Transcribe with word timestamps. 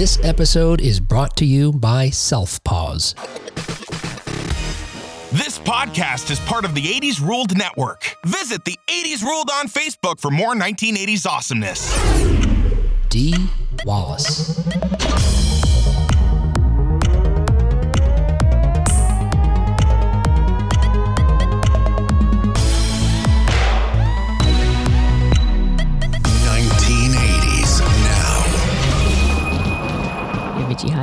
This 0.00 0.18
episode 0.24 0.80
is 0.80 0.98
brought 0.98 1.36
to 1.36 1.44
you 1.44 1.72
by 1.72 2.08
Self 2.08 2.64
Pause. 2.64 3.12
This 5.30 5.58
podcast 5.58 6.30
is 6.30 6.40
part 6.40 6.64
of 6.64 6.74
the 6.74 6.80
80s 6.80 7.20
Ruled 7.20 7.54
Network. 7.54 8.16
Visit 8.24 8.64
the 8.64 8.78
80s 8.86 9.22
Ruled 9.22 9.50
on 9.52 9.66
Facebook 9.66 10.18
for 10.18 10.30
more 10.30 10.54
1980s 10.54 11.26
awesomeness. 11.26 11.94
Dee 13.10 13.34
Wallace. 13.84 14.58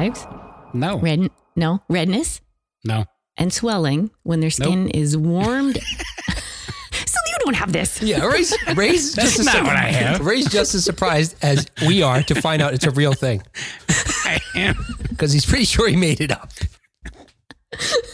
Hives? 0.07 0.27
No. 0.73 0.99
Red? 0.99 1.29
No. 1.55 1.81
Redness 1.89 2.41
No. 2.83 3.05
and 3.37 3.51
swelling 3.51 4.11
when 4.23 4.39
their 4.39 4.49
skin 4.49 4.89
is 4.89 5.17
warmed. 5.17 5.75
so 6.35 7.15
you 7.27 7.35
don't 7.45 7.55
have 7.55 7.73
this. 7.73 8.01
Yeah, 8.01 8.25
Ray's, 8.25 8.55
Ray's 8.75 9.13
just 9.15 9.39
as 9.39 9.45
not 9.45 9.63
what 9.63 9.75
I 9.75 9.87
have. 9.91 10.25
Ray's 10.25 10.49
just 10.49 10.75
as 10.75 10.83
surprised 10.83 11.35
as 11.41 11.65
we 11.85 12.01
are 12.03 12.21
to 12.23 12.35
find 12.41 12.61
out 12.61 12.73
it's 12.73 12.85
a 12.85 12.91
real 12.91 13.13
thing 13.13 13.41
I 14.25 14.39
am. 14.55 14.75
because 15.09 15.31
he's 15.33 15.45
pretty 15.45 15.65
sure 15.65 15.87
he 15.87 15.95
made 15.95 16.21
it 16.21 16.31
up. 16.31 16.51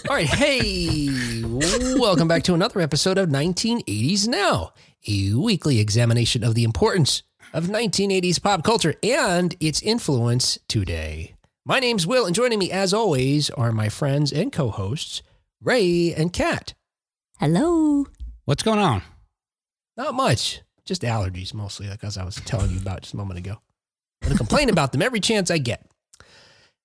All 0.09 0.15
right, 0.15 0.25
hey, 0.25 1.41
welcome 1.97 2.27
back 2.27 2.43
to 2.43 2.53
another 2.53 2.81
episode 2.81 3.17
of 3.17 3.29
1980s 3.29 4.27
Now, 4.27 4.73
a 5.07 5.33
weekly 5.33 5.79
examination 5.79 6.43
of 6.43 6.55
the 6.55 6.63
importance 6.65 7.23
of 7.53 7.65
1980s 7.67 8.41
pop 8.41 8.63
culture 8.63 8.95
and 9.03 9.55
its 9.59 9.81
influence 9.81 10.57
today. 10.67 11.32
My 11.65 11.79
name's 11.79 12.05
Will, 12.05 12.25
and 12.25 12.35
joining 12.35 12.59
me, 12.59 12.71
as 12.71 12.93
always, 12.93 13.49
are 13.51 13.71
my 13.71 13.87
friends 13.87 14.33
and 14.33 14.51
co 14.51 14.69
hosts, 14.69 15.21
Ray 15.61 16.13
and 16.13 16.33
Kat. 16.33 16.73
Hello. 17.39 18.05
What's 18.45 18.63
going 18.63 18.79
on? 18.79 19.01
Not 19.95 20.13
much, 20.13 20.61
just 20.83 21.03
allergies 21.03 21.53
mostly, 21.53 21.87
like 21.87 22.03
as 22.03 22.17
I 22.17 22.25
was 22.25 22.35
telling 22.35 22.71
you 22.71 22.79
about 22.79 23.03
just 23.03 23.13
a 23.13 23.17
moment 23.17 23.39
ago. 23.39 23.51
I'm 24.21 24.27
going 24.29 24.33
to 24.33 24.37
complain 24.37 24.69
about 24.69 24.91
them 24.91 25.01
every 25.01 25.21
chance 25.21 25.49
I 25.49 25.57
get. 25.57 25.85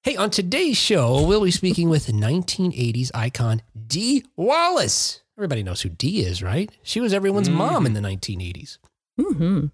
Hey, 0.05 0.15
on 0.15 0.31
today's 0.31 0.77
show, 0.77 1.27
we'll 1.27 1.43
be 1.43 1.51
speaking 1.51 1.91
with 1.91 2.07
1980s 2.07 3.11
icon 3.15 3.63
Dee 3.89 4.25
Wallace. 4.37 5.23
Everybody 5.37 5.65
knows 5.65 5.81
who 5.81 5.89
Dee 5.89 6.21
is, 6.21 6.41
right? 6.41 6.71
She 6.85 7.01
was 7.01 7.13
everyone's 7.13 7.51
mom 7.51 7.85
in 7.85 7.95
the 7.95 8.01
1980s. 8.01 8.79
hmm 9.21 9.67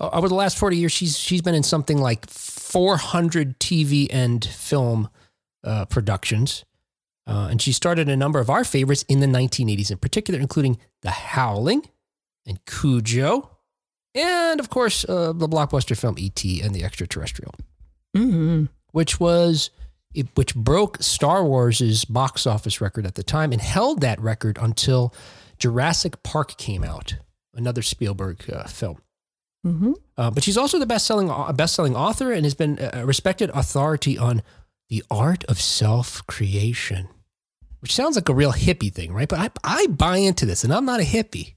Uh, 0.00 0.10
over 0.12 0.28
the 0.28 0.34
last 0.34 0.58
40 0.58 0.76
years, 0.78 0.90
she's 0.90 1.16
she's 1.16 1.42
been 1.42 1.54
in 1.54 1.62
something 1.62 1.98
like 1.98 2.26
400 2.72 3.60
TV 3.60 4.08
and 4.10 4.44
film 4.44 5.10
uh, 5.62 5.84
productions. 5.84 6.64
Uh, 7.26 7.48
and 7.50 7.62
she 7.62 7.70
started 7.72 8.08
a 8.08 8.16
number 8.16 8.40
of 8.40 8.50
our 8.50 8.64
favorites 8.64 9.04
in 9.08 9.20
the 9.20 9.26
1980s, 9.26 9.90
in 9.90 9.98
particular, 9.98 10.40
including 10.40 10.78
The 11.02 11.10
Howling 11.10 11.88
and 12.46 12.64
Cujo, 12.64 13.50
and 14.14 14.60
of 14.60 14.68
course, 14.68 15.04
uh, 15.08 15.32
the 15.32 15.48
blockbuster 15.48 15.96
film 15.98 16.16
E.T. 16.18 16.60
and 16.60 16.74
the 16.74 16.84
Extraterrestrial, 16.84 17.54
hmm 18.14 18.64
which 18.90 19.18
was 19.18 19.70
it, 20.14 20.26
which 20.34 20.54
broke 20.54 21.02
Star 21.02 21.42
Wars's 21.44 22.04
box 22.04 22.46
office 22.46 22.80
record 22.80 23.06
at 23.06 23.14
the 23.14 23.22
time 23.22 23.52
and 23.52 23.62
held 23.62 24.02
that 24.02 24.20
record 24.20 24.58
until 24.60 25.14
Jurassic 25.58 26.22
Park 26.22 26.58
came 26.58 26.84
out, 26.84 27.16
another 27.54 27.80
Spielberg 27.80 28.44
uh, 28.52 28.64
film. 28.64 28.98
Hmm 29.64 29.92
Uh, 30.16 30.30
but 30.30 30.42
she's 30.42 30.56
also 30.56 30.78
the 30.78 30.86
best-selling 30.86 31.30
uh, 31.30 31.52
best-selling 31.52 31.94
author 31.96 32.32
and 32.32 32.44
has 32.44 32.54
been 32.54 32.78
a 32.92 33.06
respected 33.06 33.50
authority 33.54 34.18
on 34.18 34.42
the 34.90 35.02
art 35.10 35.44
of 35.44 35.60
self-creation, 35.60 37.08
which 37.80 37.94
sounds 37.94 38.16
like 38.16 38.28
a 38.28 38.34
real 38.34 38.52
hippie 38.52 38.92
thing, 38.92 39.12
right? 39.12 39.28
But 39.28 39.38
I, 39.38 39.50
I 39.82 39.86
buy 39.86 40.18
into 40.18 40.44
this, 40.46 40.64
and 40.64 40.72
I'm 40.72 40.84
not 40.84 41.00
a 41.00 41.04
hippie. 41.04 41.54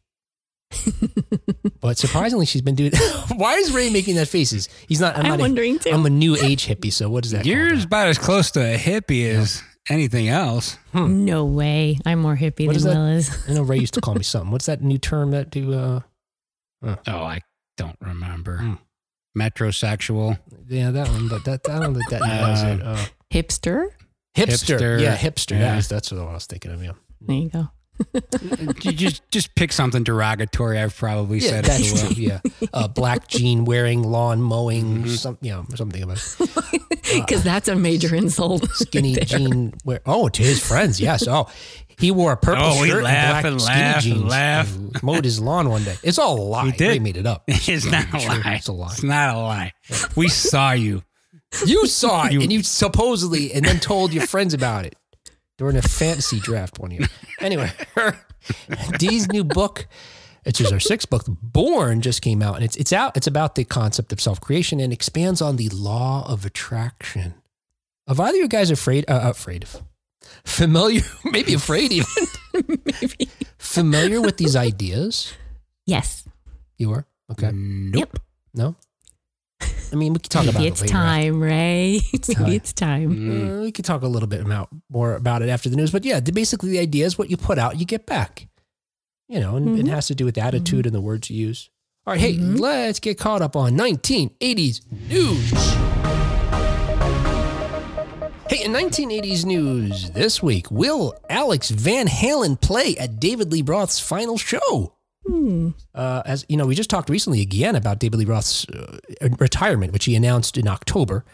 but 1.82 1.98
surprisingly, 1.98 2.46
she's 2.46 2.62
been 2.62 2.76
doing. 2.76 2.92
Why 3.36 3.56
is 3.56 3.72
Ray 3.72 3.90
making 3.90 4.16
that 4.16 4.28
faces? 4.28 4.70
He's 4.88 5.00
not. 5.02 5.16
I'm, 5.18 5.24
I'm 5.26 5.28
not. 5.32 5.40
wondering 5.40 5.76
A, 5.76 5.80
too. 5.80 5.90
I'm 5.92 6.06
a 6.06 6.10
new 6.10 6.36
age 6.36 6.66
hippie. 6.68 6.92
So 6.92 7.10
what 7.10 7.24
does 7.24 7.32
that? 7.32 7.46
You're 7.46 7.70
called? 7.72 7.84
about 7.86 8.08
as 8.08 8.18
close 8.18 8.52
to 8.52 8.60
a 8.62 8.78
hippie 8.78 9.28
as 9.30 9.62
anything 9.90 10.28
else. 10.28 10.78
no 10.94 11.46
way. 11.46 12.00
I'm 12.06 12.20
more 12.20 12.36
hippie 12.36 12.66
What 12.68 12.74
than 12.74 12.76
is 12.78 12.84
that? 12.84 12.96
Will 12.96 13.08
is. 13.08 13.30
I 13.48 13.54
know 13.54 13.62
Ray 13.64 13.78
used 13.80 13.94
to 13.96 14.02
call 14.02 14.16
me 14.16 14.24
something. 14.34 14.52
What's 14.52 14.66
that 14.68 14.82
new 14.82 14.98
term 14.98 15.32
that 15.32 15.50
do? 15.50 15.74
Uh, 15.74 16.02
Oh, 16.84 16.96
I 17.08 17.40
don't 17.78 17.98
remember. 18.02 18.58
Hmm. 18.58 18.74
Metrosexual. 19.38 20.40
yeah, 20.70 20.92
that 20.92 21.10
one. 21.10 21.28
But 21.28 21.44
that 21.46 21.62
I 21.70 21.80
don't 21.80 21.94
think 21.94 22.10
that 22.10 22.22
nails 22.22 22.64
Uh, 22.64 22.68
it. 22.68 22.82
Uh, 22.82 23.06
Hipster. 23.34 23.88
hipster. 24.36 24.78
hipster. 24.80 25.02
Yeah, 25.02 25.16
hipster. 25.18 25.52
Yeah. 25.52 25.60
That 25.60 25.76
was, 25.78 25.90
that's 25.90 26.12
what 26.12 26.22
I 26.22 26.34
was 26.34 26.46
thinking 26.46 26.72
of. 26.72 26.82
Yeah. 26.84 26.92
There 27.22 27.36
you 27.36 27.50
go. 27.50 27.70
you 28.82 28.92
just 28.92 29.22
just 29.32 29.56
pick 29.56 29.72
something 29.72 30.04
derogatory. 30.04 30.78
I've 30.80 30.96
probably 30.96 31.40
Yeah, 31.40 31.50
said 31.50 31.66
that's 31.66 31.92
it 31.94 32.08
to 32.10 32.14
true. 32.14 32.24
Yeah, 32.24 32.40
uh, 32.74 32.90
black 32.90 33.28
jean 33.30 33.64
wearing, 33.64 34.04
lawn 34.04 34.42
mowing, 34.42 35.04
Mhm. 35.06 35.10
some, 35.18 35.38
you 35.42 35.52
know, 35.52 35.66
something 35.76 36.04
about 36.04 36.22
Because 37.14 37.44
that's 37.46 37.70
a 37.70 37.76
major 37.76 38.14
insult. 38.14 38.70
skinny 38.72 39.16
jean. 39.16 39.74
Wear, 39.86 40.02
oh, 40.06 40.28
to 40.28 40.44
his 40.44 40.62
friends, 40.66 41.00
yes. 41.00 41.26
Oh, 41.26 41.48
he 41.98 42.12
wore 42.12 42.32
a 42.34 42.38
purple 42.38 42.64
Oh, 42.66 42.86
shirt 42.86 43.04
laugh 43.04 43.44
and 43.46 43.58
black 43.58 43.58
and 43.58 43.62
skinny 43.62 43.80
laugh 43.80 43.96
and 43.96 44.04
jeans. 44.04 44.24
laugh. 44.32 44.76
and 44.76 45.04
mowed 45.04 45.24
his 45.26 45.40
lawn 45.40 45.70
one 45.70 45.84
day. 45.84 45.96
It's 46.04 46.18
all 46.20 46.40
a 46.40 46.42
lie. 46.42 46.66
He 46.66 46.72
did. 46.74 46.88
Ray 46.90 47.00
made 47.00 47.18
it 47.18 47.26
up. 47.26 47.44
It's 47.48 47.86
not 47.86 48.06
a 48.14 48.20
Sure, 48.20 48.30
lie. 48.32 48.54
It's 48.56 48.68
a 48.68 48.74
lie. 48.74 48.92
It's 48.92 49.04
not 49.04 49.36
a 49.36 49.40
lie. 49.40 49.74
We 50.16 50.28
saw 50.28 50.72
you. 50.72 51.04
You 51.66 51.88
saw 51.88 52.26
it, 52.26 52.34
You- 52.34 52.42
and 52.42 52.52
you 52.52 52.64
supposedly, 52.64 53.54
and 53.54 53.64
then 53.66 53.80
told 53.80 54.14
your 54.14 54.28
friends 54.28 54.54
about 54.54 54.86
it 54.86 54.96
during 55.58 55.78
a 55.78 55.82
fantasy 55.82 56.40
draft 56.40 56.80
one 56.80 56.92
year. 56.92 57.08
Anyway, 57.40 57.72
Dee's 58.98 59.28
new 59.32 59.44
book, 59.44 59.88
which 60.44 60.60
is 60.62 60.72
our 60.72 60.80
sixth 60.80 61.10
book, 61.10 61.24
Born, 61.28 62.02
just 62.02 62.22
came 62.22 62.42
out, 62.42 62.56
and 62.56 62.64
it's 62.66 62.76
it's 62.76 62.92
out. 62.94 63.16
It's 63.16 63.28
about 63.28 63.56
the 63.56 63.64
concept 63.64 64.12
of 64.12 64.20
self 64.20 64.40
creation 64.42 64.80
and 64.80 64.92
expands 64.92 65.42
on 65.42 65.56
the 65.56 65.70
law 65.70 66.26
of 66.28 66.46
attraction. 66.46 67.36
Of 68.08 68.20
either 68.20 68.38
you 68.38 68.48
guys 68.48 68.70
afraid, 68.70 69.06
uh, 69.10 69.22
afraid 69.24 69.64
of, 69.64 69.82
familiar, 70.44 71.02
maybe 71.26 71.54
afraid 71.54 71.92
even, 71.92 72.08
Maybe. 72.86 73.30
familiar 73.58 74.22
with 74.22 74.38
these 74.38 74.56
ideas? 74.56 75.34
Yes. 75.86 76.28
You 76.78 76.92
are 76.94 77.06
okay. 77.32 77.52
Nope. 77.54 77.98
Yep. 78.14 78.20
No, 78.54 78.76
I 79.92 79.96
mean 79.96 80.14
we 80.14 80.20
can 80.20 80.30
talk 80.30 80.44
about 80.44 80.56
Maybe 80.56 80.68
it 80.68 80.72
it's 80.72 80.82
later. 80.82 80.94
time, 80.94 81.42
Ray. 81.42 82.00
time. 82.22 82.44
Maybe 82.44 82.56
it's 82.56 82.74
time. 82.74 83.16
Mm. 83.16 83.58
Uh, 83.60 83.62
we 83.62 83.72
could 83.72 83.86
talk 83.86 84.02
a 84.02 84.08
little 84.08 84.28
bit 84.28 84.42
about 84.42 84.70
more 84.90 85.16
about 85.16 85.42
it 85.42 85.50
after 85.50 85.70
the 85.70 85.76
news, 85.76 85.92
but 85.92 86.04
yeah, 86.06 86.20
the, 86.20 86.32
basically 86.32 86.70
the 86.70 86.80
idea 86.80 87.06
is 87.06 87.18
what 87.18 87.30
you 87.30 87.38
put 87.38 87.58
out, 87.58 87.80
you 87.80 87.86
get 87.86 88.06
back. 88.06 88.48
You 89.28 89.40
know, 89.40 89.56
and 89.56 89.80
it 89.80 89.86
Mhm. 89.86 89.90
has 89.90 90.08
to 90.08 90.16
do 90.16 90.24
with 90.26 90.38
attitude 90.38 90.86
and 90.86 90.94
the 90.94 91.02
words 91.02 91.30
you 91.32 91.48
use. 91.48 91.70
All 92.06 92.14
right, 92.14 92.22
hey, 92.22 92.38
Mhm. 92.38 92.60
let's 92.60 93.00
get 93.00 93.18
caught 93.18 93.42
up 93.42 93.56
on 93.56 93.76
1980s 93.76 94.82
news. 95.10 95.52
Hey, 98.48 98.64
in 98.64 98.74
1980s 98.74 99.44
news 99.44 100.12
this 100.12 100.44
week, 100.44 100.70
will 100.70 101.18
Alex 101.32 101.72
Van 101.72 102.08
Halen 102.08 102.62
play 102.62 102.96
at 102.96 103.20
David 103.20 103.52
Lee 103.52 103.64
Roth's 103.64 104.00
final 104.00 104.38
show? 104.38 104.94
Hmm. 105.26 105.70
Uh, 105.96 106.22
as 106.28 106.46
you 106.48 106.56
know, 106.56 106.68
we 106.68 106.76
just 106.76 106.92
talked 106.92 107.10
recently 107.10 107.42
again 107.42 107.76
about 107.76 107.98
David 107.98 108.20
Lee 108.20 108.26
Roth's 108.26 108.70
uh, 108.70 109.00
retirement, 109.40 109.94
which 109.94 110.06
he 110.06 110.16
announced 110.16 110.60
in 110.60 110.68
October. 110.68 111.26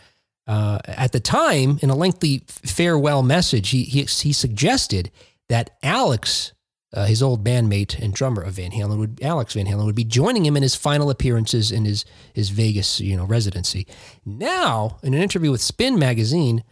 Uh, 0.47 0.79
at 0.85 1.11
the 1.11 1.19
time, 1.19 1.79
in 1.81 1.89
a 1.89 1.95
lengthy 1.95 2.43
farewell 2.47 3.23
message, 3.23 3.71
he 3.71 3.83
he, 3.83 4.03
he 4.03 4.31
suggested 4.31 5.11
that 5.49 5.71
Alex, 5.83 6.53
uh, 6.93 7.05
his 7.05 7.21
old 7.21 7.43
bandmate 7.43 7.99
and 7.99 8.13
drummer 8.13 8.41
of 8.41 8.53
Van 8.53 8.71
Halen, 8.71 8.97
would 8.99 9.21
Alex 9.21 9.53
Van 9.55 9.65
Halen 9.65 9.85
would 9.85 9.95
be 9.95 10.05
joining 10.05 10.45
him 10.45 10.55
in 10.55 10.63
his 10.63 10.75
final 10.75 11.09
appearances 11.09 11.73
in 11.73 11.83
his 11.83 12.05
his 12.33 12.51
Vegas 12.51 13.01
you 13.01 13.17
know 13.17 13.25
residency. 13.25 13.85
Now, 14.25 14.97
in 15.03 15.13
an 15.13 15.21
interview 15.21 15.51
with 15.51 15.61
Spin 15.61 15.99
magazine, 15.99 16.63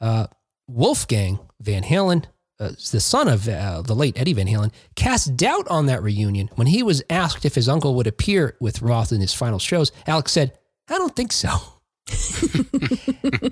uh, 0.00 0.26
Wolfgang 0.68 1.38
Van 1.60 1.82
Halen, 1.82 2.24
uh, 2.60 2.70
the 2.90 3.00
son 3.00 3.28
of 3.28 3.48
uh, 3.48 3.82
the 3.82 3.94
late 3.94 4.18
Eddie 4.18 4.32
Van 4.32 4.46
Halen, 4.46 4.72
cast 4.96 5.36
doubt 5.36 5.66
on 5.68 5.86
that 5.86 6.02
reunion 6.02 6.50
when 6.56 6.66
he 6.66 6.82
was 6.82 7.02
asked 7.08 7.44
if 7.44 7.54
his 7.54 7.68
uncle 7.68 7.94
would 7.94 8.06
appear 8.06 8.56
with 8.60 8.82
Roth 8.82 9.12
in 9.12 9.20
his 9.20 9.34
final 9.34 9.58
shows. 9.58 9.92
Alex 10.06 10.32
said, 10.32 10.58
"I 10.88 10.98
don't 10.98 11.14
think 11.14 11.32
so." 11.32 11.50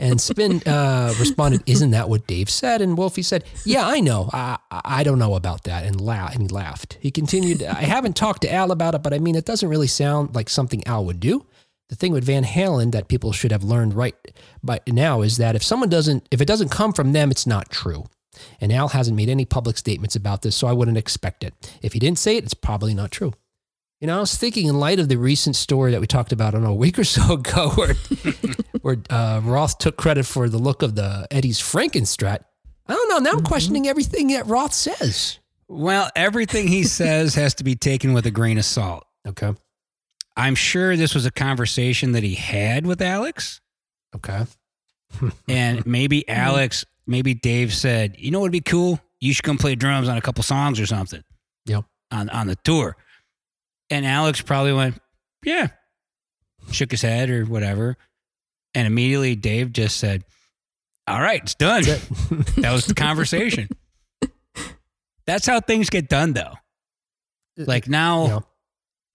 and 0.01 0.21
Spin 0.21 0.63
uh, 0.67 1.15
responded, 1.19 1.63
"Isn't 1.67 1.91
that 1.91 2.09
what 2.09 2.27
Dave 2.27 2.49
said?" 2.49 2.81
And 2.81 2.97
Wolfie 2.97 3.23
said, 3.23 3.45
"Yeah, 3.65 3.87
I 3.87 4.01
know. 4.01 4.31
I 4.33 4.59
I 4.71 5.03
don't 5.03 5.19
know 5.19 5.35
about 5.35 5.65
that." 5.65 5.85
And 5.85 6.01
laugh 6.01 6.35
and 6.35 6.43
he 6.43 6.49
laughed. 6.49 6.99
He 7.01 7.11
continued, 7.11 7.63
"I 7.63 7.83
haven't 7.83 8.17
talked 8.17 8.43
to 8.43 8.53
Al 8.53 8.73
about 8.73 8.95
it, 8.95 9.03
but 9.03 9.13
I 9.13 9.19
mean, 9.19 9.35
it 9.35 9.45
doesn't 9.45 9.69
really 9.69 9.87
sound 9.87 10.35
like 10.35 10.49
something 10.49 10.87
Al 10.87 11.05
would 11.05 11.21
do." 11.21 11.47
The 11.89 11.97
thing 11.97 12.13
with 12.13 12.25
Van 12.25 12.45
Halen 12.45 12.93
that 12.93 13.09
people 13.09 13.33
should 13.33 13.53
have 13.53 13.63
learned 13.63 13.95
right 13.95 14.15
by 14.63 14.81
now 14.89 15.23
is 15.23 15.37
that 15.37 15.55
if 15.55 15.63
someone 15.63 15.89
doesn't, 15.89 16.27
if 16.31 16.41
it 16.41 16.47
doesn't 16.47 16.71
come 16.71 16.93
from 16.93 17.13
them, 17.13 17.31
it's 17.31 17.47
not 17.47 17.71
true. 17.71 18.05
And 18.61 18.73
Al 18.73 18.89
hasn't 18.89 19.17
made 19.17 19.29
any 19.29 19.45
public 19.45 19.79
statements 19.79 20.17
about 20.17 20.43
this, 20.43 20.57
so 20.57 20.67
I 20.67 20.73
wouldn't 20.73 20.99
expect 20.99 21.45
it. 21.45 21.55
If 21.83 21.93
he 21.93 21.99
didn't 21.99 22.19
say 22.19 22.37
it, 22.37 22.45
it's 22.45 22.55
probably 22.55 22.93
not 22.93 23.11
true. 23.11 23.33
You 24.01 24.09
know, 24.09 24.19
I 24.19 24.21
was 24.21 24.37
thinking 24.37 24.67
in 24.67 24.79
light 24.79 25.01
of 25.01 25.09
the 25.09 25.17
recent 25.17 25.57
story 25.57 25.93
that 25.93 26.01
we 26.01 26.07
talked 26.07 26.33
about 26.33 26.49
I 26.49 26.51
don't 26.53 26.65
know, 26.65 26.73
a 26.73 26.75
week 26.75 26.99
or 26.99 27.05
so 27.05 27.35
ago, 27.35 27.71
where 27.71 27.95
where 28.83 28.97
uh, 29.09 29.41
Roth 29.43 29.79
took 29.79 29.97
credit 29.97 30.27
for 30.27 30.49
the 30.49 30.59
look 30.59 30.83
of 30.83 30.97
the 30.97 31.27
Eddie's 31.31 31.61
Frankenstrat. 31.61 32.41
I 32.89 32.93
don't 32.93 33.09
know. 33.09 33.19
Now 33.19 33.37
I'm 33.37 33.45
questioning 33.45 33.89
everything 33.89 34.29
that 34.29 34.47
Roth 34.47 34.73
says. 34.73 35.39
Well, 35.69 36.11
everything 36.15 36.69
he 36.69 36.85
says 36.85 37.35
has 37.35 37.55
to 37.55 37.65
be 37.65 37.75
taken 37.75 38.13
with 38.13 38.27
a 38.27 38.31
grain 38.31 38.59
of 38.59 38.65
salt. 38.65 39.05
Okay. 39.27 39.53
I'm 40.37 40.55
sure 40.55 40.97
this 40.97 41.15
was 41.15 41.25
a 41.27 41.31
conversation 41.31 42.13
that 42.13 42.23
he 42.23 42.35
had 42.35 42.87
with 42.87 43.01
Alex. 43.01 43.61
Okay. 44.15 44.47
And 45.49 45.87
maybe 45.87 46.23
mm-hmm. 46.23 46.39
Alex, 46.39 46.85
maybe 47.07 47.33
Dave 47.33 47.73
said, 47.73 48.17
you 48.19 48.31
know 48.31 48.41
what 48.41 48.47
would 48.47 48.53
be 48.53 48.61
cool? 48.61 49.01
You 49.21 49.33
should 49.33 49.45
come 49.45 49.57
play 49.57 49.75
drums 49.75 50.09
on 50.09 50.19
a 50.19 50.21
couple 50.21 50.43
songs 50.43 50.79
or 50.79 50.85
something. 50.87 51.23
Yep. 51.65 51.85
On 52.11 52.29
on 52.29 52.49
the 52.49 52.57
tour. 52.57 52.97
And 53.89 54.05
Alex 54.05 54.43
probably 54.43 54.73
went, 54.73 55.01
Yeah. 55.45 55.69
Shook 56.71 56.91
his 56.91 57.03
head 57.03 57.31
or 57.31 57.45
whatever. 57.45 57.97
And 58.75 58.87
immediately 58.87 59.37
Dave 59.37 59.73
just 59.73 59.97
said, 59.97 60.25
All 61.07 61.21
right, 61.21 61.41
it's 61.43 61.55
done. 61.55 61.85
It. 61.87 62.03
That 62.57 62.73
was 62.73 62.87
the 62.87 62.95
conversation. 62.95 63.69
That's 65.27 65.47
how 65.47 65.61
things 65.61 65.89
get 65.89 66.09
done 66.09 66.35
though. 66.35 66.55
Like 67.57 67.89
now, 67.89 68.27
Yeah. 68.27 68.39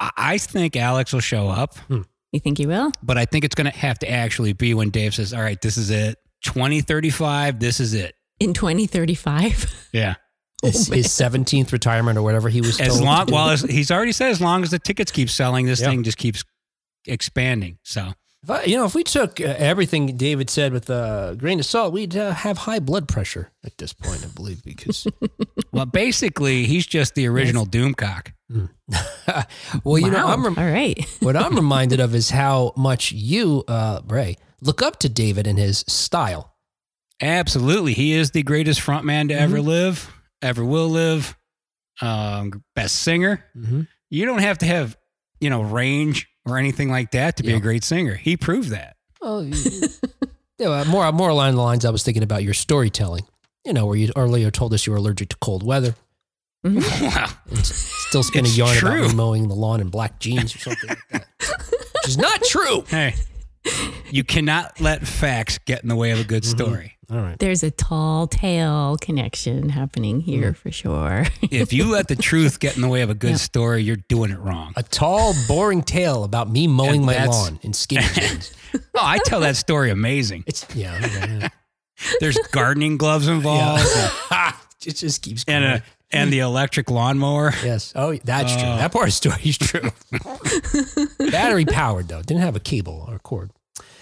I 0.01 0.11
I 0.17 0.37
think 0.39 0.75
Alex 0.75 1.13
will 1.13 1.19
show 1.21 1.47
up, 1.47 1.77
hmm. 1.87 2.01
You 2.33 2.39
think 2.39 2.57
he 2.57 2.65
will? 2.65 2.91
but 3.03 3.17
I 3.17 3.25
think 3.25 3.45
it's 3.45 3.55
going 3.55 3.69
to 3.71 3.77
have 3.77 3.99
to 3.99 4.09
actually 4.09 4.53
be 4.53 4.73
when 4.73 4.89
Dave 4.89 5.13
says, 5.13 5.33
All 5.33 5.41
right, 5.41 5.59
this 5.61 5.77
is 5.77 5.89
it. 5.91 6.17
2035, 6.43 7.59
this 7.59 7.79
is 7.79 7.93
it. 7.93 8.15
In 8.39 8.53
2035? 8.53 9.87
Yeah. 9.93 10.15
Oh, 10.63 10.67
his, 10.67 10.87
his 10.87 11.07
17th 11.07 11.71
retirement 11.73 12.17
or 12.17 12.21
whatever 12.21 12.47
he 12.47 12.61
was 12.61 12.79
As 12.79 13.01
long, 13.01 13.25
to 13.25 13.31
do. 13.31 13.33
well, 13.33 13.49
as, 13.49 13.61
he's 13.63 13.91
already 13.91 14.11
said, 14.13 14.29
as 14.31 14.39
long 14.39 14.63
as 14.63 14.69
the 14.71 14.79
tickets 14.79 15.11
keep 15.11 15.29
selling, 15.29 15.65
this 15.65 15.81
Yeah. 15.81 15.89
thing 15.89 16.03
just 16.03 16.17
keeps 16.17 16.43
expanding. 17.07 17.77
So, 17.83 18.13
If 18.43 18.49
I, 18.49 18.63
you 18.63 18.75
know, 18.75 18.85
if 18.85 18.95
we 18.95 19.03
took 19.03 19.39
uh, 19.39 19.43
everything 19.57 20.17
David 20.17 20.49
said 20.49 20.73
with 20.73 20.89
a 20.89 21.35
grain 21.37 21.59
of 21.59 21.65
salt, 21.65 21.93
we'd 21.93 22.15
uh, 22.17 22.31
have 22.31 22.57
high 22.59 22.79
blood 22.79 23.07
pressure 23.07 23.51
at 23.63 23.77
this 23.77 23.93
point, 23.93 24.25
I 24.25 24.29
believe, 24.29 24.63
because 24.63 25.05
well, 25.71 25.85
basically, 25.85 26.65
he's 26.65 26.87
just 26.87 27.13
the 27.13 27.27
original 27.27 27.67
Doomcock. 27.67 28.31
well, 29.83 29.99
you 29.99 30.09
know, 30.09 30.27
I'm 30.27 30.43
rem- 30.43 30.57
All 30.57 30.65
right. 30.65 30.99
what 31.19 31.35
I'm 31.35 31.55
reminded 31.55 31.99
of 31.99 32.15
is 32.15 32.31
how 32.31 32.73
much 32.75 33.11
you, 33.11 33.63
uh, 33.67 34.01
Ray, 34.07 34.37
look 34.59 34.81
up 34.81 34.97
to 34.99 35.09
David 35.09 35.45
and 35.45 35.59
his 35.59 35.85
style. 35.87 36.53
Absolutely. 37.21 37.93
He 37.93 38.13
is 38.13 38.31
the 38.31 38.41
greatest 38.43 38.81
frontman 38.81 39.27
to 39.29 39.35
ever 39.39 39.57
Mm-hmm. 39.57 39.67
live, 39.67 40.11
ever 40.41 40.65
will 40.65 40.89
live, 40.89 41.37
um, 42.01 42.63
best 42.75 42.95
singer. 43.03 43.45
Mm-hmm. 43.55 43.81
You 44.09 44.25
don't 44.25 44.39
have 44.39 44.57
to 44.57 44.65
have, 44.65 44.97
you 45.39 45.51
know, 45.51 45.61
range 45.61 46.27
or 46.45 46.57
anything 46.57 46.89
like 46.89 47.11
that 47.11 47.37
to 47.37 47.43
be 47.43 47.49
Yeah. 47.51 47.57
a 47.57 47.59
great 47.61 47.83
singer. 47.83 48.15
He 48.15 48.35
proved 48.37 48.69
that. 48.69 48.95
Oh, 49.21 49.41
you- 49.41 49.53
yeah, 50.57 50.69
well, 50.69 50.85
more 50.85 51.11
more 51.11 51.29
along 51.29 51.55
the 51.55 51.61
lines 51.61 51.85
I 51.85 51.89
was 51.91 52.03
thinking 52.03 52.23
about 52.23 52.43
your 52.43 52.53
storytelling. 52.53 53.23
You 53.65 53.73
know, 53.73 53.85
where 53.85 53.95
you 53.95 54.11
earlier 54.15 54.49
told 54.49 54.73
us 54.73 54.85
you 54.87 54.91
were 54.91 54.97
allergic 54.97 55.29
to 55.29 55.37
cold 55.39 55.61
weather, 55.61 55.93
wow. 56.63 56.71
and 57.49 57.59
s- 57.59 57.75
still 58.07 58.23
spin 58.23 58.45
a 58.45 58.47
It's 58.47 58.57
yarn 58.57 58.75
about 58.77 58.91
true. 58.93 59.07
me 59.09 59.13
mowing 59.13 59.47
the 59.49 59.53
lawn 59.55 59.81
in 59.81 59.89
black 59.89 60.19
jeans 60.19 60.55
or 60.55 60.59
something 60.59 60.89
like 60.89 60.97
that, 61.11 61.27
which 61.93 62.07
is 62.07 62.17
not 62.17 62.41
true. 62.43 62.83
Hey, 62.87 63.13
you 64.09 64.23
cannot 64.23 64.81
let 64.81 65.05
facts 65.07 65.59
get 65.59 65.83
in 65.83 65.89
the 65.89 65.95
way 65.95 66.09
of 66.11 66.19
a 66.19 66.23
good 66.23 66.41
Mm-hmm. 66.41 66.57
story. 66.63 66.97
All 67.11 67.17
right. 67.21 67.37
There's 67.39 67.61
a 67.61 67.71
tall 67.71 68.27
tale 68.27 68.97
connection 69.01 69.67
happening 69.69 70.21
here 70.21 70.53
mm. 70.53 70.55
for 70.55 70.71
sure. 70.71 71.25
If 71.51 71.73
you 71.73 71.85
let 71.91 72.07
the 72.07 72.15
truth 72.15 72.59
get 72.59 72.75
in 72.77 72.81
the 72.81 72.87
way 72.87 73.01
of 73.01 73.09
a 73.09 73.13
good 73.13 73.31
Yeah. 73.31 73.35
story, 73.37 73.83
you're 73.83 73.97
doing 73.97 74.31
it 74.31 74.39
wrong. 74.39 74.71
A 74.77 74.83
tall, 74.83 75.33
boring 75.47 75.81
tale 75.83 76.23
about 76.23 76.49
me 76.49 76.67
mowing 76.67 76.97
And 76.97 77.05
my 77.05 77.13
that's- 77.13 77.29
lawn 77.29 77.59
in 77.63 77.73
skinny 77.73 78.05
jeans. 78.13 78.53
Oh, 78.73 78.79
I 79.01 79.17
tell 79.25 79.41
that 79.41 79.57
story 79.57 79.89
amazing. 79.91 80.45
It's 80.47 80.65
yeah, 80.73 80.97
yeah, 81.01 81.25
yeah. 81.39 81.47
There's 82.21 82.37
gardening 82.51 82.97
gloves 82.97 83.27
involved 83.27 83.85
it 84.85 84.95
just 84.95 85.21
keeps 85.21 85.43
and 85.47 85.63
going. 85.63 85.75
a 85.75 85.83
and 86.13 86.31
the 86.33 86.39
electric 86.39 86.89
lawnmower. 86.89 87.51
yes. 87.63 87.93
Oh, 87.95 88.13
that's 88.23 88.53
true. 88.53 88.63
Oh. 88.63 88.77
That 88.77 88.91
part 88.91 89.03
of 89.03 89.07
the 89.09 89.11
story 89.11 89.41
is 89.43 89.57
true. 89.57 89.91
Battery 91.31 91.65
powered 91.65 92.07
though, 92.07 92.21
didn't 92.21 92.41
have 92.41 92.55
a 92.55 92.59
cable 92.59 93.05
or 93.07 93.19
cord. 93.19 93.51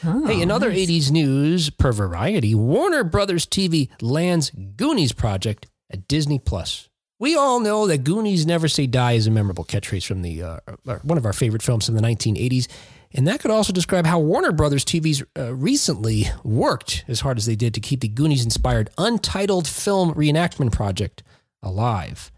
Oh, 0.03 0.25
Hey, 0.27 0.41
in 0.41 0.51
other 0.51 0.69
nice. 0.69 0.87
80s 0.89 1.11
news, 1.11 1.69
per 1.69 1.91
Variety, 1.91 2.55
Warner 2.55 3.03
Brothers 3.03 3.45
TV 3.45 3.89
lands 4.01 4.51
Goonies 4.75 5.11
project 5.13 5.67
at 5.91 6.07
Disney 6.07 6.39
Plus. 6.39 6.89
We 7.19 7.35
all 7.35 7.59
know 7.59 7.85
that 7.87 8.05
Goonies 8.05 8.45
never 8.45 8.67
say 8.69 8.87
die 8.87 9.13
is 9.13 9.27
a 9.27 9.31
memorable 9.31 9.65
catchphrase 9.65 10.05
from 10.05 10.21
the 10.21 10.41
uh, 10.41 10.59
uh, 10.87 10.99
one 11.03 11.17
of 11.17 11.25
our 11.25 11.33
favorite 11.33 11.61
films 11.61 11.85
from 11.85 11.95
the 11.95 12.01
1980s, 12.01 12.67
and 13.13 13.27
that 13.27 13.41
could 13.41 13.51
also 13.51 13.73
describe 13.73 14.05
how 14.05 14.19
Warner 14.19 14.53
Brothers 14.53 14.85
TV's 14.85 15.21
uh, 15.37 15.53
recently 15.53 16.25
worked 16.45 17.03
as 17.09 17.19
hard 17.19 17.37
as 17.37 17.45
they 17.45 17.55
did 17.57 17.73
to 17.73 17.81
keep 17.81 17.99
the 17.99 18.07
Goonies-inspired 18.07 18.89
untitled 18.97 19.67
film 19.67 20.13
reenactment 20.13 20.71
project 20.71 21.23
alive. 21.61 22.31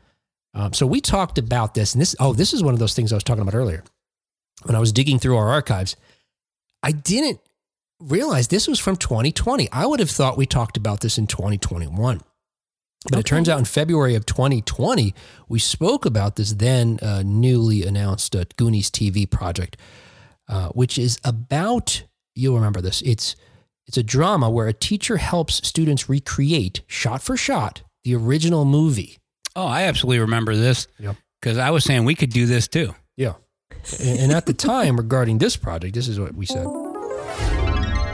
Um, 0.55 0.73
so 0.73 0.87
we 0.87 0.99
talked 0.99 1.37
about 1.37 1.75
this, 1.75 1.93
and 1.93 2.01
this 2.01 2.15
oh, 2.19 2.33
this 2.33 2.51
is 2.51 2.63
one 2.63 2.73
of 2.73 2.79
those 2.79 2.95
things 2.95 3.11
I 3.13 3.15
was 3.17 3.23
talking 3.23 3.43
about 3.43 3.53
earlier 3.55 3.83
when 4.63 4.75
I 4.75 4.79
was 4.79 4.91
digging 4.91 5.19
through 5.19 5.37
our 5.37 5.49
archives. 5.49 5.95
I 6.81 6.91
didn't 6.91 7.39
realize 8.01 8.47
this 8.47 8.67
was 8.67 8.79
from 8.79 8.95
2020. 8.95 9.69
I 9.71 9.85
would 9.85 9.99
have 9.99 10.09
thought 10.09 10.37
we 10.37 10.45
talked 10.45 10.77
about 10.77 11.01
this 11.01 11.17
in 11.17 11.27
2021. 11.27 12.21
But 13.09 13.19
it 13.19 13.25
turns 13.25 13.49
out 13.49 13.57
in 13.57 13.65
February 13.65 14.13
of 14.13 14.27
2020, 14.27 15.15
we 15.49 15.57
spoke 15.57 16.05
about 16.05 16.35
this 16.35 16.53
then 16.53 16.99
uh, 17.01 17.23
newly 17.25 17.83
announced 17.83 18.35
uh, 18.35 18.43
Goonies 18.57 18.91
TV 18.91 19.27
project, 19.27 19.75
uh, 20.47 20.69
which 20.69 20.99
is 20.99 21.17
about, 21.23 22.03
you'll 22.35 22.55
remember 22.55 22.79
this, 22.79 23.01
it's, 23.01 23.35
it's 23.87 23.97
a 23.97 24.03
drama 24.03 24.51
where 24.51 24.67
a 24.67 24.73
teacher 24.73 25.17
helps 25.17 25.67
students 25.67 26.09
recreate, 26.09 26.81
shot 26.85 27.23
for 27.23 27.35
shot, 27.35 27.81
the 28.03 28.13
original 28.13 28.65
movie. 28.65 29.17
Oh, 29.55 29.65
I 29.65 29.83
absolutely 29.83 30.19
remember 30.19 30.55
this 30.55 30.87
Yep. 30.99 31.15
because 31.41 31.57
I 31.57 31.71
was 31.71 31.83
saying 31.83 32.05
we 32.05 32.13
could 32.15 32.29
do 32.29 32.45
this 32.45 32.67
too. 32.67 32.93
Yeah. 33.17 33.33
and, 33.99 34.19
and 34.19 34.31
at 34.31 34.45
the 34.45 34.53
time, 34.53 34.95
regarding 34.95 35.39
this 35.39 35.57
project, 35.57 35.95
this 35.95 36.07
is 36.07 36.19
what 36.19 36.35
we 36.35 36.45
said. 36.45 36.67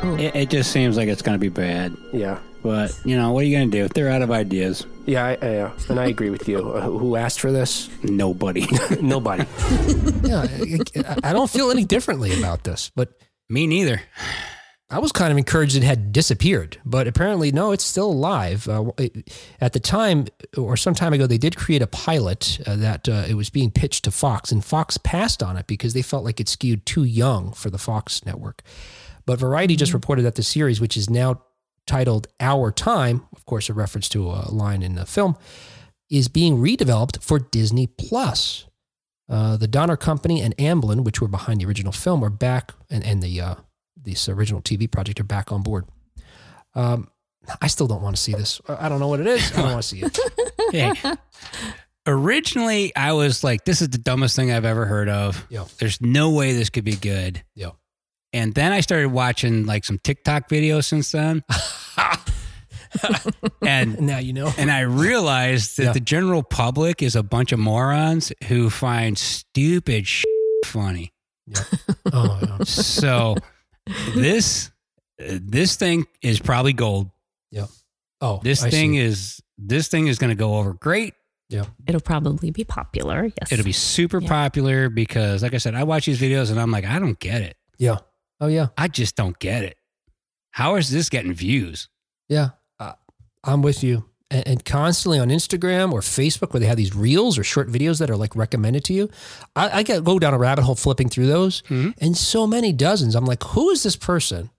It, 0.03 0.35
it 0.35 0.49
just 0.49 0.71
seems 0.71 0.97
like 0.97 1.07
it's 1.09 1.21
going 1.21 1.35
to 1.35 1.39
be 1.39 1.49
bad. 1.49 1.95
Yeah. 2.13 2.39
But, 2.63 2.99
you 3.05 3.15
know, 3.15 3.31
what 3.31 3.43
are 3.43 3.47
you 3.47 3.55
going 3.55 3.71
to 3.71 3.77
do? 3.83 3.87
They're 3.87 4.09
out 4.09 4.21
of 4.21 4.31
ideas. 4.31 4.85
Yeah, 5.05 5.25
I, 5.25 5.31
I, 5.41 5.71
and 5.89 5.99
I 5.99 6.07
agree 6.07 6.29
with 6.29 6.47
you. 6.49 6.69
Uh, 6.73 6.81
who 6.81 7.15
asked 7.15 7.39
for 7.39 7.51
this? 7.51 7.89
Nobody. 8.03 8.67
Nobody. 9.01 9.45
yeah, 10.23 10.47
I, 11.05 11.29
I 11.29 11.33
don't 11.33 11.49
feel 11.49 11.71
any 11.71 11.85
differently 11.85 12.37
about 12.37 12.63
this, 12.63 12.91
but 12.95 13.13
Me 13.49 13.67
neither. 13.67 14.01
I 14.89 14.99
was 14.99 15.11
kind 15.11 15.31
of 15.33 15.37
encouraged 15.37 15.75
it 15.75 15.83
had 15.83 16.13
disappeared, 16.13 16.77
but 16.85 17.07
apparently, 17.07 17.51
no, 17.51 17.73
it's 17.73 17.83
still 17.83 18.09
alive. 18.09 18.67
Uh, 18.69 18.91
it- 18.97 19.33
at 19.61 19.73
the 19.73 19.79
time, 19.81 20.27
or 20.57 20.75
some 20.77 20.93
time 20.95 21.11
ago, 21.13 21.27
they 21.27 21.37
did 21.37 21.55
create 21.57 21.81
a 21.81 21.87
pilot 21.87 22.59
uh, 22.65 22.75
that 22.77 23.07
uh, 23.09 23.25
it 23.27 23.33
was 23.35 23.49
being 23.49 23.69
pitched 23.69 24.05
to 24.05 24.11
Fox, 24.11 24.51
and 24.51 24.63
Fox 24.63 24.97
passed 24.97 25.43
on 25.43 25.57
it 25.57 25.67
because 25.67 25.93
they 25.93 26.01
felt 26.01 26.23
like 26.23 26.39
it 26.39 26.47
skewed 26.49 26.85
too 26.85 27.03
young 27.03 27.51
for 27.53 27.69
the 27.69 27.77
Fox 27.77 28.25
network. 28.25 28.61
But 29.27 29.39
Variety 29.39 29.75
just 29.75 29.93
reported 29.93 30.23
that 30.23 30.35
the 30.35 30.41
series, 30.41 30.79
which 30.81 30.95
is 30.95 31.09
now 31.09 31.43
titled 31.85 32.27
Our 32.39 32.71
Time, 32.71 33.27
of 33.35 33.45
course, 33.45 33.69
a 33.69 33.73
reference 33.73 34.07
to 34.09 34.25
a 34.29 34.49
line 34.49 34.81
in 34.81 34.95
the 34.95 35.05
film, 35.05 35.37
is 36.09 36.29
being 36.29 36.57
redeveloped 36.57 37.21
for 37.21 37.37
Disney 37.37 37.87
Plus. 37.87 38.65
Uh, 39.29 39.57
the 39.57 39.67
Donner 39.67 39.97
Company 39.97 40.41
and 40.41 40.55
Amblin, 40.55 41.03
which 41.03 41.19
were 41.19 41.27
behind 41.27 41.59
the 41.59 41.65
original 41.65 41.91
film, 41.91 42.23
are 42.23 42.29
back, 42.29 42.71
and, 42.89 43.03
and 43.03 43.21
the 43.21 43.41
uh, 43.41 43.55
this 44.01 44.29
original 44.29 44.61
TV 44.61 44.89
project 44.89 45.19
are 45.19 45.25
back 45.25 45.51
on 45.51 45.61
board. 45.61 45.85
Um, 46.73 47.09
I 47.61 47.67
still 47.67 47.87
don't 47.87 48.01
want 48.01 48.15
to 48.15 48.21
see 48.21 48.31
this. 48.31 48.61
I 48.69 48.85
I 48.85 48.89
don't 48.89 49.01
know 49.01 49.09
what 49.09 49.19
it 49.19 49.27
is. 49.27 49.51
I 49.51 49.61
don't 49.61 49.71
want 49.71 49.83
to 49.83 49.87
see 49.87 50.01
it. 50.01 50.17
Hey, 50.69 50.93
originally 52.05 52.93
I 52.93 53.13
was 53.13 53.41
like, 53.41 53.63
this 53.63 53.81
is 53.81 53.87
the 53.87 53.97
dumbest 53.97 54.35
thing 54.35 54.51
I've 54.51 54.65
ever 54.65 54.85
heard 54.85 55.07
of. 55.07 55.45
Yeah. 55.49 55.63
There's 55.79 56.01
no 56.01 56.31
way 56.31 56.51
this 56.51 56.69
could 56.69 56.83
be 56.83 56.97
good. 56.97 57.41
Yeah. 57.55 57.71
And 58.37 58.53
then 58.53 58.71
I 58.71 58.81
started 58.81 59.07
watching 59.11 59.65
like 59.65 59.83
some 59.83 59.97
TikTok 59.97 60.47
videos 60.47 60.85
since 60.85 61.11
then. 61.11 61.43
and 63.61 63.99
Now 63.99 64.19
you 64.19 64.33
know. 64.33 64.51
and 64.57 64.71
I 64.71 64.81
realized 64.81 65.77
that 65.77 65.83
Yeah. 65.83 65.93
the 65.93 65.99
general 65.99 66.43
public 66.43 67.01
is 67.01 67.15
a 67.15 67.23
bunch 67.23 67.51
of 67.51 67.59
morons 67.59 68.31
who 68.47 68.69
find 68.69 69.17
stupid 69.17 70.07
shit 70.07 70.25
funny. 70.65 71.13
Oh, 72.13 72.39
yeah. 72.41 72.63
So 72.63 73.35
this 74.15 74.71
this 75.17 75.75
thing 75.75 76.05
is 76.21 76.39
probably 76.39 76.73
gold. 76.73 77.09
Yeah. 77.51 77.67
Oh 78.21 78.39
This 78.43 78.63
I 78.63 78.69
thing 78.69 78.93
see. 78.93 78.99
is 78.99 79.41
this 79.57 79.87
thing 79.87 80.07
is 80.07 80.19
going 80.19 80.29
to 80.29 80.35
go 80.35 80.57
over 80.57 80.73
great. 80.73 81.13
Yeah. 81.49 81.65
It'll 81.87 82.01
probably 82.01 82.51
be 82.51 82.63
popular. 82.65 83.25
Yes. 83.25 83.51
It'll 83.51 83.65
be 83.65 83.71
super 83.71 84.21
Yeah. 84.21 84.27
popular 84.29 84.89
because, 84.89 85.41
like 85.43 85.53
I 85.53 85.57
said, 85.57 85.75
I 85.75 85.83
watch 85.83 86.05
these 86.05 86.19
videos 86.19 86.51
and 86.51 86.59
I'm 86.59 86.71
like, 86.71 86.85
I 86.85 86.99
don't 86.99 87.17
get 87.19 87.41
it. 87.41 87.55
Yeah. 87.79 87.97
Oh, 88.39 88.47
yeah. 88.47 88.67
I 88.77 88.87
just 88.87 89.15
don't 89.15 89.37
get 89.39 89.63
it. 89.63 89.77
How 90.51 90.75
is 90.75 90.89
this 90.89 91.09
getting 91.09 91.33
views? 91.33 91.89
Yeah. 92.29 92.49
Uh, 92.79 92.93
I'm 93.43 93.61
with 93.61 93.83
you. 93.83 94.05
and, 94.29 94.47
and 94.47 94.65
constantly 94.65 95.19
on 95.19 95.29
Instagram 95.29 95.91
or 95.93 96.01
Facebook 96.01 96.53
where 96.53 96.59
they 96.59 96.65
have 96.67 96.77
these 96.77 96.95
reels 96.95 97.37
or 97.37 97.43
short 97.43 97.69
videos 97.69 97.99
that 97.99 98.09
are 98.09 98.17
like 98.17 98.35
recommended 98.35 98.83
to 98.85 98.93
you. 98.93 99.09
I, 99.55 99.79
I 99.79 99.83
get 99.83 100.03
go 100.03 100.19
down 100.19 100.33
a 100.33 100.37
rabbit 100.37 100.63
hole 100.63 100.75
flipping 100.75 101.09
through 101.09 101.27
those, 101.27 101.63
and 101.69 102.17
so 102.17 102.45
many 102.47 102.73
dozens. 102.73 103.15
I'm 103.15 103.25
like, 103.25 103.43
who 103.43 103.69
is 103.69 103.83
this 103.83 103.95
person? 103.95 104.49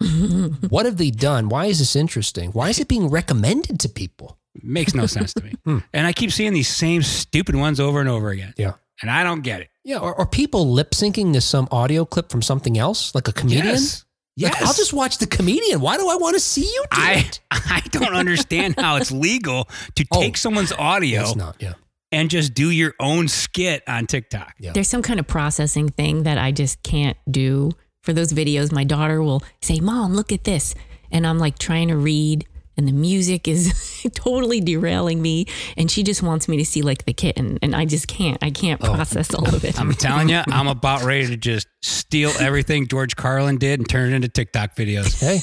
what 0.68 0.86
have 0.86 0.96
they 0.96 1.10
done? 1.10 1.48
Why 1.48 1.66
is 1.66 1.78
this 1.78 1.94
interesting? 1.96 2.50
Why 2.52 2.70
is 2.70 2.78
it 2.78 2.88
being 2.88 3.08
recommended 3.08 3.80
to 3.80 3.88
people? 3.88 4.38
Makes 4.62 4.94
no 4.94 5.06
sense 5.06 5.32
to 5.34 5.44
me. 5.44 5.52
Hmm. 5.64 5.78
And 5.92 6.06
I 6.06 6.12
keep 6.14 6.32
seeing 6.32 6.54
these 6.54 6.68
same 6.68 7.02
stupid 7.02 7.54
ones 7.54 7.78
over 7.80 8.00
and 8.00 8.08
over 8.08 8.30
again. 8.30 8.54
Yeah. 8.56 8.72
And 9.02 9.10
I 9.10 9.24
don't 9.24 9.42
get 9.42 9.60
it. 9.62 9.68
Yeah, 9.84 9.98
or, 9.98 10.14
or 10.14 10.26
people 10.26 10.70
lip 10.72 10.90
syncing 10.92 11.32
to 11.32 11.40
some 11.40 11.68
audio 11.70 12.04
clip 12.04 12.30
from 12.30 12.42
something 12.42 12.76
else, 12.78 13.14
like 13.14 13.28
a 13.28 13.32
comedian. 13.32 13.66
Yes. 13.66 13.98
Like, 14.00 14.06
Yes. 14.52 14.62
I'll 14.62 14.72
just 14.72 14.92
watch 14.94 15.18
the 15.18 15.26
comedian. 15.26 15.80
Why 15.80 15.98
do 15.98 16.08
I 16.08 16.16
want 16.16 16.34
to 16.34 16.40
see 16.40 16.62
you 16.64 16.84
do 16.92 17.02
I 17.02 17.12
it? 17.26 17.40
I 17.50 17.80
don't 17.90 18.14
understand 18.14 18.74
how 18.78 18.96
it's 18.96 19.10
legal 19.12 19.68
to 19.96 20.04
Oh. 20.12 20.20
take 20.20 20.36
someone's 20.38 20.72
audio 20.72 21.22
It's 21.22 21.36
not. 21.36 21.56
Yeah. 21.60 21.74
and 22.12 22.30
just 22.30 22.54
do 22.54 22.70
your 22.70 22.94
own 23.00 23.28
skit 23.28 23.82
on 23.86 24.06
TikTok. 24.06 24.54
Yeah. 24.58 24.72
There's 24.72 24.88
some 24.88 25.02
kind 25.02 25.20
of 25.20 25.26
processing 25.26 25.88
thing 25.90 26.22
that 26.22 26.38
I 26.38 26.52
just 26.52 26.82
can't 26.82 27.18
do 27.30 27.72
for 28.02 28.14
those 28.14 28.32
videos. 28.32 28.72
My 28.72 28.84
daughter 28.84 29.22
will 29.22 29.42
say, 29.60 29.78
Mom, 29.80 30.14
look 30.14 30.32
at 30.32 30.44
this. 30.44 30.74
And 31.12 31.26
I'm 31.26 31.38
like 31.38 31.58
trying 31.58 31.88
to 31.88 31.96
read, 31.96 32.46
and 32.80 32.88
the 32.88 32.92
music 32.92 33.46
is 33.46 34.06
totally 34.14 34.60
derailing 34.62 35.20
me. 35.20 35.44
And 35.76 35.90
she 35.90 36.02
just 36.02 36.22
wants 36.22 36.48
me 36.48 36.56
to 36.56 36.64
see 36.64 36.80
like 36.80 37.04
the 37.04 37.12
kitten. 37.12 37.58
And 37.60 37.76
I 37.76 37.84
just 37.84 38.08
can't. 38.08 38.38
I 38.42 38.50
can't 38.50 38.80
process 38.80 39.32
all 39.34 39.46
of 39.54 39.62
it. 39.64 39.78
I'm 39.78 39.92
telling 39.92 40.30
you, 40.30 40.40
I'm 40.46 40.66
about 40.78 41.02
ready 41.04 41.26
to 41.26 41.36
just 41.36 41.68
steal 41.82 42.32
everything 42.40 42.88
George 42.88 43.16
Carlin 43.16 43.58
did 43.58 43.80
and 43.80 43.88
turn 43.88 44.12
it 44.12 44.16
into 44.16 44.28
TikTok 44.28 44.74
videos. 44.76 45.20
Hey, 45.20 45.40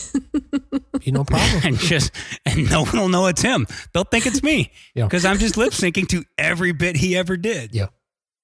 be 1.00 1.12
no 1.12 1.24
problem. 1.24 1.62
And 1.63 1.77
just 1.77 2.12
and 2.46 2.70
no 2.72 2.86
one 2.86 2.98
will 3.00 3.10
know 3.10 3.27
it's 3.27 3.41
him. 3.41 3.67
They'll 3.94 4.03
think 4.03 4.25
it's 4.25 4.41
me 4.41 4.72
Yeah. 4.96 5.03
because 5.06 5.24
I'm 5.25 5.38
just 5.38 5.58
lip 5.58 5.72
syncing 5.74 6.08
to 6.10 6.24
every 6.38 6.72
bit 6.72 6.96
he 6.98 7.15
ever 7.15 7.38
did. 7.38 7.74
Yeah. 7.75 7.88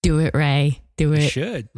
do 0.03 0.19
it, 0.19 0.35
Ray. 0.35 0.79
Do 0.95 1.11
it. 1.13 1.23
You 1.23 1.29
should 1.29 1.69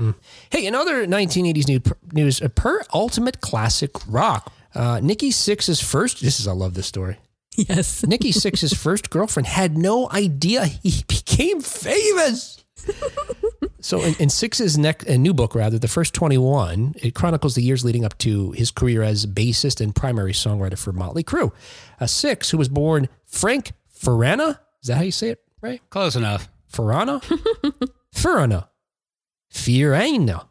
Hey, 0.52 0.66
in 0.66 0.76
other 0.76 1.08
1980s 1.08 1.68
new- 1.70 1.82
news, 2.12 2.42
uh, 2.42 2.50
per 2.50 2.82
Ultimate 2.94 3.40
Classic 3.40 3.92
Rock, 4.10 4.52
uh, 4.76 5.00
Nikki 5.02 5.32
Sixx's 5.32 5.82
first, 5.82 6.22
this 6.22 6.40
is, 6.40 6.48
I 6.48 6.52
love 6.54 6.74
this 6.74 6.88
story. 6.88 7.18
Yes. 7.56 8.04
Nikki 8.08 8.32
Sixx's 8.32 8.74
first 8.74 9.10
girlfriend 9.10 9.48
had 9.48 9.78
no 9.78 10.10
idea 10.12 10.66
he 10.66 11.04
became 11.08 11.62
famous. 11.62 12.64
so, 13.80 14.02
in, 14.02 14.14
in 14.16 14.30
Sixx's 14.30 14.78
neck, 14.78 15.10
uh, 15.10 15.14
new 15.16 15.34
book, 15.34 15.56
rather, 15.56 15.80
the 15.80 15.88
first 15.88 16.14
21, 16.14 16.96
it 17.02 17.16
chronicles 17.16 17.56
the 17.56 17.62
years 17.64 17.84
leading 17.86 18.06
up 18.06 18.18
to 18.20 18.52
his 18.52 18.70
career 18.72 19.02
as 19.02 19.26
bassist 19.26 19.82
and 19.82 19.96
primary 19.96 20.34
songwriter 20.34 20.78
for 20.78 20.92
Motley 20.92 21.24
Crue. 21.24 21.52
Uh, 22.00 22.06
Sixx, 22.06 22.52
who 22.52 22.58
was 22.58 22.70
born 22.70 23.08
Frank 23.26 23.72
Feranna, 23.98 24.60
is 24.82 24.88
that 24.90 24.98
how 24.98 25.04
you 25.04 25.12
say 25.12 25.30
it, 25.30 25.40
right? 25.62 25.82
close 25.90 26.16
enough. 26.16 26.48
Farana? 26.72 27.22
Farana. 28.16 28.68
Fiorina. 29.52 30.48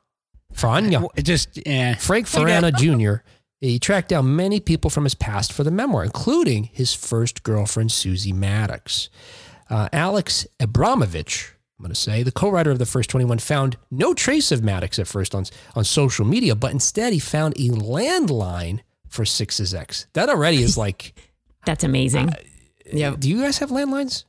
Franya. 0.55 1.07
Just 1.23 1.59
eh. 1.67 1.95
Frank 1.97 2.33
You 2.33 2.45
got- 2.47 2.49
Feranna 2.49 2.73
Jr. 2.73 3.23
He 3.65 3.79
tracked 3.79 4.09
down 4.09 4.37
many 4.37 4.61
people 4.61 4.91
from 4.91 5.05
his 5.05 5.15
past 5.15 5.53
for 5.53 5.65
the 5.65 5.71
memoir, 5.71 6.05
including 6.05 6.65
his 6.65 6.93
first 6.93 7.43
girlfriend, 7.43 7.93
Susie 7.93 8.33
Maddox. 8.33 9.09
Uh, 9.71 9.89
Alex 9.91 10.47
Abramovich, 10.61 11.55
I'm 11.79 11.85
going 11.85 11.95
to 11.95 11.99
say, 11.99 12.23
the 12.23 12.31
co 12.31 12.51
writer 12.51 12.71
of 12.71 12.79
the 12.79 12.85
first 12.85 13.09
21, 13.09 13.39
found 13.39 13.79
no 13.91 14.13
trace 14.13 14.53
of 14.53 14.63
Maddox 14.63 14.99
at 14.99 15.07
first 15.07 15.35
on, 15.35 15.47
on 15.75 15.85
social 15.85 16.27
media, 16.27 16.55
but 16.55 16.73
instead 16.73 17.15
he 17.15 17.19
found 17.19 17.55
a 17.55 17.71
landline 17.71 18.81
for 19.09 19.25
Sixx's 19.25 19.73
ex. 19.73 20.09
That 20.13 20.29
already 20.29 20.59
is 20.59 20.77
like, 20.77 21.15
That's 21.65 21.85
amazing. 21.85 22.35
yep. 22.93 23.19
do 23.19 23.31
you 23.31 23.41
guys 23.41 23.59
have 23.59 23.71
landlines? 23.71 24.25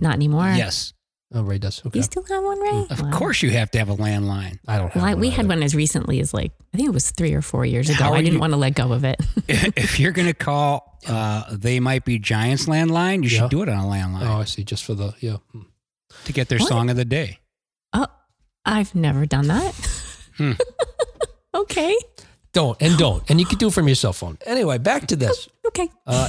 Not 0.00 0.14
anymore. 0.14 0.52
Yes, 0.54 0.92
Oh, 1.32 1.42
Ray 1.42 1.58
does. 1.58 1.80
Okay. 1.86 1.98
You 1.98 2.02
still 2.02 2.24
have 2.24 2.42
one, 2.42 2.58
Ray? 2.60 2.86
of 2.90 3.00
Wow. 3.02 3.10
course 3.12 3.40
you 3.40 3.50
have 3.50 3.70
to 3.70 3.78
have 3.78 3.88
a 3.88 3.94
landline. 3.96 4.58
I 4.66 4.78
don't 4.78 4.88
have 4.92 4.96
Well, 5.02 5.12
one 5.12 5.20
we 5.20 5.30
had 5.30 5.40
either. 5.44 5.48
one 5.48 5.62
as 5.62 5.76
recently 5.76 6.18
as 6.20 6.34
like, 6.34 6.50
I 6.74 6.76
think 6.76 6.88
it 6.88 6.92
was 6.92 7.12
three 7.12 7.34
or 7.34 7.40
four 7.42 7.64
years 7.64 7.88
ago. 7.88 8.12
I 8.12 8.18
didn't 8.20 8.34
you- 8.34 8.40
want 8.40 8.52
to 8.52 8.56
let 8.56 8.74
go 8.74 8.92
of 8.92 9.04
it. 9.04 9.20
if 9.48 10.00
you're 10.00 10.10
gonna 10.10 10.34
call, 10.34 10.98
uh, 11.06 11.44
they 11.56 11.78
might 11.78 12.04
be 12.04 12.18
Giants 12.18 12.66
landline. 12.66 13.22
You 13.22 13.28
should 13.28 13.48
do 13.50 13.62
it 13.62 13.68
on 13.68 13.78
a 13.78 13.88
landline 13.88 14.26
Oh, 14.28 14.40
I 14.40 14.44
see. 14.44 14.64
Just 14.64 14.84
for 14.84 14.94
the, 14.94 15.14
yeah. 15.20 15.36
Hmm. 15.52 15.60
to 16.24 16.32
get 16.32 16.48
their 16.48 16.58
What? 16.58 16.68
song 16.68 16.90
of 16.90 16.96
the 16.96 17.04
day. 17.04 17.38
oh, 17.92 18.06
I've 18.64 18.94
never 18.96 19.24
done 19.24 19.46
that. 19.48 19.72
Hmm. 20.36 20.52
okay. 21.54 21.96
Don't, 22.52 22.76
and 22.82 22.98
don't. 22.98 23.22
And 23.30 23.38
you 23.38 23.46
can 23.46 23.58
do 23.58 23.68
it 23.68 23.72
from 23.74 23.86
your 23.86 23.94
cell 23.94 24.12
phone. 24.12 24.36
Anyway, 24.44 24.78
back 24.78 25.06
to 25.08 25.16
this. 25.16 25.48
Okay. 25.66 25.88
Uh, 26.04 26.28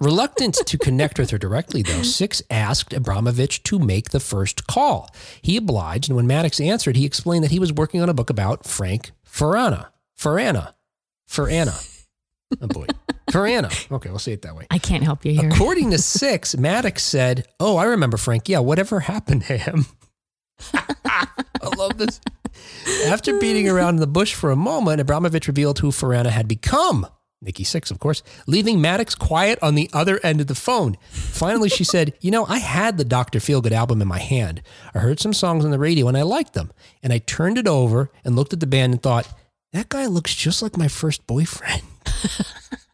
reluctant 0.00 0.54
to 0.66 0.76
connect 0.76 1.18
with 1.18 1.30
her 1.30 1.38
directly, 1.38 1.80
though, 1.80 2.00
Sixx 2.00 2.42
asked 2.50 2.92
Abramovich 2.92 3.62
to 3.64 3.78
make 3.78 4.10
the 4.10 4.20
first 4.20 4.66
call. 4.66 5.08
He 5.40 5.56
obliged, 5.56 6.10
and 6.10 6.16
when 6.16 6.26
Maddox 6.26 6.60
answered, 6.60 6.96
he 6.96 7.06
explained 7.06 7.42
that 7.44 7.50
he 7.50 7.58
was 7.58 7.72
working 7.72 8.02
on 8.02 8.10
a 8.10 8.14
book 8.14 8.28
about 8.28 8.66
Frank 8.66 9.12
Feranna. 9.24 9.88
Farana. 10.18 10.74
Farana. 11.28 11.88
Oh, 12.60 12.66
boy. 12.66 12.86
Farana. 13.30 13.90
Okay, 13.90 14.10
we'll 14.10 14.18
say 14.18 14.32
it 14.32 14.42
that 14.42 14.54
way. 14.54 14.66
I 14.70 14.78
can't 14.78 15.02
help 15.02 15.24
you 15.24 15.32
here. 15.32 15.48
According 15.48 15.90
to 15.92 15.96
Sixx, 15.96 16.58
Maddox 16.58 17.02
said, 17.02 17.46
Oh, 17.58 17.78
I 17.78 17.84
remember 17.84 18.18
Frank. 18.18 18.46
Yeah, 18.48 18.58
whatever 18.58 19.00
happened 19.00 19.44
to 19.44 19.56
him? 19.56 19.86
I 21.04 21.76
love 21.76 21.98
this. 21.98 22.20
After 23.06 23.38
beating 23.38 23.68
around 23.68 23.94
in 23.94 24.00
the 24.00 24.06
bush 24.06 24.34
for 24.34 24.50
a 24.50 24.56
moment, 24.56 25.00
Abramovich 25.00 25.46
revealed 25.48 25.78
who 25.78 25.90
Feranna 25.90 26.30
had 26.30 26.48
become. 26.48 27.06
Nikki 27.40 27.64
Sixx, 27.64 27.90
of 27.90 27.98
course, 27.98 28.22
leaving 28.46 28.80
Maddox 28.80 29.14
quiet 29.14 29.58
on 29.60 29.74
the 29.74 29.90
other 29.92 30.20
end 30.22 30.40
of 30.40 30.46
the 30.46 30.54
phone. 30.54 30.96
Finally, 31.10 31.70
she 31.70 31.82
said, 31.84 32.14
You 32.20 32.30
know, 32.30 32.46
I 32.46 32.58
had 32.58 32.98
the 32.98 33.04
Dr. 33.04 33.40
Feelgood 33.40 33.72
album 33.72 34.00
in 34.00 34.06
my 34.06 34.20
hand. 34.20 34.62
I 34.94 35.00
heard 35.00 35.18
some 35.18 35.32
songs 35.32 35.64
on 35.64 35.72
the 35.72 35.78
radio 35.78 36.06
and 36.06 36.16
I 36.16 36.22
liked 36.22 36.54
them. 36.54 36.72
And 37.02 37.12
I 37.12 37.18
turned 37.18 37.58
it 37.58 37.66
over 37.66 38.10
and 38.24 38.36
looked 38.36 38.52
at 38.52 38.60
the 38.60 38.66
band 38.66 38.92
and 38.92 39.02
thought, 39.02 39.28
That 39.72 39.88
guy 39.88 40.06
looks 40.06 40.34
just 40.34 40.62
like 40.62 40.76
my 40.76 40.88
first 40.88 41.26
boyfriend. 41.26 41.82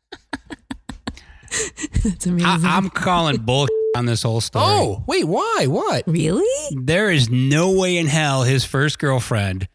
That's 2.04 2.26
amazing. 2.26 2.46
I, 2.66 2.76
I'm 2.76 2.90
calling 2.90 3.36
bullshit 3.38 3.74
on 3.96 4.06
this 4.06 4.22
whole 4.22 4.40
story. 4.40 4.64
Oh, 4.66 5.04
wait, 5.06 5.24
why? 5.24 5.66
What? 5.68 6.04
really? 6.06 6.76
there 6.76 7.10
is 7.10 7.28
no 7.30 7.72
way 7.78 7.96
in 7.96 8.06
hell 8.06 8.42
his 8.42 8.64
first 8.64 8.98
girlfriend 8.98 9.68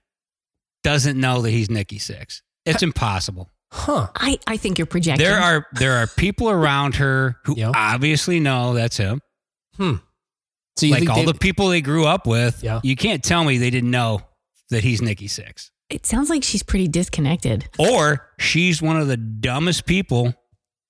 doesn't 0.84 1.20
know 1.20 1.42
that 1.42 1.50
he's 1.52 1.70
Nikki 1.70 1.98
Sixx. 1.98 2.42
It's 2.66 2.84
impossible. 2.84 3.50
Huh. 3.72 4.08
I, 4.16 4.38
I 4.46 4.58
think 4.58 4.78
you're 4.78 4.86
projecting. 4.86 5.26
There 5.26 5.40
are 5.40 5.66
there 5.74 5.94
are 5.94 6.08
people 6.08 6.50
around 6.50 6.96
her 6.96 7.38
who 7.46 7.56
Yeah. 7.58 7.72
obviously 7.76 8.40
know 8.40 8.74
that's 8.76 8.98
him. 8.98 9.20
Hmm. 9.78 9.96
So 10.78 10.86
you 10.86 10.92
like 10.94 11.00
think 11.00 11.12
all 11.12 11.26
the 11.26 11.34
people 11.34 11.70
they 11.70 11.82
grew 11.82 12.06
up 12.06 12.28
with. 12.28 12.64
Yeah. 12.64 12.80
You 12.84 12.96
can't 12.96 13.24
tell 13.24 13.44
me 13.44 13.58
they 13.58 13.70
didn't 13.72 13.92
know 13.92 14.22
that 14.70 14.84
he's 14.84 15.02
Nikki 15.02 15.28
Sixx. 15.28 15.72
It 15.90 16.06
sounds 16.06 16.30
like 16.30 16.44
she's 16.44 16.64
pretty 16.64 16.88
disconnected. 16.88 17.68
Or 17.80 18.28
she's 18.40 18.82
one 18.82 18.98
of 19.00 19.08
the 19.08 19.18
dumbest 19.18 19.86
people 19.86 20.34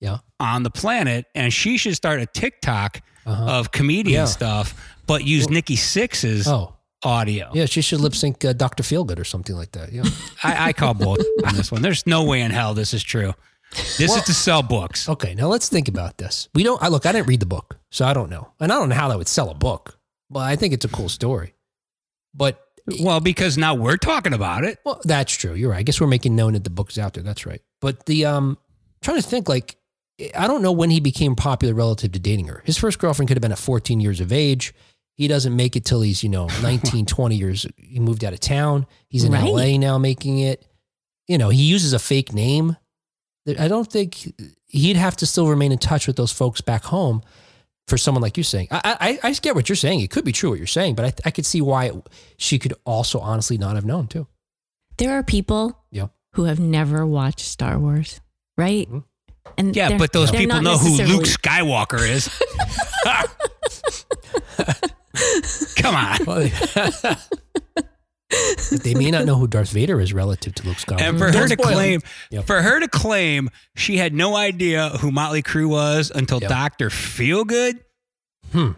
Yeah. 0.00 0.18
on 0.40 0.62
the 0.64 0.70
planet, 0.70 1.26
and 1.34 1.52
she 1.52 1.78
should 1.78 1.94
start 1.96 2.20
a 2.20 2.26
TikTok 2.26 3.00
Uh-huh. 3.26 3.44
of 3.44 3.70
comedian 3.72 4.20
Yeah. 4.22 4.24
stuff, 4.26 4.74
but 5.06 5.24
use 5.24 5.48
Nikki 5.48 5.76
Sixx's 5.76 6.46
Oh, 6.46 6.74
audio. 7.02 7.50
yeah. 7.54 7.64
She 7.64 7.80
should 7.80 8.00
lip 8.00 8.14
sync 8.14 8.44
uh, 8.44 8.52
Dr. 8.52 8.82
Feelgood 8.82 9.18
or 9.18 9.24
something 9.24 9.56
like 9.56 9.72
that. 9.72 9.92
Yeah. 9.92 10.02
I, 10.42 10.68
I 10.68 10.72
call 10.74 10.92
bullshit 10.94 11.26
on 11.46 11.54
this 11.54 11.72
one. 11.72 11.80
There's 11.80 12.06
no 12.06 12.24
way 12.24 12.42
in 12.42 12.50
hell 12.50 12.74
this 12.74 12.92
is 12.92 13.02
true. 13.02 13.32
This 13.98 14.10
Well- 14.10 14.18
is 14.18 14.24
to 14.24 14.34
sell 14.34 14.62
books. 14.62 15.08
Okay. 15.08 15.34
Now 15.34 15.46
let's 15.48 15.68
think 15.70 15.88
about 15.88 16.18
this. 16.18 16.48
We 16.54 16.62
don't, 16.64 16.82
I 16.82 16.88
look, 16.88 17.06
I 17.06 17.12
didn't 17.12 17.26
read 17.28 17.40
the 17.40 17.46
book, 17.46 17.78
so 17.90 18.04
I 18.04 18.12
don't 18.12 18.28
know. 18.30 18.52
And 18.60 18.70
I 18.70 18.76
don't 18.76 18.88
know 18.90 18.94
how 18.94 19.08
that 19.08 19.16
would 19.16 19.28
sell 19.28 19.48
a 19.48 19.54
book, 19.54 19.98
but 20.28 20.40
I 20.40 20.54
think 20.56 20.74
it's 20.74 20.84
a 20.84 20.88
cool 20.88 21.08
story. 21.08 21.54
But, 22.34 22.60
Well, 23.00 23.20
because 23.20 23.56
now 23.56 23.74
we're 23.74 23.96
talking 23.96 24.34
about 24.34 24.64
it. 24.64 24.78
well, 24.84 25.00
that's 25.04 25.32
true. 25.34 25.54
You're 25.54 25.70
right. 25.70 25.78
I 25.78 25.82
guess 25.82 25.98
we're 26.00 26.06
making 26.08 26.36
known 26.36 26.52
that 26.52 26.64
the 26.64 26.70
book's 26.70 26.98
out 26.98 27.14
there. 27.14 27.22
That's 27.22 27.46
right. 27.46 27.62
But 27.80 28.04
the, 28.06 28.26
um, 28.26 28.58
trying 29.00 29.16
to 29.22 29.26
think 29.26 29.48
like, 29.48 29.76
I 30.36 30.46
don't 30.46 30.62
know 30.62 30.72
when 30.72 30.90
he 30.90 31.00
became 31.00 31.34
popular 31.34 31.74
relative 31.74 32.12
to 32.12 32.18
dating 32.18 32.46
her. 32.48 32.62
His 32.64 32.78
first 32.78 32.98
girlfriend 32.98 33.28
could 33.28 33.36
have 33.36 33.42
been 33.42 33.52
at 33.52 33.58
14 33.58 33.98
years 34.00 34.20
of 34.20 34.32
age. 34.32 34.72
He 35.16 35.28
doesn't 35.28 35.54
make 35.54 35.76
it 35.76 35.84
till 35.84 36.00
he's, 36.02 36.22
you 36.22 36.28
know, 36.28 36.46
19, 36.62 37.06
20 37.06 37.36
years. 37.36 37.66
He 37.76 37.98
moved 38.00 38.24
out 38.24 38.32
of 38.32 38.40
town. 38.40 38.86
He's 39.08 39.24
in 39.24 39.32
Right. 39.32 39.44
LA 39.44 39.76
now 39.78 39.98
making 39.98 40.38
it. 40.40 40.64
You 41.26 41.38
know, 41.38 41.48
he 41.48 41.62
uses 41.62 41.92
a 41.92 41.98
fake 41.98 42.32
name. 42.32 42.76
I 43.58 43.68
don't 43.68 43.90
think 43.90 44.32
he'd 44.66 44.96
have 44.96 45.16
to 45.18 45.26
still 45.26 45.48
remain 45.48 45.72
in 45.72 45.78
touch 45.78 46.06
with 46.06 46.16
those 46.16 46.32
folks 46.32 46.60
back 46.60 46.84
home 46.84 47.22
for 47.88 47.98
someone 47.98 48.22
like 48.22 48.36
you 48.38 48.42
saying. 48.42 48.68
I, 48.70 49.18
I, 49.22 49.28
I 49.28 49.32
get 49.32 49.54
what 49.54 49.68
you're 49.68 49.76
saying. 49.76 50.00
It 50.00 50.10
could 50.10 50.24
be 50.24 50.32
true 50.32 50.50
what 50.50 50.58
you're 50.58 50.66
saying, 50.66 50.94
but 50.94 51.04
I, 51.04 51.28
I 51.28 51.30
could 51.30 51.44
see 51.44 51.60
why 51.60 51.86
it, 51.86 52.08
she 52.38 52.58
could 52.58 52.72
also 52.86 53.18
honestly 53.20 53.58
not 53.58 53.74
have 53.74 53.84
known 53.84 54.06
too. 54.06 54.26
There 54.96 55.12
are 55.18 55.22
people 55.22 55.78
Yeah. 55.90 56.08
who 56.34 56.44
have 56.44 56.58
never 56.60 57.04
watched 57.06 57.40
Star 57.40 57.78
Wars, 57.78 58.20
right? 58.56 58.90
Mhm. 58.90 59.04
And 59.58 59.76
Yeah, 59.76 59.98
but 59.98 60.12
those 60.12 60.30
people 60.30 60.62
know 60.62 60.78
who 60.78 60.96
Luke 61.02 61.24
Skywalker 61.24 62.00
is. 62.08 62.30
Come 65.76 65.94
on. 65.94 66.18
They 68.82 68.94
may 68.94 69.12
not 69.12 69.26
know 69.26 69.36
who 69.36 69.46
Darth 69.46 69.70
Vader 69.70 70.00
is 70.00 70.12
relative 70.12 70.54
to 70.56 70.66
Luke 70.66 70.78
Skywalker. 70.78 71.02
And 71.02 71.18
for 71.18 71.26
her 71.26 71.32
Don't 71.32 71.48
to 71.50 71.56
claim, 71.56 72.00
Yep. 72.30 72.46
for 72.46 72.62
her 72.62 72.80
to 72.80 72.88
claim 72.88 73.48
she 73.76 73.96
had 73.96 74.12
no 74.12 74.34
idea 74.34 74.88
who 75.00 75.12
Motley 75.12 75.42
Crue 75.42 75.68
was 75.68 76.10
until 76.12 76.40
Yep. 76.40 76.48
Doctor 76.50 76.90
Feelgood. 76.90 77.78
Hmm. 78.52 78.72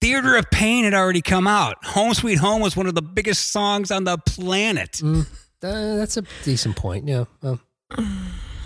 Theater 0.00 0.36
of 0.36 0.50
Pain 0.50 0.84
had 0.84 0.94
already 0.94 1.20
come 1.20 1.46
out. 1.46 1.84
Home 1.86 2.14
Sweet 2.14 2.38
Home 2.38 2.62
was 2.62 2.76
one 2.76 2.86
of 2.86 2.94
the 2.94 3.02
biggest 3.02 3.50
songs 3.50 3.90
on 3.90 4.04
the 4.04 4.16
planet. 4.18 4.92
Mm, 5.02 5.26
uh, 5.62 5.96
that's 5.96 6.16
a 6.16 6.22
decent 6.44 6.76
point. 6.76 7.06
Yeah. 7.08 7.24
Well, 7.42 7.60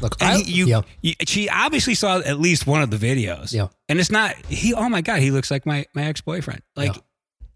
look, 0.03 0.17
And 0.21 0.39
I, 0.39 0.45
you, 0.45 0.67
yeah, 0.67 0.83
you- 1.01 1.15
she 1.27 1.49
obviously 1.49 1.95
saw 1.95 2.19
at 2.19 2.39
least 2.41 2.67
one 2.67 2.83
of 2.83 2.91
the 2.91 2.97
videos. 2.99 3.53
Yeah. 3.53 3.69
And 3.89 3.99
it's 4.01 4.11
not 4.11 4.35
he. 4.47 4.75
Oh 4.75 4.89
my 4.89 5.01
god, 5.01 5.21
he 5.21 5.31
looks 5.31 5.51
like 5.51 5.65
my 5.65 5.87
my 5.95 6.05
ex 6.05 6.21
boyfriend. 6.21 6.63
Like 6.77 6.95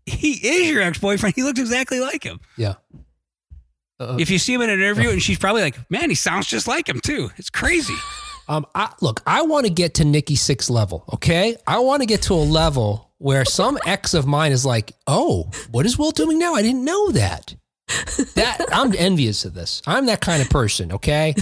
he 0.07 0.31
is 0.33 0.71
your 0.71 0.83
ex 0.83 0.99
boyfriend. 0.99 1.35
He 1.35 1.43
looks 1.43 1.61
exactly 1.61 2.01
like 2.01 2.23
him. 2.25 2.41
yeah. 2.57 2.75
Uh, 3.99 4.17
If 4.21 4.29
you 4.31 4.39
see 4.39 4.53
him 4.55 4.61
in 4.61 4.69
an 4.71 4.79
interview, 4.79 5.09
and 5.11 5.23
she's 5.23 5.39
probably 5.39 5.63
like, 5.63 5.91
"Man, 5.91 6.11
he 6.11 6.15
sounds 6.17 6.47
just 6.47 6.69
like 6.69 6.89
him 6.89 7.01
too." 7.01 7.31
It's 7.37 7.51
crazy. 7.51 7.95
Um, 8.49 8.65
I, 8.77 8.93
look, 9.01 9.23
I 9.27 9.43
want 9.43 9.67
to 9.67 9.73
get 9.73 9.95
to 9.95 10.05
Nikki 10.05 10.37
Sixx 10.37 10.71
level. 10.71 11.03
Okay, 11.15 11.57
I 11.67 11.81
want 11.81 12.03
to 12.03 12.07
get 12.07 12.23
to 12.23 12.35
a 12.35 12.37
level 12.37 13.11
where 13.19 13.45
some 13.45 13.77
ex 13.85 14.15
of 14.15 14.25
mine 14.25 14.53
is 14.53 14.65
like, 14.65 14.93
"Oh, 15.09 15.51
what 15.73 15.85
is 15.85 15.99
Will 15.99 16.13
doing 16.13 16.39
now? 16.39 16.55
I 16.55 16.63
didn't 16.63 16.85
know 16.85 17.11
that." 17.11 17.57
That 18.35 18.67
I'm 18.73 18.95
envious 18.97 19.45
of 19.45 19.55
this. 19.55 19.81
I'm 19.87 20.07
that 20.07 20.21
kind 20.21 20.43
of 20.43 20.51
person. 20.51 20.93
Okay, 20.93 21.35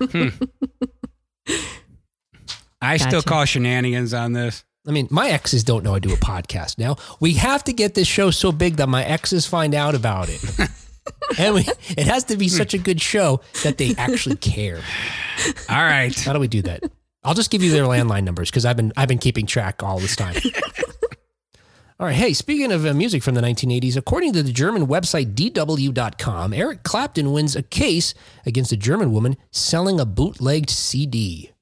hmm. 0.00 0.28
I 2.80 2.96
still 2.96 3.22
call 3.22 3.44
shenanigans 3.44 4.14
on 4.14 4.32
this. 4.32 4.64
I 4.86 4.90
mean, 4.90 5.06
my 5.10 5.28
exes 5.30 5.62
don't 5.62 5.84
know 5.84 5.94
I 5.94 6.00
do 6.00 6.12
a 6.12 6.16
podcast 6.16 6.78
now. 6.78 6.96
We 7.20 7.34
have 7.34 7.62
to 7.64 7.72
get 7.72 7.94
this 7.94 8.08
show 8.08 8.30
so 8.30 8.50
big 8.50 8.76
that 8.76 8.88
my 8.88 9.04
exes 9.04 9.46
find 9.46 9.74
out 9.74 9.94
about 9.94 10.28
it. 10.28 10.42
and 11.38 11.54
we, 11.54 11.66
it 11.90 12.06
has 12.06 12.24
to 12.24 12.36
be 12.36 12.48
such 12.48 12.74
a 12.74 12.78
good 12.78 13.00
show 13.00 13.40
that 13.62 13.78
they 13.78 13.94
actually 13.96 14.36
care. 14.36 14.80
All 15.68 15.76
right. 15.76 16.18
How 16.18 16.32
do 16.32 16.40
we 16.40 16.48
do 16.48 16.62
that? 16.62 16.82
I'll 17.22 17.34
just 17.34 17.52
give 17.52 17.62
you 17.62 17.70
their 17.70 17.84
landline 17.84 18.24
numbers 18.24 18.50
because 18.50 18.66
I've 18.66 18.76
been 18.76 18.92
I've 18.96 19.08
been 19.08 19.18
keeping 19.18 19.46
track 19.46 19.82
all 19.82 20.00
this 20.00 20.16
time. 20.16 20.34
all 22.02 22.08
right. 22.08 22.16
Hey, 22.16 22.32
speaking 22.32 22.72
of 22.72 22.84
uh, 22.84 22.92
music 22.94 23.22
from 23.22 23.36
the 23.36 23.40
1980s, 23.40 23.96
according 23.96 24.32
to 24.32 24.42
the 24.42 24.50
German 24.50 24.88
website 24.88 25.36
DW.com, 25.36 26.52
Eric 26.52 26.82
Clapton 26.82 27.30
wins 27.30 27.54
a 27.54 27.62
case 27.62 28.12
against 28.44 28.72
a 28.72 28.76
German 28.76 29.12
woman 29.12 29.36
selling 29.52 30.00
a 30.00 30.04
bootlegged 30.04 30.68
CD. 30.68 31.52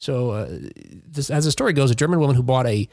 So, 0.00 0.30
uh, 0.30 0.48
this, 1.06 1.28
as 1.28 1.44
the 1.44 1.50
story 1.50 1.74
goes, 1.74 1.90
a 1.90 1.94
German 1.94 2.18
woman 2.18 2.34
who 2.34 2.42
bought 2.42 2.66
a 2.66 2.88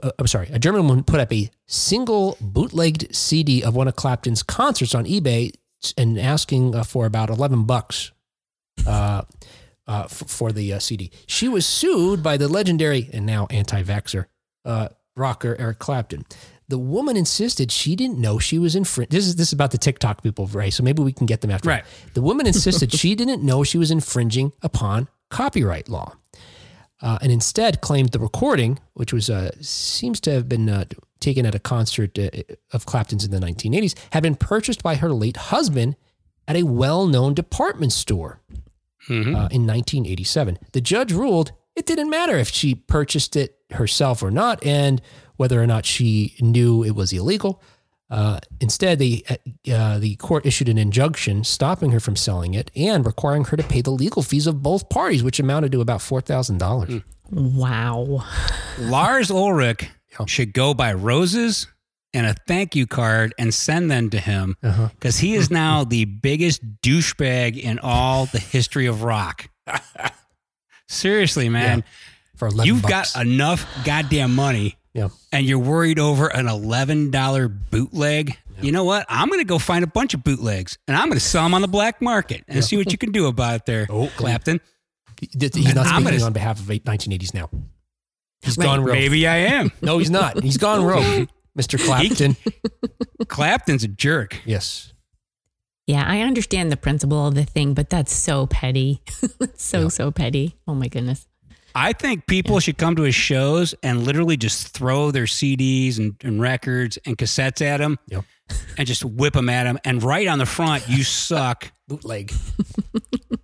uh, 0.00 0.12
I'm 0.16 0.28
sorry, 0.28 0.48
a 0.52 0.60
German 0.60 0.86
woman 0.86 1.02
put 1.02 1.18
up 1.18 1.32
a 1.32 1.50
single 1.66 2.36
bootlegged 2.40 3.12
CD 3.12 3.64
of 3.64 3.74
one 3.74 3.88
of 3.88 3.96
Clapton's 3.96 4.44
concerts 4.44 4.94
on 4.94 5.06
eBay 5.06 5.50
and 5.96 6.20
asking 6.20 6.72
uh, 6.72 6.84
for 6.84 7.04
about 7.04 7.30
11 7.30 7.64
bucks. 7.64 8.12
Uh, 8.86 9.22
uh, 9.88 10.02
f- 10.04 10.22
for 10.28 10.52
the 10.52 10.74
uh, 10.74 10.78
CD. 10.78 11.10
She 11.26 11.48
was 11.48 11.66
sued 11.66 12.22
by 12.22 12.36
the 12.36 12.46
legendary 12.46 13.08
and 13.12 13.26
now 13.26 13.48
anti-vaxxer 13.50 14.26
uh, 14.64 14.88
rocker 15.18 15.56
Eric 15.58 15.78
Clapton. 15.78 16.24
The 16.68 16.78
woman 16.78 17.16
insisted 17.16 17.72
she 17.72 17.96
didn't 17.96 18.18
know 18.18 18.38
she 18.38 18.58
was 18.58 18.76
infringing. 18.76 19.10
This 19.16 19.26
is 19.26 19.36
this 19.36 19.48
is 19.48 19.52
about 19.54 19.70
the 19.70 19.78
TikTok 19.78 20.22
people, 20.22 20.46
Ray. 20.46 20.70
So 20.70 20.82
maybe 20.82 21.02
we 21.02 21.12
can 21.12 21.26
get 21.26 21.40
them 21.40 21.50
after. 21.50 21.68
Right. 21.68 21.84
The 22.14 22.20
woman 22.22 22.46
insisted 22.46 22.92
she 22.92 23.14
didn't 23.14 23.42
know 23.42 23.64
she 23.64 23.78
was 23.78 23.90
infringing 23.90 24.52
upon 24.62 25.08
copyright 25.30 25.88
law, 25.88 26.14
uh, 27.00 27.18
and 27.22 27.32
instead 27.32 27.80
claimed 27.80 28.10
the 28.10 28.18
recording, 28.18 28.78
which 28.94 29.12
was 29.12 29.30
uh, 29.30 29.50
seems 29.60 30.20
to 30.20 30.30
have 30.30 30.48
been 30.48 30.68
uh, 30.68 30.84
taken 31.20 31.46
at 31.46 31.54
a 31.54 31.58
concert 31.58 32.18
uh, 32.18 32.28
of 32.72 32.84
Clapton's 32.86 33.24
in 33.24 33.30
the 33.30 33.38
1980s, 33.40 33.94
had 34.12 34.22
been 34.22 34.34
purchased 34.36 34.82
by 34.82 34.96
her 34.96 35.10
late 35.12 35.36
husband 35.36 35.96
at 36.46 36.56
a 36.56 36.62
well-known 36.64 37.34
department 37.34 37.92
store 37.92 38.40
Mhm. 39.08 39.28
uh, 39.34 39.48
in 39.50 39.66
1987. 39.66 40.58
The 40.72 40.80
judge 40.82 41.12
ruled 41.12 41.52
it 41.78 41.86
didn't 41.86 42.10
matter 42.10 42.36
if 42.36 42.48
she 42.48 42.74
purchased 42.74 43.36
it 43.36 43.56
herself 43.70 44.22
or 44.22 44.30
not, 44.30 44.64
and 44.66 45.00
whether 45.36 45.62
or 45.62 45.66
not 45.66 45.86
she 45.86 46.34
knew 46.40 46.82
it 46.84 46.94
was 46.94 47.12
illegal. 47.12 47.62
Uh, 48.10 48.40
instead, 48.60 48.98
the 48.98 49.24
uh, 49.70 49.98
the 49.98 50.16
court 50.16 50.46
issued 50.46 50.68
an 50.68 50.78
injunction 50.78 51.44
stopping 51.44 51.90
her 51.92 52.00
from 52.00 52.16
selling 52.16 52.54
it 52.54 52.70
and 52.74 53.04
requiring 53.06 53.44
her 53.44 53.56
to 53.56 53.62
pay 53.62 53.82
the 53.82 53.90
legal 53.90 54.22
fees 54.22 54.46
of 54.46 54.62
both 54.62 54.88
parties, 54.88 55.22
which 55.22 55.38
amounted 55.38 55.70
to 55.72 55.80
about 55.80 56.00
four 56.02 56.20
thousand 56.20 56.58
dollars. 56.58 57.02
Wow. 57.30 58.24
Lars 58.78 59.30
Ulrich 59.30 59.90
Yeah. 60.18 60.24
should 60.26 60.54
go 60.54 60.72
buy 60.72 60.94
roses 60.94 61.66
and 62.14 62.26
a 62.26 62.34
thank 62.46 62.74
you 62.74 62.86
card 62.86 63.34
and 63.38 63.52
send 63.52 63.90
them 63.90 64.08
to 64.10 64.18
him 64.18 64.56
Uh-huh. 64.62 64.88
because 64.94 65.18
he 65.18 65.34
is 65.34 65.50
now 65.50 65.84
the 65.84 66.06
biggest 66.06 66.62
douchebag 66.80 67.58
in 67.58 67.78
all 67.80 68.24
the 68.24 68.38
history 68.38 68.86
of 68.86 69.02
rock. 69.02 69.50
Seriously, 70.88 71.48
man. 71.48 71.84
For 72.36 72.48
11 72.48 72.66
You've 72.66 72.82
bucks. 72.82 73.14
got 73.14 73.26
enough 73.26 73.66
goddamn 73.84 74.34
money 74.34 74.76
yeah. 74.94 75.08
and 75.32 75.44
you're 75.44 75.58
worried 75.58 75.98
over 75.98 76.28
an 76.28 76.46
$11 76.46 77.58
bootleg. 77.70 78.36
You 78.60 78.72
know 78.72 78.84
what? 78.84 79.06
I'm 79.08 79.28
going 79.28 79.40
to 79.40 79.44
go 79.44 79.58
find 79.58 79.82
a 79.84 79.88
bunch 79.88 80.14
of 80.14 80.22
bootlegs 80.24 80.78
and 80.88 80.96
I'm 80.96 81.08
going 81.08 81.18
to 81.18 81.24
sell 81.24 81.42
them 81.44 81.54
on 81.54 81.62
the 81.62 81.68
black 81.68 82.00
market 82.02 82.44
and 82.48 82.64
see 82.64 82.76
what 82.76 82.90
you 82.92 82.98
can 82.98 83.12
do 83.12 83.26
about 83.26 83.56
it 83.56 83.66
there, 83.66 83.86
Oh. 83.90 84.08
Clapton. 84.16 84.60
He's 85.20 85.34
not 85.74 85.86
speaking 85.86 86.04
gonna- 86.04 86.24
on 86.24 86.32
behalf 86.32 86.60
of 86.60 86.66
1980s 86.66 87.34
now. 87.34 87.50
He's 88.42 88.56
Right. 88.56 88.64
gone 88.66 88.80
rogue. 88.84 88.94
Maybe 88.94 89.26
I 89.26 89.36
am. 89.36 89.72
No, 89.82 89.98
he's 89.98 90.10
not. 90.10 90.42
He's 90.44 90.58
gone 90.58 90.84
rogue, 90.84 91.28
Mr. 91.58 91.76
Clapton. 91.84 92.36
Clapton's 93.26 93.82
a 93.82 93.88
jerk. 93.88 94.36
yes. 94.44 94.92
Yeah, 95.88 96.04
I 96.06 96.20
understand 96.20 96.70
the 96.70 96.76
principle 96.76 97.26
of 97.26 97.34
the 97.34 97.44
thing, 97.44 97.74
but 97.74 97.88
that's 97.90 98.12
so 98.12 98.46
petty. 98.46 99.00
that's 99.40 99.64
so, 99.64 99.82
Yeah. 99.82 99.88
so 99.88 100.10
petty. 100.12 100.54
Oh 100.68 100.74
my 100.74 100.86
goodness. 100.86 101.26
I 101.74 101.92
think 101.92 102.26
people 102.26 102.60
should 102.60 102.76
come 102.78 102.94
to 102.96 103.02
his 103.02 103.14
shows 103.14 103.74
and 103.82 104.04
literally 104.04 104.36
just 104.36 104.68
throw 104.68 105.10
their 105.10 105.24
CDs 105.24 105.98
and, 105.98 106.14
and 106.22 106.40
records 106.40 106.98
and 107.06 107.16
cassettes 107.16 107.62
at 107.62 107.80
him 107.80 107.98
Yep. 108.08 108.24
and 108.76 108.86
just 108.86 109.04
whip 109.04 109.32
them 109.34 109.48
at 109.48 109.66
him. 109.66 109.78
And 109.84 110.02
right 110.02 110.26
on 110.28 110.38
the 110.38 110.46
front, 110.46 110.88
you 110.88 111.02
suck. 111.04 111.72
Bootleg. 111.88 112.32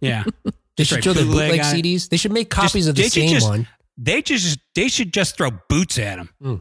Yeah. 0.00 0.24
They 0.44 0.52
Just 0.76 0.90
should 0.90 0.96
write 0.96 1.04
show 1.04 1.12
the 1.14 1.24
bootleg 1.24 1.60
bootleg. 1.62 1.84
CDs. 1.84 2.08
They 2.08 2.16
should 2.18 2.32
make 2.32 2.50
copies 2.50 2.86
of 2.88 2.94
the 2.96 3.02
they 3.02 3.08
should 3.08 3.22
same 3.22 3.30
just- 3.30 3.48
one 3.48 3.68
They 3.96 4.20
just 4.22 4.58
they 4.74 4.88
should 4.88 5.14
just 5.14 5.36
throw 5.38 5.50
boots 5.68 5.98
at 5.98 6.18
him. 6.18 6.28
Hmm. 6.42 6.56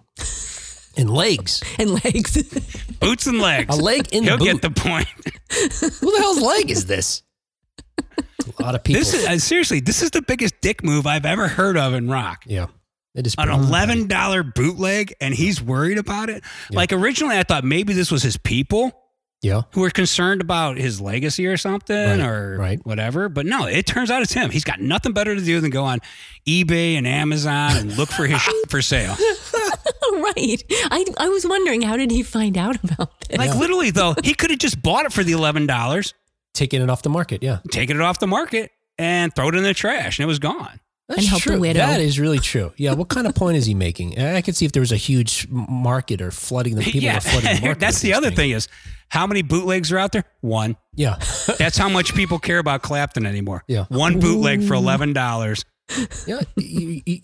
And 0.97 1.09
legs. 1.09 1.61
And 1.79 2.03
legs. 2.03 2.41
Boots 2.99 3.27
and 3.27 3.39
legs. 3.39 3.75
A 3.77 3.81
leg 3.81 4.07
in 4.11 4.23
He'll 4.23 4.37
the 4.37 4.45
boot. 4.45 4.61
get 4.61 4.73
the 4.73 4.81
point. 4.81 5.07
Who 5.99 6.11
the 6.11 6.17
hell's 6.19 6.41
leg 6.41 6.69
is 6.71 6.85
this? 6.85 7.23
A 7.99 8.61
lot 8.61 8.75
of 8.75 8.83
people. 8.83 8.99
This 8.99 9.13
is 9.13 9.25
uh, 9.25 9.37
seriously, 9.39 9.79
this 9.79 10.01
is 10.01 10.11
the 10.11 10.21
biggest 10.21 10.55
dick 10.61 10.83
move 10.83 11.05
I've 11.07 11.25
ever 11.25 11.47
heard 11.47 11.77
of 11.77 11.93
in 11.93 12.09
rock. 12.09 12.43
yeah. 12.45 12.67
It 13.15 13.27
is 13.27 13.35
An 13.37 13.47
eleven 13.49 14.07
dollar 14.07 14.41
bootleg, 14.41 15.13
and 15.21 15.35
he's 15.35 15.61
worried 15.61 15.99
about 15.99 16.29
it. 16.29 16.43
Like 16.71 16.91
originally, 16.91 17.37
I 17.37 17.43
thought 17.43 17.63
maybe 17.63 17.93
this 17.93 18.09
was 18.11 18.23
his 18.23 18.37
people. 18.37 18.91
Yeah. 19.43 19.63
who 19.73 19.81
were 19.81 19.89
concerned 19.89 20.39
about 20.39 20.77
his 20.77 21.01
legacy 21.01 21.45
or 21.47 21.57
something 21.57 21.93
Right, 21.97 22.19
or 22.21 22.55
right. 22.57 22.79
whatever. 22.85 23.27
But 23.27 23.45
no, 23.45 23.65
it 23.65 23.85
turns 23.85 24.09
out 24.09 24.21
it's 24.21 24.31
him. 24.31 24.49
He's 24.51 24.63
got 24.63 24.79
nothing 24.79 25.11
better 25.11 25.35
to 25.35 25.41
do 25.41 25.59
than 25.59 25.69
go 25.69 25.83
on 25.83 25.99
eBay 26.47 26.93
and 26.93 27.05
Amazon 27.05 27.75
and 27.75 27.97
look 27.97 28.07
for 28.09 28.25
his 28.25 28.41
for 28.69 28.81
sale. 28.81 29.17
Right. 30.23 30.63
I, 30.71 31.05
I 31.17 31.29
was 31.29 31.45
wondering, 31.47 31.81
how 31.81 31.97
did 31.97 32.11
he 32.11 32.23
find 32.23 32.57
out 32.57 32.77
about 32.83 33.19
this? 33.27 33.37
Like 33.37 33.55
literally 33.55 33.91
though, 33.91 34.15
he 34.23 34.33
could 34.33 34.49
have 34.49 34.59
just 34.59 34.81
bought 34.81 35.05
it 35.05 35.13
for 35.13 35.23
the 35.23 35.33
eleven 35.33 35.67
dollars, 35.67 36.13
Taking 36.53 36.81
it 36.81 36.89
off 36.89 37.01
the 37.01 37.09
market. 37.09 37.41
Yeah. 37.43 37.59
taken 37.71 37.97
it 37.97 38.03
off 38.03 38.19
the 38.19 38.27
market, 38.27 38.71
and 38.97 39.33
throw 39.35 39.49
it 39.49 39.55
in 39.55 39.63
the 39.63 39.73
trash, 39.73 40.19
and 40.19 40.23
it 40.23 40.27
was 40.27 40.39
gone. 40.39 40.79
That's 41.09 41.19
And 41.19 41.27
help 41.27 41.43
the 41.43 41.49
true. 41.51 41.59
widow. 41.59 41.79
That 41.79 41.99
is 41.99 42.17
really 42.17 42.39
true. 42.39 42.71
Yeah. 42.77 42.93
What 42.93 43.09
kind 43.09 43.27
of 43.27 43.35
point 43.35 43.57
is 43.57 43.65
he 43.65 43.73
making? 43.73 44.17
I 44.19 44.41
could 44.41 44.55
see 44.55 44.65
if 44.65 44.71
there 44.71 44.79
was 44.79 44.93
a 44.93 44.97
huge 44.97 45.47
market 45.49 46.21
or 46.21 46.31
flooding 46.31 46.75
the 46.75 46.81
people 46.85 47.01
yeah, 47.01 47.17
are 47.17 47.21
flooding 47.21 47.55
the 47.55 47.61
market. 47.61 47.79
that's 47.81 47.95
with 47.97 48.01
the 48.03 48.07
these 48.09 48.17
other 48.17 48.27
things. 48.29 48.37
thing 48.37 48.51
is 48.51 48.67
how 49.09 49.27
many 49.27 49.41
bootlegs 49.43 49.91
are 49.91 49.97
out 49.97 50.11
there? 50.13 50.23
One. 50.41 50.77
Yeah. 50.95 51.17
That's 51.59 51.77
how 51.77 51.87
much 51.89 52.15
people 52.15 52.39
care 52.39 52.57
about 52.57 52.81
Clapton 52.81 53.25
anymore. 53.27 53.63
Yeah. 53.67 53.85
One 53.89 54.19
bootleg 54.19 54.63
for 54.63 54.73
eleven 54.75 55.13
dollars. 55.13 55.65
Yeah, 56.25 56.39
you, 56.55 57.01
you, 57.05 57.19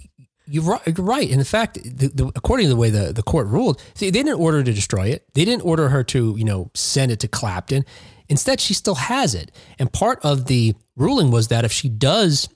you're 0.50 0.64
right. 0.64 0.82
You're 0.86 1.06
right. 1.06 1.30
In 1.30 1.44
fact, 1.44 1.76
the, 1.84 2.08
the, 2.08 2.32
according 2.36 2.66
to 2.66 2.70
the 2.70 2.76
way 2.76 2.90
the, 2.90 3.14
the 3.14 3.24
court 3.24 3.48
ruled, 3.48 3.82
see, 3.94 4.10
they 4.10 4.24
didn't 4.24 4.40
order 4.40 4.64
to 4.64 4.74
destroy 4.74 5.08
it. 5.08 5.26
They 5.34 5.46
didn't 5.46 5.64
order 5.64 5.90
her 5.90 6.04
to, 6.06 6.36
you 6.38 6.44
know, 6.44 6.72
send 6.74 7.12
it 7.12 7.20
to 7.22 7.28
Clapton. 7.28 7.86
Instead, 8.28 8.60
she 8.60 8.74
still 8.74 8.96
has 8.96 9.36
it. 9.36 9.52
And 9.78 9.92
part 9.92 10.20
of 10.24 10.46
the 10.46 10.76
ruling 10.96 11.32
was 11.32 11.48
that 11.48 11.66
if 11.66 11.72
she 11.72 11.90
does 11.90 12.50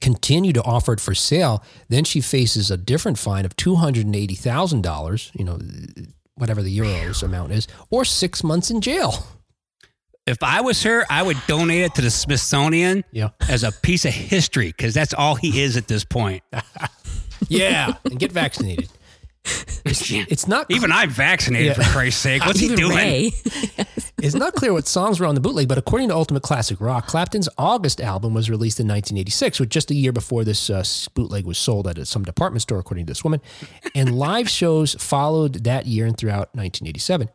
continue 0.00 0.52
to 0.52 0.62
offer 0.62 0.92
it 0.92 1.00
for 1.00 1.14
sale, 1.14 1.64
then 1.88 2.04
she 2.04 2.20
faces 2.20 2.70
a 2.70 2.76
different 2.76 3.18
fine 3.18 3.44
of 3.44 3.56
two 3.56 3.76
hundred 3.76 4.06
and 4.06 4.14
eighty 4.14 4.34
thousand 4.34 4.82
dollars. 4.82 5.32
You 5.34 5.44
know, 5.44 5.58
whatever 6.34 6.62
the 6.62 6.78
euros 6.78 7.22
amount 7.22 7.52
is, 7.52 7.66
or 7.90 8.04
six 8.04 8.44
months 8.44 8.70
in 8.70 8.80
jail. 8.80 9.26
If 10.26 10.42
I 10.42 10.60
was 10.60 10.82
her, 10.82 11.04
I 11.08 11.22
would 11.22 11.36
donate 11.46 11.82
it 11.84 11.94
to 11.94 12.02
the 12.02 12.10
Smithsonian 12.10 13.04
Yeah. 13.12 13.28
as 13.48 13.62
a 13.62 13.70
piece 13.70 14.04
of 14.04 14.12
history 14.12 14.68
because 14.68 14.92
that's 14.92 15.14
all 15.14 15.36
he 15.36 15.62
is 15.62 15.76
at 15.76 15.86
this 15.88 16.04
point. 16.04 16.42
Yeah, 17.48 17.92
and 18.06 18.18
get 18.18 18.32
vaccinated. 18.32 18.88
It's, 19.84 20.10
it's 20.10 20.48
not 20.48 20.66
Even 20.70 20.90
I'm 20.90 21.10
vaccinated 21.10 21.66
Yeah. 21.68 21.72
for 21.74 21.82
Christ's 21.92 22.20
sake. 22.20 22.44
What's 22.44 22.58
he 22.58 22.74
doing? 22.74 22.96
Ray. 22.96 23.30
It's 24.22 24.34
not 24.34 24.54
clear 24.54 24.72
what 24.72 24.88
songs 24.88 25.20
were 25.20 25.26
on 25.26 25.34
the 25.34 25.42
bootleg, 25.42 25.68
but 25.68 25.76
according 25.76 26.08
to 26.08 26.14
Ultimate 26.14 26.42
Classic 26.42 26.80
Rock, 26.80 27.06
Clapton's 27.06 27.50
August 27.58 28.00
album 28.00 28.32
was 28.32 28.48
released 28.48 28.80
in 28.80 28.86
1986, 28.88 29.60
which 29.60 29.68
just 29.68 29.90
a 29.90 29.94
year 29.94 30.10
before 30.10 30.42
this 30.42 30.70
uh, 30.70 30.82
bootleg 31.12 31.44
was 31.44 31.58
sold 31.58 31.86
at 31.86 32.04
some 32.08 32.24
department 32.24 32.62
store, 32.62 32.78
according 32.78 33.04
to 33.04 33.10
this 33.10 33.22
woman. 33.22 33.42
And 33.94 34.18
live 34.18 34.48
shows 34.48 34.94
followed 34.94 35.64
that 35.64 35.84
year 35.84 36.06
and 36.06 36.16
throughout 36.16 36.54
1987. 36.56 37.28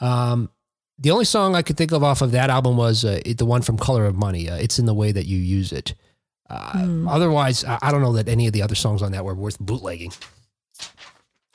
Um, 0.00 0.50
the 0.98 1.10
only 1.10 1.24
song 1.24 1.54
I 1.54 1.62
could 1.62 1.76
think 1.76 1.92
of 1.92 2.02
off 2.02 2.22
of 2.22 2.32
that 2.32 2.48
album 2.50 2.76
was 2.76 3.04
uh, 3.04 3.20
it- 3.24 3.38
the 3.38 3.44
one 3.46 3.62
from 3.62 3.76
Color 3.78 4.06
of 4.06 4.16
Money. 4.16 4.48
Uh, 4.48 4.56
it's 4.56 4.78
in 4.78 4.86
the 4.86 4.94
way 4.94 5.12
that 5.12 5.26
you 5.26 5.38
use 5.38 5.72
it. 5.72 5.94
Uh, 6.48 7.04
Otherwise, 7.08 7.64
I, 7.64 7.78
I 7.82 7.90
don't 7.90 8.02
know 8.02 8.12
that 8.14 8.28
any 8.28 8.46
of 8.46 8.52
the 8.52 8.62
other 8.62 8.74
songs 8.76 9.02
on 9.02 9.12
that 9.12 9.24
were 9.24 9.34
worth 9.34 9.58
bootlegging. 9.58 10.12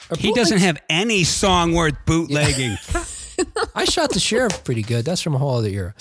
Are 0.09 0.17
He 0.17 0.33
doesn't 0.33 0.57
have 0.59 0.77
any 0.89 1.23
song 1.23 1.73
worth 1.73 1.95
bootlegging. 2.05 2.75
I 3.75 3.85
shot 3.85 4.11
the 4.11 4.19
sheriff 4.19 4.63
pretty 4.63 4.81
good. 4.81 5.05
That's 5.05 5.21
from 5.21 5.33
a 5.35 5.37
whole 5.37 5.55
other 5.57 5.69
era. 5.69 5.95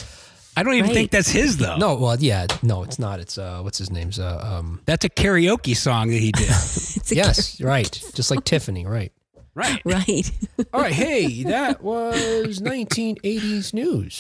I 0.57 0.63
don't 0.65 0.75
even 0.75 0.89
Right. 0.89 0.95
think 0.95 1.11
that's 1.13 1.31
his 1.31 1.57
though. 1.59 1.77
No, 1.77 1.95
well, 1.95 2.17
yeah, 2.19 2.47
no, 2.63 2.83
it's 2.83 2.99
not. 2.99 3.21
It's 3.21 3.39
uh, 3.39 3.61
what's 3.63 3.79
his 3.79 3.91
name's? 3.91 4.19
Uh, 4.19 4.41
um, 4.59 4.81
That's 4.85 5.05
a 5.05 5.09
karaoke 5.09 5.77
song 5.77 6.09
that 6.09 6.19
he 6.19 6.33
did. 6.33 6.49
It's 6.97 7.13
a 7.13 7.15
yes, 7.15 7.61
right, 7.61 7.91
just 8.15 8.31
like 8.33 8.45
Tiffany, 8.45 8.85
right? 8.85 9.13
Right. 9.55 9.81
Right. 9.85 10.31
All 10.73 10.81
right, 10.81 10.93
hey, 10.93 11.43
that 11.45 11.83
was 11.83 12.61
1980s 12.61 13.73
news. 13.75 14.19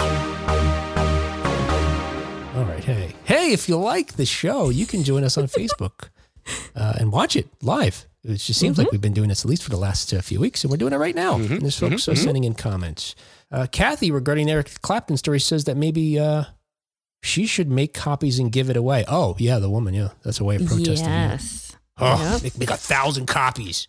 All 2.56 2.64
right, 2.66 2.82
hey, 2.84 3.14
hey, 3.24 3.52
if 3.52 3.68
you 3.68 3.76
like 3.78 4.14
the 4.14 4.26
show, 4.26 4.68
you 4.70 4.84
can 4.86 5.04
join 5.04 5.22
us 5.24 5.38
on 5.38 5.44
Facebook 5.44 6.08
uh, 6.74 6.94
and 6.98 7.12
watch 7.12 7.36
it 7.36 7.48
live. 7.62 8.06
It 8.24 8.36
just 8.36 8.58
seems 8.60 8.76
like 8.76 8.90
we've 8.92 9.00
been 9.00 9.14
doing 9.14 9.28
this 9.30 9.44
at 9.44 9.48
least 9.48 9.62
for 9.62 9.70
the 9.70 9.78
last 9.78 10.12
uh, 10.12 10.20
few 10.20 10.40
weeks, 10.40 10.62
and 10.62 10.70
we're 10.70 10.76
doing 10.76 10.92
it 10.92 10.96
right 10.98 11.14
now. 11.14 11.36
and 11.36 11.62
there's 11.62 11.78
folks 11.78 12.06
uh, 12.08 12.14
sending 12.14 12.44
in 12.44 12.52
comments. 12.54 13.14
Uh, 13.50 13.66
Kathy, 13.72 14.10
regarding 14.10 14.50
Eric 14.50 14.82
Clapton 14.82 15.16
story, 15.16 15.40
says 15.40 15.64
that 15.64 15.76
maybe 15.76 16.18
uh, 16.18 16.44
she 17.22 17.46
should 17.46 17.70
make 17.70 17.94
copies 17.94 18.38
and 18.38 18.52
give 18.52 18.68
it 18.68 18.76
away. 18.76 19.04
Oh, 19.08 19.36
yeah, 19.38 19.58
the 19.58 19.70
woman, 19.70 19.94
yeah, 19.94 20.08
that's 20.22 20.38
a 20.40 20.44
way 20.44 20.56
of 20.56 20.66
protesting. 20.66 21.08
Yes. 21.08 21.76
Oh, 21.98 22.20
Yep. 22.32 22.42
make, 22.42 22.58
make 22.58 22.70
a 22.70 22.76
thousand 22.76 23.26
copies. 23.26 23.88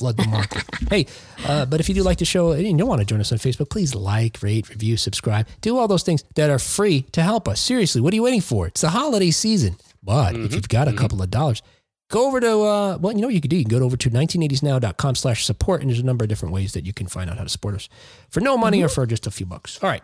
Flood 0.00 0.16
the 0.16 0.26
market. 0.26 0.64
hey, 0.90 1.06
uh, 1.46 1.66
but 1.66 1.78
if 1.78 1.88
you 1.88 1.94
do 1.94 2.02
like 2.02 2.18
the 2.18 2.24
show 2.24 2.52
and 2.52 2.66
you 2.66 2.76
don't 2.76 2.88
want 2.88 3.00
to 3.00 3.04
join 3.06 3.20
us 3.20 3.30
on 3.32 3.38
Facebook, 3.38 3.68
please 3.70 3.94
like, 3.94 4.42
rate, 4.42 4.68
review, 4.70 4.96
subscribe. 4.96 5.46
Do 5.60 5.76
all 5.78 5.86
those 5.88 6.02
things 6.02 6.24
that 6.36 6.48
are 6.50 6.58
free 6.58 7.02
to 7.12 7.22
help 7.22 7.46
us. 7.46 7.60
Seriously, 7.60 8.00
what 8.00 8.12
are 8.12 8.16
you 8.16 8.22
waiting 8.22 8.40
for? 8.40 8.66
It's 8.66 8.80
the 8.80 8.88
holiday 8.90 9.30
season. 9.30 9.76
But 10.02 10.34
if 10.34 10.54
you've 10.54 10.68
got 10.70 10.88
a 10.88 10.92
couple 10.94 11.20
of 11.22 11.30
dollars, 11.30 11.60
go 12.08 12.26
over 12.26 12.40
to, 12.40 12.48
uh, 12.62 12.98
well, 12.98 13.12
you 13.14 13.20
know 13.20 13.26
what 13.28 13.34
you 13.34 13.40
can 13.42 13.50
do? 13.50 13.56
You 13.56 13.64
can 13.64 13.78
go 13.78 13.84
over 13.84 13.96
to 13.98 14.08
1980snow.com 14.10 15.14
slash 15.14 15.44
support, 15.44 15.82
and 15.82 15.90
there's 15.90 16.00
a 16.00 16.04
number 16.04 16.24
of 16.24 16.28
different 16.30 16.54
ways 16.54 16.72
that 16.72 16.86
you 16.86 16.92
can 16.94 17.06
find 17.06 17.28
out 17.30 17.36
how 17.36 17.44
to 17.44 17.50
support 17.50 17.74
us 17.74 17.88
for 18.30 18.40
no 18.40 18.56
money 18.56 18.82
or 18.82 18.88
for 18.88 19.04
just 19.06 19.26
a 19.26 19.30
few 19.30 19.44
bucks. 19.46 19.78
All 19.82 19.88
right. 19.90 20.02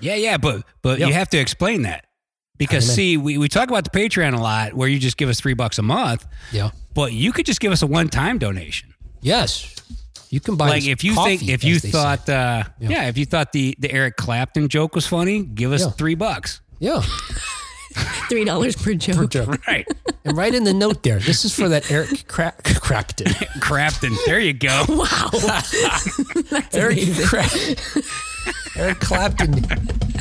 Yeah, 0.00 0.14
yeah, 0.16 0.36
but 0.36 0.64
but 0.82 0.98
Yeah. 0.98 1.06
you 1.08 1.14
have 1.14 1.30
to 1.30 1.38
explain 1.38 1.82
that. 1.82 2.04
Because 2.58 2.84
Amen. 2.84 2.94
see, 2.96 3.16
we, 3.16 3.38
we 3.38 3.48
talk 3.48 3.70
about 3.70 3.84
the 3.90 3.98
Patreon 3.98 4.34
a 4.34 4.40
lot 4.40 4.74
where 4.74 4.86
you 4.86 4.98
just 4.98 5.16
give 5.16 5.30
us 5.30 5.40
three 5.40 5.54
bucks 5.54 5.78
a 5.78 5.82
month, 5.82 6.26
Yeah. 6.52 6.72
but 6.92 7.14
you 7.14 7.32
could 7.32 7.46
just 7.46 7.58
give 7.58 7.72
us 7.72 7.80
a 7.80 7.86
one 7.86 8.08
time 8.10 8.36
donation. 8.36 8.89
Yes. 9.20 9.74
You 10.30 10.40
can 10.40 10.56
buy 10.56 10.68
like 10.68 10.86
if 10.86 11.02
you 11.02 11.14
coffee, 11.14 11.36
think 11.38 11.50
if 11.50 11.64
you 11.64 11.74
as 11.76 11.82
they 11.82 11.88
say. 11.90 11.92
thought 11.92 12.28
uh 12.28 12.64
Yeah. 12.78 12.88
yeah. 12.90 13.08
if 13.08 13.18
you 13.18 13.26
thought 13.26 13.52
the 13.52 13.74
the 13.78 13.90
Eric 13.90 14.16
Clapton 14.16 14.68
joke 14.68 14.94
was 14.94 15.06
funny, 15.06 15.42
give 15.42 15.72
us 15.72 15.82
Yeah. 15.82 15.90
three 15.90 16.14
bucks. 16.14 16.60
Yeah. 16.78 17.02
Three 18.28 18.44
dollars 18.44 18.76
per 18.76 18.94
joke. 18.94 19.34
Right. 19.66 19.84
And 20.24 20.36
write 20.36 20.54
in 20.54 20.62
the 20.62 20.72
note 20.72 21.02
there. 21.02 21.18
This 21.18 21.44
is 21.44 21.52
for 21.52 21.68
that 21.70 21.90
Eric 21.90 22.28
Cra- 22.28 22.54
Crapton. 22.62 23.26
Crafton. 23.60 24.14
There 24.26 24.38
you 24.38 24.52
go. 24.52 24.84
Wow. 24.88 25.30
That's 25.32 26.72
Eric, 26.76 26.98
amazing. 26.98 27.26
Cra- 27.26 28.12
Eric 28.76 29.00
Clapton 29.00 29.66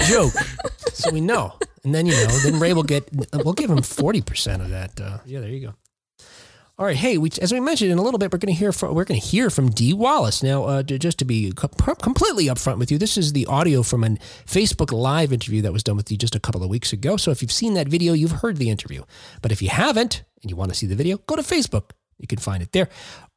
joke. 0.07 0.33
So 0.93 1.11
we 1.11 1.21
know. 1.21 1.53
And 1.83 1.93
then, 1.93 2.07
you 2.07 2.13
know, 2.13 2.25
then 2.43 2.59
Ray 2.59 2.73
will 2.73 2.81
get, 2.83 3.07
we'll 3.33 3.53
give 3.53 3.69
him 3.69 3.79
40% 3.79 4.61
of 4.61 4.69
that. 4.71 4.99
Uh, 4.99 5.19
yeah, 5.27 5.39
there 5.39 5.49
you 5.49 5.67
go. 5.67 5.73
All 6.79 6.85
right. 6.85 6.95
Hey, 6.95 7.17
we, 7.17 7.29
as 7.41 7.51
we 7.51 7.59
mentioned 7.59 7.91
in 7.91 7.97
a 7.97 8.01
little 8.01 8.17
bit, 8.17 8.31
we're 8.31 8.39
going 8.39 8.53
to 8.53 8.57
hear 8.57 8.71
from, 8.71 8.95
we're 8.95 9.03
going 9.03 9.19
to 9.19 9.27
hear 9.27 9.49
from 9.49 9.69
Dee 9.69 9.91
Wallace. 9.91 10.41
Now, 10.41 10.63
uh, 10.63 10.81
just 10.81 11.19
to 11.19 11.25
be 11.25 11.51
co- 11.51 11.67
completely 11.67 12.45
upfront 12.45 12.77
with 12.77 12.89
you, 12.89 12.97
this 12.97 13.17
is 13.17 13.33
the 13.33 13.45
audio 13.47 13.83
from 13.83 14.05
a 14.05 14.11
Facebook 14.45 14.93
live 14.93 15.33
interview 15.33 15.61
that 15.63 15.73
was 15.73 15.83
done 15.83 15.97
with 15.97 16.09
you 16.09 16.15
just 16.15 16.35
a 16.35 16.39
couple 16.39 16.63
of 16.63 16.69
weeks 16.69 16.93
ago. 16.93 17.17
So 17.17 17.31
if 17.31 17.41
you've 17.41 17.51
seen 17.51 17.73
that 17.73 17.89
video, 17.89 18.13
you've 18.13 18.31
heard 18.31 18.55
the 18.55 18.69
interview. 18.69 19.03
But 19.41 19.51
if 19.51 19.61
you 19.61 19.67
haven't 19.67 20.23
and 20.41 20.49
you 20.49 20.55
want 20.55 20.71
to 20.71 20.77
see 20.77 20.87
the 20.87 20.95
video, 20.95 21.17
go 21.17 21.35
to 21.35 21.41
Facebook. 21.41 21.89
You 22.17 22.27
can 22.27 22.39
find 22.39 22.63
it 22.63 22.71
there. 22.71 22.87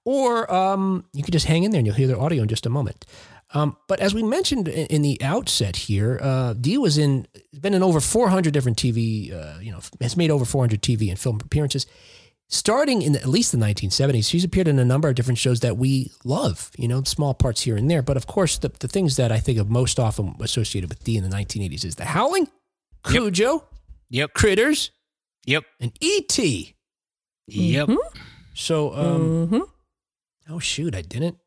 Or 0.05 0.49
um, 0.55 1.07
you 1.13 1.25
can 1.25 1.33
just 1.33 1.47
hang 1.47 1.65
in 1.65 1.73
there 1.73 1.81
and 1.81 1.87
you'll 1.87 1.97
hear 1.97 2.07
the 2.07 2.17
audio 2.17 2.43
in 2.43 2.49
just 2.49 2.65
a 2.65 2.71
moment. 2.71 3.05
Um, 3.55 3.77
but 3.89 3.99
as 3.99 4.15
we 4.15 4.23
mentioned 4.23 4.69
in, 4.69 4.87
in 4.87 5.03
the 5.03 5.21
outset 5.21 5.75
here, 5.75 6.21
uh, 6.23 6.53
Dee 6.53 6.79
was 6.79 6.97
in, 6.97 7.27
been 7.61 7.75
in 7.75 7.83
over 7.83 7.99
400 7.99 8.53
different 8.55 8.79
TV, 8.79 9.33
uh, 9.35 9.59
you 9.59 9.73
know, 9.73 9.81
has 10.01 10.17
made 10.17 10.31
over 10.31 10.45
400 10.45 10.81
TV 10.81 11.11
and 11.11 11.19
film 11.19 11.41
appearances. 11.43 11.87
Starting 12.53 13.01
in 13.01 13.13
the, 13.13 13.21
at 13.21 13.27
least 13.29 13.51
the 13.51 13.57
1970s, 13.59 14.29
she's 14.29 14.45
appeared 14.45 14.69
in 14.69 14.79
a 14.79 14.85
number 14.85 15.09
of 15.09 15.15
different 15.15 15.39
shows 15.39 15.61
that 15.61 15.79
we 15.79 16.13
love, 16.23 16.71
you 16.77 16.87
know, 16.87 17.03
small 17.05 17.33
parts 17.33 17.63
here 17.63 17.79
and 17.79 17.91
there. 17.91 18.03
But 18.03 18.19
of 18.19 18.27
course, 18.27 18.59
the, 18.59 18.69
the 18.69 18.89
things 18.89 19.17
that 19.17 19.33
I 19.33 19.41
think 19.41 19.59
of 19.59 19.71
most 19.71 19.99
often 19.99 20.35
associated 20.39 20.91
with 20.91 21.03
Dee 21.03 21.17
in 21.17 21.25
the 21.29 21.35
1980s 21.35 21.83
is 21.87 21.95
The 21.97 22.05
Howling, 22.05 22.49
Cujo, 23.05 23.65
Yep. 24.11 24.35
Critters, 24.35 24.91
Yep. 25.47 25.65
and 25.81 25.93
E.T. 26.03 26.75
Yep. 27.47 27.89
So, 28.53 28.95
um, 28.95 29.49
Mhm. 29.49 29.63
Oh 30.51 30.59
shoot, 30.59 30.95
I 30.95 31.01
didn't. 31.01 31.39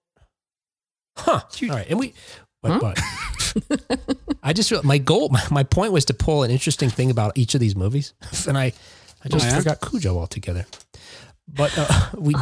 Huh. 1.18 1.42
All 1.64 1.68
right, 1.70 1.86
and 1.88 2.00
we. 2.00 2.14
But, 2.64 2.82
but 2.82 3.00
I 4.44 4.54
just 4.54 4.74
my 4.84 4.98
goal, 4.98 5.30
my, 5.30 5.44
my 5.52 5.62
point 5.64 5.94
was 5.94 6.06
to 6.06 6.16
pull 6.16 6.42
an 6.42 6.50
interesting 6.50 6.90
thing 6.90 7.12
about 7.12 7.38
each 7.38 7.54
of 7.54 7.60
these 7.62 7.76
movies, 7.76 8.14
and 8.48 8.58
I, 8.58 8.74
I 9.24 9.30
just 9.30 9.46
Oh, 9.46 9.50
yeah? 9.50 9.58
forgot 9.58 9.82
Cujo 9.82 10.18
altogether. 10.18 10.66
But 11.48 11.78
uh, 11.78 12.10
we 12.18 12.36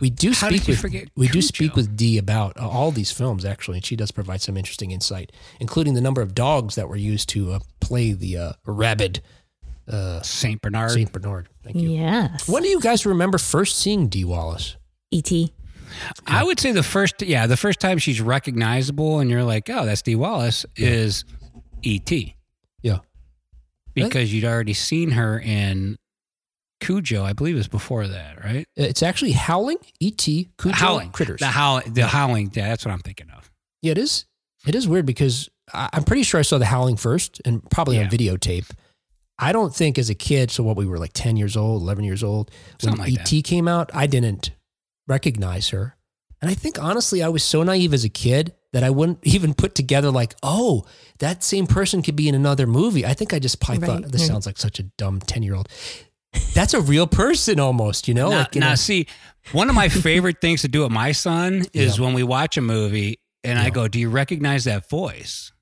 we 0.00 0.10
do 0.10 0.32
How 0.32 0.48
speak 0.48 0.66
with 0.66 0.80
forget 0.80 1.08
we 1.16 1.28
do 1.28 1.42
speak 1.42 1.74
with 1.74 1.96
Dee 1.96 2.18
about 2.18 2.56
uh, 2.58 2.68
all 2.68 2.90
these 2.90 3.10
films 3.10 3.44
actually, 3.44 3.78
and 3.78 3.84
she 3.84 3.96
does 3.96 4.10
provide 4.10 4.40
some 4.40 4.56
interesting 4.56 4.90
insight, 4.90 5.32
including 5.60 5.94
the 5.94 6.00
number 6.00 6.22
of 6.22 6.34
dogs 6.34 6.74
that 6.74 6.88
were 6.88 6.96
used 6.96 7.28
to 7.30 7.52
uh, 7.52 7.60
play 7.80 8.12
the 8.12 8.36
uh, 8.36 8.52
rabid 8.66 9.20
uh, 9.88 10.20
Saint 10.22 10.60
Bernard. 10.60 10.90
Saint 10.90 11.12
Bernard. 11.12 11.48
Thank 11.64 11.76
you. 11.76 11.90
Yes. 11.90 12.48
When 12.48 12.62
do 12.62 12.68
you 12.68 12.80
guys 12.80 13.06
remember 13.06 13.38
first 13.38 13.78
seeing 13.78 14.08
Dee 14.08 14.24
Wallace? 14.24 14.76
E.T. 15.10 15.52
I 16.26 16.44
would 16.44 16.60
say 16.60 16.72
the 16.72 16.82
first, 16.82 17.22
yeah, 17.22 17.46
the 17.46 17.56
first 17.56 17.80
time 17.80 17.96
she's 17.96 18.20
recognizable 18.20 19.20
and 19.20 19.30
you're 19.30 19.44
like, 19.44 19.70
oh, 19.70 19.86
that's 19.86 20.02
Dee 20.02 20.16
Wallace 20.16 20.66
is 20.76 21.24
E.T. 21.82 22.34
Yeah. 22.82 22.98
because 23.94 24.32
you'd 24.32 24.44
already 24.44 24.74
seen 24.74 25.12
her 25.12 25.38
in 25.40 25.96
Cujo. 26.80 27.24
I 27.24 27.32
believe 27.32 27.56
is 27.56 27.68
before 27.68 28.06
that, 28.08 28.42
right? 28.44 28.66
It's 28.76 29.02
actually 29.02 29.32
Howling, 29.32 29.78
E.T., 30.00 30.48
Cujo, 30.58 30.74
howling 30.74 31.10
Critters. 31.10 31.40
The 31.40 31.46
howling. 31.46 31.92
The 31.92 32.06
howling. 32.06 32.50
Yeah, 32.54 32.68
that's 32.68 32.84
what 32.84 32.92
I'm 32.92 33.00
thinking 33.00 33.28
of. 33.30 33.50
Yeah, 33.82 33.92
it 33.92 33.98
is. 33.98 34.24
It 34.66 34.74
is 34.74 34.88
weird 34.88 35.06
because 35.06 35.48
I, 35.72 35.88
I'm 35.92 36.04
pretty 36.04 36.22
sure 36.24 36.38
I 36.38 36.42
saw 36.42 36.58
the 36.58 36.64
Howling 36.66 36.96
first, 36.96 37.40
and 37.44 37.62
probably 37.70 37.98
on 37.98 38.06
videotape. 38.06 38.70
I 39.38 39.52
don't 39.52 39.72
think 39.74 39.98
as 39.98 40.10
a 40.10 40.14
kid, 40.16 40.50
so 40.50 40.64
what 40.64 40.76
we 40.76 40.84
were 40.86 40.98
like 40.98 41.12
ten 41.12 41.36
years 41.36 41.56
old, 41.56 41.82
eleven 41.82 42.04
years 42.04 42.24
old, 42.24 42.50
when 42.82 42.96
Something 42.96 43.14
like 43.16 43.32
ET 43.32 43.44
came 43.44 43.68
out, 43.68 43.90
I 43.94 44.06
didn't 44.08 44.50
recognize 45.06 45.68
her, 45.70 45.96
and 46.42 46.50
I 46.50 46.54
think 46.54 46.82
honestly, 46.82 47.22
I 47.22 47.28
was 47.28 47.44
so 47.44 47.62
naive 47.62 47.94
as 47.94 48.04
a 48.04 48.08
kid 48.08 48.54
that 48.72 48.82
I 48.82 48.90
wouldn't 48.90 49.20
even 49.22 49.54
put 49.54 49.74
together 49.76 50.10
like, 50.10 50.34
oh, 50.42 50.84
that 51.20 51.42
same 51.44 51.66
person 51.66 52.02
could 52.02 52.16
be 52.16 52.28
in 52.28 52.34
another 52.34 52.66
movie. 52.66 53.06
I 53.06 53.14
think 53.14 53.32
I 53.32 53.38
just 53.38 53.60
probably 53.60 53.86
Right, 53.88 54.02
thought 54.02 54.12
this 54.12 54.22
right. 54.22 54.28
sounds 54.28 54.44
like 54.46 54.58
such 54.58 54.78
a 54.80 54.82
dumb 54.98 55.20
ten 55.20 55.42
year 55.44 55.54
old. 55.54 55.68
That's 56.54 56.74
a 56.74 56.80
real 56.80 57.06
person 57.06 57.58
almost, 57.60 58.08
you 58.08 58.14
know. 58.14 58.30
now, 58.30 58.38
like, 58.40 58.56
in 58.56 58.60
now 58.60 58.72
a- 58.72 58.76
see, 58.76 59.06
one 59.52 59.68
of 59.68 59.74
my 59.74 59.88
favorite 59.88 60.40
things 60.40 60.62
to 60.62 60.68
do 60.68 60.82
with 60.82 60.90
my 60.92 61.12
son 61.12 61.64
is 61.72 61.98
when 62.00 62.12
we 62.14 62.22
watch 62.22 62.56
a 62.56 62.60
movie 62.60 63.18
and 63.44 63.58
I 63.58 63.70
go, 63.70 63.88
"Do 63.88 63.98
you 63.98 64.10
recognize 64.10 64.64
that 64.64 64.88
voice?" 64.90 65.52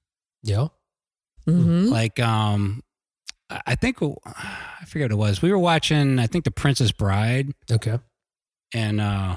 yeah, 0.42 0.68
Mm-hmm. 1.46 1.86
Like, 1.92 2.18
um, 2.18 2.82
I 3.50 3.60
I 3.66 3.74
think 3.76 3.98
I 4.02 4.84
forget 4.88 5.04
what 5.06 5.12
it 5.12 5.16
was. 5.18 5.42
We 5.42 5.52
were 5.52 5.58
watching, 5.58 6.18
I 6.18 6.26
think, 6.26 6.44
The 6.44 6.50
Princess 6.50 6.90
Bride, 6.90 7.52
okay. 7.70 7.98
and 8.74 9.00
uh, 9.00 9.36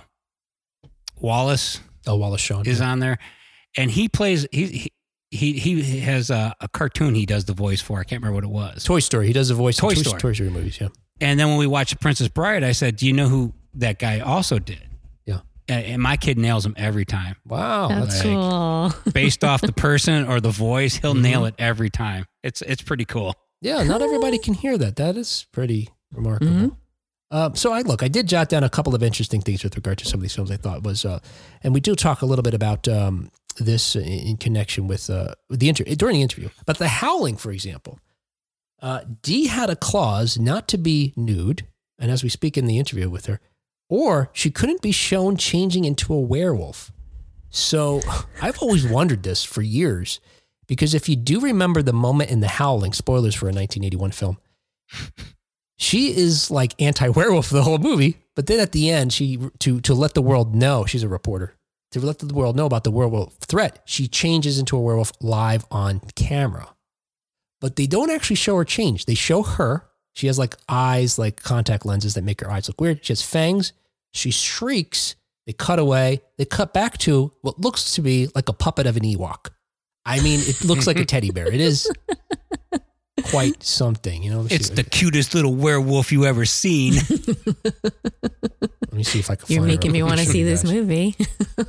Wallace 1.18 1.82
Oh, 2.08 2.16
Wallace 2.16 2.42
Shawn. 2.42 2.66
is 2.66 2.80
yeah. 2.80 2.90
on 2.92 3.00
there, 3.00 3.20
and 3.78 3.92
he 3.92 4.08
plays. 4.10 4.48
He 4.52 4.92
he 5.32 5.54
he, 5.60 5.82
he 5.82 6.00
has 6.00 6.30
a, 6.32 6.56
a 6.60 6.68
cartoon 6.70 7.14
he 7.14 7.26
does 7.28 7.46
the 7.46 7.54
voice 7.54 7.82
for. 7.82 8.00
I 8.00 8.04
can't 8.04 8.24
remember 8.24 8.36
what 8.36 8.44
it 8.46 8.50
was. 8.74 8.84
Toy 8.84 9.00
Story. 9.00 9.28
He 9.28 9.34
does 9.34 9.50
the 9.50 9.54
voice. 9.56 9.78
in 9.78 9.82
Toy 9.82 9.94
Toy 9.96 10.02
Story. 10.02 10.20
Toy 10.22 10.34
Story 10.34 10.50
movies. 10.50 10.80
Yeah. 10.82 10.88
And 11.22 11.40
then 11.40 11.50
when 11.50 11.58
we 11.58 11.68
watched 11.68 12.00
Princess 12.00 12.28
Bride, 12.28 12.64
I 12.64 12.72
said, 12.72 12.96
"Do 12.96 13.06
you 13.08 13.14
know 13.14 13.28
who 13.28 13.54
that 13.76 14.00
guy 14.00 14.20
also 14.20 14.60
did?" 14.60 14.82
Yeah. 15.26 15.40
And, 15.68 15.86
and 15.86 16.02
my 16.02 16.18
kid 16.18 16.38
nails 16.38 16.66
him 16.66 16.74
every 16.78 17.06
time, 17.06 17.36
Wow. 17.46 17.90
That's 17.90 18.22
That's 18.22 18.22
cool. 18.24 18.94
based 19.14 19.44
off 19.44 19.62
the 19.62 19.72
person 19.74 20.28
or 20.28 20.40
the 20.40 20.50
voice. 20.52 20.96
He'll 20.96 21.14
Mm-hmm. 21.14 21.22
nail 21.22 21.46
it 21.46 21.56
every 21.58 21.90
time. 21.90 22.26
It's 22.44 22.62
it's 22.62 22.82
pretty 22.82 23.06
cool. 23.06 23.34
Yeah, 23.62 23.84
not 23.84 24.02
everybody 24.02 24.38
can 24.38 24.54
hear 24.54 24.78
that. 24.78 24.96
That 24.96 25.18
is 25.18 25.46
pretty 25.52 25.90
remarkable. 26.14 26.52
Mhm. 26.52 26.76
Uh, 27.32 27.54
so 27.54 27.72
I 27.74 27.82
look, 27.82 28.02
I 28.02 28.08
did 28.08 28.28
jot 28.28 28.50
down 28.50 28.64
a 28.64 28.70
couple 28.70 28.96
of 28.96 29.04
interesting 29.04 29.42
things 29.42 29.64
with 29.64 29.76
regard 29.76 29.98
to 30.00 30.06
some 30.06 30.20
of 30.20 30.22
these 30.24 30.34
films. 30.34 30.50
I 30.50 30.58
thought 30.58 30.82
was, 30.84 31.06
uh, 31.06 31.20
and 31.62 31.74
we 31.76 31.80
do 31.80 31.94
talk 31.94 32.22
a 32.24 32.26
little 32.26 32.42
bit 32.42 32.56
about 32.56 32.88
um, 32.88 33.30
this 33.60 33.96
in, 33.96 34.04
in 34.04 34.38
connection 34.38 34.88
with 34.88 35.10
uh, 35.12 35.36
the 35.50 35.70
inter- 35.70 35.84
during 35.84 36.16
the 36.16 36.22
interview. 36.24 36.50
But 36.66 36.78
the 36.80 36.88
howling, 36.88 37.36
for 37.38 37.52
example, 37.52 38.00
uh, 38.82 39.02
Dee 39.22 39.48
had 39.48 39.70
a 39.70 39.76
clause 39.76 40.38
not 40.40 40.68
to 40.70 40.78
be 40.78 41.14
nude, 41.16 41.66
and 41.98 42.12
as 42.12 42.24
we 42.24 42.30
speak 42.30 42.58
in 42.58 42.66
the 42.66 42.80
interview 42.80 43.10
with 43.10 43.26
her, 43.26 43.40
or 43.90 44.30
she 44.34 44.52
couldn't 44.52 44.82
be 44.82 44.92
shown 44.92 45.38
changing 45.38 45.86
into 45.86 46.14
a 46.14 46.20
werewolf. 46.20 46.92
So 47.50 48.02
I've 48.42 48.60
always 48.60 48.86
wondered 48.88 49.24
this 49.24 49.44
for 49.44 49.62
years 49.62 50.20
because 50.68 50.94
if 50.94 51.10
you 51.10 51.16
do 51.16 51.40
remember 51.40 51.82
the 51.82 51.94
moment 51.94 52.30
in 52.30 52.42
The 52.42 52.48
Howling, 52.48 52.94
spoilers 52.94 53.36
for 53.36 53.46
a 53.46 53.54
1981 53.54 54.12
film, 54.12 54.38
she 55.78 56.16
is 56.16 56.52
like 56.52 56.80
anti-werewolf 56.82 57.50
the 57.50 57.64
whole 57.64 57.78
movie, 57.78 58.18
but 58.36 58.48
then 58.48 58.60
at 58.60 58.72
the 58.72 58.90
end, 58.90 59.14
she 59.14 59.40
to 59.60 59.82
to 59.82 59.94
let 59.94 60.14
the 60.14 60.22
world 60.22 60.56
know 60.56 60.86
she's 60.86 61.04
a 61.04 61.08
reporter 61.08 61.56
to 61.92 62.00
let 62.00 62.20
the 62.20 62.34
world 62.34 62.56
know 62.56 62.66
about 62.66 62.84
the 62.84 62.92
werewolf 62.92 63.36
threat, 63.38 63.82
she 63.86 64.08
changes 64.08 64.60
into 64.60 64.78
a 64.78 64.82
werewolf 64.82 65.12
live 65.22 65.66
on 65.72 66.02
camera. 66.16 66.76
But 67.62 67.76
they 67.76 67.88
don't 67.88 68.10
actually 68.10 68.38
show 68.38 68.56
her 68.58 68.66
change. 68.66 69.06
They 69.06 69.16
show 69.16 69.44
her. 69.44 69.86
She 70.14 70.28
has 70.28 70.40
like 70.40 70.56
eyes, 70.68 71.20
like 71.20 71.42
contact 71.44 71.86
lenses 71.86 72.14
that 72.16 72.24
make 72.24 72.42
her 72.42 72.50
eyes 72.52 72.68
look 72.68 72.80
weird. 72.82 73.04
She 73.06 73.12
has 73.12 73.22
fangs. 73.22 73.74
She 74.14 74.32
shrieks. 74.32 75.16
They 75.46 75.54
cut 75.54 75.80
away. 75.80 76.22
They 76.38 76.46
cut 76.46 76.74
back 76.74 76.98
to 77.00 77.32
what 77.42 77.60
looks 77.60 77.96
to 77.96 78.02
be 78.02 78.28
like 78.36 78.50
a 78.50 78.54
puppet 78.54 78.86
of 78.88 78.96
an 78.98 79.04
Ewok. 79.04 79.50
I 80.06 80.20
mean, 80.22 80.40
it 80.42 80.64
looks 80.64 80.88
like 80.88 81.00
a 81.00 81.06
teddy 81.14 81.32
bear. 81.32 81.48
It 81.52 81.60
is 81.62 81.90
quite 83.26 83.62
something, 83.64 84.24
you 84.24 84.32
know. 84.32 84.48
It's 84.50 84.68
see- 84.70 84.74
the 84.76 84.84
cutest 84.84 85.34
little 85.36 85.54
werewolf 85.54 86.12
you 86.12 86.26
ever 86.26 86.46
seen. 86.46 86.94
Let 87.64 88.94
me 88.94 89.04
see 89.04 89.20
if 89.20 89.30
I 89.30 89.36
can. 89.36 89.46
You're 89.54 89.62
find 89.62 89.72
it 89.72 89.76
making 89.76 89.92
me 89.92 90.04
want 90.04 90.20
to 90.20 90.26
see 90.26 90.44
this 90.44 90.64
guys. 90.64 90.72
movie. 90.74 91.16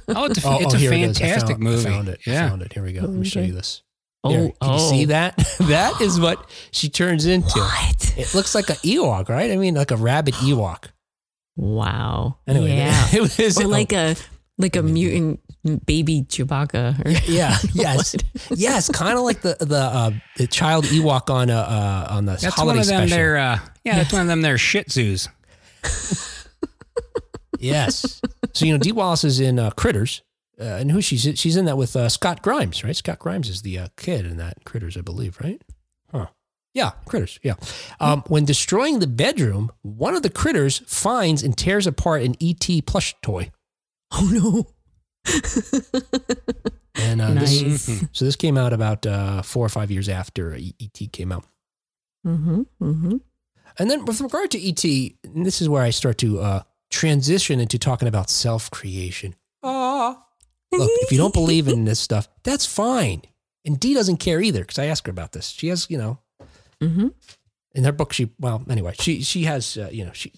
Oh, 0.08 0.24
it's 0.26 0.42
a, 0.44 0.48
Oh, 0.48 0.52
oh 0.52 0.58
it's 0.60 0.74
oh, 0.74 0.76
a 0.76 0.80
here 0.80 0.92
it 0.92 1.00
is. 1.00 1.16
I 1.16 1.20
fantastic 1.20 1.48
found- 1.56 1.62
movie. 1.62 1.88
I 1.88 1.92
found 1.92 2.08
it. 2.08 2.20
I 2.26 2.30
Yeah. 2.30 2.48
found 2.48 2.62
it. 2.62 2.72
Here 2.72 2.82
we 2.82 2.92
go. 2.92 3.00
Let 3.02 3.10
me 3.10 3.28
show 3.28 3.40
you 3.40 3.52
this. 3.52 3.82
Oh, 4.22 4.30
There, 4.30 4.52
can 4.60 4.72
you 4.74 4.78
see 4.78 5.04
oh. 5.04 5.08
that? 5.08 5.36
that 5.60 6.00
is 6.00 6.20
what 6.20 6.48
she 6.72 6.88
turns 6.88 7.26
into. 7.26 7.58
What? 7.58 8.18
It 8.18 8.34
looks 8.34 8.54
like 8.54 8.68
an 8.68 8.76
Ewok, 8.76 9.28
right? 9.28 9.50
I 9.50 9.56
mean, 9.56 9.74
like 9.74 9.90
a 9.90 9.96
rabid 9.96 10.34
Ewok. 10.34 10.86
Wow. 11.56 12.38
Anyway, 12.46 12.76
yeah. 12.76 13.06
it 13.12 13.20
was 13.20 13.60
or 13.60 13.66
like 13.66 13.92
a 13.92 14.16
like 14.58 14.76
a 14.76 14.82
mutant 14.82 15.40
baby 15.86 16.22
Chewbacca. 16.22 17.04
Or, 17.04 17.10
yeah, 17.30 17.56
yes, 17.72 18.14
yes, 18.50 18.90
kind 18.90 19.16
of 19.16 19.24
like 19.24 19.40
the 19.40 19.56
the 19.60 19.76
uh, 19.76 20.10
the 20.36 20.46
child 20.46 20.84
Ewok 20.86 21.30
on 21.30 21.50
uh, 21.50 21.58
uh 21.58 22.14
on 22.14 22.26
the 22.26 22.32
That's 22.32 22.54
holiday 22.54 22.78
one 22.78 22.78
of 22.78 22.86
them. 22.86 23.08
special. 23.08 23.16
They're 23.16 23.38
uh, 23.38 23.58
yeah, 23.84 23.96
that's 23.96 24.12
one 24.12 24.22
of 24.22 24.28
them. 24.28 24.42
They're 24.42 24.58
Shih 24.58 24.84
Tzus. 24.84 25.28
Yes. 27.60 28.20
so 28.54 28.64
you 28.64 28.72
know, 28.72 28.78
Dee 28.78 28.92
Wallace 28.92 29.22
is 29.24 29.38
in 29.38 29.58
uh, 29.58 29.70
Critters, 29.70 30.22
uh, 30.60 30.64
and 30.64 30.90
who 30.90 31.00
she's 31.00 31.26
she's 31.38 31.56
in 31.56 31.64
that 31.64 31.76
with 31.76 31.96
uh, 31.96 32.08
Scott 32.08 32.42
Grimes, 32.42 32.84
right? 32.84 32.96
Scott 32.96 33.18
Grimes 33.18 33.48
is 33.48 33.62
the 33.62 33.78
uh, 33.78 33.88
kid 33.96 34.26
in 34.26 34.36
that 34.36 34.64
Critters, 34.64 34.96
I 34.96 35.00
believe, 35.00 35.38
right? 35.40 35.62
Huh. 36.10 36.26
Yeah, 36.74 36.90
Critters. 37.06 37.40
Yeah. 37.42 37.54
Um, 37.98 38.22
when 38.28 38.44
destroying 38.44 38.98
the 39.00 39.06
bedroom, 39.06 39.72
one 39.82 40.14
of 40.14 40.22
the 40.22 40.30
critters 40.30 40.78
finds 40.86 41.42
and 41.42 41.56
tears 41.56 41.86
apart 41.86 42.22
an 42.22 42.36
ET 42.40 42.86
plush 42.86 43.14
toy, 43.22 43.50
oh 44.12 44.30
no. 44.32 44.66
and 46.94 47.20
uh, 47.20 47.34
nice. 47.34 47.60
this, 47.60 48.04
so 48.12 48.24
this 48.24 48.36
came 48.36 48.56
out 48.56 48.72
about 48.72 49.04
uh, 49.06 49.42
four 49.42 49.64
or 49.64 49.68
five 49.68 49.90
years 49.90 50.08
after 50.08 50.54
ET 50.54 51.12
came 51.12 51.32
out. 51.32 51.44
mm-hmm. 52.26 52.62
Mm-hmm. 52.82 53.16
And 53.78 53.90
then 53.90 54.04
with 54.04 54.20
regard 54.20 54.50
to 54.50 54.58
ET, 54.68 54.84
and 54.84 55.46
this 55.46 55.62
is 55.62 55.68
where 55.68 55.82
I 55.82 55.90
start 55.90 56.18
to 56.18 56.40
uh, 56.40 56.62
transition 56.90 57.60
into 57.60 57.78
talking 57.78 58.08
about 58.08 58.28
self 58.28 58.70
creation. 58.70 59.34
Ah. 59.62 60.24
Look, 60.72 60.90
if 61.02 61.12
you 61.12 61.18
don't 61.18 61.34
believe 61.42 61.68
in 61.68 61.84
this 61.84 62.00
stuff, 62.00 62.28
that's 62.44 62.66
fine. 62.66 63.22
And 63.64 63.78
Dee 63.78 63.94
doesn't 63.94 64.18
care 64.18 64.40
either 64.40 64.60
because 64.60 64.78
I 64.78 64.86
asked 64.86 65.06
her 65.06 65.10
about 65.10 65.32
this. 65.32 65.48
She 65.48 65.68
has, 65.68 65.86
you 65.90 65.98
know, 65.98 66.18
Mm-hmm. 66.82 67.08
in 67.74 67.84
her 67.84 67.92
book, 67.92 68.12
she, 68.14 68.30
well, 68.38 68.64
anyway, 68.70 68.94
she, 68.98 69.20
she 69.22 69.44
has, 69.44 69.76
uh, 69.76 69.90
you 69.92 70.02
know, 70.02 70.12
she, 70.14 70.32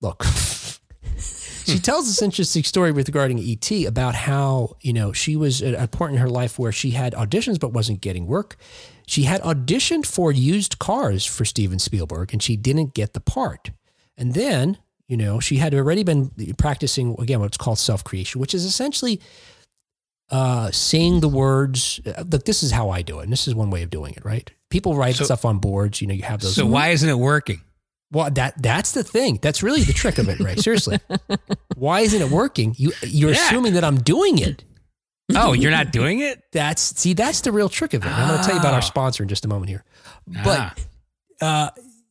look, 0.00 0.24
she 1.64 1.78
tells 1.78 2.06
this 2.06 2.20
interesting 2.20 2.64
story 2.64 2.90
regarding 2.90 3.38
ET 3.38 3.70
about 3.86 4.16
how, 4.16 4.76
you 4.80 4.92
know, 4.92 5.12
she 5.12 5.36
was 5.36 5.62
at 5.62 5.74
a 5.74 5.86
point 5.86 6.14
in 6.14 6.18
her 6.18 6.28
life 6.28 6.58
where 6.58 6.72
she 6.72 6.90
had 6.90 7.12
auditions 7.12 7.60
but 7.60 7.72
wasn't 7.72 8.00
getting 8.00 8.26
work. 8.26 8.56
She 9.06 9.22
had 9.22 9.40
auditioned 9.42 10.04
for 10.04 10.32
used 10.32 10.80
cars 10.80 11.24
for 11.24 11.44
Steven 11.44 11.78
Spielberg 11.78 12.32
and 12.32 12.42
she 12.42 12.56
didn't 12.56 12.92
get 12.94 13.12
the 13.12 13.20
part. 13.20 13.70
And 14.16 14.34
then, 14.34 14.78
you 15.08 15.16
know, 15.16 15.40
she 15.40 15.56
had 15.56 15.74
already 15.74 16.02
been 16.04 16.30
practicing, 16.58 17.16
again, 17.18 17.40
what's 17.40 17.56
called 17.56 17.78
self 17.78 18.02
creation, 18.04 18.40
which 18.40 18.54
is 18.54 18.64
essentially 18.64 19.20
uh, 20.30 20.70
saying 20.70 21.20
the 21.20 21.28
words. 21.28 22.00
uh, 22.06 22.22
Look, 22.30 22.44
this 22.44 22.62
is 22.62 22.70
how 22.70 22.90
I 22.90 23.02
do 23.02 23.20
it. 23.20 23.24
And 23.24 23.32
this 23.32 23.46
is 23.46 23.54
one 23.54 23.70
way 23.70 23.82
of 23.82 23.90
doing 23.90 24.14
it, 24.14 24.24
right? 24.24 24.50
People 24.70 24.94
write 24.96 25.16
So- 25.16 25.24
stuff 25.24 25.44
on 25.44 25.58
boards. 25.58 26.00
You 26.00 26.06
know, 26.06 26.14
you 26.14 26.22
have 26.22 26.40
those. 26.40 26.54
So 26.54 26.64
why 26.66 26.88
isn't 26.88 27.08
it 27.08 27.18
working? 27.18 27.60
Well, 28.10 28.30
that 28.32 28.62
that's 28.62 28.92
the 28.92 29.02
thing. 29.02 29.38
That's 29.40 29.62
really 29.62 29.82
the 29.82 29.94
trick 29.94 30.18
of 30.18 30.28
it, 30.28 30.38
right? 30.38 30.58
Seriously, 30.58 30.98
why 31.76 32.00
isn't 32.00 32.20
it 32.20 32.28
working? 32.30 32.74
You 32.76 32.92
you're 33.02 33.30
Yeah. 33.32 33.46
assuming 33.46 33.72
that 33.74 33.84
I'm 33.84 33.96
doing 34.02 34.38
it. 34.38 34.64
Oh, 35.34 35.54
you're 35.54 35.70
not 35.70 35.92
doing 35.92 36.20
it. 36.20 36.42
That's 36.52 36.82
see, 37.00 37.14
that's 37.14 37.40
the 37.40 37.52
real 37.52 37.70
trick 37.70 37.94
of 37.94 38.04
it. 38.04 38.08
I'm 38.08 38.28
going 38.28 38.38
to 38.40 38.44
tell 38.44 38.54
you 38.54 38.60
about 38.60 38.72
Ah. 38.72 38.76
our 38.76 38.82
sponsor 38.82 39.22
in 39.22 39.30
just 39.30 39.46
a 39.46 39.48
moment 39.48 39.70
here, 39.70 39.82
Ah. 40.36 40.74
but 41.40 41.46
uh, 41.46 41.70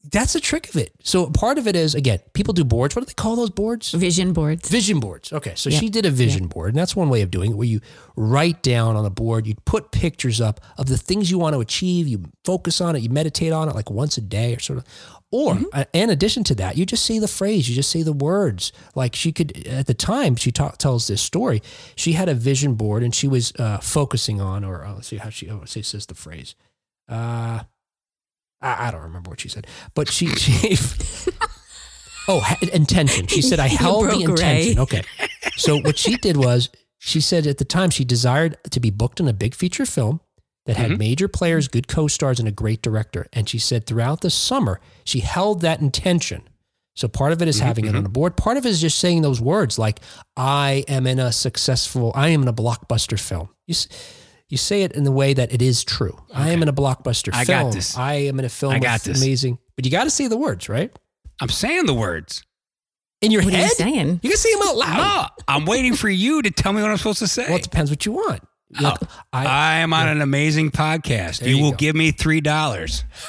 that's 0.09 0.33
the 0.33 0.39
trick 0.39 0.67
of 0.69 0.75
it. 0.77 0.91
So 1.03 1.29
part 1.29 1.57
of 1.57 1.67
it 1.67 1.75
is 1.75 1.93
again, 1.95 2.19
people 2.33 2.53
do 2.53 2.63
boards. 2.63 2.95
What 2.95 3.01
do 3.01 3.05
they 3.05 3.13
call 3.13 3.35
those 3.35 3.49
boards? 3.51 3.91
Vision 3.91 4.33
boards. 4.33 4.67
Vision 4.67 4.99
boards. 4.99 5.31
Okay, 5.31 5.53
so 5.55 5.69
Yeah. 5.69 5.79
she 5.79 5.89
did 5.89 6.05
a 6.05 6.11
vision 6.11 6.47
board, 6.47 6.69
and 6.69 6.77
that's 6.77 6.95
one 6.95 7.09
way 7.09 7.21
of 7.21 7.29
doing 7.31 7.51
it, 7.51 7.55
where 7.57 7.67
you 7.67 7.81
write 8.15 8.63
down 8.63 8.95
on 8.95 9.05
a 9.05 9.09
board, 9.09 9.45
you 9.47 9.55
put 9.65 9.91
pictures 9.91 10.41
up 10.41 10.59
of 10.77 10.87
the 10.87 10.97
things 10.97 11.29
you 11.29 11.37
want 11.37 11.53
to 11.53 11.59
achieve, 11.61 12.07
you 12.07 12.23
focus 12.43 12.81
on 12.81 12.95
it, 12.95 13.01
you 13.03 13.09
meditate 13.09 13.51
on 13.53 13.69
it 13.69 13.75
like 13.75 13.91
once 13.91 14.17
a 14.17 14.21
day 14.21 14.55
or 14.55 14.59
sort 14.59 14.79
of. 14.79 14.85
Or 15.33 15.53
Mm-hmm. 15.53 15.63
uh, 15.71 15.85
in 15.93 16.09
addition 16.09 16.43
to 16.45 16.55
that, 16.55 16.75
you 16.77 16.85
just 16.85 17.05
say 17.05 17.17
the 17.17 17.27
phrase, 17.27 17.69
you 17.69 17.73
just 17.75 17.89
say 17.89 18.01
the 18.03 18.11
words. 18.11 18.73
Like 18.95 19.15
she 19.15 19.31
could, 19.31 19.65
at 19.65 19.87
the 19.87 19.93
time 19.93 20.35
she 20.35 20.51
ta- 20.51 20.71
tells 20.71 21.07
this 21.07 21.21
story, 21.21 21.61
she 21.95 22.11
had 22.13 22.27
a 22.27 22.33
vision 22.33 22.73
board 22.75 23.01
and 23.01 23.15
she 23.15 23.29
was 23.29 23.53
uh, 23.57 23.77
focusing 23.77 24.41
on, 24.41 24.65
or 24.65 24.83
uh, 24.83 24.93
let's 24.95 25.07
see 25.07 25.17
how 25.17 25.29
she 25.29 25.49
oh, 25.49 25.63
say 25.65 25.81
says 25.83 26.05
the 26.07 26.15
phrase. 26.15 26.55
Uh, 27.07 27.61
I, 28.61 28.87
I 28.87 28.91
don't 28.91 29.01
remember 29.03 29.29
what 29.29 29.39
she 29.39 29.49
said, 29.49 29.67
but 29.95 30.07
she, 30.09 30.27
she 30.35 30.77
oh, 32.27 32.39
ha- 32.39 32.57
intention. 32.73 33.27
She 33.27 33.41
said, 33.41 33.59
I 33.59 33.67
You 33.67 33.77
held 33.77 34.09
the 34.11 34.21
intention. 34.23 34.75
Ray. 34.77 34.81
Okay. 34.81 35.01
So 35.57 35.77
what 35.79 35.97
she 35.97 36.15
did 36.17 36.37
was 36.37 36.69
she 36.99 37.19
said 37.21 37.47
at 37.47 37.57
the 37.57 37.65
time 37.65 37.89
she 37.89 38.05
desired 38.05 38.57
to 38.69 38.79
be 38.79 38.89
booked 38.89 39.19
in 39.19 39.27
a 39.27 39.33
big 39.33 39.55
feature 39.55 39.85
film 39.85 40.21
that 40.67 40.77
had 40.77 40.91
Mhm. 40.91 40.97
major 40.99 41.27
players, 41.27 41.67
good 41.67 41.87
co-stars, 41.87 42.39
and 42.39 42.47
a 42.47 42.51
great 42.51 42.81
director. 42.83 43.25
And 43.33 43.49
she 43.49 43.57
said 43.57 43.85
throughout 43.87 44.21
the 44.21 44.29
summer, 44.29 44.79
she 45.03 45.21
held 45.21 45.61
that 45.61 45.81
intention. 45.81 46.43
So 46.95 47.07
part 47.07 47.31
of 47.31 47.41
it 47.41 47.47
is 47.47 47.59
Mhm, 47.59 47.65
having 47.65 47.85
it 47.85 47.95
on 47.95 48.03
the 48.03 48.09
board. 48.09 48.37
Part 48.37 48.57
of 48.57 48.65
it 48.65 48.69
is 48.69 48.81
just 48.81 48.99
saying 48.99 49.23
those 49.23 49.41
words 49.41 49.79
like, 49.79 49.99
I 50.37 50.83
am 50.87 51.07
in 51.07 51.17
a 51.19 51.31
successful, 51.31 52.11
I 52.13 52.29
am 52.29 52.43
in 52.43 52.47
a 52.47 52.53
blockbuster 52.53 53.19
film. 53.19 53.49
You, 53.65 53.73
s- 53.73 53.87
you 54.51 54.57
say 54.57 54.83
it 54.83 54.91
in 54.91 55.03
the 55.03 55.11
way 55.11 55.33
that 55.33 55.53
it 55.53 55.61
is 55.61 55.83
true. 55.83 56.17
I 56.33 56.49
am 56.49 56.61
in 56.61 56.67
a 56.67 56.73
blockbuster 56.73 57.29
I 57.33 57.45
got 57.45 57.59
film. 57.61 57.71
this. 57.71 57.97
I 57.97 58.13
am 58.13 58.37
in 58.39 58.45
a 58.45 58.49
film 58.49 58.73
I 58.73 58.79
got 58.79 59.01
this. 59.01 59.21
amazing, 59.21 59.57
but 59.75 59.85
you 59.85 59.91
got 59.91 60.03
to 60.03 60.09
say 60.09 60.27
the 60.27 60.37
words, 60.37 60.67
right? 60.69 60.91
I'm 61.39 61.49
saying 61.49 61.85
the 61.85 61.93
words. 61.93 62.43
In 63.21 63.31
your 63.31 63.43
What 63.43 63.53
are 63.53 63.57
head. 63.57 63.69
you 63.69 63.75
saying? 63.75 64.19
You 64.23 64.29
can 64.29 64.37
say 64.37 64.51
them 64.53 64.63
out 64.67 64.77
loud. 64.77 64.97
No, 64.97 65.43
I'm 65.47 65.65
waiting 65.65 65.93
for 65.95 66.09
you 66.09 66.41
to 66.41 66.49
tell 66.51 66.73
me 66.73 66.81
what 66.81 66.89
I'm 66.91 66.97
supposed 66.97 67.19
to 67.19 67.27
say. 67.27 67.45
Well, 67.47 67.57
it 67.57 67.63
depends 67.63 67.89
what 67.91 68.05
you 68.05 68.11
want. 68.13 68.41
Look, 68.79 68.99
I, 69.33 69.45
I 69.45 69.73
am 69.79 69.93
on 69.93 70.07
an 70.07 70.21
amazing 70.21 70.71
podcast. 70.71 71.39
There 71.39 71.49
You, 71.49 71.57
you 71.57 71.63
will 71.63 71.71
go. 71.71 71.77
give 71.77 71.95
me 71.95 72.11
three 72.11 72.41
dollars. 72.41 73.03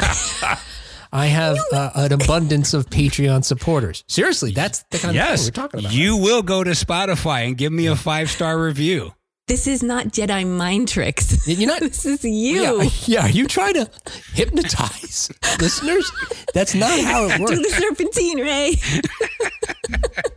I 1.14 1.26
have 1.26 1.58
uh, 1.72 1.90
an 1.94 2.12
abundance 2.12 2.72
of 2.72 2.86
Patreon 2.88 3.44
supporters. 3.44 4.02
Seriously, 4.08 4.52
that's 4.52 4.82
the 4.90 4.98
kind 4.98 5.10
of 5.10 5.16
Yes, 5.16 5.42
thing 5.42 5.52
we're 5.54 5.62
talking 5.62 5.80
about. 5.80 5.92
you 5.92 6.16
will 6.16 6.42
go 6.42 6.64
to 6.64 6.70
Spotify 6.70 7.46
and 7.46 7.58
give 7.58 7.70
me 7.72 7.86
a 7.86 7.96
five 7.96 8.30
star 8.30 8.58
review. 8.62 9.12
This 9.48 9.66
is 9.66 9.82
not 9.82 10.06
Jedi 10.06 10.46
mind 10.46 10.88
tricks. 10.88 11.46
You're 11.46 11.68
not. 11.68 11.80
this 11.80 12.06
is 12.06 12.24
you. 12.24 12.62
Yeah, 12.62 12.90
yeah, 13.06 13.26
are 13.26 13.30
you 13.30 13.46
trying 13.46 13.74
to 13.74 13.90
hypnotize 14.34 15.30
listeners? 15.60 16.10
That's 16.54 16.74
not 16.74 16.98
how 17.00 17.26
it 17.26 17.40
works. 17.40 17.52
Do 17.52 17.62
the 17.62 17.70
serpentine, 17.70 18.38
Ray. 18.38 18.74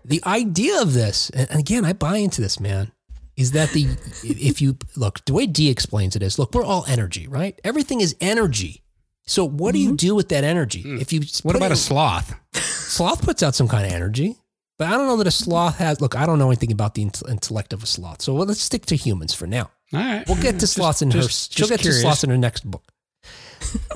The 0.07 0.21
idea 0.23 0.81
of 0.83 0.93
this, 0.93 1.31
and 1.31 1.49
and 1.49 1.59
again, 1.59 1.83
I 1.83 1.93
buy 1.93 2.17
into 2.17 2.39
this, 2.39 2.59
man, 2.59 2.91
is 3.35 3.51
that 3.53 3.71
the 3.71 3.87
if 4.23 4.61
you 4.61 4.77
look 4.95 5.25
the 5.25 5.33
way 5.33 5.47
Dee 5.47 5.69
explains 5.69 6.15
it 6.15 6.21
is, 6.21 6.37
look, 6.37 6.53
we're 6.53 6.63
all 6.63 6.85
energy, 6.87 7.27
right? 7.27 7.59
Everything 7.63 8.01
is 8.01 8.15
energy. 8.21 8.83
So 9.25 9.47
what 9.47 9.73
do 9.73 9.79
you 9.79 9.89
mm-hmm. 9.89 9.95
do 9.95 10.15
with 10.15 10.29
that 10.29 10.43
energy? 10.43 10.83
Hmm. 10.83 10.97
If 10.97 11.11
you. 11.11 11.21
What 11.41 11.55
about 11.55 11.71
it- 11.71 11.73
a 11.73 11.77
sloth? 11.77 12.35
sloth 12.53 13.23
puts 13.23 13.41
out 13.41 13.55
some 13.55 13.67
kind 13.67 13.85
of 13.85 13.91
energy, 13.91 14.37
but 14.77 14.87
I 14.87 14.91
don't 14.91 15.07
know 15.07 15.17
that 15.17 15.27
a 15.27 15.31
sloth 15.31 15.77
has. 15.77 16.01
Look, 16.01 16.15
I 16.15 16.25
don't 16.25 16.39
know 16.39 16.47
anything 16.49 16.71
about 16.71 16.93
the 16.95 17.03
intellect 17.27 17.73
of 17.73 17.83
a 17.83 17.85
sloth, 17.85 18.21
so 18.21 18.33
let's 18.35 18.61
stick 18.61 18.85
to 18.87 18.95
humans 18.95 19.33
for 19.33 19.47
now. 19.47 19.69
All 19.93 19.99
right. 19.99 20.27
We'll 20.27 20.41
get 20.41 20.59
to 20.59 20.67
sloths 20.67 21.01
in 21.01 21.11
her. 21.11 21.21
just- 21.21 21.53
She'll 21.53 21.67
just 21.67 21.71
get 21.71 21.79
curious. 21.81 22.01
to 22.01 22.07
sloths 22.07 22.23
in 22.23 22.29
her 22.29 22.37
next 22.37 22.69
book. 22.69 22.91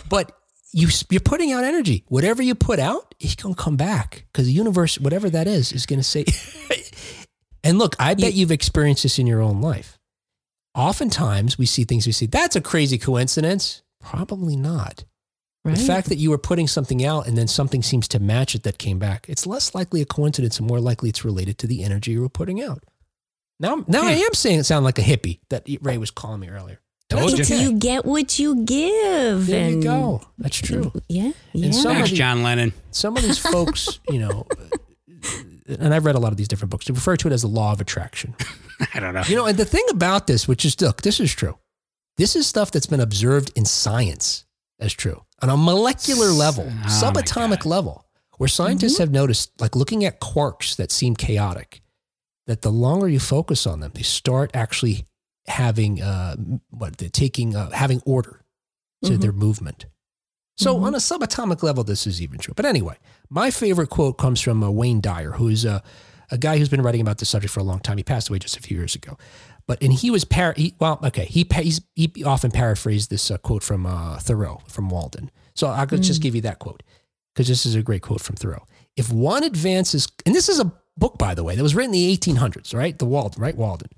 but 0.09 0.31
you 0.71 0.87
you're 1.09 1.19
putting 1.19 1.51
out 1.51 1.63
energy. 1.63 2.03
Whatever 2.07 2.41
you 2.43 2.55
put 2.55 2.79
out, 2.79 3.13
it's 3.19 3.35
gonna 3.35 3.55
come 3.55 3.75
back 3.75 4.25
because 4.31 4.45
the 4.45 4.53
universe, 4.53 4.99
whatever 4.99 5.29
that 5.29 5.47
is, 5.47 5.71
is 5.73 5.85
gonna 5.85 6.03
say. 6.03 6.25
and 7.63 7.77
look, 7.79 7.95
I 7.99 8.13
bet 8.13 8.33
you've 8.33 8.51
experienced 8.51 9.03
this 9.03 9.17
in 9.19 9.25
your 9.27 9.41
own 9.41 9.61
life. 9.61 9.97
oftentimes 10.75 11.57
we 11.57 11.65
see 11.65 11.83
things 11.83 12.05
we 12.05 12.11
see, 12.13 12.27
that's 12.27 12.55
a 12.55 12.61
crazy 12.61 12.97
coincidence. 12.97 13.81
Probably 13.99 14.55
not. 14.55 15.03
Right. 15.65 15.75
The 15.75 15.83
fact 15.83 16.07
that 16.07 16.15
you 16.15 16.29
were 16.29 16.37
putting 16.37 16.67
something 16.67 17.03
out 17.03 17.27
and 17.27 17.37
then 17.37 17.47
something 17.47 17.83
seems 17.83 18.07
to 18.09 18.19
match 18.19 18.55
it 18.55 18.63
that 18.63 18.77
came 18.77 18.97
back, 18.97 19.25
it's 19.27 19.45
less 19.45 19.75
likely 19.75 20.01
a 20.01 20.05
coincidence 20.05 20.57
and 20.57 20.67
more 20.67 20.79
likely 20.79 21.09
it's 21.09 21.25
related 21.25 21.57
to 21.59 21.67
the 21.67 21.83
energy 21.83 22.11
you 22.11 22.21
were 22.21 22.29
putting 22.29 22.61
out. 22.61 22.83
Now, 23.59 23.83
now 23.87 24.03
I 24.03 24.15
hmm. 24.15 24.21
am 24.21 24.33
saying 24.33 24.59
it 24.59 24.63
sound 24.63 24.85
like 24.85 24.97
a 24.97 25.01
hippie 25.01 25.39
that 25.49 25.67
Ray 25.81 25.97
was 25.97 26.11
calling 26.11 26.39
me 26.39 26.49
earlier. 26.49 26.79
Told 27.09 27.31
That's 27.31 27.49
you. 27.49 27.55
okay. 27.55 27.63
you 27.63 27.73
get 27.73 28.05
what 28.05 28.39
you 28.39 28.63
give. 28.63 29.47
There 29.47 29.69
you 29.69 29.81
go. 29.81 30.21
That's 30.37 30.57
true. 30.57 30.93
Yeah. 31.09 31.23
Yeah. 31.23 31.31
some- 31.31 31.61
Thanks, 31.61 31.77
Somebody- 31.81 32.15
John 32.15 32.43
Lennon. 32.43 32.71
Some 32.91 33.17
of 33.17 33.23
these 33.23 33.39
folks, 33.39 33.99
you 34.09 34.19
know, 34.19 34.47
and 35.67 35.93
I've 35.93 36.05
read 36.05 36.15
a 36.15 36.19
lot 36.19 36.31
of 36.31 36.37
these 36.37 36.47
different 36.47 36.69
books, 36.69 36.85
they 36.85 36.93
refer 36.93 37.17
to 37.17 37.27
it 37.27 37.33
as 37.33 37.41
the 37.41 37.47
law 37.47 37.73
of 37.73 37.81
attraction. 37.81 38.35
I 38.93 38.99
don't 39.01 39.13
know. 39.13 39.23
You 39.27 39.35
know, 39.35 39.45
and 39.45 39.57
the 39.57 39.65
thing 39.65 39.85
about 39.89 40.27
this, 40.27 40.47
which 40.47 40.63
is 40.63 40.79
look, 40.79 41.01
this 41.01 41.19
is 41.19 41.33
true. 41.33 41.57
This 42.15 42.35
is 42.35 42.47
stuff 42.47 42.71
that's 42.71 42.85
been 42.85 42.99
observed 43.01 43.51
in 43.55 43.65
science 43.65 44.45
as 44.79 44.93
true 44.93 45.23
on 45.41 45.49
a 45.49 45.57
molecular 45.57 46.27
level, 46.31 46.67
Oh 46.69 46.87
subatomic 46.87 47.65
level, 47.65 48.05
where 48.37 48.47
scientists 48.47 48.97
have 48.97 49.11
noticed, 49.11 49.51
like 49.59 49.75
looking 49.75 50.05
at 50.05 50.19
quarks 50.19 50.75
that 50.77 50.91
seem 50.91 51.15
chaotic, 51.15 51.81
that 52.47 52.61
the 52.61 52.71
longer 52.71 53.07
you 53.07 53.19
focus 53.19 53.67
on 53.67 53.79
them, 53.79 53.91
they 53.93 54.01
start 54.01 54.51
actually 54.53 55.05
having 55.47 56.01
uh, 56.01 56.35
what 56.69 56.97
they're 56.97 57.09
taking, 57.09 57.55
uh, 57.55 57.69
having 57.71 58.01
order 58.05 58.43
to 59.03 59.11
Mhm. 59.13 59.21
their 59.21 59.31
movement. 59.31 59.85
So 60.57 60.75
Mhm. 60.77 60.83
on 60.83 60.95
a 60.95 60.97
subatomic 60.99 61.63
level, 61.63 61.83
this 61.83 62.05
is 62.05 62.21
even 62.21 62.37
true. 62.39 62.53
But 62.55 62.65
anyway, 62.65 62.97
my 63.29 63.49
favorite 63.49 63.89
quote 63.89 64.17
comes 64.17 64.41
from 64.41 64.61
uh, 64.63 64.69
Wayne 64.69 64.99
Dyer, 65.01 65.31
who 65.33 65.47
is 65.47 65.63
a, 65.65 65.81
a 66.31 66.37
guy 66.37 66.57
who's 66.57 66.69
been 66.69 66.81
writing 66.81 67.01
about 67.01 67.17
this 67.17 67.29
subject 67.29 67.53
for 67.53 67.61
a 67.61 67.63
long 67.63 67.79
time. 67.79 67.97
He 67.97 68.03
passed 68.03 68.29
away 68.29 68.39
just 68.39 68.57
a 68.57 68.61
few 68.61 68.77
years 68.77 68.93
ago. 68.93 69.17
But 69.69 69.83
and 69.83 69.93
he 69.93 70.09
was 70.09 70.25
par 70.25 70.55
he, 70.57 70.73
well, 70.79 70.99
okay. 71.03 71.25
He 71.25 71.45
he's, 71.53 71.79
he 71.93 72.11
often 72.25 72.49
paraphrased 72.49 73.11
this 73.11 73.29
uh, 73.29 73.37
quote 73.37 73.61
from 73.61 73.85
uh, 73.85 74.17
Thoreau 74.17 74.63
from 74.67 74.89
Walden. 74.89 75.29
So 75.53 75.67
I'll 75.67 75.85
just 75.85 76.23
give 76.23 76.33
you 76.33 76.41
that 76.41 76.57
quote 76.57 76.81
because 77.35 77.47
this 77.47 77.67
is 77.67 77.75
a 77.75 77.83
great 77.83 78.01
quote 78.01 78.19
from 78.19 78.35
Thoreau. 78.35 78.65
If 78.95 79.11
one 79.11 79.43
advances, 79.43 80.07
and 80.25 80.33
this 80.33 80.49
is 80.49 80.59
a 80.59 80.73
book 80.97 81.19
by 81.19 81.35
the 81.35 81.43
way 81.43 81.55
that 81.55 81.61
was 81.61 81.75
written 81.75 81.93
in 81.93 82.01
the 82.01 82.17
1800s, 82.17 82.73
right? 82.73 82.97
The 82.97 83.05
Walden, 83.05 83.39
right? 83.43 83.55
Walden. 83.55 83.89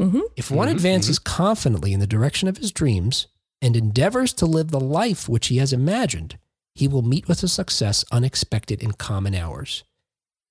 Mhm. 0.00 0.22
If 0.34 0.50
one 0.50 0.66
advances 0.66 1.20
confidently 1.20 1.92
in 1.92 2.00
the 2.00 2.08
direction 2.08 2.48
of 2.48 2.56
his 2.56 2.72
dreams 2.72 3.28
and 3.62 3.76
endeavors 3.76 4.32
to 4.32 4.46
live 4.46 4.72
the 4.72 4.80
life 4.80 5.28
which 5.28 5.46
he 5.46 5.58
has 5.58 5.72
imagined, 5.72 6.38
he 6.74 6.88
will 6.88 7.02
meet 7.02 7.28
with 7.28 7.44
a 7.44 7.48
success 7.48 8.04
unexpected 8.10 8.82
in 8.82 8.94
common 8.94 9.36
hours. 9.36 9.84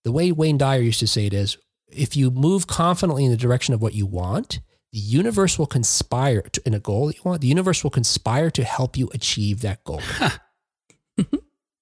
The 0.06 0.14
way 0.14 0.32
Wayne 0.32 0.58
Dyer 0.58 0.80
used 0.80 1.02
to 1.02 1.08
say 1.08 1.26
it 1.26 1.34
is 1.34 1.58
if 1.92 2.16
you 2.16 2.32
move 2.32 2.66
confidently 2.68 3.26
in 3.26 3.32
the 3.32 3.36
direction 3.36 3.74
of 3.74 3.82
what 3.82 3.94
you 3.94 4.06
want, 4.06 4.62
the 4.92 5.00
universe 5.00 5.60
will 5.60 5.68
conspire 5.68 6.42
to, 6.42 6.62
in 6.66 6.74
a 6.74 6.80
goal 6.80 7.08
that 7.08 7.16
you 7.18 7.22
want, 7.24 7.42
the 7.42 7.48
universe 7.48 7.84
will 7.84 7.92
conspire 7.92 8.50
to 8.52 8.64
help 8.64 8.98
you 8.98 9.10
achieve 9.14 9.62
that 9.62 9.84
goal. 9.84 10.02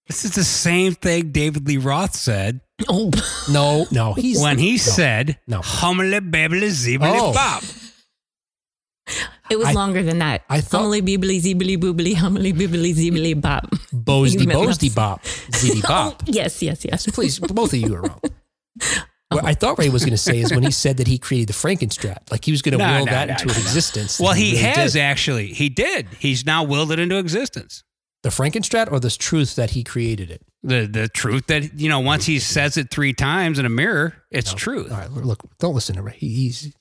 This 0.07 0.23
is 0.23 0.35
the 0.35 0.43
same 0.43 0.93
thing 0.93 1.31
David 1.31 1.67
Lee 1.67 1.77
Roth 1.77 2.15
said 2.15 2.61
Oh, 2.87 3.11
No, 3.51 3.85
no, 3.91 4.13
he's 4.17 4.41
when 4.41 4.57
he 4.57 4.71
no. 4.73 4.77
said, 4.77 5.37
No. 5.47 5.61
"Humbly 5.61 6.19
babbly 6.21 6.69
zibbly 6.71 7.11
Oh. 7.19 7.33
bop." 7.33 7.63
it 9.49 9.57
was 9.57 9.67
I- 9.67 9.71
longer 9.73 10.03
than 10.03 10.19
that. 10.19 10.43
I 10.49 10.61
thought- 10.61 10.81
Humbly 10.83 11.01
bibbly 11.01 11.41
zibbly 11.41 11.77
boobly 11.77 12.13
humbly 12.15 12.53
bibbly 12.53 12.93
zibbly 12.93 13.39
bop. 13.39 13.69
Bosdy 13.93 14.41
You 14.41 14.47
meant 14.47 14.59
Bosdy. 14.59 14.89
Bop, 14.93 15.23
Zitty 15.23 15.81
oh, 15.85 15.87
Bop. 15.87 16.23
Yes, 16.25 16.61
yes, 16.61 16.85
yes. 16.85 17.05
Please, 17.07 17.39
both 17.39 17.73
of 17.73 17.79
you 17.79 17.95
are 17.95 18.01
wrong. 18.01 18.21
What 19.29 19.43
I 19.43 19.53
thought 19.53 19.77
Ray 19.77 19.89
was 19.89 20.03
going 20.03 20.11
to 20.11 20.17
say 20.17 20.39
is 20.39 20.53
when 20.53 20.63
he 20.63 20.71
said 20.71 20.97
that 20.97 21.07
he 21.07 21.17
created 21.17 21.49
the 21.49 21.53
Frankenstrat, 21.53 22.31
like 22.31 22.45
he 22.45 22.51
was 22.51 22.61
going 22.61 22.71
to 22.77 22.77
No, 22.77 22.99
will 22.99 23.05
no, 23.05 23.11
that 23.11 23.27
no, 23.27 23.33
into 23.33 23.47
no, 23.47 23.53
no. 23.53 23.59
existence. 23.59 24.19
Well, 24.19 24.31
and 24.31 24.39
he 24.39 24.51
really 24.53 24.63
has 24.63 24.93
did. 24.93 25.01
actually. 25.01 25.47
He 25.47 25.67
did. 25.69 26.07
He's 26.19 26.45
now 26.45 26.63
willed 26.63 26.91
it 26.93 26.99
into 26.99 27.17
existence. 27.17 27.83
the 28.23 28.29
Frankenstrat 28.29 28.89
or 28.91 28.99
the 29.01 29.09
truth 29.09 29.55
that 29.55 29.71
he 29.71 29.83
created 29.83 30.31
it. 30.31 30.41
The 30.63 30.85
the 30.87 31.07
truth 31.09 31.47
that 31.47 31.79
you 31.79 31.87
know, 31.89 31.99
once 31.99 32.25
he 32.25 32.39
says 32.39 32.77
it 32.77 32.89
three 32.89 33.13
times 33.13 33.59
in 33.59 33.65
a 33.65 33.69
mirror, 33.69 34.15
it's 34.31 34.53
truth. 34.53 34.91
All 34.91 34.97
right, 34.97 35.11
look, 35.11 35.39
don't 35.59 35.75
listen 35.75 35.95
to 35.97 36.01
Ray. 36.01 36.15
He, 36.17 36.29
he's 36.29 36.73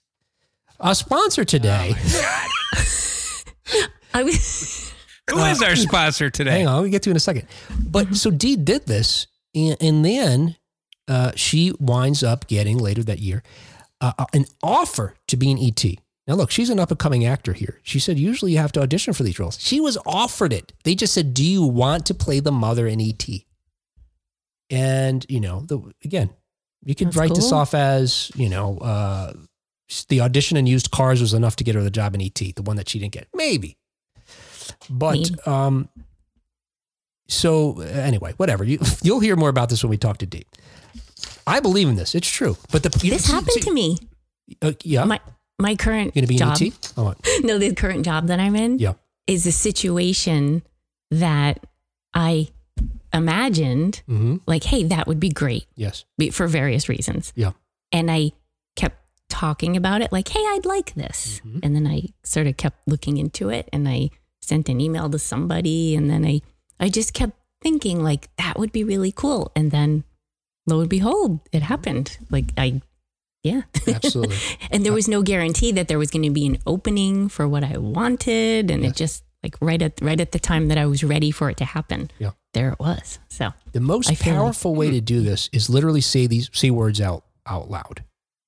a 0.81 0.95
sponsor 0.95 1.45
today. 1.45 1.95
Oh, 1.97 2.53
I 4.15 4.23
was 4.23 4.93
Who 5.31 5.39
is 5.45 5.63
our 5.63 5.73
uh, 5.73 5.77
sponsor 5.77 6.31
today? 6.31 6.53
Hang 6.59 6.69
on, 6.69 6.83
we'll 6.83 6.91
get 6.91 7.03
to 7.03 7.11
it 7.11 7.13
in 7.13 7.17
a 7.17 7.21
second. 7.21 7.49
But 7.91 8.15
so 8.15 8.31
Dee 8.31 8.57
did 8.57 8.87
this, 8.87 9.27
and, 9.55 9.77
and 9.81 10.05
then 10.05 10.57
uh, 11.09 11.33
she 11.37 11.73
winds 11.79 12.23
up 12.23 12.47
getting 12.47 12.79
later 12.79 13.03
that 13.05 13.19
year 13.19 13.43
uh, 14.01 14.13
uh, 14.19 14.27
an 14.33 14.45
offer 14.63 15.15
to 15.29 15.37
be 15.37 15.51
an 15.51 15.59
ET. 15.59 15.85
Now, 16.27 16.35
look, 16.35 16.51
she's 16.51 16.71
an 16.71 16.81
up 16.81 16.91
and 16.91 16.99
coming 16.99 17.25
actor 17.25 17.53
here. 17.53 17.79
She 17.83 17.99
said, 17.99 18.19
usually 18.19 18.53
you 18.53 18.59
have 18.59 18.73
to 18.73 18.83
audition 18.83 19.15
for 19.15 19.23
these 19.23 19.39
roles. 19.39 19.61
She 19.61 19.81
was 19.81 19.97
offered 20.05 20.53
it. 20.53 20.73
They 20.85 20.95
just 20.95 21.15
said, 21.15 21.35
Do 21.35 21.45
you 21.45 21.63
want 21.63 22.07
to 22.07 22.15
play 22.15 22.41
the 22.41 22.53
mother 22.53 22.87
in 22.87 23.01
ET? 23.01 23.27
And, 24.69 25.25
you 25.29 25.41
know, 25.41 25.61
the, 25.61 25.81
again, 26.05 26.31
you 26.85 26.97
could 26.97 27.09
That's 27.09 27.17
write 27.17 27.35
this 27.35 27.53
off 27.53 27.75
as, 27.75 28.33
you 28.35 28.49
know, 28.49 28.79
uh, 28.79 29.33
the 30.09 30.21
audition 30.21 30.57
in 30.57 30.67
used 30.67 30.91
cars 30.91 31.21
was 31.21 31.33
enough 31.33 31.55
to 31.57 31.65
get 31.65 31.77
her 31.77 31.83
the 31.83 31.91
job 31.91 32.15
in 32.17 32.21
ET, 32.21 32.35
the 32.35 32.63
one 32.63 32.77
that 32.77 32.89
she 32.89 32.99
didn't 32.99 33.13
get. 33.13 33.29
Maybe. 33.33 33.77
But, 34.91 35.47
um, 35.47 35.89
so 37.29 37.81
anyway, 37.81 38.35
whatever. 38.37 38.65
You, 38.65 38.81
you'll 39.03 39.21
hear 39.21 39.37
more 39.37 39.49
about 39.49 39.69
this 39.69 39.85
when 39.85 39.91
we 39.91 39.97
talk 39.97 40.19
to 40.19 40.27
Dee. 40.27 40.45
I 41.47 41.61
believe 41.61 41.89
in 41.89 41.97
this. 41.97 42.15
It's 42.15 42.29
true. 42.29 42.57
But 42.73 42.83
the 42.83 42.89
this 42.91 43.27
happened 43.27 43.53
see- 43.53 43.61
to 43.61 43.73
me. 43.73 43.99
Uh, 44.63 44.73
yeah. 44.83 45.05
My 45.05 45.21
my 45.59 45.75
current 45.77 46.15
You're 46.15 46.23
to 46.23 46.27
be 46.29 46.37
job. 46.37 46.57
an 46.61 46.67
ET? 46.69 46.93
Oh. 46.97 47.15
No, 47.43 47.59
the 47.59 47.75
current 47.75 48.05
job 48.05 48.27
that 48.29 48.39
I'm 48.41 48.55
in 48.57 48.79
Yeah. 48.79 48.95
is 49.27 49.47
a 49.47 49.53
situation 49.53 50.63
that 51.11 51.65
I 52.15 52.49
imagined 53.15 54.03
Mm-hmm. 54.09 54.37
like, 54.47 54.65
hey, 54.65 54.85
that 54.85 55.07
would 55.07 55.21
be 55.21 55.31
great 55.31 55.67
Yes. 55.75 56.05
for 56.33 56.47
various 56.47 56.89
reasons. 56.89 57.33
Yeah. 57.37 57.53
And 57.93 58.11
I 58.11 58.33
kept 58.77 58.99
talking 59.29 59.77
about 59.77 60.03
it 60.03 60.13
like, 60.13 60.29
hey, 60.29 60.41
I'd 60.41 60.67
like 60.67 60.95
this. 60.95 61.41
Mhm. 61.45 61.61
And 61.63 61.75
then 61.75 61.87
I 61.87 62.03
sort 62.25 62.47
of 62.47 62.57
kept 62.57 62.87
looking 62.87 63.17
into 63.17 63.49
it 63.49 63.69
and 63.73 63.89
I 63.89 64.11
sent 64.43 64.69
an 64.69 64.81
email 64.81 65.09
to 65.11 65.19
somebody 65.19 65.95
and 65.97 66.11
then 66.11 66.25
I 66.25 66.43
I 66.79 66.89
just 66.91 67.15
kept 67.15 67.33
thinking 67.63 68.03
like 68.05 68.29
that 68.37 68.59
would 68.59 68.71
be 68.73 68.85
really 68.85 69.11
cool. 69.13 69.51
And 69.57 69.71
then 69.71 70.05
lo 70.67 70.81
and 70.81 70.89
behold, 70.91 71.41
it 71.53 71.63
happened. 71.63 72.19
Like 72.31 72.47
I 72.57 72.81
yeah. 73.43 73.63
Absolutely. 73.87 74.37
and 74.73 74.85
there 74.85 74.93
was 74.93 75.07
no 75.07 75.23
guarantee 75.23 75.71
that 75.73 75.87
there 75.87 75.99
was 75.99 76.11
going 76.11 76.25
to 76.25 76.31
be 76.31 76.47
an 76.47 76.59
opening 76.67 77.29
for 77.29 77.47
what 77.47 77.63
I 77.63 77.77
wanted. 77.79 78.71
And 78.73 78.83
Yes. 78.83 78.91
it 78.93 78.97
just 78.97 79.25
like 79.45 79.55
right 79.61 79.81
at 79.81 80.01
right 80.03 80.21
at 80.21 80.33
the 80.33 80.41
time 80.41 80.67
that 80.69 80.79
I 80.79 80.87
was 80.87 81.05
ready 81.05 81.31
for 81.31 81.49
it 81.51 81.57
to 81.59 81.65
happen. 81.65 82.11
Yeah. 82.19 82.33
There 82.55 82.71
it 82.73 82.79
was. 82.81 83.19
So 83.29 83.53
The 83.73 83.81
most 83.81 84.09
feel 84.09 84.17
like- 84.33 84.37
powerful 84.43 84.75
way 84.75 84.91
to 84.91 85.01
do 85.01 85.21
this 85.23 85.49
is 85.53 85.71
literally 85.71 86.01
say 86.01 86.27
these 86.27 86.51
say 86.53 86.71
words 86.71 87.01
out 87.01 87.25
out 87.47 87.71
loud. 87.71 88.03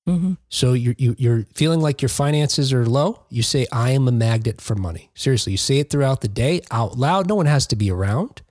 mhm. 0.09 0.37
So 0.49 0.73
you're 0.73 0.95
you, 0.97 1.15
you're 1.17 1.45
feeling 1.55 1.79
like 1.79 2.01
your 2.01 2.09
finances 2.09 2.73
are 2.73 2.85
low. 2.85 3.21
You 3.29 3.43
say, 3.43 3.67
"I 3.71 3.91
am 3.91 4.07
a 4.07 4.11
magnet 4.11 4.59
for 4.59 4.75
money." 4.75 5.11
Seriously, 5.15 5.51
you 5.53 5.57
say 5.57 5.77
it 5.79 5.89
throughout 5.89 6.19
the 6.21 6.27
day 6.27 6.59
out 6.71 6.97
loud. 6.97 7.27
No 7.29 7.35
one 7.35 7.45
has 7.45 7.67
to 7.67 7.75
be 7.77 7.89
around. 7.91 8.41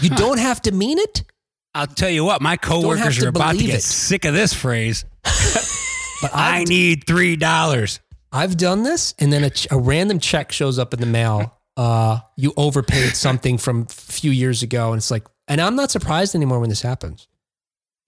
You 0.00 0.10
don't 0.10 0.38
have 0.40 0.60
to 0.62 0.72
mean 0.72 0.98
it. 0.98 1.22
I'll 1.76 1.86
tell 1.86 2.08
you 2.10 2.24
what, 2.24 2.40
my 2.42 2.56
coworkers 2.56 3.22
are 3.22 3.28
about 3.28 3.52
to 3.52 3.58
get 3.64 3.76
it. 3.76 3.82
sick 3.82 4.24
of 4.24 4.34
this 4.34 4.52
phrase. 4.54 5.04
But 6.22 6.34
I 6.34 6.60
I've, 6.60 6.68
need 6.68 7.06
three 7.06 7.36
dollars. 7.36 8.00
I've 8.32 8.56
done 8.56 8.82
this, 8.84 9.12
and 9.18 9.30
then 9.30 9.44
a, 9.44 9.50
a 9.70 9.78
random 9.78 10.18
check 10.18 10.50
shows 10.50 10.78
up 10.78 10.94
in 10.94 11.00
the 11.00 11.06
mail. 11.06 11.54
Uh, 11.76 12.20
you 12.36 12.54
overpaid 12.56 13.14
something 13.14 13.58
from 13.58 13.82
a 13.82 13.92
few 13.92 14.30
years 14.30 14.62
ago, 14.62 14.92
and 14.92 14.98
it's 14.98 15.10
like, 15.10 15.26
and 15.46 15.60
I'm 15.60 15.76
not 15.76 15.90
surprised 15.90 16.34
anymore 16.34 16.58
when 16.58 16.70
this 16.70 16.80
happens. 16.80 17.28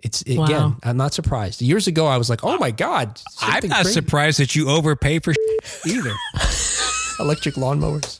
It's 0.00 0.22
again, 0.22 0.38
Wow. 0.48 0.76
I'm 0.84 0.96
not 0.96 1.12
surprised. 1.12 1.60
Years 1.60 1.86
ago, 1.86 2.06
I 2.06 2.16
was 2.16 2.30
like, 2.30 2.42
"Oh 2.42 2.56
my 2.56 2.70
god!" 2.70 3.20
I'm 3.42 3.68
not 3.68 3.82
crazy. 3.82 3.92
surprised 3.92 4.38
that 4.40 4.56
you 4.56 4.70
overpay 4.70 5.18
for 5.18 5.34
either. 5.84 6.14
electric 7.20 7.56
lawnmowers. 7.56 8.18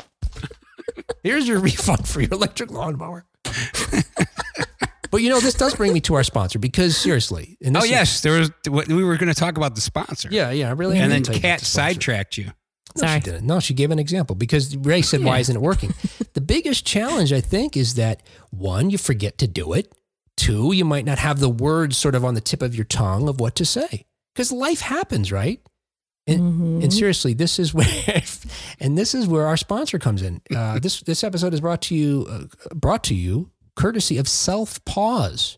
Here's 1.23 1.49
your 1.49 1.61
refund 1.61 2.07
for 2.07 2.21
your 2.21 2.33
electric 2.33 2.71
lawnmower. 2.71 3.25
But 5.11 5.19
you 5.23 5.31
know, 5.31 5.41
this 5.41 5.55
does 5.55 5.75
bring 5.75 5.93
me 5.93 6.01
to 6.03 6.15
our 6.15 6.23
sponsor 6.25 6.59
because 6.59 6.97
seriously, 6.97 7.57
and 7.63 7.75
this 7.75 7.83
Oh 7.83 7.85
is- 7.85 7.91
yes, 7.91 8.21
there 8.23 8.39
was. 8.39 8.51
We 8.89 9.05
were 9.05 9.17
going 9.17 9.33
to 9.33 9.39
talk 9.39 9.57
about 9.57 9.75
the 9.75 9.81
sponsor. 9.81 10.29
yeah, 10.31 10.51
yeah, 10.51 10.69
I 10.69 10.73
really. 10.73 10.99
and 10.99 11.11
then 11.13 11.23
gonna 11.23 11.25
tell 11.25 11.35
you 11.35 11.41
about 11.41 11.49
Kat 11.49 11.59
the 11.61 11.65
sidetracked 11.67 12.39
you. 12.39 12.45
No, 12.97 13.01
Sorry. 13.07 13.15
she 13.15 13.21
didn't. 13.21 13.47
No, 13.47 13.61
she 13.61 13.75
gave 13.75 13.91
an 13.91 13.99
example 13.99 14.35
because 14.35 14.77
Ray 14.77 15.03
said, 15.03 15.23
"Why 15.23 15.39
isn't 15.39 15.55
it 15.55 15.61
working?" 15.63 15.93
the 16.35 16.41
biggest 16.41 16.87
challenge, 16.87 17.33
I 17.33 17.41
think, 17.41 17.77
is 17.77 17.95
that 17.95 18.23
one, 18.51 18.91
you 18.91 18.99
forget 18.99 19.39
to 19.39 19.47
do 19.47 19.73
it. 19.75 19.93
Two, 20.37 20.73
you 20.73 20.85
might 20.85 21.05
not 21.05 21.19
have 21.19 21.39
the 21.41 21.49
words 21.51 21.97
sort 21.97 22.15
of 22.15 22.25
on 22.25 22.35
the 22.35 22.41
tip 22.41 22.63
of 22.63 22.75
your 22.75 22.85
tongue 22.85 23.29
of 23.29 23.41
what 23.41 23.55
to 23.57 23.65
say 23.65 24.07
because 24.35 24.51
life 24.53 24.81
happens, 24.81 25.31
right? 25.33 25.61
And, 26.27 26.41
Mhm. 26.41 26.83
and 26.85 26.93
seriously, 26.93 27.33
this 27.35 27.59
is 27.59 27.73
where, 27.75 27.87
and 28.81 28.97
this 28.97 29.15
is 29.15 29.27
where 29.27 29.47
our 29.47 29.57
sponsor 29.57 29.99
comes 29.99 30.23
in. 30.23 30.41
Uh, 30.55 30.79
this 30.79 31.01
this 31.03 31.23
episode 31.25 31.55
is 31.55 31.61
brought 31.61 31.83
to 31.83 31.95
you, 31.95 32.27
uh, 32.31 32.45
brought 32.75 33.03
to 33.05 33.15
you, 33.15 33.51
courtesy 33.79 34.19
of 34.19 34.29
Self 34.29 34.85
Pause. 34.85 35.57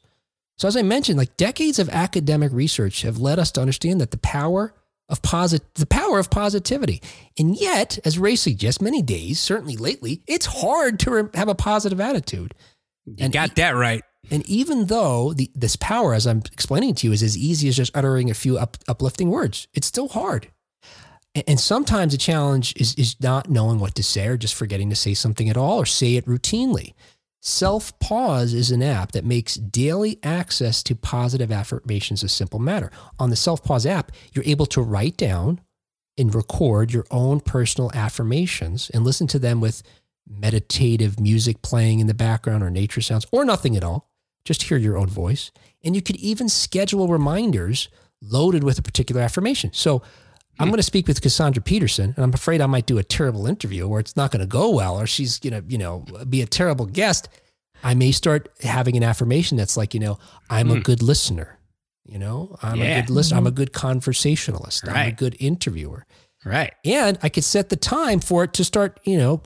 So 0.59 0.69
as 0.69 0.77
I 0.77 0.83
mentioned, 0.83 1.19
like 1.19 1.37
decades 1.39 1.79
of 1.79 1.89
academic 1.89 2.53
research 2.53 3.03
have 3.03 3.19
led 3.19 3.39
us 3.39 3.51
to 3.53 3.63
understand 3.63 4.01
that 4.01 4.11
the 4.11 4.19
power 4.19 4.75
of 5.09 5.23
posit 5.23 5.63
the 5.75 5.87
power 5.87 6.19
of 6.19 6.31
positivity. 6.31 7.03
And 7.39 7.57
yet, 7.57 7.99
as 8.05 8.19
Ray 8.19 8.37
suggests, 8.37 8.81
many 8.81 9.03
days, 9.03 9.41
certainly 9.41 9.77
lately, 9.77 10.23
it's 10.27 10.47
hard 10.47 11.01
to 11.01 11.11
re- 11.11 11.31
have 11.35 11.49
a 11.49 11.55
positive 11.55 12.01
attitude. 12.01 12.55
You 13.07 13.17
And 13.19 13.33
got 13.33 13.57
that 13.57 13.71
right. 13.71 14.03
And 14.31 14.49
even 14.49 14.87
though 14.87 15.33
the, 15.33 15.51
this 15.55 15.77
power, 15.77 16.15
as 16.15 16.27
I'm 16.27 16.43
explaining 16.53 16.95
to 16.97 17.07
you, 17.07 17.13
is 17.13 17.23
as 17.23 17.37
easy 17.37 17.69
as 17.69 17.77
just 17.77 17.97
uttering 17.97 18.31
a 18.31 18.35
few 18.35 18.59
up, 18.59 18.77
uplifting 18.87 19.31
words, 19.31 19.67
it's 19.75 19.87
still 19.87 20.09
hard. 20.09 20.49
And, 21.35 21.45
and 21.49 21.61
sometimes 21.61 22.13
the 22.13 22.19
challenge 22.19 22.75
is, 22.77 22.95
is 22.95 23.17
not 23.21 23.51
knowing 23.51 23.81
what 23.81 23.95
to 23.97 24.03
say 24.03 24.27
or 24.27 24.37
just 24.37 24.55
forgetting 24.55 24.91
to 24.91 24.97
say 24.97 25.15
something 25.15 25.49
at 25.49 25.57
all 25.57 25.79
or 25.79 25.87
say 25.87 26.17
it 26.17 26.27
routinely. 26.27 26.93
Self 27.43 27.99
Pause 28.01 28.53
is 28.53 28.71
an 28.71 28.83
app 28.83 29.13
that 29.13 29.25
makes 29.25 29.55
daily 29.55 30.19
access 30.23 30.83
to 30.83 30.95
positive 30.95 31.51
affirmations 31.51 32.23
a 32.23 32.29
simple 32.29 32.59
matter. 32.59 32.91
On 33.19 33.31
the 33.31 33.37
Self 33.37 33.65
Pause 33.65 33.87
app, 33.87 34.13
you're 34.33 34.45
able 34.45 34.67
to 34.67 34.83
write 34.83 35.17
down 35.17 35.61
and 36.19 36.35
record 36.35 36.93
your 36.93 37.07
own 37.11 37.41
personal 37.41 37.91
affirmations 37.95 38.91
and 38.91 39.05
listen 39.05 39.27
to 39.29 39.39
them 39.39 39.61
with 39.61 39.83
meditative 40.29 41.19
music 41.19 41.63
playing 41.63 41.99
in 41.99 42.07
the 42.07 42.15
background 42.15 42.63
or 42.63 42.71
nature 42.71 43.01
sounds 43.01 43.27
or 43.33 43.45
nothing 43.45 43.75
at 43.75 43.85
all. 43.85 44.11
Just 44.45 44.65
hear 44.65 44.77
your 44.77 44.99
own 44.99 45.09
voice. 45.09 45.51
And 45.83 45.97
you 45.97 46.03
could 46.03 46.17
even 46.17 46.49
schedule 46.49 47.09
reminders 47.09 47.89
loaded 48.21 48.63
with 48.63 48.79
a 48.79 48.83
particular 48.83 49.23
affirmation. 49.23 49.73
So 49.73 50.03
I'm 50.61 50.69
going 50.69 50.77
to 50.77 50.83
speak 50.83 51.09
with 51.09 51.21
Cassandra 51.21 51.63
Peterson, 51.63 52.13
and 52.17 52.25
I'm 52.25 52.35
afraid 52.35 52.61
I 52.61 52.67
might 52.67 52.87
do 52.87 52.99
a 52.99 53.03
terrible 53.03 53.47
interview 53.47 53.89
where 53.89 54.01
it's 54.01 54.17
not 54.17 54.31
going 54.31 54.41
to 54.41 54.47
go 54.47 54.71
well, 54.71 55.01
or 55.01 55.07
she's 55.07 55.39
going 55.39 55.55
to, 55.55 55.65
you 55.71 55.79
know, 55.79 56.05
be 56.29 56.43
a 56.43 56.47
terrible 56.47 56.87
guest. 56.87 57.29
I 57.83 57.95
may 57.95 58.13
start 58.13 58.49
having 58.61 58.97
an 58.97 59.03
affirmation 59.03 59.57
that's 59.57 59.77
like, 59.77 59.95
you 59.95 60.01
know, 60.01 60.19
I'm 60.51 60.71
a 60.71 60.75
Hmm. 60.75 60.81
good 60.81 61.03
listener. 61.03 61.59
You 62.05 62.19
know, 62.19 62.57
I'm 62.63 62.81
a 62.83 63.01
good 63.01 63.11
listener. 63.11 63.39
I'm 63.39 63.47
a 63.47 63.51
mm-hmm. 63.51 63.57
good 63.57 63.73
conversationalist. 63.73 64.89
I'm 64.89 65.09
a 65.09 65.13
good 65.13 65.37
interviewer. 65.39 66.07
Right. 66.45 66.73
And 66.85 67.19
I 67.23 67.29
could 67.29 67.45
set 67.45 67.69
the 67.69 67.77
time 67.77 68.21
for 68.21 68.45
it 68.45 68.53
to 68.55 68.65
start, 68.65 68.99
you 69.05 69.17
know, 69.17 69.43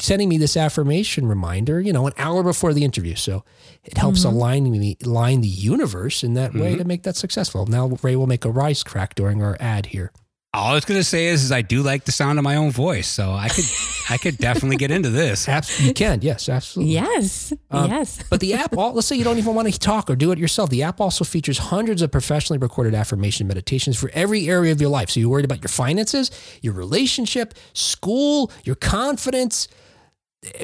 sending 0.00 0.28
me 0.28 0.38
this 0.38 0.56
affirmation 0.56 1.26
reminder, 1.26 1.80
you 1.80 1.92
know, 1.92 2.06
an 2.06 2.14
hour 2.16 2.42
before 2.42 2.72
the 2.72 2.84
interview. 2.84 3.14
So 3.14 3.44
it 3.84 3.98
helps 3.98 4.20
mm-hmm. 4.20 4.36
align 4.36 4.70
me, 4.70 4.96
align 5.04 5.42
the 5.42 5.48
universe 5.48 6.24
in 6.24 6.34
that 6.34 6.54
way 6.54 6.70
mm-hmm. 6.70 6.78
to 6.78 6.84
make 6.84 7.02
that 7.02 7.16
successful. 7.16 7.66
Now 7.66 7.88
Ray 8.02 8.16
will 8.16 8.26
make 8.26 8.44
a 8.44 8.50
rice 8.50 8.82
crack 8.82 9.14
during 9.14 9.42
our 9.42 9.56
ad 9.60 9.86
here. 9.86 10.10
All 10.54 10.70
I 10.70 10.74
was 10.74 10.86
gonna 10.86 11.04
say 11.04 11.26
is, 11.26 11.44
is 11.44 11.52
I 11.52 11.60
do 11.60 11.82
like 11.82 12.04
the 12.04 12.12
sound 12.12 12.38
of 12.38 12.42
my 12.42 12.56
own 12.56 12.70
voice, 12.70 13.06
so 13.06 13.32
I 13.32 13.50
could 13.50 13.66
I 14.08 14.16
could 14.16 14.38
definitely 14.38 14.76
get 14.76 14.90
into 14.90 15.10
this. 15.10 15.46
Abs- 15.46 15.78
you 15.78 15.92
can, 15.92 16.20
yes, 16.22 16.48
absolutely. 16.48 16.94
Yes. 16.94 17.52
Um, 17.70 17.90
yes. 17.90 18.22
But 18.30 18.40
the 18.40 18.54
app, 18.54 18.74
all, 18.74 18.94
let's 18.94 19.06
say 19.06 19.16
you 19.16 19.24
don't 19.24 19.36
even 19.36 19.54
want 19.54 19.70
to 19.70 19.78
talk 19.78 20.08
or 20.08 20.16
do 20.16 20.32
it 20.32 20.38
yourself. 20.38 20.70
The 20.70 20.82
app 20.82 21.02
also 21.02 21.22
features 21.22 21.58
hundreds 21.58 22.00
of 22.00 22.10
professionally 22.10 22.58
recorded 22.58 22.94
affirmation 22.94 23.46
meditations 23.46 23.98
for 23.98 24.10
every 24.14 24.48
area 24.48 24.72
of 24.72 24.80
your 24.80 24.88
life. 24.88 25.10
So 25.10 25.20
you're 25.20 25.28
worried 25.28 25.44
about 25.44 25.60
your 25.62 25.68
finances, 25.68 26.30
your 26.62 26.72
relationship, 26.72 27.52
school, 27.74 28.50
your 28.64 28.76
confidence, 28.76 29.68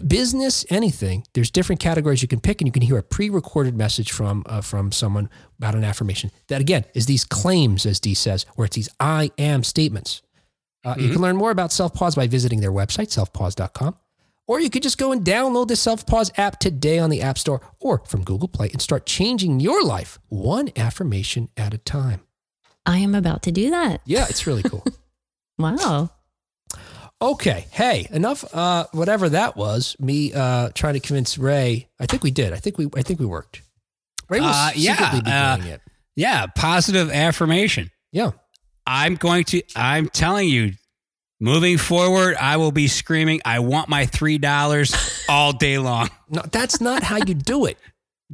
business, 0.07 0.65
anything. 0.71 1.25
There's 1.35 1.51
different 1.51 1.81
categories 1.81 2.23
you 2.23 2.29
can 2.29 2.41
pick, 2.41 2.61
and 2.61 2.69
you 2.69 2.73
can 2.73 2.83
hear 2.83 2.99
a 2.99 3.03
pre-recorded 3.03 3.77
message 3.77 4.13
from 4.13 4.43
uh, 4.47 4.61
from 4.61 4.93
someone 4.93 5.29
about 5.59 5.75
an 5.75 5.85
affirmation. 5.85 6.31
That 6.49 6.61
again 6.61 6.85
is 6.95 7.07
these 7.07 7.25
claims, 7.25 7.87
as 7.87 8.01
Dee 8.01 8.15
says, 8.15 8.47
where 8.57 8.67
it's 8.67 8.77
these 8.77 8.89
"I 9.01 9.31
am" 9.39 9.65
statements. 9.65 10.23
Uh, 10.85 10.95
You 10.99 11.11
can 11.11 11.23
learn 11.23 11.37
more 11.37 11.51
about 11.51 11.73
Self 11.73 11.95
Pause 11.95 12.15
by 12.17 12.27
visiting 12.27 12.61
their 12.61 12.73
website, 12.73 13.09
selfpause.com. 13.09 13.97
Or 14.47 14.61
you 14.61 14.69
could 14.69 14.83
just 14.83 14.99
go 14.99 15.11
and 15.13 15.25
download 15.25 15.69
the 15.69 15.77
Self 15.77 16.07
Pause 16.07 16.33
app 16.37 16.59
today 16.61 16.99
on 16.99 17.09
the 17.09 17.23
App 17.23 17.39
Store 17.39 17.63
or 17.81 18.03
from 18.07 18.23
Google 18.23 18.49
Play 18.49 18.69
and 18.71 18.83
start 18.83 19.07
changing 19.07 19.61
your 19.61 19.83
life 19.83 20.19
one 20.29 20.69
affirmation 20.77 21.49
at 21.57 21.73
a 21.73 21.79
time. 21.79 22.21
I 22.85 22.99
am 22.99 23.15
about 23.15 23.43
to 23.45 23.53
do 23.53 23.71
that. 23.71 24.03
Yeah, 24.05 24.27
it's 24.29 24.47
really 24.47 24.63
cool. 24.63 24.85
Wow. 25.57 26.11
Okay, 27.33 27.67
hey, 27.71 28.07
enough. 28.11 28.45
Uh, 28.55 28.87
whatever 28.93 29.29
that 29.31 29.57
was, 29.57 29.97
me 29.99 30.33
uh, 30.33 30.71
trying 30.75 30.95
to 30.95 31.01
convince 31.01 31.39
Ray. 31.39 31.89
I 31.99 32.07
think 32.07 32.23
we 32.23 32.31
did. 32.31 32.53
I 32.53 32.57
think 32.57 32.79
we. 32.79 32.89
I 32.97 33.03
think 33.03 33.21
we 33.21 33.27
worked. 33.27 33.63
Ray 34.29 34.41
was 34.41 34.55
Uh, 34.55 34.71
yeah, 34.75 34.97
secretly 34.97 35.21
be 35.23 35.31
uh, 35.31 35.57
doing 35.57 35.69
it. 35.69 35.81
Yeah, 36.17 36.47
positive 36.47 37.11
affirmation. 37.11 37.91
Yeah. 38.13 38.31
I'm 38.87 39.15
going 39.17 39.45
to. 39.45 39.63
I'm 39.75 40.09
telling 40.09 40.49
you, 40.49 40.73
moving 41.41 41.79
forward, 41.79 42.37
I 42.37 42.57
will 42.59 42.73
be 42.73 42.87
screaming. 42.89 43.41
I 43.45 43.59
want 43.61 43.89
my 43.89 44.07
three 44.07 44.39
dollars 44.39 44.95
all 45.29 45.53
day 45.53 45.79
long. 45.79 46.11
No, 46.29 46.43
that's 46.53 46.81
not 46.81 47.03
how 47.03 47.17
you 47.17 47.35
do 47.35 47.65
it. 47.67 47.79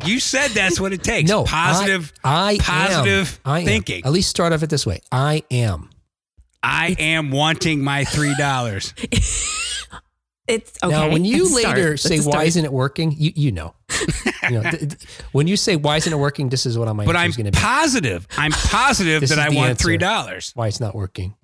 You 0.05 0.21
said 0.21 0.49
that's 0.53 0.81
what 0.81 0.93
it 0.93 1.03
takes. 1.03 1.29
No, 1.29 1.45
positive. 1.45 2.13
I, 2.25 2.53
I 2.53 2.59
positive 2.59 3.41
am, 3.45 3.53
I 3.53 3.61
am. 3.61 3.67
thinking. 3.67 4.05
At 4.05 4.13
least 4.13 4.31
start 4.31 4.53
off 4.53 4.63
it 4.63 4.71
this 4.71 4.87
way. 4.87 5.01
I 5.13 5.43
am. 5.51 5.91
I 6.63 6.95
am 6.99 7.31
wanting 7.31 7.83
my 7.83 8.05
three 8.05 8.35
dollars. 8.39 8.93
It's 10.47 10.79
okay. 10.83 10.91
Now, 10.91 11.11
when 11.11 11.25
you 11.25 11.45
It's 11.47 11.57
a 11.57 11.61
start. 11.61 11.77
later 11.77 11.97
say, 11.97 12.19
"Why 12.21 12.45
isn't 12.45 12.65
it 12.65 12.73
working?" 12.73 13.15
You 13.17 13.33
you 13.37 13.53
know, 13.53 13.75
you 14.45 14.51
know 14.51 14.63
th- 14.63 14.79
th- 14.81 14.97
when 15.33 15.47
you 15.47 15.57
say, 15.57 15.77
"Why 15.77 15.97
isn't 15.97 16.13
it 16.13 16.17
working?" 16.17 16.49
This 16.49 16.67
is 16.67 16.77
what 16.77 16.93
my 16.95 17.07
but 17.07 17.15
I'm 17.17 17.31
going 17.31 17.47
to 17.47 17.53
be. 17.53 17.59
positive. 17.59 18.27
I'm 18.37 18.51
positive 18.51 19.29
that 19.29 19.39
I 19.39 19.49
want 19.51 19.71
answer. 19.71 19.83
three 19.85 19.97
dollars. 19.97 20.51
Why 20.57 20.67
it's 20.67 20.81
not 20.81 20.95
working? 20.95 21.35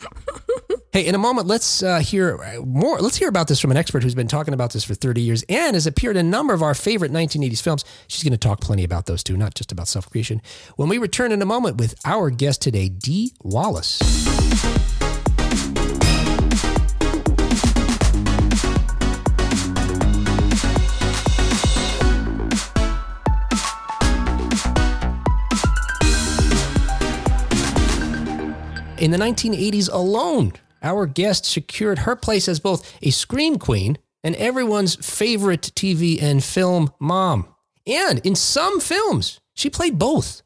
hey, 0.92 1.06
in 1.06 1.14
a 1.14 1.18
moment, 1.18 1.46
let's 1.46 1.82
uh, 1.82 1.98
hear 2.00 2.38
more. 2.64 2.98
Let's 2.98 3.16
hear 3.16 3.28
about 3.28 3.48
this 3.48 3.60
from 3.60 3.70
an 3.70 3.76
expert 3.76 4.02
who's 4.02 4.14
been 4.14 4.28
talking 4.28 4.54
about 4.54 4.72
this 4.72 4.84
for 4.84 4.94
30 4.94 5.20
years 5.20 5.44
and 5.48 5.74
has 5.74 5.86
appeared 5.86 6.16
in 6.16 6.26
a 6.26 6.28
number 6.28 6.54
of 6.54 6.62
our 6.62 6.74
favorite 6.74 7.12
1980s 7.12 7.60
films. 7.62 7.84
She's 8.06 8.22
going 8.22 8.32
to 8.32 8.38
talk 8.38 8.60
plenty 8.60 8.84
about 8.84 9.06
those 9.06 9.22
too, 9.22 9.36
not 9.36 9.54
just 9.54 9.72
about 9.72 9.88
self 9.88 10.08
creation. 10.10 10.40
When 10.76 10.88
we 10.88 10.98
return 10.98 11.32
in 11.32 11.42
a 11.42 11.46
moment 11.46 11.76
with 11.76 11.94
our 12.04 12.30
guest 12.30 12.62
today, 12.62 12.88
Dee 12.88 13.32
Wallace. 13.42 13.98
In 29.00 29.12
the 29.12 29.16
1980s 29.16 29.88
alone, 29.92 30.52
our 30.82 31.06
guest 31.06 31.44
secured 31.44 32.00
her 32.00 32.16
place 32.16 32.48
as 32.48 32.60
both 32.60 32.96
a 33.02 33.10
scream 33.10 33.58
queen 33.58 33.98
and 34.22 34.34
everyone's 34.36 34.96
favorite 34.96 35.72
TV 35.74 36.20
and 36.22 36.42
film 36.42 36.92
mom. 36.98 37.48
And 37.86 38.18
in 38.26 38.34
some 38.34 38.80
films, 38.80 39.40
she 39.54 39.70
played 39.70 39.98
both. 39.98 40.42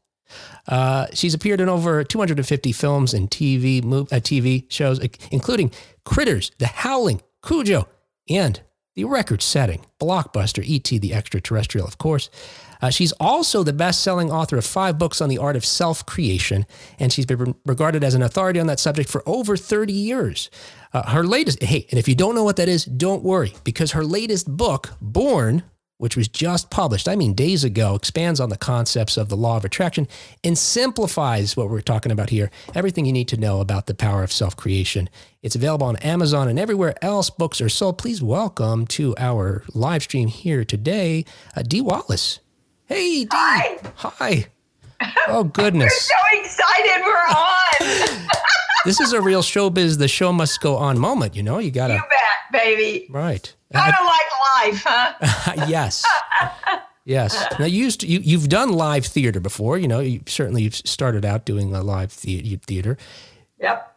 Uh, 0.68 1.06
she's 1.12 1.34
appeared 1.34 1.60
in 1.60 1.68
over 1.68 2.04
250 2.04 2.72
films 2.72 3.12
and 3.12 3.30
TV 3.30 3.84
uh, 3.84 4.04
TV 4.20 4.70
shows, 4.70 5.00
including 5.30 5.72
Critters, 6.04 6.52
The 6.58 6.68
Howling, 6.68 7.20
Cujo, 7.44 7.88
and 8.28 8.60
the 8.94 9.04
record-setting 9.04 9.84
blockbuster 10.00 10.62
E.T. 10.64 10.98
the 10.98 11.14
Extraterrestrial, 11.14 11.86
of 11.86 11.98
course. 11.98 12.30
Uh, 12.82 12.90
she's 12.90 13.12
also 13.12 13.62
the 13.62 13.72
best-selling 13.72 14.30
author 14.30 14.58
of 14.58 14.66
five 14.66 14.98
books 14.98 15.20
on 15.20 15.28
the 15.28 15.38
art 15.38 15.56
of 15.56 15.64
self-creation, 15.64 16.66
and 16.98 17.12
she's 17.12 17.24
been 17.24 17.54
regarded 17.64 18.02
as 18.02 18.14
an 18.14 18.22
authority 18.22 18.58
on 18.58 18.66
that 18.66 18.80
subject 18.80 19.08
for 19.08 19.22
over 19.24 19.56
30 19.56 19.92
years. 19.92 20.50
Uh, 20.92 21.08
her 21.10 21.24
latest, 21.24 21.62
hey, 21.62 21.86
and 21.90 21.98
if 21.98 22.08
you 22.08 22.14
don't 22.14 22.34
know 22.34 22.44
what 22.44 22.56
that 22.56 22.68
is, 22.68 22.84
don't 22.84 23.22
worry, 23.22 23.54
because 23.64 23.92
her 23.92 24.04
latest 24.04 24.54
book, 24.54 24.90
Born, 25.00 25.62
which 26.02 26.16
was 26.16 26.26
just 26.26 26.68
published, 26.68 27.08
I 27.08 27.14
mean, 27.14 27.32
days 27.32 27.62
ago, 27.62 27.94
expands 27.94 28.40
on 28.40 28.48
the 28.48 28.56
concepts 28.56 29.16
of 29.16 29.28
the 29.28 29.36
law 29.36 29.56
of 29.56 29.64
attraction 29.64 30.08
and 30.42 30.58
simplifies 30.58 31.56
what 31.56 31.70
we're 31.70 31.80
talking 31.80 32.10
about 32.10 32.30
here. 32.30 32.50
Everything 32.74 33.06
you 33.06 33.12
need 33.12 33.28
to 33.28 33.36
know 33.36 33.60
about 33.60 33.86
the 33.86 33.94
power 33.94 34.24
of 34.24 34.32
self 34.32 34.56
creation. 34.56 35.08
It's 35.42 35.54
available 35.54 35.86
on 35.86 35.94
Amazon 35.98 36.48
and 36.48 36.58
everywhere 36.58 36.96
else 37.02 37.30
books 37.30 37.60
are 37.60 37.68
sold. 37.68 37.98
Please 37.98 38.20
welcome 38.20 38.84
to 38.88 39.14
our 39.16 39.62
live 39.74 40.02
stream 40.02 40.26
here 40.26 40.64
today, 40.64 41.24
uh, 41.56 41.62
Dee 41.62 41.80
Wallace. 41.80 42.40
Hey, 42.92 43.24
Dee. 43.24 43.28
Hi. 43.32 43.78
Hi. 43.96 44.46
Oh, 45.28 45.44
goodness. 45.44 46.10
We're 46.32 46.44
so 46.44 46.44
excited 46.44 47.02
we're 47.04 48.16
on. 48.20 48.28
this 48.84 49.00
is 49.00 49.12
a 49.12 49.20
real 49.20 49.42
showbiz, 49.42 49.98
the 49.98 50.08
show 50.08 50.32
must 50.32 50.60
go 50.60 50.76
on 50.76 50.98
moment. 50.98 51.34
You 51.34 51.42
know, 51.42 51.58
you 51.58 51.70
got 51.70 51.88
to 51.88 51.94
you 51.94 52.00
bet, 52.00 52.52
baby. 52.62 53.06
right. 53.10 53.54
Kind 53.72 53.94
of 53.98 54.04
like 54.04 54.74
life, 54.74 54.84
huh? 54.86 55.52
yes. 55.68 56.04
Yes. 57.04 57.44
Now 57.58 57.64
you 57.64 57.82
used 57.82 58.00
to, 58.00 58.06
you 58.06 58.20
you've 58.22 58.48
done 58.48 58.70
live 58.72 59.06
theater 59.06 59.40
before. 59.40 59.78
You 59.78 59.88
know, 59.88 60.00
you 60.00 60.20
certainly 60.26 60.62
you've 60.62 60.76
started 60.76 61.24
out 61.24 61.46
doing 61.46 61.74
a 61.74 61.82
live 61.82 62.14
the- 62.20 62.56
theater. 62.66 62.98
Yep. 63.58 63.96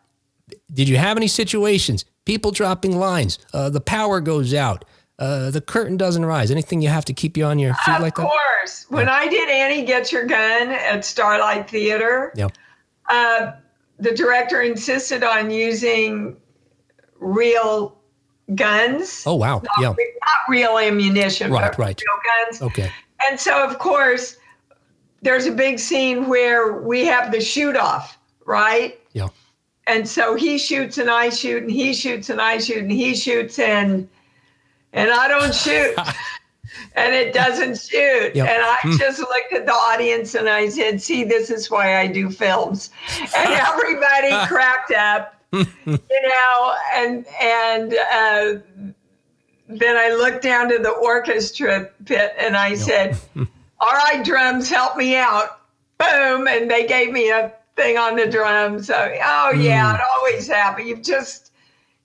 Did 0.74 0.88
you 0.90 0.98
have 0.98 1.18
any 1.18 1.28
situations? 1.28 2.06
People 2.26 2.52
dropping 2.52 2.98
lines. 2.98 3.38
Uh, 3.54 3.70
the 3.70 3.82
power 3.82 4.22
goes 4.22 4.54
out. 4.54 4.86
Uh, 5.18 5.50
the 5.52 5.62
curtain 5.62 5.96
doesn't 5.98 6.26
rise. 6.26 6.52
Anything 6.52 6.82
you 6.82 6.90
have 6.90 7.06
to 7.06 7.14
keep 7.14 7.38
you 7.38 7.46
on 7.46 7.58
your 7.58 7.74
feet 7.86 7.96
Of 7.96 8.02
like 8.02 8.16
that? 8.16 8.24
Of 8.24 8.30
course. 8.30 8.86
When 8.90 9.08
I 9.08 9.28
did 9.28 9.50
Annie 9.50 9.84
Get 9.86 10.12
Your 10.12 10.26
Gun 10.26 10.70
at 10.70 11.06
Starlight 11.06 11.70
Theater, 11.70 12.34
Yeah. 12.36 12.50
uh, 13.10 13.54
the 13.98 14.12
director 14.12 14.62
insisted 14.62 15.24
on 15.24 15.50
using 15.52 16.36
real 17.20 17.98
guns. 18.56 19.24
Oh 19.26 19.36
wow. 19.36 19.62
Yeah. 19.80 19.88
Not 19.90 19.98
real 20.50 20.78
ammunition, 20.78 21.52
Right, 21.52 21.78
right. 21.78 22.00
real 22.02 22.46
guns. 22.46 22.62
Okay. 22.62 22.92
And 23.28 23.40
so, 23.40 23.64
of 23.64 23.80
course, 23.80 24.38
there's 25.22 25.46
a 25.48 25.52
big 25.52 25.80
scene 25.80 26.28
where 26.28 26.74
we 26.82 27.06
have 27.06 27.32
the 27.32 27.40
shoot 27.42 27.76
off, 27.78 28.18
right? 28.46 29.00
Yeah. 29.14 29.30
and 29.88 30.08
so 30.08 30.36
he 30.36 30.58
shoots 30.58 30.98
and 30.98 31.10
I 31.10 31.30
shoot 31.30 31.62
and 31.64 31.72
he 31.72 31.94
shoots 31.94 32.30
and 32.30 32.42
I 32.42 32.58
shoot 32.58 32.80
and 32.80 32.92
he 32.92 33.16
shoots 33.16 33.60
and 33.60 34.10
and 34.96 35.12
I 35.12 35.28
don't 35.28 35.54
shoot. 35.54 35.94
and 36.96 37.14
it 37.14 37.34
doesn't 37.34 37.78
shoot. 37.78 38.36
Yep. 38.36 38.48
And 38.48 38.64
I 38.64 38.98
just 38.98 39.20
looked 39.20 39.54
at 39.54 39.66
the 39.66 39.74
audience 39.74 40.34
and 40.36 40.50
I 40.50 40.70
said, 40.70 41.02
"See, 41.02 41.24
this 41.24 41.50
is 41.50 41.70
why 41.70 41.98
I 41.98 42.08
do 42.08 42.30
films." 42.32 42.90
And 43.36 43.50
everybody 43.54 44.32
cracked 44.48 44.92
up, 44.92 45.36
you 45.52 45.68
know. 45.86 46.76
And 46.96 47.26
and 47.42 47.94
uh, 47.94 48.94
then 49.68 49.98
I 49.98 50.16
looked 50.16 50.42
down 50.42 50.70
to 50.70 50.80
the 50.80 50.92
orchestra 50.92 51.90
pit 52.06 52.34
and 52.40 52.58
I 52.58 52.76
said, 52.76 53.18
"All 53.36 53.94
right, 53.94 54.24
drums, 54.24 54.70
help 54.70 54.98
me 54.98 55.16
out." 55.16 55.60
Boom, 55.98 56.48
and 56.48 56.70
they 56.70 56.86
gave 56.86 57.12
me 57.12 57.30
a 57.30 57.54
thing 57.78 57.98
on 57.98 58.16
the 58.16 58.28
drums. 58.28 58.88
So, 58.88 58.96
oh 58.96 59.52
yeah, 59.52 59.96
it 59.96 60.02
always 60.18 60.48
happens. 60.48 60.88
You've 60.88 61.02
just 61.02 61.52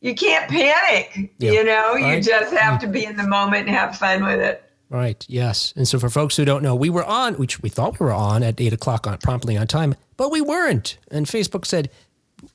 you 0.01 0.15
can't 0.15 0.51
panic. 0.51 1.33
Yeah. 1.39 1.53
You 1.53 1.65
know, 1.65 1.95
you 1.95 2.21
just 2.21 2.55
have 2.55 2.81
to 2.81 2.87
be 2.87 3.05
in 3.05 3.17
the 3.17 3.27
moment 3.27 3.67
and 3.67 3.77
have 3.77 3.97
fun 3.97 4.25
with 4.25 4.41
it. 4.41 4.65
Right. 4.89 5.25
Yes. 5.29 5.73
And 5.77 5.87
so 5.87 6.01
for 6.01 6.11
folks 6.11 6.37
who 6.37 6.45
don't 6.45 6.63
know, 6.63 6.75
we 6.75 6.91
were 6.91 7.05
on, 7.05 7.35
which 7.35 7.63
we 7.63 7.69
thought 7.69 8.01
we 8.01 8.07
were 8.07 8.13
on 8.13 8.43
at 8.43 8.61
eight 8.61 8.73
o'clock 8.73 9.07
on 9.07 9.19
promptly 9.19 9.57
on 9.57 9.67
time, 9.67 9.95
but 10.17 10.33
we 10.33 10.41
weren't. 10.41 10.99
And 11.13 11.27
Facebook 11.27 11.65
said, 11.65 11.91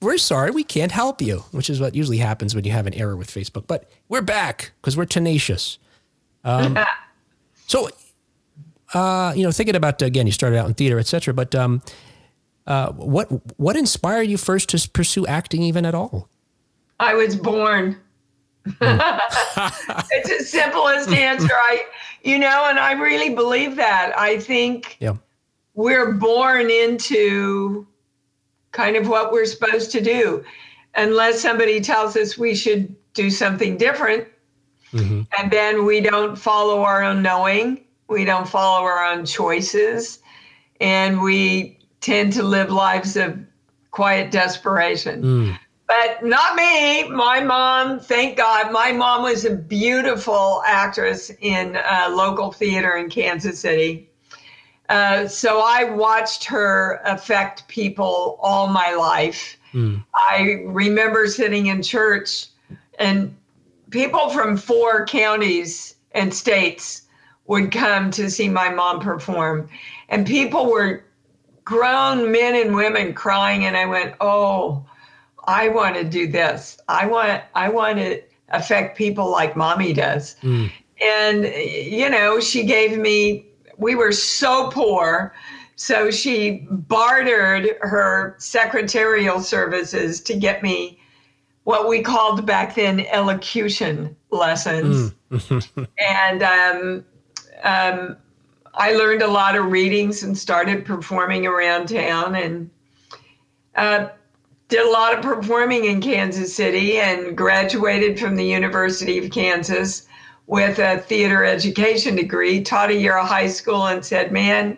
"We're 0.01 0.17
sorry, 0.17 0.51
we 0.51 0.63
can't 0.63 0.91
help 0.91 1.21
you," 1.21 1.45
which 1.51 1.69
is 1.69 1.79
what 1.79 1.95
usually 1.95 2.17
happens 2.17 2.53
when 2.53 2.65
you 2.65 2.71
have 2.71 2.87
an 2.87 2.93
error 2.93 3.15
with 3.15 3.29
Facebook. 3.29 3.67
But 3.67 3.89
we're 4.09 4.21
back 4.21 4.73
because 4.81 4.97
we're 4.97 5.05
tenacious. 5.05 5.77
Um, 6.43 6.77
so, 7.67 7.89
uh, 8.93 9.31
you 9.33 9.43
know, 9.43 9.51
thinking 9.51 9.75
about 9.75 10.01
again, 10.01 10.25
you 10.25 10.33
started 10.33 10.57
out 10.57 10.67
in 10.67 10.73
theater, 10.73 10.99
etc. 10.99 11.33
But 11.33 11.55
um, 11.55 11.81
uh, 12.67 12.91
what 12.91 13.27
what 13.57 13.77
inspired 13.77 14.23
you 14.23 14.37
first 14.37 14.67
to 14.69 14.89
pursue 14.89 15.25
acting, 15.25 15.61
even 15.61 15.85
at 15.85 15.95
all? 15.95 16.27
I 16.99 17.13
was 17.13 17.35
born. 17.35 17.97
Hmm. 18.65 18.99
it's 20.11 20.29
the 20.29 20.43
simplest 20.43 21.09
answer. 21.09 21.53
I, 21.53 21.83
you 22.23 22.39
know, 22.39 22.67
and 22.69 22.79
I 22.79 22.93
really 22.93 23.33
believe 23.35 23.75
that. 23.75 24.13
I 24.17 24.39
think 24.39 24.97
Yeah. 24.99 25.15
we're 25.75 26.13
born 26.13 26.69
into 26.69 27.85
kind 28.71 28.95
of 28.95 29.07
what 29.07 29.31
we're 29.31 29.45
supposed 29.45 29.91
to 29.91 30.01
do, 30.01 30.43
unless 30.95 31.41
somebody 31.41 31.79
tells 31.79 32.17
us 32.17 32.37
we 32.37 32.55
should 32.55 32.93
do 33.13 33.29
something 33.29 33.77
different. 33.77 34.27
Mm-hmm. 34.91 35.21
And 35.37 35.51
then 35.51 35.85
we 35.85 36.01
don't 36.01 36.35
follow 36.37 36.81
our 36.81 37.03
own 37.03 37.21
knowing, 37.21 37.83
we 38.07 38.23
don't 38.25 38.47
follow 38.47 38.83
our 38.85 39.03
own 39.03 39.25
choices, 39.25 40.19
and 40.79 41.21
we 41.21 41.79
tend 42.01 42.33
to 42.33 42.43
live 42.43 42.71
lives 42.71 43.15
of 43.17 43.37
quiet 43.91 44.31
desperation. 44.31 45.21
Hmm. 45.21 45.51
But 45.87 46.23
not 46.23 46.55
me. 46.55 47.07
My 47.09 47.41
mom, 47.41 47.99
thank 47.99 48.37
God, 48.37 48.71
my 48.71 48.91
mom 48.91 49.23
was 49.23 49.45
a 49.45 49.55
beautiful 49.55 50.63
actress 50.65 51.31
in 51.41 51.75
uh, 51.75 52.09
local 52.11 52.51
theater 52.51 52.95
in 52.97 53.09
Kansas 53.09 53.59
City. 53.59 54.09
Uh, 54.89 55.27
so 55.27 55.61
I 55.63 55.83
watched 55.83 56.43
her 56.45 57.01
affect 57.05 57.67
people 57.67 58.37
all 58.41 58.67
my 58.67 58.93
life. 58.95 59.57
I 60.15 60.61
remember 60.65 61.27
sitting 61.27 61.67
in 61.67 61.83
church 61.83 62.47
and 62.97 63.35
people 63.89 64.29
from 64.29 64.57
four 64.57 65.05
counties 65.05 65.95
and 66.13 66.33
states 66.33 67.03
would 67.47 67.71
come 67.71 68.09
to 68.11 68.29
see 68.29 68.47
my 68.49 68.69
mom 68.69 68.99
perform. 68.99 69.69
And 70.09 70.25
people 70.25 70.71
were 70.71 71.03
grown 71.63 72.31
men 72.31 72.55
and 72.55 72.75
women 72.75 73.13
crying. 73.13 73.65
And 73.65 73.75
I 73.75 73.85
went, 73.85 74.15
oh, 74.21 74.85
I 75.47 75.69
want 75.69 75.95
to 75.95 76.03
do 76.03 76.27
this. 76.27 76.77
I 76.87 77.05
want 77.05 77.43
I 77.53 77.69
want 77.69 77.97
to 77.99 78.21
affect 78.49 78.97
people 78.97 79.29
like 79.29 79.55
mommy 79.55 79.93
does. 79.93 80.35
And 81.01 81.45
you 81.45 82.09
know, 82.09 82.39
she 82.39 82.63
gave 82.65 82.97
me 82.97 83.47
we 83.77 83.95
were 83.95 84.11
so 84.11 84.69
poor. 84.69 85.33
So 85.75 86.09
she 86.09 86.65
bartered 86.69 87.75
her 87.81 88.35
secretarial 88.39 89.41
services 89.41 90.21
to 90.21 90.35
get 90.35 90.63
me 90.63 90.99
what 91.65 91.89
we 91.89 92.01
called 92.01 92.45
back 92.45 92.75
then 92.75 93.01
elocution 93.07 94.15
lessons. 94.29 95.13
and 95.99 96.43
um, 96.43 97.05
um, 97.63 98.17
I 98.75 98.93
learned 98.93 99.21
a 99.21 99.27
lot 99.27 99.55
of 99.55 99.65
readings 99.65 100.23
and 100.23 100.37
started 100.37 100.85
performing 100.85 101.45
around 101.45 101.89
town 101.89 102.35
and 102.35 102.69
uh, 103.75 104.09
did 104.75 104.85
a 104.85 104.91
lot 104.91 105.13
of 105.13 105.21
performing 105.21 105.85
in 105.85 106.01
Kansas 106.01 106.53
City 106.53 106.97
and 106.97 107.37
graduated 107.37 108.19
from 108.19 108.35
the 108.35 108.43
University 108.43 109.17
of 109.17 109.31
Kansas 109.31 110.05
with 110.47 110.79
a 110.79 110.97
theater 110.97 111.45
education 111.45 112.17
degree, 112.17 112.61
taught 112.61 112.89
a 112.89 112.93
year 112.93 113.17
of 113.17 113.25
high 113.25 113.47
school, 113.47 113.87
and 113.87 114.03
said, 114.03 114.33
Man, 114.33 114.77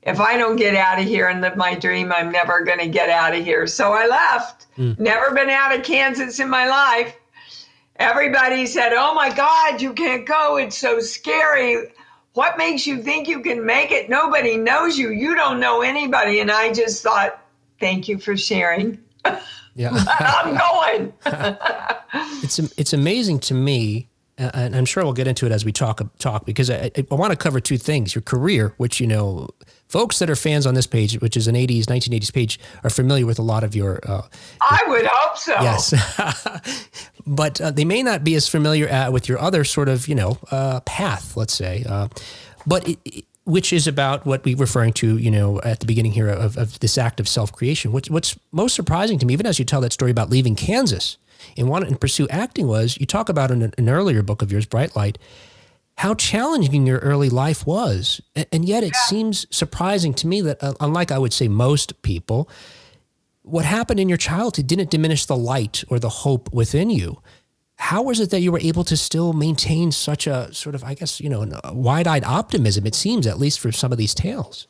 if 0.00 0.20
I 0.20 0.38
don't 0.38 0.56
get 0.56 0.74
out 0.74 0.98
of 0.98 1.04
here 1.04 1.28
and 1.28 1.42
live 1.42 1.54
my 1.54 1.74
dream, 1.74 2.12
I'm 2.12 2.32
never 2.32 2.64
going 2.64 2.78
to 2.78 2.88
get 2.88 3.10
out 3.10 3.36
of 3.36 3.44
here. 3.44 3.66
So 3.66 3.92
I 3.92 4.06
left. 4.06 4.68
Hmm. 4.76 4.92
Never 4.98 5.34
been 5.34 5.50
out 5.50 5.76
of 5.76 5.84
Kansas 5.84 6.40
in 6.40 6.48
my 6.48 6.66
life. 6.66 7.14
Everybody 7.96 8.64
said, 8.64 8.94
Oh 8.94 9.14
my 9.14 9.30
God, 9.30 9.82
you 9.82 9.92
can't 9.92 10.24
go. 10.24 10.56
It's 10.56 10.78
so 10.78 10.98
scary. 10.98 11.88
What 12.32 12.56
makes 12.56 12.86
you 12.86 13.02
think 13.02 13.28
you 13.28 13.42
can 13.42 13.66
make 13.66 13.92
it? 13.92 14.08
Nobody 14.08 14.56
knows 14.56 14.96
you. 14.96 15.10
You 15.10 15.34
don't 15.34 15.60
know 15.60 15.82
anybody. 15.82 16.40
And 16.40 16.50
I 16.50 16.72
just 16.72 17.02
thought, 17.02 17.42
Thank 17.78 18.08
you 18.08 18.18
for 18.18 18.34
sharing. 18.34 18.98
Yeah. 19.74 19.90
I'm 20.18 20.56
going. 20.56 21.12
it's 22.42 22.58
it's 22.58 22.92
amazing 22.92 23.40
to 23.40 23.54
me, 23.54 24.08
and 24.38 24.74
I'm 24.74 24.84
sure 24.86 25.04
we'll 25.04 25.12
get 25.12 25.26
into 25.26 25.44
it 25.46 25.52
as 25.52 25.64
we 25.64 25.72
talk 25.72 26.00
talk 26.18 26.46
because 26.46 26.70
I, 26.70 26.90
I 26.96 27.14
want 27.14 27.32
to 27.32 27.36
cover 27.36 27.60
two 27.60 27.76
things: 27.78 28.14
your 28.14 28.22
career, 28.22 28.72
which 28.78 29.00
you 29.00 29.06
know, 29.06 29.48
folks 29.88 30.18
that 30.20 30.30
are 30.30 30.36
fans 30.36 30.66
on 30.66 30.74
this 30.74 30.86
page, 30.86 31.20
which 31.20 31.36
is 31.36 31.46
an 31.46 31.54
80s 31.54 31.84
1980s 31.84 32.32
page, 32.32 32.58
are 32.84 32.90
familiar 32.90 33.26
with 33.26 33.38
a 33.38 33.42
lot 33.42 33.64
of 33.64 33.74
your 33.76 34.00
uh, 34.08 34.22
I 34.62 34.80
would 34.88 35.06
hope 35.06 35.36
so. 35.36 35.52
yes, 35.60 35.92
but 37.26 37.60
uh, 37.60 37.70
they 37.70 37.84
may 37.84 38.02
not 38.02 38.24
be 38.24 38.34
as 38.34 38.48
familiar 38.48 38.88
uh, 38.90 39.10
with 39.10 39.28
your 39.28 39.38
other 39.38 39.64
sort 39.64 39.88
of 39.88 40.08
you 40.08 40.14
know 40.14 40.38
uh, 40.50 40.80
path, 40.80 41.36
let's 41.36 41.54
say, 41.54 41.84
uh, 41.88 42.08
but 42.66 42.88
it, 42.88 42.98
it- 43.04 43.24
which 43.46 43.72
is 43.72 43.86
about 43.86 44.26
what 44.26 44.44
we 44.44 44.54
referring 44.54 44.92
to, 44.92 45.16
you 45.16 45.30
know, 45.30 45.60
at 45.62 45.78
the 45.78 45.86
beginning 45.86 46.10
here 46.10 46.28
of, 46.28 46.58
of 46.58 46.80
this 46.80 46.98
act 46.98 47.20
of 47.20 47.28
self 47.28 47.52
creation. 47.52 47.92
What's 47.92 48.10
what's 48.10 48.36
most 48.52 48.74
surprising 48.74 49.18
to 49.20 49.26
me, 49.26 49.32
even 49.32 49.46
as 49.46 49.58
you 49.58 49.64
tell 49.64 49.80
that 49.80 49.92
story 49.92 50.10
about 50.10 50.28
leaving 50.28 50.56
Kansas 50.56 51.16
and 51.56 51.68
wanting 51.68 51.92
to 51.92 51.98
pursue 51.98 52.26
acting, 52.28 52.66
was 52.66 52.98
you 52.98 53.06
talk 53.06 53.28
about 53.28 53.52
in 53.52 53.62
an, 53.62 53.72
an 53.78 53.88
earlier 53.88 54.22
book 54.22 54.42
of 54.42 54.50
yours, 54.50 54.66
Bright 54.66 54.96
Light, 54.96 55.16
how 55.98 56.14
challenging 56.14 56.86
your 56.86 56.98
early 56.98 57.30
life 57.30 57.66
was, 57.66 58.20
and, 58.34 58.46
and 58.50 58.64
yet 58.64 58.82
it 58.82 58.96
seems 58.96 59.46
surprising 59.54 60.12
to 60.14 60.26
me 60.26 60.40
that, 60.40 60.62
uh, 60.62 60.74
unlike 60.80 61.12
I 61.12 61.18
would 61.18 61.32
say 61.32 61.46
most 61.46 62.02
people, 62.02 62.50
what 63.42 63.64
happened 63.64 64.00
in 64.00 64.08
your 64.08 64.18
childhood 64.18 64.66
didn't 64.66 64.90
diminish 64.90 65.24
the 65.24 65.36
light 65.36 65.84
or 65.88 66.00
the 66.00 66.08
hope 66.08 66.52
within 66.52 66.90
you. 66.90 67.22
How 67.76 68.02
was 68.02 68.20
it 68.20 68.30
that 68.30 68.40
you 68.40 68.50
were 68.50 68.60
able 68.60 68.84
to 68.84 68.96
still 68.96 69.32
maintain 69.32 69.92
such 69.92 70.26
a 70.26 70.52
sort 70.52 70.74
of, 70.74 70.82
I 70.82 70.94
guess, 70.94 71.20
you 71.20 71.28
know, 71.28 71.46
wide-eyed 71.72 72.24
optimism? 72.24 72.86
It 72.86 72.94
seems, 72.94 73.26
at 73.26 73.38
least 73.38 73.60
for 73.60 73.70
some 73.70 73.92
of 73.92 73.98
these 73.98 74.14
tales. 74.14 74.66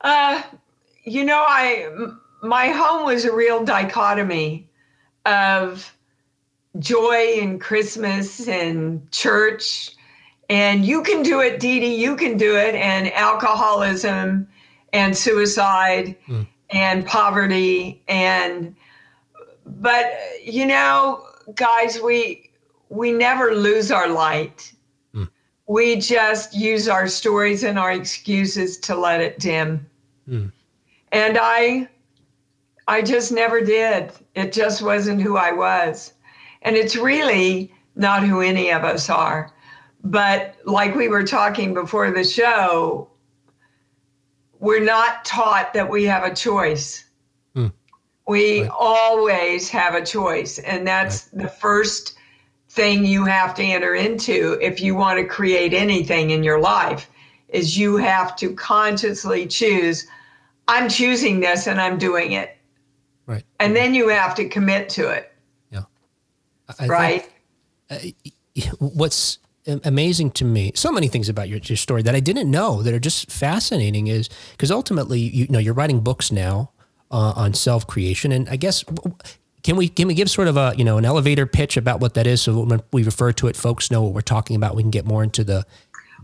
Uh, 0.00 0.42
you 1.04 1.24
know, 1.24 1.44
I, 1.46 1.88
my 2.42 2.68
home 2.68 3.04
was 3.04 3.24
a 3.24 3.32
real 3.32 3.64
dichotomy 3.64 4.68
of 5.26 5.94
joy 6.78 7.38
and 7.40 7.60
Christmas 7.60 8.48
and 8.48 9.10
church, 9.12 9.92
and 10.50 10.84
you 10.84 11.02
can 11.02 11.22
do 11.22 11.40
it, 11.40 11.60
Dee 11.60 11.80
Dee, 11.80 11.94
you 11.94 12.16
can 12.16 12.36
do 12.36 12.56
it, 12.56 12.74
and 12.74 13.12
alcoholism 13.12 14.48
and 14.92 15.16
suicide 15.16 16.16
and 16.70 17.06
poverty 17.06 18.02
and 18.08 18.74
but 19.66 20.12
you 20.42 20.66
know, 20.66 21.26
guys, 21.54 22.00
we 22.00 22.50
we 22.88 23.12
never 23.12 23.54
lose 23.54 23.90
our 23.90 24.08
light. 24.08 24.72
Hmm. 25.12 25.24
We 25.66 25.96
just 25.96 26.54
use 26.54 26.88
our 26.88 27.08
stories 27.08 27.64
and 27.64 27.78
our 27.78 27.92
excuses 27.92 28.78
to 28.80 28.94
let 28.94 29.20
it 29.20 29.38
dim. 29.38 29.86
Hmm. 30.26 30.46
And 31.12 31.38
I 31.40 31.88
I 32.86 33.02
just 33.02 33.32
never 33.32 33.60
did. 33.60 34.12
It 34.34 34.52
just 34.52 34.82
wasn't 34.82 35.22
who 35.22 35.36
I 35.36 35.52
was. 35.52 36.12
And 36.62 36.76
it's 36.76 36.96
really 36.96 37.72
not 37.96 38.22
who 38.22 38.40
any 38.40 38.70
of 38.70 38.84
us 38.84 39.08
are. 39.08 39.52
But 40.02 40.56
like 40.64 40.94
we 40.94 41.08
were 41.08 41.24
talking 41.24 41.72
before 41.72 42.10
the 42.10 42.24
show, 42.24 43.08
we're 44.58 44.84
not 44.84 45.24
taught 45.24 45.72
that 45.74 45.88
we 45.88 46.04
have 46.04 46.24
a 46.24 46.34
choice. 46.34 47.03
We 48.26 48.62
Right. 48.62 48.70
always 48.70 49.68
have 49.70 49.94
a 49.94 50.04
choice. 50.04 50.58
And 50.58 50.86
that's 50.86 51.22
the 51.26 51.48
first 51.48 52.14
thing 52.70 53.04
you 53.04 53.24
have 53.24 53.54
to 53.54 53.62
enter 53.62 53.94
into 53.94 54.58
if 54.60 54.80
you 54.80 54.94
want 54.94 55.18
to 55.18 55.24
create 55.24 55.72
anything 55.74 56.30
in 56.30 56.42
your 56.42 56.60
life 56.60 57.08
is 57.50 57.78
you 57.78 57.96
have 57.98 58.34
to 58.36 58.52
consciously 58.54 59.46
choose 59.46 60.06
I'm 60.66 60.88
choosing 60.88 61.40
this 61.40 61.66
and 61.66 61.78
I'm 61.78 61.98
doing 61.98 62.32
it. 62.32 62.56
Right. 63.26 63.44
And 63.60 63.76
then 63.76 63.92
you 63.94 64.08
have 64.08 64.34
to 64.36 64.48
commit 64.48 64.88
to 64.90 65.10
it, 65.10 65.30
Yeah. 65.70 65.82
I- 66.78 66.86
right? 66.86 67.30
think 67.90 68.16
what's 68.78 69.38
amazing 69.66 70.30
to 70.32 70.44
me, 70.44 70.72
so 70.74 70.90
many 70.90 71.06
things 71.08 71.28
about 71.28 71.48
your, 71.48 71.58
your 71.64 71.76
story 71.76 72.02
that 72.02 72.14
I 72.14 72.20
didn't 72.20 72.50
know 72.50 72.82
that 72.82 72.92
are 72.94 72.98
just 72.98 73.30
fascinating 73.30 74.06
is 74.06 74.28
because 74.52 74.70
ultimately, 74.70 75.18
you, 75.20 75.46
know, 75.48 75.58
you're 75.58 75.74
writing 75.74 76.00
books 76.00 76.32
now 76.32 76.70
uh, 77.14 77.32
on 77.36 77.54
self 77.54 77.86
creation. 77.86 78.32
And 78.32 78.48
I 78.48 78.56
guess, 78.56 78.84
can 79.62 79.76
we, 79.76 79.88
can 79.88 80.08
we 80.08 80.14
give 80.14 80.28
sort 80.28 80.48
of 80.48 80.56
a, 80.56 80.74
you 80.76 80.84
know, 80.84 80.98
an 80.98 81.04
elevator 81.04 81.46
pitch 81.46 81.76
about 81.76 82.00
what 82.00 82.14
that 82.14 82.26
is? 82.26 82.42
So 82.42 82.64
when 82.64 82.82
we 82.92 83.04
refer 83.04 83.32
to 83.32 83.46
it, 83.46 83.56
folks 83.56 83.90
know 83.90 84.02
what 84.02 84.12
we're 84.12 84.20
talking 84.20 84.56
about. 84.56 84.74
We 84.74 84.82
can 84.82 84.90
get 84.90 85.06
more 85.06 85.22
into 85.22 85.44
the 85.44 85.64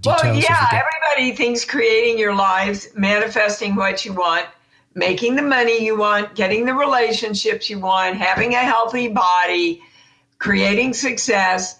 details. 0.00 0.22
Well, 0.24 0.34
we 0.34 0.42
yeah, 0.42 0.70
get- 0.70 0.82
everybody 0.82 1.36
thinks 1.36 1.64
creating 1.64 2.18
your 2.18 2.34
lives, 2.34 2.88
manifesting 2.96 3.76
what 3.76 4.04
you 4.04 4.12
want, 4.12 4.46
making 4.94 5.36
the 5.36 5.42
money 5.42 5.84
you 5.84 5.96
want, 5.96 6.34
getting 6.34 6.66
the 6.66 6.74
relationships 6.74 7.70
you 7.70 7.78
want, 7.78 8.16
having 8.16 8.54
a 8.54 8.58
healthy 8.58 9.06
body, 9.06 9.80
creating 10.38 10.92
success 10.92 11.78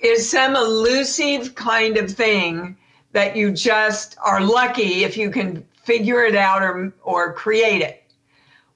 is 0.00 0.30
some 0.30 0.54
elusive 0.54 1.56
kind 1.56 1.96
of 1.96 2.10
thing 2.10 2.76
that 3.12 3.34
you 3.34 3.50
just 3.50 4.16
are 4.22 4.40
lucky 4.42 5.02
if 5.02 5.16
you 5.16 5.30
can 5.30 5.64
figure 5.86 6.24
it 6.24 6.34
out 6.34 6.62
or, 6.62 6.92
or 7.04 7.32
create 7.32 7.80
it. 7.80 8.02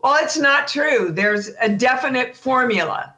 Well, 0.03 0.17
it's 0.23 0.39
not 0.39 0.69
true. 0.69 1.11
There's 1.11 1.51
a 1.61 1.69
definite 1.69 2.37
formula, 2.37 3.15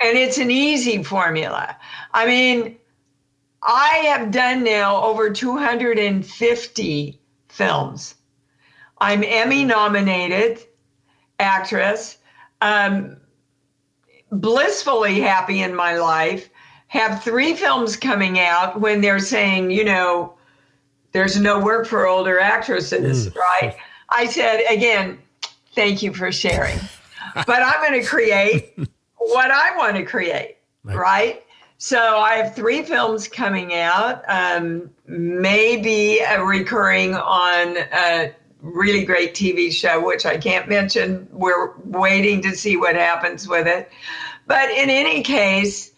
and 0.00 0.18
it's 0.18 0.38
an 0.38 0.50
easy 0.50 1.02
formula. 1.02 1.76
I 2.12 2.26
mean, 2.26 2.76
I 3.62 4.02
have 4.08 4.30
done 4.30 4.62
now 4.62 5.02
over 5.02 5.30
250 5.30 7.20
films. 7.48 8.14
I'm 8.98 9.24
Emmy 9.24 9.64
nominated 9.64 10.66
actress, 11.38 12.18
um, 12.60 13.16
blissfully 14.32 15.20
happy 15.20 15.62
in 15.62 15.74
my 15.74 15.96
life. 15.96 16.50
Have 16.88 17.22
three 17.22 17.54
films 17.54 17.96
coming 17.96 18.38
out 18.38 18.80
when 18.80 19.00
they're 19.00 19.18
saying, 19.18 19.70
you 19.70 19.84
know, 19.84 20.35
there's 21.16 21.40
no 21.40 21.58
work 21.58 21.86
for 21.86 22.06
older 22.06 22.38
actresses, 22.38 23.34
right? 23.34 23.74
I 24.10 24.26
said, 24.26 24.62
again, 24.68 25.18
thank 25.74 26.02
you 26.02 26.12
for 26.12 26.30
sharing. 26.30 26.78
but 27.34 27.62
I'm 27.62 27.80
going 27.88 27.98
to 27.98 28.06
create 28.06 28.78
what 29.16 29.50
I 29.50 29.74
want 29.78 29.96
to 29.96 30.04
create, 30.04 30.58
Right. 30.84 30.96
right? 30.98 31.42
So 31.78 32.18
I 32.18 32.34
have 32.34 32.54
three 32.54 32.82
films 32.82 33.28
coming 33.28 33.72
out, 33.72 34.22
um, 34.28 34.90
maybe 35.06 36.18
a 36.18 36.44
recurring 36.44 37.14
on 37.14 37.78
a 37.78 38.34
really 38.60 39.06
great 39.06 39.34
TV 39.34 39.72
show, 39.72 40.04
which 40.04 40.26
I 40.26 40.36
can't 40.36 40.68
mention. 40.68 41.26
We're 41.32 41.74
waiting 41.84 42.42
to 42.42 42.54
see 42.54 42.76
what 42.76 42.94
happens 42.94 43.48
with 43.48 43.66
it. 43.66 43.90
But 44.46 44.68
in 44.70 44.90
any 44.90 45.22
case, 45.22 45.92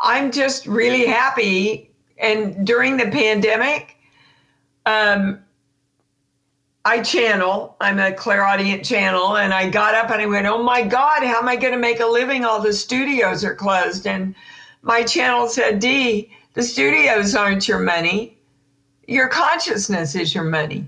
I'm 0.00 0.30
just 0.30 0.66
really 0.66 1.06
happy. 1.06 1.90
And 2.18 2.66
during 2.66 2.98
the 2.98 3.06
pandemic, 3.06 3.96
um, 4.86 5.40
I 6.84 7.02
channel. 7.02 7.76
I'm 7.80 7.98
a 7.98 8.12
clairaudient 8.12 8.84
channel, 8.84 9.36
and 9.36 9.52
I 9.52 9.68
got 9.68 9.94
up 9.94 10.10
and 10.10 10.22
I 10.22 10.26
went, 10.26 10.46
"Oh 10.46 10.62
my 10.62 10.82
God, 10.82 11.22
how 11.22 11.38
am 11.38 11.48
I 11.48 11.56
going 11.56 11.74
to 11.74 11.78
make 11.78 12.00
a 12.00 12.06
living? 12.06 12.44
All 12.44 12.60
the 12.62 12.72
studios 12.72 13.44
are 13.44 13.54
closed." 13.54 14.06
And 14.06 14.34
my 14.82 15.02
channel 15.02 15.48
said, 15.48 15.78
"Dee, 15.78 16.30
the 16.54 16.62
studios 16.62 17.34
aren't 17.34 17.68
your 17.68 17.80
money. 17.80 18.38
Your 19.06 19.28
consciousness 19.28 20.14
is 20.14 20.34
your 20.34 20.44
money." 20.44 20.86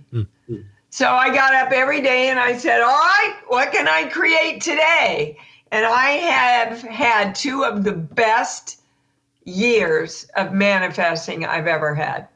So 0.91 1.09
I 1.09 1.35
got 1.35 1.55
up 1.55 1.73
every 1.73 2.01
day 2.01 2.29
and 2.29 2.39
I 2.39 2.57
said, 2.57 2.81
"All 2.81 2.89
right, 2.89 3.35
what 3.49 3.73
can 3.73 3.89
I 3.89 4.05
create 4.09 4.61
today?" 4.63 5.39
And 5.71 5.87
I 5.87 6.11
have 6.11 6.83
had 6.83 7.35
two 7.35 7.65
of 7.65 7.85
the 7.85 7.93
best 7.93 8.81
years 9.45 10.25
of 10.37 10.53
manifesting 10.53 11.45
I've 11.47 11.67
ever 11.67 11.95
had. 11.95 12.29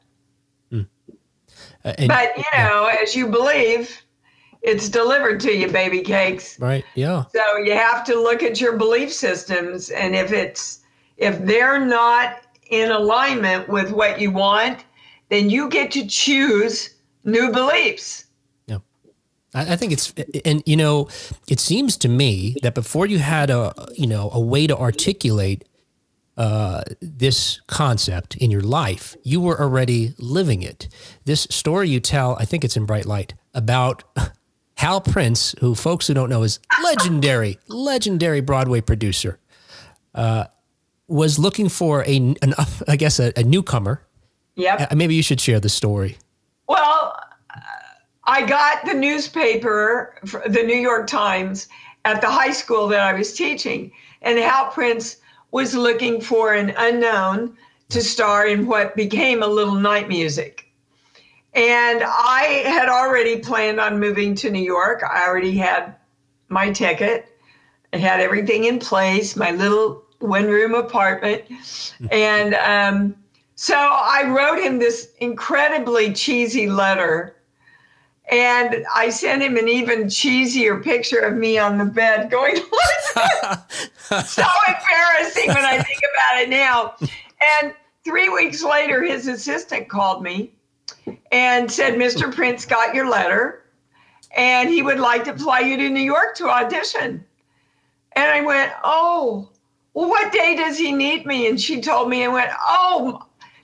Uh, 1.87 1.93
and- 1.97 2.07
But 2.09 2.37
you 2.37 2.43
know, 2.57 2.91
as 3.01 3.15
you 3.15 3.27
believe, 3.27 4.01
it's 4.61 4.89
delivered 4.89 5.39
to 5.41 5.51
you, 5.55 5.67
baby 5.69 6.01
cakes. 6.01 6.59
right. 6.59 6.83
Yeah. 6.95 7.23
So 7.33 7.57
you 7.57 7.73
have 7.73 8.03
to 8.05 8.15
look 8.21 8.43
at 8.43 8.59
your 8.59 8.75
belief 8.77 9.13
systems, 9.13 9.89
and 9.89 10.15
if 10.15 10.31
it's 10.31 10.79
if 11.17 11.43
they're 11.45 11.83
not 11.83 12.41
in 12.69 12.91
alignment 12.91 13.69
with 13.69 13.91
what 13.91 14.19
you 14.19 14.29
want, 14.31 14.79
then 15.29 15.49
you 15.49 15.69
get 15.69 15.89
to 15.91 16.05
choose 16.05 16.89
new 17.23 17.51
beliefs. 17.51 18.25
I 19.53 19.73
I 19.73 19.75
think 19.77 19.93
it's, 19.93 20.13
and 20.43 20.61
you 20.65 20.75
know, 20.75 21.07
it 21.47 21.59
seems 21.59 21.95
to 21.97 22.09
me 22.09 22.57
that 22.63 22.75
before 22.75 23.05
you 23.07 23.19
had 23.19 23.49
a, 23.49 23.73
you 23.95 24.05
know, 24.05 24.29
a 24.33 24.39
way 24.39 24.67
to 24.67 24.77
articulate 24.77 25.63
uh, 26.37 26.83
this 27.01 27.61
concept 27.67 28.35
in 28.35 28.51
your 28.51 28.61
life, 28.61 29.15
you 29.23 29.41
were 29.41 29.59
already 29.59 30.13
living 30.19 30.61
it. 30.61 30.87
This 31.25 31.47
story 31.49 31.89
you 31.89 31.99
tell, 31.99 32.37
I 32.39 32.45
think 32.45 32.63
it's 32.63 32.77
in 32.77 32.85
Bright 32.85 33.05
Light, 33.05 33.33
about 33.53 34.03
Hal 34.75 35.01
Prince, 35.01 35.55
who 35.59 35.73
folks 35.73 36.07
who 36.07 36.13
don't 36.13 36.29
know 36.29 36.43
is 36.43 36.59
legendary, 36.83 37.57
legendary 37.67 38.41
Broadway 38.41 38.81
producer, 38.81 39.39
uh, 40.13 40.45
was 41.07 41.39
looking 41.39 41.69
for 41.69 42.03
a, 42.03 42.15
an, 42.15 42.53
I 42.87 42.95
guess, 42.95 43.19
a, 43.19 43.33
a 43.35 43.43
newcomer. 43.43 44.05
Yeah. 44.55 44.87
Uh, 44.91 44.95
Maybe 44.95 45.15
you 45.15 45.23
should 45.23 45.41
share 45.41 45.59
the 45.59 45.69
story. 45.69 46.17
Well, 46.67 47.15
uh, 47.49 47.59
I 48.25 48.45
got 48.45 48.85
the 48.85 48.93
newspaper, 48.93 50.15
the 50.47 50.61
New 50.63 50.77
York 50.77 51.07
Times, 51.07 51.67
at 52.05 52.21
the 52.21 52.29
high 52.29 52.51
school 52.51 52.87
that 52.89 52.99
I 52.99 53.13
was 53.13 53.33
teaching, 53.33 53.91
and 54.21 54.37
Hal 54.37 54.69
Prince 54.69 55.17
was 55.51 55.75
looking 55.75 56.21
for 56.21 56.53
an 56.53 56.73
unknown 56.77 57.57
to 57.89 58.01
star 58.01 58.45
in 58.47 58.67
what 58.67 58.95
became 58.95 59.41
a 59.41 59.47
little 59.47 59.75
night 59.75 60.07
music. 60.07 60.69
And 61.53 62.03
I 62.03 62.63
had 62.65 62.89
already 62.89 63.39
planned 63.39 63.79
on 63.79 63.99
moving 63.99 64.35
to 64.35 64.51
New 64.51 64.61
York. 64.61 65.01
I 65.03 65.25
already 65.25 65.57
had 65.57 65.95
my 66.49 66.71
ticket. 66.71 67.29
I 67.93 67.97
had 67.97 68.19
everything 68.19 68.65
in 68.65 68.79
place, 68.79 69.35
my 69.35 69.51
little 69.51 70.03
one 70.19 70.45
room 70.45 70.75
apartment. 70.75 71.43
and 72.11 72.53
um, 72.55 73.15
so 73.55 73.75
I 73.75 74.23
wrote 74.27 74.61
him 74.61 74.77
this 74.77 75.13
incredibly 75.19 76.13
cheesy 76.13 76.69
letter. 76.69 77.36
And 78.29 78.85
I 78.93 79.09
sent 79.09 79.41
him 79.41 79.55
an 79.55 79.69
even 79.69 80.05
cheesier 80.05 80.83
picture 80.83 81.19
of 81.19 81.37
me 81.37 81.57
on 81.57 81.77
the 81.77 81.85
bed 81.85 82.29
going 82.29 82.55
like 83.15 83.71
so 84.25 84.43
embarrassing 84.67 85.47
when 85.47 85.65
I 85.65 85.81
think 85.81 85.99
about 85.99 86.41
it 86.41 86.49
now. 86.49 86.95
And 87.61 87.73
three 88.03 88.29
weeks 88.29 88.63
later, 88.63 89.03
his 89.03 89.27
assistant 89.27 89.87
called 89.87 90.23
me 90.23 90.51
and 91.31 91.71
said, 91.71 91.93
Mr. 91.93 92.33
Prince 92.33 92.65
got 92.65 92.93
your 92.93 93.09
letter 93.09 93.63
and 94.35 94.69
he 94.69 94.81
would 94.81 94.99
like 94.99 95.23
to 95.25 95.37
fly 95.37 95.59
you 95.59 95.77
to 95.77 95.89
New 95.89 96.01
York 96.01 96.35
to 96.35 96.49
audition. 96.49 97.23
And 98.13 98.31
I 98.31 98.41
went, 98.41 98.73
Oh, 98.83 99.49
well, 99.93 100.09
what 100.09 100.31
day 100.31 100.55
does 100.55 100.77
he 100.77 100.91
need 100.91 101.25
me? 101.25 101.47
And 101.47 101.59
she 101.59 101.81
told 101.81 102.09
me 102.09 102.23
and 102.23 102.33
went, 102.33 102.51
Oh, 102.65 103.21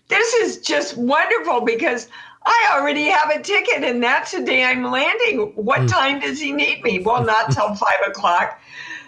this 0.08 0.34
is 0.34 0.60
just 0.60 0.98
wonderful 0.98 1.62
because 1.62 2.08
I 2.46 2.70
already 2.74 3.06
have 3.06 3.30
a 3.30 3.42
ticket 3.42 3.84
and 3.84 4.04
that's 4.04 4.32
the 4.32 4.44
day 4.44 4.64
I'm 4.64 4.84
landing. 4.84 5.54
What 5.56 5.82
hmm. 5.82 5.88
time 5.88 6.20
does 6.20 6.40
he 6.40 6.52
need 6.52 6.84
me? 6.84 7.00
Well, 7.00 7.24
not 7.24 7.52
till 7.52 7.74
five 7.76 8.00
o'clock. 8.08 8.60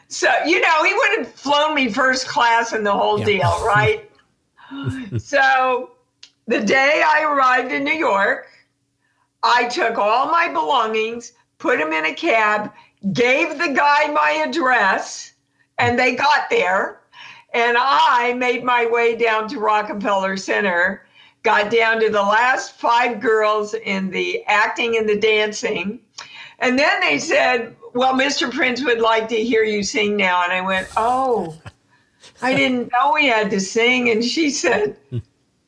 So, 0.07 0.29
you 0.45 0.61
know, 0.61 0.83
he 0.83 0.93
would 0.93 1.17
have 1.19 1.31
flown 1.33 1.73
me 1.75 1.91
first 1.91 2.27
class 2.27 2.71
and 2.71 2.85
the 2.85 2.93
whole 2.93 3.19
Yeah. 3.19 3.25
deal, 3.25 3.65
right? 3.65 4.09
so 5.17 5.91
the 6.47 6.61
day 6.61 7.03
I 7.05 7.23
arrived 7.23 7.71
in 7.71 7.83
New 7.83 7.93
York, 7.93 8.47
I 9.43 9.67
took 9.67 9.97
all 9.97 10.31
my 10.31 10.47
belongings, 10.47 11.33
put 11.57 11.79
them 11.79 11.93
in 11.93 12.05
a 12.05 12.13
cab, 12.13 12.71
gave 13.13 13.57
the 13.59 13.69
guy 13.69 14.07
my 14.07 14.43
address, 14.47 15.33
and 15.77 15.97
they 15.97 16.15
got 16.15 16.49
there. 16.49 17.01
And 17.53 17.77
I 17.79 18.33
made 18.33 18.63
my 18.63 18.85
way 18.85 19.15
down 19.15 19.47
to 19.49 19.59
Rockefeller 19.59 20.35
Center, 20.35 21.04
got 21.45 21.71
down 21.71 21.99
to 22.01 22.09
the 22.09 22.21
last 22.21 22.73
five 22.73 23.21
girls 23.21 23.75
in 23.75 24.09
the 24.09 24.43
acting 24.47 24.97
and 24.97 25.07
the 25.07 25.17
dancing. 25.17 25.99
And 26.59 26.77
then 26.77 26.99
they 27.01 27.19
said, 27.19 27.75
Well, 27.93 28.15
Mr. 28.15 28.51
Prince 28.51 28.83
would 28.83 28.99
like 28.99 29.29
to 29.29 29.35
hear 29.35 29.63
you 29.63 29.83
sing 29.83 30.17
now. 30.17 30.43
And 30.43 30.51
I 30.51 30.61
went, 30.61 30.87
Oh, 30.97 31.55
I 32.41 32.55
didn't 32.55 32.91
know 32.91 33.13
we 33.13 33.27
had 33.27 33.51
to 33.51 33.61
sing. 33.61 34.09
And 34.09 34.25
she 34.25 34.49
said, 34.49 34.97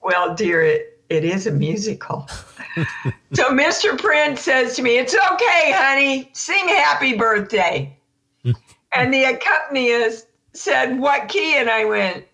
Well, 0.02 0.34
dear, 0.34 0.64
it, 0.64 1.00
it 1.10 1.24
is 1.24 1.46
a 1.46 1.52
musical. 1.52 2.28
so 3.34 3.52
Mr. 3.52 3.98
Prince 3.98 4.42
says 4.42 4.76
to 4.78 4.82
me, 4.82 4.98
It's 4.98 5.14
okay, 5.14 5.72
honey, 5.72 6.32
sing 6.34 6.68
happy 6.70 7.16
birthday. 7.16 7.96
and 8.96 9.14
the 9.14 9.26
accompanist 9.26 10.26
said, 10.54 11.00
What 11.00 11.30
key? 11.30 11.56
And 11.58 11.70
I 11.70 11.86
went, 11.86 12.26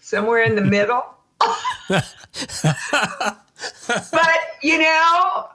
Somewhere 0.00 0.42
in 0.42 0.54
the 0.56 0.62
middle. 0.62 1.04
but, 2.62 4.38
you 4.62 4.78
know, 4.78 5.48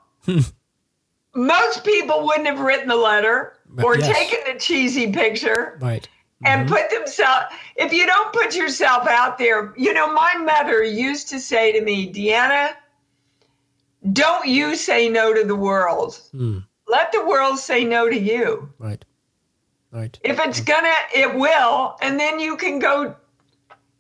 most 1.36 1.84
people 1.84 2.26
wouldn't 2.26 2.48
have 2.48 2.60
written 2.60 2.88
the 2.88 2.96
letter 2.96 3.54
or 3.84 3.98
Yes. 3.98 4.18
taken 4.18 4.54
the 4.54 4.60
cheesy 4.60 5.12
picture 5.12 5.78
Right. 5.82 6.08
and 6.44 6.68
put 6.68 6.90
themselves 6.90 7.46
if 7.76 7.94
you 7.94 8.06
don't 8.06 8.34
put 8.34 8.56
yourself 8.56 9.08
out 9.08 9.38
there 9.38 9.74
you 9.78 9.94
know 9.94 10.12
my 10.14 10.36
mother 10.38 10.84
used 10.84 11.30
to 11.30 11.40
say 11.40 11.72
to 11.72 11.82
me 11.82 12.12
deanna 12.12 12.74
don't 14.12 14.46
you 14.48 14.76
say 14.76 15.08
no 15.08 15.34
to 15.34 15.44
the 15.46 15.56
world 15.56 16.20
Mm, 16.34 16.66
let 16.88 17.12
the 17.14 17.24
world 17.26 17.60
say 17.60 17.86
no 17.86 18.10
to 18.10 18.20
you 18.20 18.70
right. 18.80 19.06
Right. 19.92 20.20
if 20.24 20.38
it's 20.40 20.60
gonna 20.60 20.94
it 21.16 21.34
will 21.34 21.96
and 22.02 22.20
then 22.20 22.40
you 22.42 22.58
can 22.58 22.80
go 22.80 23.16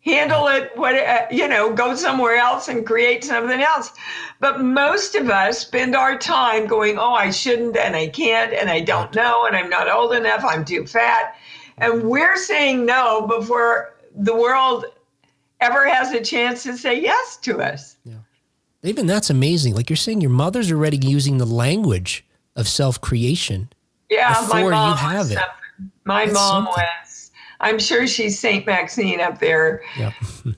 handle 0.03 0.47
it 0.47 0.71
what 0.75 0.95
uh, 0.95 1.25
you 1.31 1.47
know 1.47 1.71
go 1.73 1.95
somewhere 1.95 2.35
else 2.35 2.67
and 2.67 2.85
create 2.85 3.23
something 3.23 3.61
else 3.61 3.91
but 4.39 4.59
most 4.61 5.13
of 5.15 5.29
us 5.29 5.59
spend 5.59 5.95
our 5.95 6.17
time 6.17 6.65
going 6.67 6.97
oh 6.97 7.13
i 7.13 7.29
shouldn't 7.29 7.77
and 7.77 7.95
i 7.95 8.07
can't 8.07 8.51
and 8.53 8.69
i 8.69 8.79
don't 8.79 9.13
know 9.13 9.45
and 9.45 9.55
i'm 9.55 9.69
not 9.69 9.89
old 9.89 10.13
enough 10.13 10.43
i'm 10.43 10.65
too 10.65 10.85
fat 10.87 11.35
and 11.77 12.03
we're 12.03 12.35
saying 12.37 12.83
no 12.85 13.27
before 13.27 13.93
the 14.15 14.35
world 14.35 14.85
ever 15.61 15.87
has 15.87 16.11
a 16.13 16.21
chance 16.21 16.63
to 16.63 16.75
say 16.75 16.99
yes 16.99 17.37
to 17.37 17.61
us 17.61 17.97
yeah 18.03 18.15
Even 18.83 19.05
that's 19.05 19.29
amazing. 19.29 19.75
Like 19.75 19.89
you're 19.91 19.97
saying, 20.07 20.21
your 20.21 20.31
mother's 20.31 20.71
already 20.71 20.97
using 20.97 21.37
the 21.37 21.45
language 21.45 22.25
of 22.55 22.67
self 22.67 22.99
creation. 22.99 23.69
yeah 24.09 24.29
my 24.49 24.57
Before 24.57 24.59
you 24.61 24.69
mom 24.71 24.97
have 24.97 25.27
it. 25.29 25.35
something. 25.35 25.91
my 26.03 26.25
That's 26.25 26.33
mom 26.33 26.65
something. 26.65 26.83
was 26.83 27.10
i'm 27.61 27.79
sure 27.79 28.05
she's 28.05 28.37
saint 28.37 28.65
maxine 28.65 29.21
up 29.21 29.39
there 29.39 29.81
Yeah. 29.97 30.11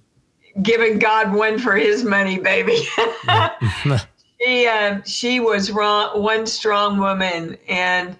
giving 0.62 1.00
God 1.00 1.34
one 1.34 1.58
for 1.58 1.76
his 1.76 2.04
money, 2.04 2.38
baby. 2.38 2.78
she 4.40 4.68
uh, 4.68 5.02
she 5.04 5.40
was 5.40 5.72
wrong, 5.72 6.22
one 6.22 6.46
strong 6.46 7.00
woman, 7.00 7.58
and 7.68 8.16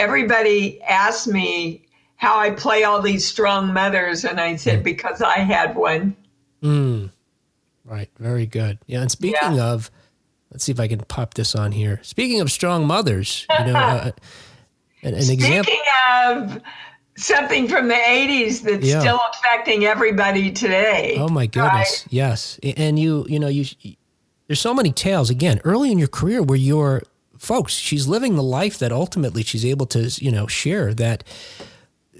everybody 0.00 0.82
asked 0.82 1.28
me 1.28 1.86
how 2.16 2.38
I 2.38 2.50
play 2.50 2.84
all 2.84 3.00
these 3.02 3.24
strong 3.24 3.72
mothers, 3.72 4.24
and 4.24 4.40
I 4.40 4.56
said 4.56 4.82
because 4.82 5.22
I 5.22 5.38
had 5.38 5.76
one. 5.76 6.16
Mm. 6.62 7.10
Right. 7.84 8.10
Very 8.18 8.46
good. 8.46 8.78
Yeah. 8.86 9.02
And 9.02 9.10
speaking 9.10 9.60
of, 9.60 9.90
let's 10.50 10.64
see 10.64 10.72
if 10.72 10.80
I 10.80 10.88
can 10.88 10.98
pop 11.00 11.34
this 11.34 11.54
on 11.54 11.70
here. 11.70 12.00
Speaking 12.02 12.40
of 12.40 12.50
strong 12.50 12.84
mothers, 12.86 13.46
you 13.60 13.66
know, 13.66 13.78
uh, 13.78 14.10
an, 15.02 15.14
an 15.14 15.30
example. 15.30 15.72
Speaking 15.72 15.82
of 16.24 16.62
something 17.16 17.68
from 17.68 17.88
the 17.88 17.94
'80s 17.94 18.62
that's 18.62 18.86
Yeah. 18.86 19.00
still 19.00 19.20
affecting 19.32 19.84
everybody 19.84 20.50
today. 20.52 21.16
Oh 21.18 21.28
my 21.28 21.46
goodness. 21.46 22.04
Yes. 22.10 22.58
And 22.76 22.98
you, 22.98 23.26
you 23.28 23.38
know, 23.38 23.48
you, 23.48 23.64
there's 24.46 24.60
so 24.60 24.74
many 24.74 24.92
tales 24.92 25.30
again 25.30 25.60
early 25.64 25.90
in 25.90 25.98
your 25.98 26.08
career 26.08 26.42
where 26.42 26.58
you're 26.58 27.02
folks, 27.38 27.74
she's 27.74 28.06
living 28.08 28.34
the 28.36 28.42
life 28.42 28.78
that 28.78 28.92
ultimately 28.92 29.42
she's 29.42 29.64
able 29.64 29.86
to, 29.86 30.08
you 30.24 30.32
know, 30.32 30.46
share 30.46 30.94
that 30.94 31.22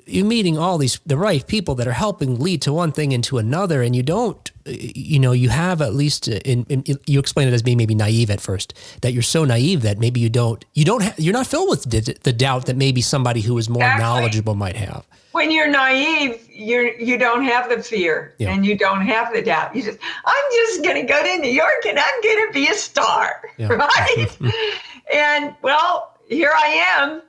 you're 0.07 0.25
meeting 0.25 0.57
all 0.57 0.79
these, 0.79 1.01
the 1.05 1.17
right 1.17 1.45
people 1.47 1.75
that 1.75 1.87
are 1.89 1.93
helping 1.93 2.39
lead 2.39 2.63
to 2.63 2.73
one 2.73 2.93
thing 2.93 3.11
into 3.13 3.39
another. 3.39 3.83
And 3.83 3.95
you 3.97 4.03
don't, 4.05 4.51
you 4.65 5.19
know, 5.19 5.33
you 5.33 5.49
have 5.49 5.83
at 5.83 5.95
least 5.95 6.29
in, 6.29 6.65
in 6.69 6.85
you 7.07 7.19
explain 7.19 7.49
it 7.49 7.53
as 7.55 7.63
being 7.63 7.77
maybe 7.77 7.95
naive 7.95 8.31
at 8.31 8.41
first 8.41 8.73
that 9.03 9.13
you're 9.13 9.23
so 9.23 9.45
naive 9.45 9.83
that 9.83 9.99
maybe 9.99 10.21
you 10.21 10.29
don't, 10.31 10.65
you 10.75 10.85
don't, 10.85 11.03
ha- 11.03 11.15
you're 11.19 11.33
not 11.33 11.47
filled 11.49 11.69
with 11.71 11.83
the, 11.91 12.17
the 12.23 12.33
doubt 12.33 12.67
that 12.67 12.77
maybe 12.77 13.01
somebody 13.03 13.41
who 13.41 13.59
is 13.59 13.69
more 13.69 13.83
Exactly. 13.83 14.03
knowledgeable 14.05 14.55
might 14.55 14.77
have. 14.77 15.05
when 15.33 15.51
you're 15.51 15.69
naive, 15.69 16.41
you're 16.51 16.95
you 16.99 17.19
don't 17.19 17.43
have 17.43 17.69
the 17.69 17.83
fear 17.83 18.35
Yeah. 18.39 18.53
and 18.55 18.65
you 18.65 18.79
don't 18.79 19.03
have 19.03 19.33
the 19.35 19.43
doubt. 19.43 19.75
You 19.77 19.83
just 19.83 19.99
I'm 20.25 20.45
just 20.53 20.83
gonna 20.85 21.05
go 21.05 21.23
to 21.23 21.39
New 21.39 21.51
York 21.51 21.85
and 21.87 21.99
I'm 21.99 22.21
gonna 22.23 22.53
be 22.53 22.69
a 22.69 22.75
star, 22.75 23.43
Yeah. 23.59 23.69
right? 23.73 24.29
and 25.15 25.55
well, 25.63 26.17
here 26.29 26.53
I 26.57 26.69
am. 27.01 27.23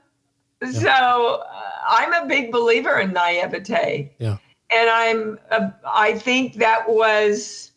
So 0.72 0.88
uh, 0.90 1.44
I'm 1.88 2.12
a 2.14 2.26
big 2.26 2.50
believer 2.50 2.98
in 2.98 3.12
naivete, 3.12 4.12
Yeah. 4.18 4.38
and 4.74 4.90
I'm 4.90 5.38
uh, 5.50 5.70
I 5.86 6.18
think 6.18 6.54
that 6.54 6.88
was. 6.88 7.72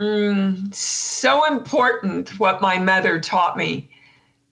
mm, 0.00 0.74
so 0.74 1.44
important 1.46 2.38
what 2.38 2.60
my 2.60 2.78
mother 2.78 3.20
taught 3.20 3.56
me 3.56 3.90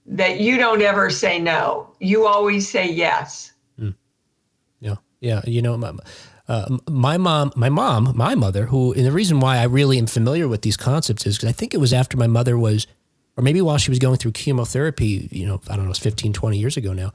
that 0.05 0.39
you 0.39 0.57
don't 0.57 0.81
ever 0.81 1.09
say 1.09 1.39
no. 1.39 1.89
You 1.99 2.25
always 2.27 2.69
say 2.69 2.89
yes. 2.91 3.51
Yeah, 4.81 4.95
yeah. 5.19 5.41
You 5.45 5.61
know, 5.61 5.77
my, 5.77 5.91
uh, 6.47 6.77
my 6.89 7.17
mom, 7.17 7.51
my 7.55 7.69
mom, 7.69 8.13
my 8.15 8.33
mother, 8.33 8.65
who, 8.67 8.93
and 8.93 9.05
the 9.05 9.11
reason 9.11 9.39
why 9.41 9.57
I 9.57 9.63
really 9.63 9.97
am 9.97 10.07
familiar 10.07 10.47
with 10.47 10.61
these 10.61 10.77
concepts 10.77 11.25
is 11.27 11.37
because 11.37 11.49
I 11.49 11.51
think 11.51 11.73
it 11.73 11.79
was 11.79 11.91
after 11.93 12.15
my 12.17 12.27
mother 12.27 12.57
was, 12.57 12.87
or 13.39 13.41
maybe 13.41 13.61
while 13.61 13.77
she 13.77 13.89
was 13.89 13.99
going 13.99 14.17
through 14.17 14.33
chemotherapy, 14.33 15.29
you 15.31 15.45
know, 15.47 15.61
I 15.69 15.77
don't 15.77 15.85
know, 15.85 15.91
it's 15.91 15.99
15, 15.99 16.33
20 16.33 16.57
years 16.57 16.75
ago 16.75 16.91
now, 16.91 17.13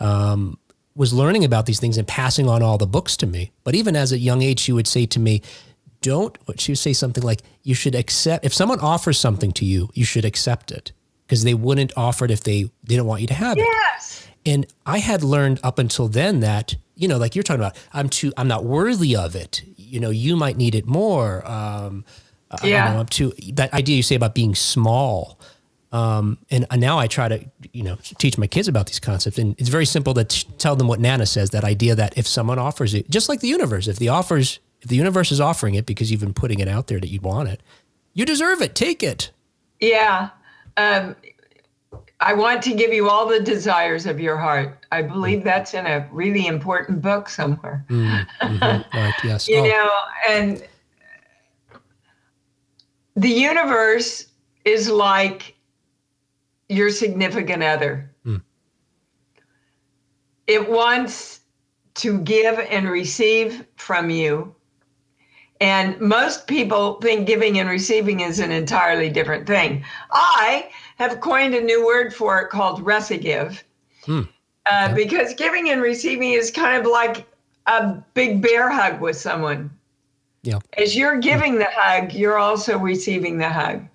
um, 0.00 0.58
was 0.94 1.12
learning 1.12 1.44
about 1.44 1.66
these 1.66 1.78
things 1.78 1.98
and 1.98 2.08
passing 2.08 2.48
on 2.48 2.62
all 2.62 2.78
the 2.78 2.86
books 2.86 3.14
to 3.18 3.26
me. 3.26 3.52
But 3.62 3.74
even 3.74 3.94
as 3.94 4.10
a 4.10 4.18
young 4.18 4.40
age, 4.40 4.58
she 4.58 4.72
would 4.72 4.86
say 4.86 5.04
to 5.04 5.20
me, 5.20 5.42
don't, 6.00 6.34
what 6.46 6.58
she 6.60 6.72
would 6.72 6.78
say 6.78 6.94
something 6.94 7.22
like, 7.22 7.42
you 7.62 7.74
should 7.74 7.94
accept, 7.94 8.46
if 8.46 8.54
someone 8.54 8.80
offers 8.80 9.18
something 9.18 9.52
to 9.52 9.66
you, 9.66 9.90
you 9.92 10.06
should 10.06 10.24
accept 10.24 10.70
it 10.70 10.92
because 11.26 11.44
they 11.44 11.52
wouldn't 11.52 11.92
offer 11.94 12.24
it 12.24 12.30
if 12.30 12.42
they 12.42 12.70
didn't 12.86 13.04
want 13.04 13.20
you 13.20 13.26
to 13.26 13.34
have 13.34 13.58
it. 13.58 13.64
Yes. 13.66 14.26
And 14.46 14.66
I 14.86 14.96
had 15.00 15.22
learned 15.22 15.60
up 15.62 15.78
until 15.78 16.08
then 16.08 16.40
that, 16.40 16.74
you 16.94 17.06
know, 17.06 17.18
like 17.18 17.34
you're 17.36 17.42
talking 17.42 17.60
about, 17.60 17.76
I'm 17.92 18.08
too, 18.08 18.32
I'm 18.38 18.48
not 18.48 18.64
worthy 18.64 19.14
of 19.14 19.36
it. 19.36 19.62
You 19.76 20.00
know, 20.00 20.08
you 20.08 20.36
might 20.36 20.56
need 20.56 20.74
it 20.74 20.86
more. 20.86 21.46
Um, 21.46 22.06
I 22.50 22.66
Yeah. 22.66 22.84
don't 22.86 22.94
know, 22.94 23.00
I'm 23.00 23.06
too, 23.06 23.34
that 23.52 23.74
idea 23.74 23.96
you 23.96 24.02
say 24.02 24.14
about 24.14 24.34
being 24.34 24.54
small. 24.54 25.38
Um, 25.96 26.36
and 26.50 26.66
now 26.76 26.98
I 26.98 27.06
try 27.06 27.26
to, 27.28 27.42
you 27.72 27.82
know, 27.82 27.96
teach 28.18 28.36
my 28.36 28.46
kids 28.46 28.68
about 28.68 28.86
these 28.86 29.00
concepts. 29.00 29.38
And 29.38 29.58
it's 29.58 29.70
very 29.70 29.86
simple 29.86 30.12
to 30.14 30.24
t- 30.24 30.46
tell 30.58 30.76
them 30.76 30.88
what 30.88 31.00
Nana 31.00 31.24
says, 31.24 31.50
that 31.50 31.64
idea 31.64 31.94
that 31.94 32.18
if 32.18 32.26
someone 32.26 32.58
offers 32.58 32.92
it, 32.92 33.08
just 33.08 33.30
like 33.30 33.40
the 33.40 33.48
universe, 33.48 33.88
if 33.88 33.96
the 33.98 34.10
offers, 34.10 34.58
if 34.82 34.88
the 34.90 34.96
universe 34.96 35.32
is 35.32 35.40
offering 35.40 35.74
it 35.74 35.86
because 35.86 36.10
you've 36.10 36.20
been 36.20 36.34
putting 36.34 36.58
it 36.58 36.68
out 36.68 36.88
there 36.88 37.00
that 37.00 37.08
you 37.08 37.20
want 37.20 37.48
it, 37.48 37.62
you 38.12 38.26
deserve 38.26 38.60
it. 38.60 38.74
Take 38.74 39.02
it. 39.02 39.30
Yeah. 39.80 40.28
Um, 40.76 41.16
I 42.20 42.34
want 42.34 42.60
to 42.64 42.74
give 42.74 42.92
you 42.92 43.08
all 43.08 43.26
the 43.26 43.40
desires 43.40 44.04
of 44.04 44.20
your 44.20 44.36
heart. 44.36 44.84
I 44.92 45.00
believe 45.00 45.44
that's 45.44 45.72
in 45.72 45.86
a 45.86 46.06
really 46.12 46.46
important 46.46 47.00
book 47.00 47.28
somewhere. 47.30 47.86
Mhm. 47.88 48.26
Right. 48.92 49.14
Yes. 49.24 49.48
You 49.48 49.60
Oh, 49.60 49.64
know, 49.66 49.90
and 50.28 50.62
the 53.16 53.30
universe 53.30 54.26
is 54.66 54.90
like 54.90 55.54
your 56.68 56.90
significant 56.90 57.62
other. 57.62 58.10
Hmm. 58.24 58.36
It 60.46 60.68
wants 60.68 61.40
to 61.96 62.18
give 62.20 62.58
and 62.58 62.88
receive 62.88 63.66
from 63.76 64.10
you. 64.10 64.54
And 65.60 65.98
most 66.00 66.46
people 66.46 67.00
think 67.00 67.26
giving 67.26 67.58
and 67.58 67.68
receiving 67.68 68.20
is 68.20 68.40
an 68.40 68.52
entirely 68.52 69.08
different 69.08 69.46
thing. 69.46 69.84
I 70.10 70.68
have 70.98 71.20
coined 71.20 71.54
a 71.54 71.62
new 71.62 71.86
word 71.86 72.14
for 72.14 72.40
it 72.40 72.50
called 72.50 72.84
recigive. 72.84 73.62
Hmm. 74.04 74.22
Uh, 74.70 74.94
because 74.94 75.32
giving 75.34 75.70
and 75.70 75.80
receiving 75.80 76.32
is 76.32 76.50
kind 76.50 76.84
of 76.84 76.90
like 76.90 77.26
a 77.66 77.94
big 78.14 78.42
bear 78.42 78.68
hug 78.68 79.00
with 79.00 79.16
someone. 79.16 79.70
Yeah. 80.42 80.58
As 80.76 80.96
you're 80.96 81.18
giving 81.18 81.58
the 81.58 81.68
hug, 81.70 82.12
you're 82.12 82.38
also 82.38 82.78
receiving 82.78 83.38
the 83.38 83.48
hug. 83.48 83.86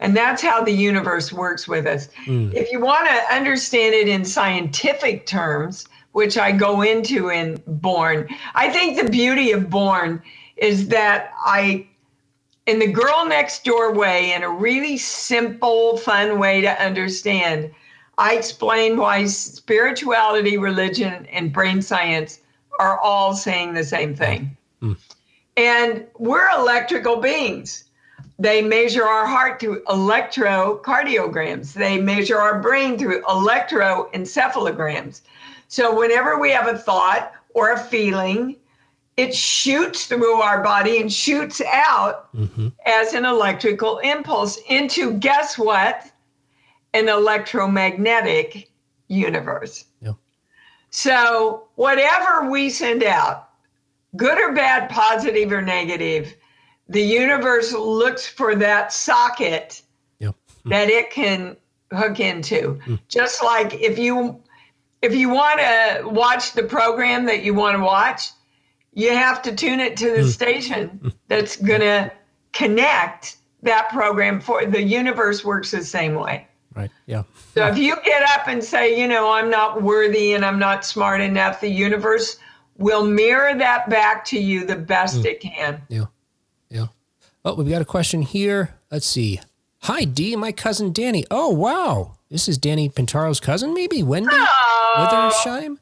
And 0.00 0.16
that's 0.16 0.42
how 0.42 0.62
the 0.62 0.72
universe 0.72 1.32
works 1.32 1.66
with 1.66 1.86
us. 1.86 2.08
Mm. 2.26 2.54
If 2.54 2.70
you 2.70 2.80
want 2.80 3.08
to 3.08 3.34
understand 3.34 3.94
it 3.94 4.08
in 4.08 4.24
scientific 4.24 5.26
terms, 5.26 5.86
which 6.12 6.38
I 6.38 6.52
go 6.52 6.82
into 6.82 7.30
in 7.30 7.60
Born, 7.66 8.28
I 8.54 8.70
think 8.70 8.96
the 8.96 9.10
beauty 9.10 9.50
of 9.52 9.68
Born 9.68 10.22
is 10.56 10.88
that 10.88 11.32
I, 11.44 11.86
in 12.66 12.78
the 12.78 12.86
girl 12.86 13.26
next 13.26 13.64
door 13.64 13.92
way, 13.92 14.32
in 14.32 14.42
a 14.42 14.50
really 14.50 14.98
simple, 14.98 15.96
fun 15.96 16.38
way 16.38 16.60
to 16.60 16.82
understand, 16.82 17.70
I 18.18 18.34
explain 18.34 18.96
why 18.96 19.26
spirituality, 19.26 20.58
religion, 20.58 21.26
and 21.26 21.52
brain 21.52 21.82
science 21.82 22.40
are 22.80 22.98
all 23.00 23.34
saying 23.34 23.74
the 23.74 23.84
same 23.84 24.14
thing. 24.14 24.56
And 25.56 26.06
we're 26.18 26.48
electrical 26.50 27.16
beings. 27.16 27.84
They 28.38 28.62
measure 28.62 29.04
our 29.04 29.26
heart 29.26 29.58
through 29.58 29.82
electrocardiograms. 29.84 31.72
They 31.72 32.00
measure 32.00 32.38
our 32.38 32.60
brain 32.60 32.96
through 32.96 33.22
electroencephalograms. 33.22 35.22
So 35.66 35.98
whenever 35.98 36.38
we 36.38 36.52
have 36.52 36.68
a 36.68 36.78
thought 36.78 37.32
or 37.54 37.72
a 37.72 37.78
feeling, 37.78 38.54
it 39.16 39.34
shoots 39.34 40.06
through 40.06 40.40
our 40.40 40.62
body 40.62 41.00
and 41.00 41.12
shoots 41.12 41.60
out 41.60 42.32
mhm. 42.32 42.72
as 42.86 43.14
an 43.14 43.24
electrical 43.24 43.98
impulse 43.98 44.60
into 44.68 45.14
guess 45.14 45.58
what? 45.58 46.08
An 46.94 47.08
electromagnetic 47.08 48.70
universe. 49.08 49.86
Yeah. 50.00 50.12
So, 50.90 51.64
whatever 51.74 52.48
we 52.48 52.70
send 52.70 53.02
out, 53.02 53.48
good 54.16 54.38
or 54.38 54.54
bad, 54.54 54.88
positive 54.88 55.50
or 55.50 55.60
negative, 55.60 56.36
the 56.88 57.02
universe 57.02 57.72
looks 57.72 58.26
for 58.26 58.54
that 58.56 58.92
socket 58.92 59.82
Yeah. 60.18 60.32
that 60.66 60.88
it 60.88 61.10
can 61.10 61.56
hook 61.92 62.20
into. 62.20 62.80
Hmm. 62.84 62.94
Just 63.08 63.42
like 63.42 63.74
if 63.74 63.98
you 63.98 64.42
if 65.00 65.14
you 65.14 65.28
want 65.28 65.60
to 65.60 66.02
watch 66.04 66.52
the 66.52 66.64
program 66.64 67.24
that 67.26 67.42
you 67.42 67.54
want 67.54 67.76
to 67.76 67.82
watch, 67.82 68.30
you 68.94 69.10
have 69.10 69.42
to 69.42 69.54
tune 69.54 69.80
it 69.80 69.96
to 69.98 70.10
the 70.10 70.22
hmm. 70.22 70.28
station 70.28 70.88
hmm. 71.02 71.08
that's 71.28 71.56
going 71.56 71.80
to 71.80 72.12
connect 72.52 73.36
that 73.62 73.88
program 73.90 74.40
for 74.40 74.64
the 74.64 74.82
universe 74.82 75.44
works 75.44 75.70
the 75.70 75.84
same 75.84 76.14
way. 76.14 76.46
Right. 76.74 76.90
Yeah. 77.06 77.24
So 77.54 77.66
if 77.66 77.76
you 77.76 77.96
get 78.04 78.22
up 78.22 78.46
and 78.46 78.62
say, 78.62 78.98
you 78.98 79.08
know, 79.08 79.32
I'm 79.32 79.50
not 79.50 79.82
worthy 79.82 80.34
and 80.34 80.44
I'm 80.44 80.60
not 80.60 80.84
smart 80.84 81.20
enough, 81.20 81.60
the 81.60 81.68
universe 81.68 82.38
will 82.76 83.04
mirror 83.04 83.58
that 83.58 83.90
back 83.90 84.24
to 84.26 84.38
you 84.38 84.64
the 84.64 84.76
best 84.76 85.24
it 85.24 85.40
can. 85.40 85.82
Yeah. 85.88 86.04
Yeah. 86.70 86.86
Oh, 87.44 87.54
we've 87.54 87.68
got 87.68 87.82
a 87.82 87.86
question 87.86 88.22
here. 88.22 88.74
Let's 88.90 89.06
see. 89.06 89.40
Hi, 89.82 90.04
Dee, 90.04 90.36
my 90.36 90.52
cousin 90.52 90.92
Danny. 90.92 91.24
Oh, 91.30 91.50
wow. 91.50 92.16
This 92.30 92.48
is 92.48 92.58
Danny 92.58 92.88
Pintauro's 92.90 93.40
cousin, 93.40 93.72
maybe? 93.72 94.02
Wendy 94.02 94.36
Withersheim? 94.96 95.78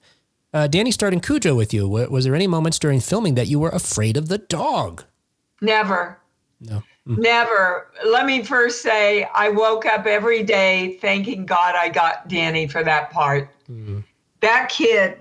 Uh, 0.53 0.66
Danny 0.66 0.91
starred 0.91 1.12
in 1.12 1.20
Cujo 1.20 1.55
with 1.55 1.74
you. 1.74 1.89
Was 1.89 2.24
there 2.24 2.34
any 2.34 2.47
moments 2.47 2.78
during 2.78 3.01
filming 3.01 3.34
that 3.34 3.49
you 3.49 3.59
were 3.59 3.70
afraid 3.70 4.16
of 4.16 4.28
the 4.28 4.39
dog? 4.39 5.05
Never. 5.61 6.18
No. 6.61 6.82
Never. 7.05 7.89
Let 8.07 8.26
me 8.26 8.43
first 8.43 8.82
say, 8.82 9.28
I 9.34 9.49
woke 9.49 9.87
up 9.87 10.07
every 10.07 10.43
day 10.43 10.99
thanking 11.01 11.47
God 11.47 11.74
I 11.74 11.89
got 11.89 12.28
Danny 12.28 12.66
for 12.66 12.84
that 12.84 13.11
part. 13.11 13.51
That 14.41 14.68
kid 14.68 15.18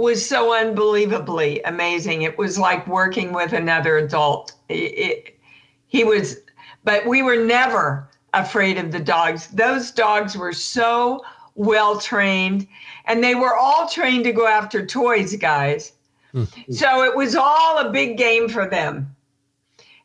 was 0.00 0.26
so 0.26 0.54
unbelievably 0.54 1.62
amazing. 1.62 2.22
It 2.22 2.38
was 2.38 2.58
like 2.58 2.86
working 2.86 3.32
with 3.32 3.52
another 3.52 3.98
adult. 3.98 4.52
It- 4.68 4.74
it- 4.74 5.38
he 5.86 6.04
was, 6.04 6.38
but 6.84 7.06
we 7.06 7.22
were 7.22 7.36
never 7.36 8.08
afraid 8.34 8.78
of 8.78 8.92
the 8.92 9.00
dogs. 9.00 9.48
Those 9.48 9.90
dogs 9.90 10.36
were 10.36 10.52
so 10.52 11.24
well 11.54 11.98
trained, 11.98 12.66
and 13.06 13.24
they 13.24 13.34
were 13.34 13.56
all 13.56 13.88
trained 13.88 14.24
to 14.24 14.32
go 14.32 14.46
after 14.46 14.84
toys, 14.84 15.34
guys. 15.36 15.92
Hmm. 16.32 16.44
So 16.70 17.04
it 17.04 17.16
was 17.16 17.34
all 17.34 17.78
a 17.78 17.90
big 17.90 18.18
game 18.18 18.48
for 18.48 18.68
them 18.68 19.16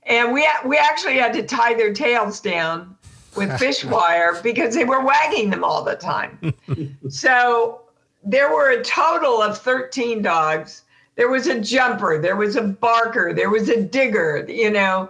and 0.05 0.33
we 0.33 0.47
we 0.65 0.77
actually 0.77 1.17
had 1.17 1.33
to 1.33 1.43
tie 1.43 1.73
their 1.73 1.93
tails 1.93 2.39
down 2.39 2.95
with 3.35 3.57
fish 3.59 3.83
wire 3.85 4.39
because 4.43 4.75
they 4.75 4.85
were 4.85 5.03
wagging 5.03 5.49
them 5.49 5.63
all 5.63 5.83
the 5.83 5.95
time. 5.95 6.53
so 7.09 7.81
there 8.24 8.53
were 8.53 8.71
a 8.71 8.84
total 8.84 9.41
of 9.41 9.57
13 9.57 10.21
dogs. 10.21 10.84
There 11.15 11.30
was 11.30 11.47
a 11.47 11.59
jumper, 11.59 12.19
there 12.19 12.36
was 12.36 12.55
a 12.55 12.63
barker, 12.63 13.34
there 13.34 13.49
was 13.49 13.69
a 13.69 13.82
digger, 13.82 14.45
you 14.47 14.71
know, 14.71 15.09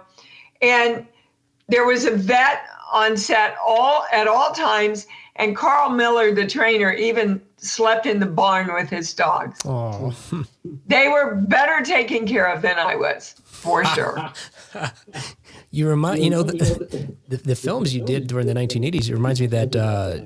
and 0.60 1.06
there 1.68 1.86
was 1.86 2.04
a 2.04 2.10
vet 2.10 2.66
on 2.92 3.16
set 3.16 3.56
all 3.66 4.04
at 4.12 4.28
all 4.28 4.52
times. 4.52 5.06
And 5.36 5.56
Karl 5.56 5.90
Miller, 5.90 6.32
the 6.32 6.46
trainer, 6.46 6.92
even 6.92 7.40
slept 7.56 8.06
in 8.06 8.20
the 8.20 8.26
barn 8.26 8.72
with 8.72 8.88
his 8.90 9.14
dogs. 9.14 9.60
Oh, 9.64 10.14
They 10.86 11.08
were 11.08 11.34
better 11.34 11.82
taken 11.84 12.26
care 12.26 12.46
of 12.46 12.62
than 12.62 12.78
I 12.78 12.94
was, 12.94 13.34
for 13.44 13.84
sure. 13.86 14.30
you 15.70 15.88
remind 15.88 16.22
you 16.22 16.30
know 16.30 16.42
the, 16.42 17.16
the, 17.28 17.36
the 17.36 17.54
films 17.56 17.94
you 17.94 18.04
did 18.04 18.26
during 18.26 18.46
the 18.46 18.54
1980s. 18.54 19.08
It 19.08 19.12
reminds 19.14 19.40
me 19.40 19.46
that 19.48 19.74
uh, 19.74 20.20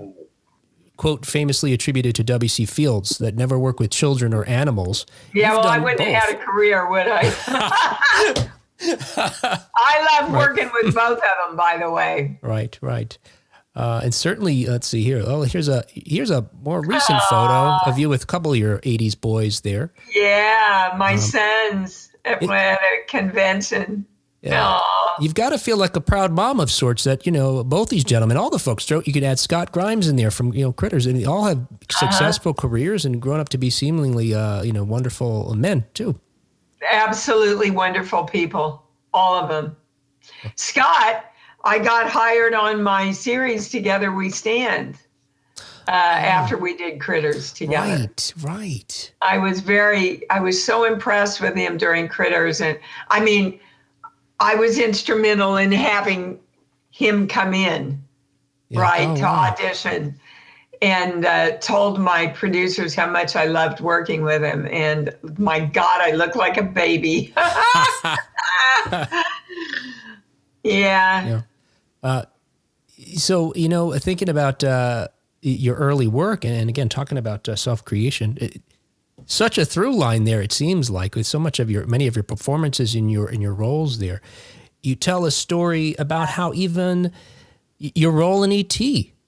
quote 0.98 1.24
famously 1.24 1.72
attributed 1.72 2.14
to 2.16 2.22
W.C. 2.24 2.66
Fields 2.66 3.16
that 3.18 3.34
never 3.34 3.58
work 3.58 3.80
with 3.80 3.90
children 3.90 4.34
or 4.34 4.44
animals. 4.44 5.06
Yeah, 5.32 5.52
You've 5.54 5.58
well, 5.64 5.66
I 5.68 5.78
wouldn't 5.78 5.98
both. 6.00 6.08
have 6.08 6.22
had 6.24 6.34
a 6.36 6.38
career, 6.44 6.90
would 6.90 7.06
I? 7.08 8.48
I 8.80 10.20
love 10.20 10.32
working 10.32 10.70
with 10.82 10.94
both 10.94 11.18
of 11.18 11.48
them, 11.48 11.56
by 11.56 11.78
the 11.78 11.90
way. 11.90 12.38
Right, 12.42 12.78
right. 12.80 13.16
Uh, 13.74 14.00
and 14.02 14.12
certainly, 14.12 14.66
let's 14.66 14.86
see 14.88 15.02
here. 15.04 15.22
Oh, 15.24 15.42
here's 15.42 15.68
a 15.68 15.84
here's 15.88 16.30
a 16.30 16.48
more 16.62 16.80
recent 16.82 17.20
photo 17.30 17.76
of 17.86 17.98
you 17.98 18.08
with 18.08 18.24
a 18.24 18.26
couple 18.26 18.52
of 18.52 18.58
your 18.58 18.78
'80s 18.80 19.18
boys 19.20 19.60
there. 19.60 19.92
Yeah, 20.14 20.94
my 20.98 21.12
Um, 21.12 21.18
sons 21.18 22.10
at, 22.24 22.42
at 22.42 22.78
a 22.80 23.04
convention. 23.06 24.04
Yeah. 24.42 24.64
Aw. 24.64 25.16
You've 25.20 25.34
got 25.34 25.50
to 25.50 25.58
feel 25.58 25.76
like 25.76 25.96
a 25.96 26.00
proud 26.00 26.32
mom 26.32 26.60
of 26.60 26.70
sorts. 26.70 27.04
That 27.04 27.26
you 27.26 27.32
know, 27.32 27.64
both 27.64 27.88
these 27.88 28.04
gentlemen, 28.04 28.36
all 28.36 28.50
the 28.50 28.58
folks. 28.58 28.88
You 28.88 29.02
could 29.02 29.24
add 29.24 29.38
Scott 29.38 29.72
Grimes 29.72 30.06
in 30.06 30.16
there 30.16 30.30
from 30.30 30.52
you 30.52 30.64
know 30.64 30.72
Critters, 30.72 31.06
and 31.06 31.18
they 31.18 31.24
all 31.24 31.44
have 31.44 31.66
successful 31.90 32.54
careers 32.54 33.04
and 33.04 33.20
grown 33.20 33.40
up 33.40 33.48
to 33.50 33.58
be 33.58 33.70
seemingly 33.70 34.32
uh, 34.34 34.62
you 34.62 34.72
know 34.72 34.84
wonderful 34.84 35.54
men 35.54 35.84
too. 35.94 36.18
absolutely 36.88 37.70
wonderful 37.70 38.24
people, 38.24 38.84
all 39.12 39.34
of 39.34 39.48
them. 39.48 39.76
Scott, 40.54 41.24
I 41.64 41.78
got 41.78 42.08
hired 42.08 42.54
on 42.54 42.82
my 42.82 43.10
series 43.10 43.68
Together 43.68 44.12
We 44.12 44.30
Stand 44.30 44.96
uh, 45.88 45.90
after 45.90 46.56
we 46.56 46.76
did 46.76 47.00
Critters 47.00 47.52
together. 47.52 47.96
Right, 48.02 48.34
right. 48.42 49.12
I 49.22 49.38
was 49.38 49.60
very, 49.60 50.28
I 50.30 50.38
was 50.40 50.62
so 50.62 50.84
impressed 50.84 51.40
with 51.40 51.56
him 51.56 51.78
during 51.78 52.08
Critters. 52.08 52.60
And 52.60 52.78
I 53.08 53.20
mean, 53.20 53.58
I 54.40 54.54
was 54.54 54.78
instrumental 54.78 55.56
in 55.56 55.72
having 55.72 56.38
him 56.90 57.26
come 57.28 57.54
in, 57.54 58.02
Yeah. 58.70 58.80
right, 58.80 59.08
Oh, 59.08 59.16
to 59.16 59.22
wow. 59.22 59.50
audition. 59.52 60.18
And 60.80 61.24
uh, 61.26 61.56
told 61.58 61.98
my 61.98 62.28
producers 62.28 62.94
how 62.94 63.10
much 63.10 63.34
I 63.34 63.46
loved 63.46 63.80
working 63.80 64.22
with 64.22 64.42
him. 64.44 64.68
And 64.70 65.12
my 65.36 65.58
God, 65.58 66.00
I 66.00 66.12
look 66.12 66.36
like 66.36 66.56
a 66.56 66.62
baby. 66.62 67.34
yeah. 70.62 71.42
Yeah. 72.02 72.24
So 73.16 73.52
you 73.54 73.68
know, 73.68 73.92
thinking 73.98 74.28
about 74.28 74.62
uh, 74.62 75.08
your 75.40 75.76
early 75.76 76.06
work, 76.06 76.44
and 76.44 76.68
again 76.68 76.88
talking 76.88 77.18
about 77.18 77.48
uh, 77.48 77.56
self 77.56 77.84
creation, 77.84 78.38
such 79.28 79.58
a 79.58 79.64
through 79.64 79.94
line 79.94 80.24
there. 80.24 80.42
It 80.42 80.52
seems 80.52 80.90
like 80.90 81.14
with 81.14 81.26
so 81.26 81.38
much 81.38 81.60
of 81.60 81.70
your 81.70 81.86
many 81.86 82.08
of 82.08 82.16
your 82.16 82.24
performances 82.24 82.94
in 82.96 83.08
your 83.08 83.30
in 83.30 83.40
your 83.40 83.54
roles 83.54 83.98
there, 83.98 84.20
you 84.82 84.96
tell 84.96 85.24
a 85.24 85.30
story 85.30 85.94
about 85.98 86.30
how 86.30 86.52
even 86.54 87.12
your 87.78 88.10
role 88.10 88.42
in 88.42 88.50
ET 88.50 88.76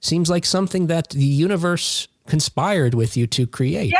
seems 0.01 0.29
like 0.29 0.43
something 0.43 0.87
that 0.87 1.11
the 1.11 1.23
universe 1.23 2.07
conspired 2.27 2.95
with 2.95 3.15
you 3.15 3.27
to 3.27 3.47
create. 3.47 3.91
Yeah. 3.91 3.99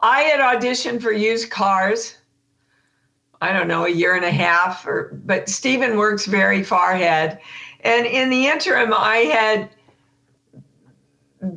I 0.00 0.20
had 0.22 0.40
auditioned 0.40 1.02
for 1.02 1.12
used 1.12 1.50
cars. 1.50 2.16
I 3.42 3.52
don't 3.52 3.68
know, 3.68 3.84
a 3.84 3.90
year 3.90 4.14
and 4.14 4.24
a 4.24 4.30
half, 4.30 4.86
or 4.86 5.20
but 5.24 5.48
Steven 5.48 5.98
works 5.98 6.24
very 6.24 6.62
far 6.62 6.92
ahead. 6.92 7.40
And 7.80 8.06
in 8.06 8.30
the 8.30 8.46
interim, 8.46 8.94
I 8.94 9.16
had 9.18 9.68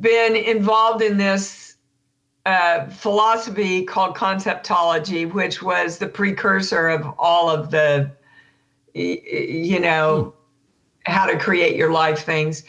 been 0.00 0.36
involved 0.36 1.02
in 1.02 1.16
this 1.16 1.69
uh, 2.46 2.86
philosophy 2.88 3.84
called 3.84 4.16
conceptology, 4.16 5.30
which 5.30 5.62
was 5.62 5.98
the 5.98 6.06
precursor 6.06 6.88
of 6.88 7.06
all 7.18 7.50
of 7.50 7.70
the, 7.70 8.10
you 8.94 9.78
know, 9.78 10.34
how 11.04 11.26
to 11.26 11.38
create 11.38 11.76
your 11.76 11.92
life 11.92 12.24
things. 12.24 12.64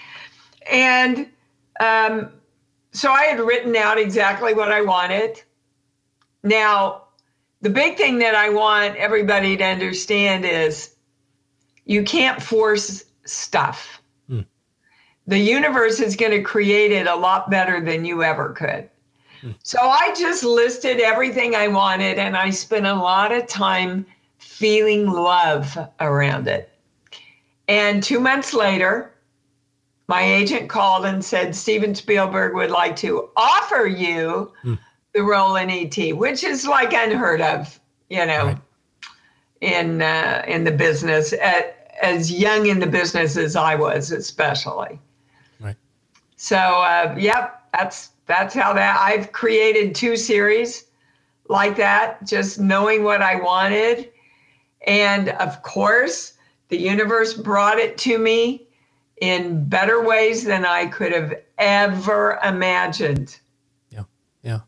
And 0.70 1.30
um, 1.80 2.32
so 2.92 3.12
I 3.12 3.24
had 3.24 3.40
written 3.40 3.76
out 3.76 3.98
exactly 3.98 4.54
what 4.54 4.72
I 4.72 4.82
wanted. 4.82 5.42
Now, 6.44 7.04
the 7.62 7.70
big 7.70 7.98
thing 7.98 8.20
that 8.20 8.36
I 8.36 8.50
want 8.50 8.96
everybody 8.96 9.56
to 9.58 9.64
understand 9.64 10.46
is 10.46 10.96
you 11.86 12.04
can't 12.04 12.42
force 12.42 13.06
stuff. 13.26 14.02
The 15.28 15.38
universe 15.38 16.00
is 16.00 16.16
going 16.16 16.32
to 16.32 16.42
create 16.42 16.92
it 16.92 17.08
a 17.08 17.16
lot 17.16 17.50
better 17.50 17.80
than 17.80 18.04
you 18.06 18.24
ever 18.24 18.50
could. 18.54 18.90
So 19.64 19.80
I 19.82 20.14
just 20.18 20.44
listed 20.44 21.00
everything 21.00 21.56
I 21.56 21.68
wanted 21.68 22.20
and 22.20 22.38
I 22.38 22.50
spent 22.50 22.86
a 22.86 22.94
lot 22.94 23.32
of 23.32 23.48
time 23.48 24.06
feeling 24.38 25.08
love 25.08 25.78
around 26.00 26.48
it. 26.48 26.70
And 27.68 28.04
two 28.04 28.20
months 28.20 28.54
later, 28.54 29.14
my 30.08 30.22
agent 30.22 30.70
called 30.70 31.06
and 31.06 31.24
said 31.24 31.56
Steven 31.56 31.96
Spielberg 31.96 32.54
would 32.54 32.70
like 32.72 32.96
to 32.98 33.30
offer 33.38 33.86
you 33.88 34.52
the 35.14 35.24
role 35.24 35.56
in 35.56 35.70
ET, 35.70 36.16
which 36.18 36.44
is 36.44 36.68
like 36.68 36.94
unheard 36.94 37.42
of, 37.42 37.80
you 38.10 38.26
know, 38.26 38.46
Right. 38.48 38.58
in 39.62 40.02
uh, 40.02 40.44
in 40.48 40.64
the 40.64 40.72
business 40.72 41.34
at, 41.34 41.96
as 42.02 42.32
young 42.32 42.66
in 42.68 42.80
the 42.80 42.88
business 42.88 43.38
as 43.38 43.56
I 43.56 43.76
was, 43.76 44.12
especially. 44.12 45.00
Right. 45.60 45.78
So, 46.36 46.58
uh, 46.58 47.16
yep, 47.18 47.64
that's 47.74 48.10
that's 48.32 48.56
how 48.56 48.74
that 48.74 48.98
I've 49.00 49.32
created 49.32 49.94
two 49.94 50.16
series 50.16 50.86
like 51.50 51.76
that, 51.76 52.26
just 52.26 52.60
knowing 52.60 53.04
what 53.04 53.22
I 53.22 53.36
wanted, 53.36 54.10
and 54.88 55.30
of 55.30 55.62
course, 55.64 56.34
the 56.70 56.78
universe 56.78 57.34
brought 57.34 57.78
it 57.78 57.98
to 58.00 58.18
me 58.18 58.68
in 59.20 59.68
better 59.68 60.04
ways 60.04 60.44
than 60.44 60.66
I 60.66 60.88
could 60.88 61.12
have 61.12 61.34
ever 61.58 62.40
imagined. 62.44 63.38
Yeah. 63.90 64.04
Yeah. 64.42 64.60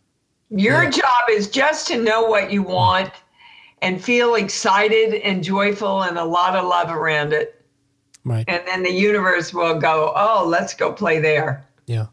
Your 0.49 0.83
Yeah. 0.83 0.89
job 0.89 1.23
is 1.31 1.49
just 1.49 1.87
to 1.87 1.97
know 1.97 2.23
what 2.25 2.51
you 2.51 2.63
mm. 2.63 2.67
want 2.67 3.11
and 3.81 4.03
feel 4.03 4.35
excited 4.35 5.15
and 5.15 5.43
joyful 5.43 6.03
and 6.03 6.17
a 6.17 6.23
lot 6.25 6.55
of 6.55 6.65
love 6.65 6.91
around 6.91 7.33
it. 7.33 7.65
Right. 8.25 8.45
And 8.47 8.61
then 8.67 8.83
the 8.83 8.91
universe 8.91 9.53
will 9.53 9.79
go, 9.79 10.13
oh, 10.15 10.45
let's 10.45 10.73
go 10.73 10.91
play 10.93 11.19
there. 11.19 11.65
Yeah. 11.87 12.07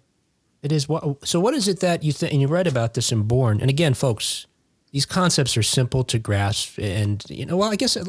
It 0.62 0.72
is 0.72 0.88
what 0.88 1.26
so 1.26 1.40
what 1.40 1.54
is 1.54 1.68
it 1.68 1.80
that 1.80 2.02
you 2.02 2.12
think 2.12 2.32
and 2.32 2.40
you 2.40 2.48
read 2.48 2.66
about 2.66 2.94
this 2.94 3.12
in 3.12 3.22
Born 3.22 3.60
and 3.60 3.70
again 3.70 3.94
folks 3.94 4.46
these 4.92 5.06
concepts 5.06 5.56
are 5.56 5.62
simple 5.62 6.04
to 6.04 6.18
grasp 6.18 6.78
and 6.78 7.24
you 7.30 7.46
know 7.46 7.56
well 7.56 7.70
I 7.72 7.76
guess 7.76 7.96
I- 7.96 8.02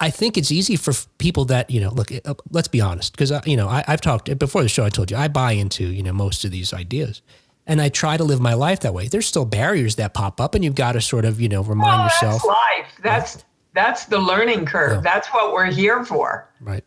I 0.00 0.10
think 0.10 0.36
it's 0.36 0.50
easy 0.50 0.74
for 0.74 0.92
people 1.18 1.44
that 1.44 1.70
you 1.70 1.80
know 1.80 1.90
look 1.90 2.10
uh, 2.12 2.34
let's 2.50 2.66
be 2.68 2.80
honest 2.80 3.12
because 3.12 3.32
you 3.46 3.56
know 3.56 3.68
I, 3.68 3.84
I've 3.86 4.00
talked 4.00 4.36
before 4.38 4.62
the 4.62 4.68
show 4.68 4.84
I 4.84 4.90
told 4.90 5.10
you 5.12 5.16
I 5.16 5.28
buy 5.28 5.52
into 5.52 5.84
you 5.86 6.02
know 6.02 6.12
most 6.12 6.44
of 6.44 6.50
these 6.50 6.72
ideas 6.74 7.22
and 7.68 7.80
I 7.80 7.88
try 7.88 8.16
to 8.16 8.24
live 8.24 8.40
my 8.40 8.54
life 8.54 8.80
that 8.80 8.92
way 8.94 9.06
there's 9.08 9.26
still 9.26 9.44
barriers 9.44 9.94
that 9.96 10.12
pop 10.12 10.40
up 10.40 10.54
and 10.56 10.64
you've 10.64 10.74
got 10.74 10.92
to 10.92 11.00
sort 11.00 11.24
of 11.24 11.40
you 11.40 11.48
know 11.48 11.62
remind 11.62 12.00
Oh, 12.00 12.04
yourself 12.04 12.32
that's 12.42 12.44
life. 12.44 12.92
That's 13.02 13.44
that's 13.74 14.04
the 14.06 14.18
learning 14.18 14.66
curve. 14.66 15.02
That's 15.04 15.28
what 15.28 15.52
we're 15.52 15.70
here 15.70 16.04
for. 16.04 16.48
Right. 16.60 16.82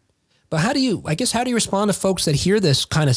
But 0.49 0.61
how 0.61 0.73
do 0.73 0.79
you, 0.81 1.03
I 1.05 1.13
guess, 1.13 1.31
how 1.31 1.43
do 1.43 1.51
you 1.51 1.55
respond 1.55 1.93
to 1.93 1.93
folks 1.93 2.25
that 2.25 2.33
hear 2.33 2.59
this 2.59 2.83
kind 2.83 3.07
of, 3.11 3.15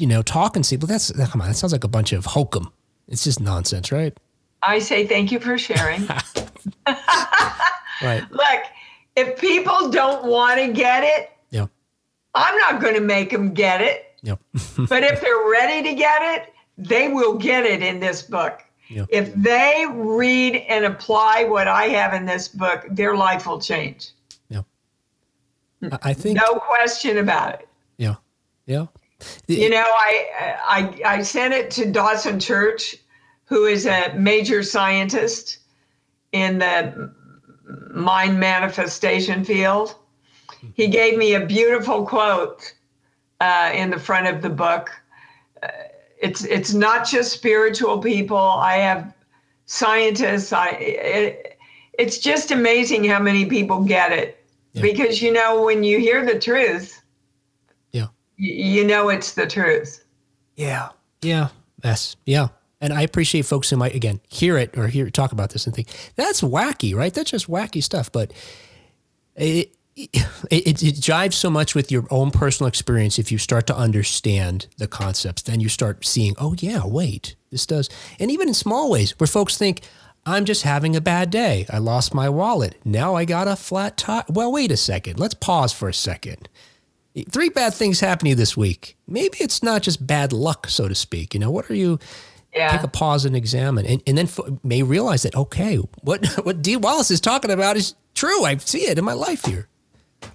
you 0.00 0.06
know, 0.06 0.22
talk 0.22 0.56
and 0.56 0.64
see. 0.64 0.76
But 0.76 0.88
that's, 0.88 1.10
come 1.30 1.40
on, 1.40 1.48
that 1.48 1.54
sounds 1.54 1.72
like 1.72 1.84
a 1.84 1.88
bunch 1.88 2.12
of 2.12 2.24
hokum. 2.26 2.72
It's 3.08 3.24
just 3.24 3.40
nonsense, 3.40 3.90
right? 3.92 4.16
I 4.62 4.78
say 4.80 5.06
thank 5.06 5.30
you 5.32 5.40
for 5.40 5.56
sharing. 5.58 6.06
Right. 8.00 8.22
Look, 8.30 8.62
if 9.16 9.40
people 9.40 9.90
don't 9.90 10.24
want 10.26 10.60
to 10.60 10.72
get 10.72 11.02
it, 11.02 11.30
Yeah. 11.50 11.66
I'm 12.34 12.56
not 12.58 12.80
going 12.80 12.94
to 12.94 13.00
make 13.00 13.30
them 13.30 13.52
get 13.52 13.80
it. 13.80 14.14
Yeah. 14.22 14.36
but 14.88 15.02
if 15.02 15.20
they're 15.20 15.50
ready 15.50 15.82
to 15.88 15.94
get 15.96 16.22
it, 16.22 16.52
they 16.76 17.08
will 17.08 17.36
get 17.36 17.66
it 17.66 17.82
in 17.82 17.98
this 17.98 18.22
book. 18.22 18.64
Yeah. 18.88 19.06
If 19.08 19.34
they 19.34 19.84
read 19.92 20.64
and 20.68 20.84
apply 20.84 21.42
what 21.44 21.66
I 21.66 21.88
have 21.88 22.14
in 22.14 22.24
this 22.24 22.46
book, 22.46 22.86
their 22.90 23.16
life 23.16 23.48
will 23.48 23.60
change. 23.60 24.10
yeah. 24.48 24.62
Hmm. 25.82 25.88
I- 25.94 25.98
I 26.10 26.12
think, 26.14 26.38
No 26.38 26.54
question 26.54 27.18
about 27.18 27.54
it. 27.54 27.68
yeah. 27.96 28.14
Yeah. 28.66 28.86
You 29.46 29.70
know, 29.70 29.84
I, 29.84 30.56
I 30.68 31.00
I 31.16 31.22
sent 31.22 31.54
it 31.54 31.70
to 31.72 31.90
Dawson 31.90 32.38
Church, 32.38 32.96
who 33.46 33.64
is 33.64 33.86
a 33.86 34.12
major 34.14 34.62
scientist 34.62 35.58
in 36.32 36.58
the 36.58 37.12
mind 37.90 38.38
manifestation 38.38 39.44
field. 39.44 39.94
He 40.74 40.88
gave 40.88 41.16
me 41.18 41.34
a 41.34 41.44
beautiful 41.46 42.06
quote 42.06 42.74
uh, 43.40 43.72
in 43.74 43.90
the 43.90 43.98
front 43.98 44.26
of 44.28 44.42
the 44.42 44.50
book. 44.50 44.90
Uh, 45.62 45.68
it's 46.20 46.44
it's 46.44 46.72
not 46.74 47.06
just 47.06 47.32
spiritual 47.32 47.98
people. 47.98 48.36
I 48.36 48.74
have 48.76 49.14
scientists. 49.66 50.52
I 50.52 50.68
it, 50.70 51.58
it's 51.98 52.18
just 52.18 52.52
amazing 52.52 53.04
how 53.04 53.18
many 53.18 53.46
people 53.46 53.82
get 53.82 54.12
it 54.12 54.44
Yeah. 54.74 54.82
because 54.82 55.20
you 55.22 55.32
know 55.32 55.62
when 55.62 55.82
you 55.82 55.98
hear 55.98 56.24
the 56.24 56.38
truth, 56.38 57.02
you 58.38 58.84
know 58.84 59.08
it's 59.08 59.34
the 59.34 59.46
truth. 59.46 60.04
Yeah. 60.56 60.88
Yeah. 61.22 61.48
Yes. 61.84 62.16
Yeah. 62.24 62.48
And 62.80 62.92
I 62.92 63.02
appreciate 63.02 63.44
folks 63.44 63.70
who 63.70 63.76
might, 63.76 63.94
again, 63.94 64.20
hear 64.28 64.56
it 64.56 64.78
or 64.78 64.86
hear 64.86 65.10
talk 65.10 65.32
about 65.32 65.50
this 65.50 65.66
and 65.66 65.74
think, 65.74 65.88
that's 66.14 66.40
wacky, 66.40 66.94
right? 66.94 67.12
That's 67.12 67.32
just 67.32 67.48
wacky 67.48 67.82
stuff. 67.82 68.10
But 68.12 68.32
it, 69.34 69.74
it, 69.96 70.10
it, 70.50 70.82
it 70.82 70.94
jives 70.94 71.34
so 71.34 71.50
much 71.50 71.74
with 71.74 71.90
your 71.90 72.06
own 72.10 72.30
personal 72.30 72.68
experience 72.68 73.18
if 73.18 73.32
you 73.32 73.38
start 73.38 73.66
to 73.66 73.76
understand 73.76 74.68
the 74.78 74.86
concepts. 74.86 75.42
Then 75.42 75.58
you 75.58 75.68
start 75.68 76.04
seeing, 76.04 76.34
oh, 76.38 76.54
yeah, 76.58 76.86
wait, 76.86 77.34
this 77.50 77.66
does. 77.66 77.90
And 78.20 78.30
even 78.30 78.46
in 78.46 78.54
small 78.54 78.90
ways 78.90 79.18
where 79.18 79.26
folks 79.26 79.58
think, 79.58 79.80
I'm 80.24 80.44
just 80.44 80.62
having 80.62 80.94
a 80.94 81.00
bad 81.00 81.30
day. 81.30 81.66
I 81.70 81.78
lost 81.78 82.14
my 82.14 82.28
wallet. 82.28 82.76
Now 82.84 83.14
I 83.16 83.24
got 83.24 83.48
a 83.48 83.56
flat 83.56 83.96
tire. 83.96 84.24
Well, 84.28 84.52
wait 84.52 84.70
a 84.70 84.76
second. 84.76 85.18
Let's 85.18 85.34
pause 85.34 85.72
for 85.72 85.88
a 85.88 85.94
second 85.94 86.48
three 87.30 87.48
bad 87.48 87.74
things 87.74 88.00
happen 88.00 88.24
to 88.26 88.30
you 88.30 88.34
this 88.34 88.56
week. 88.56 88.96
Maybe 89.06 89.38
it's 89.40 89.62
not 89.62 89.82
just 89.82 90.06
bad 90.06 90.32
luck, 90.32 90.68
so 90.68 90.88
to 90.88 90.94
speak. 90.94 91.34
You 91.34 91.40
know, 91.40 91.50
what 91.50 91.70
are 91.70 91.74
you? 91.74 91.98
Yeah. 92.54 92.70
Take 92.72 92.82
a 92.82 92.88
pause 92.88 93.24
and 93.26 93.36
examine, 93.36 93.84
and, 93.86 94.02
and 94.06 94.16
then 94.16 94.24
f- 94.26 94.40
may 94.64 94.82
realize 94.82 95.22
that 95.22 95.34
okay, 95.36 95.76
what 96.02 96.24
what 96.44 96.62
Dee 96.62 96.76
Wallace 96.76 97.10
is 97.10 97.20
talking 97.20 97.50
about 97.50 97.76
is 97.76 97.94
true. 98.14 98.44
I 98.44 98.56
see 98.56 98.80
it 98.88 98.98
in 98.98 99.04
my 99.04 99.12
life 99.12 99.44
here. 99.44 99.68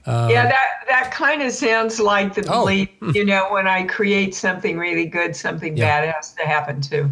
Uh, 0.05 0.29
yeah, 0.31 0.43
that 0.47 0.65
that 0.87 1.11
kind 1.11 1.41
of 1.41 1.51
sounds 1.51 1.99
like 1.99 2.33
the 2.35 2.45
Oh. 2.49 2.67
Hmm. 2.67 3.11
You 3.15 3.25
know, 3.25 3.47
when 3.51 3.67
I 3.67 3.83
create 3.83 4.35
something 4.35 4.77
really 4.77 5.05
good, 5.05 5.35
something 5.35 5.75
Yeah. 5.75 6.01
bad 6.01 6.13
has 6.13 6.33
to 6.33 6.43
happen 6.45 6.81
too. 6.81 7.11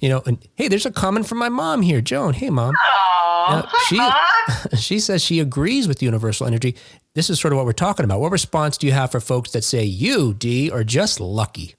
You 0.00 0.08
know, 0.08 0.22
and 0.26 0.38
hey, 0.56 0.68
there's 0.68 0.86
a 0.86 0.90
comment 0.90 1.26
from 1.26 1.38
my 1.38 1.48
mom 1.48 1.82
here, 1.82 2.00
Joan. 2.00 2.34
Hey, 2.34 2.50
mom. 2.50 2.74
Oh, 2.78 3.46
Now, 3.50 3.78
she 3.88 3.96
Mom. 3.96 4.12
she 4.78 4.98
says 5.00 5.22
she 5.22 5.40
agrees 5.40 5.86
with 5.88 6.02
universal 6.02 6.46
energy. 6.46 6.76
This 7.14 7.30
is 7.30 7.40
sort 7.40 7.52
of 7.52 7.56
what 7.56 7.66
we're 7.66 7.72
talking 7.72 8.04
about. 8.04 8.20
What 8.20 8.32
response 8.32 8.76
do 8.78 8.86
you 8.86 8.92
have 8.92 9.10
for 9.10 9.20
folks 9.20 9.50
that 9.52 9.64
say 9.64 9.84
you, 9.84 10.34
Dee, 10.34 10.70
are 10.70 10.84
just 10.84 11.20
lucky? 11.20 11.74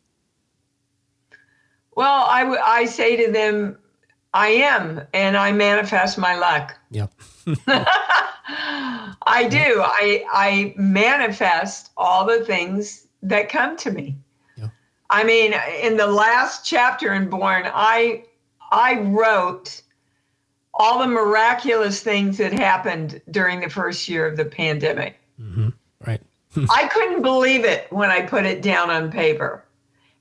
Well, 1.95 2.25
I, 2.27 2.43
w- 2.43 2.61
I 2.63 2.85
say 2.85 3.25
to 3.25 3.31
them, 3.31 3.77
I 4.33 4.47
am, 4.49 5.01
and 5.13 5.35
I 5.35 5.51
manifest 5.51 6.17
my 6.17 6.35
luck. 6.37 6.77
Yeah. 6.89 7.07
I 9.27 9.47
do. 9.49 9.81
I 9.83 10.25
I 10.31 10.73
manifest 10.77 11.91
all 11.97 12.25
the 12.25 12.43
things 12.45 13.07
that 13.21 13.49
come 13.49 13.77
to 13.77 13.91
me. 13.91 14.17
I 15.11 15.25
mean, 15.25 15.53
in 15.81 15.97
the 15.97 16.07
last 16.07 16.65
chapter 16.65 17.13
in 17.13 17.29
Born, 17.29 17.63
I 17.65 18.23
I 18.71 19.01
wrote 19.01 19.81
all 20.73 20.99
the 20.99 21.07
miraculous 21.07 22.01
things 22.01 22.37
that 22.37 22.53
happened 22.53 23.21
during 23.29 23.59
the 23.59 23.69
first 23.69 24.07
year 24.07 24.25
of 24.25 24.37
the 24.37 24.45
pandemic. 24.45 25.19
Right. 26.07 26.21
I 26.69 26.87
couldn't 26.87 27.21
believe 27.21 27.65
it 27.65 27.91
when 27.91 28.09
I 28.09 28.21
put 28.21 28.45
it 28.45 28.61
down 28.61 28.89
on 28.89 29.11
paper. 29.11 29.65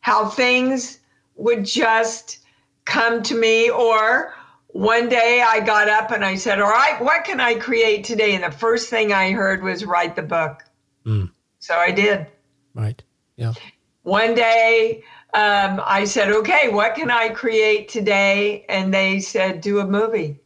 How 0.00 0.28
things 0.28 0.98
would 1.36 1.64
just 1.64 2.40
come 2.84 3.22
to 3.22 3.34
me 3.34 3.70
or 3.70 4.34
one 4.68 5.08
day 5.08 5.44
I 5.46 5.60
got 5.60 5.88
up 5.88 6.10
and 6.10 6.24
I 6.24 6.34
said, 6.34 6.60
"All 6.60 6.68
right, 6.68 7.00
what 7.00 7.24
can 7.24 7.40
I 7.40 7.54
create 7.54 8.04
today?" 8.04 8.34
And 8.34 8.42
the 8.42 8.50
first 8.50 8.90
thing 8.90 9.12
I 9.12 9.30
heard 9.30 9.62
was 9.62 9.84
write 9.84 10.16
the 10.16 10.22
book. 10.22 10.64
Mm. 11.06 11.30
So 11.60 11.74
I 11.74 11.90
did. 11.92 12.26
Right. 12.74 13.02
Yeah. 13.36 13.54
One 14.02 14.34
day 14.34 15.02
um, 15.34 15.80
I 15.84 16.04
said, 16.04 16.32
"Okay, 16.32 16.68
what 16.68 16.94
can 16.94 17.10
I 17.10 17.28
create 17.28 17.88
today?" 17.88 18.64
And 18.68 18.92
they 18.92 19.20
said, 19.20 19.60
"Do 19.60 19.80
a 19.80 19.86
movie." 19.86 20.40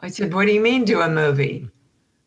I 0.00 0.08
said, 0.08 0.34
"What 0.34 0.46
do 0.46 0.52
you 0.52 0.60
mean, 0.60 0.84
do 0.84 1.00
a 1.00 1.08
movie?" 1.08 1.68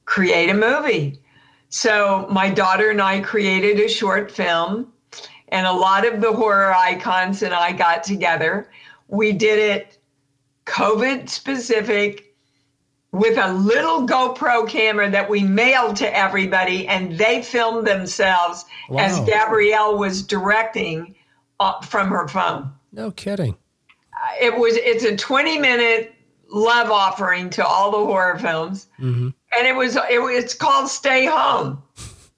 Create 0.06 0.50
a 0.50 0.54
movie. 0.54 1.22
So 1.70 2.28
my 2.32 2.50
daughter 2.50 2.90
and 2.92 3.02
I 3.02 3.20
created 3.20 3.80
a 3.80 3.90
short 3.90 4.32
film, 4.32 4.94
and 5.50 5.68
a 5.68 5.72
lot 5.72 6.06
of 6.06 6.22
the 6.22 6.32
horror 6.32 6.74
icons 6.74 7.44
and 7.44 7.54
I 7.54 7.72
got 7.72 8.04
together. 8.04 8.70
We 9.08 9.32
did 9.32 9.60
it 9.60 10.00
COVID 10.66 11.30
specific 11.30 12.36
with 13.18 13.38
a 13.38 13.52
little 13.54 14.08
GoPro 14.08 14.68
camera 14.68 15.10
that 15.10 15.30
we 15.30 15.44
mailed 15.44 15.96
to 15.98 16.18
everybody, 16.18 16.88
and 16.88 17.18
they 17.18 17.42
filmed 17.42 17.86
themselves 17.88 18.66
as 18.98 19.20
Gabrielle 19.22 19.98
was 19.98 20.22
directing 20.24 21.16
uh, 21.60 21.82
from 21.82 22.10
her 22.10 22.28
phone. 22.28 22.72
No 22.92 23.12
kidding. 23.12 23.56
It 24.42 24.58
was 24.58 24.76
it's 24.78 25.04
a 25.04 25.16
20 25.16 25.60
minute 25.60 26.14
love 26.50 26.90
offering 26.90 27.50
to 27.52 27.66
all 27.66 27.92
the 27.92 27.98
horror 27.98 28.40
films. 28.40 28.88
Hmm 28.98 29.30
and 29.58 29.66
it 29.66 29.76
was 29.76 29.96
it, 30.10 30.22
was- 30.22 30.44
it's 30.44 30.54
called 30.54 30.90
stay 30.90 31.26
home. 31.26 31.82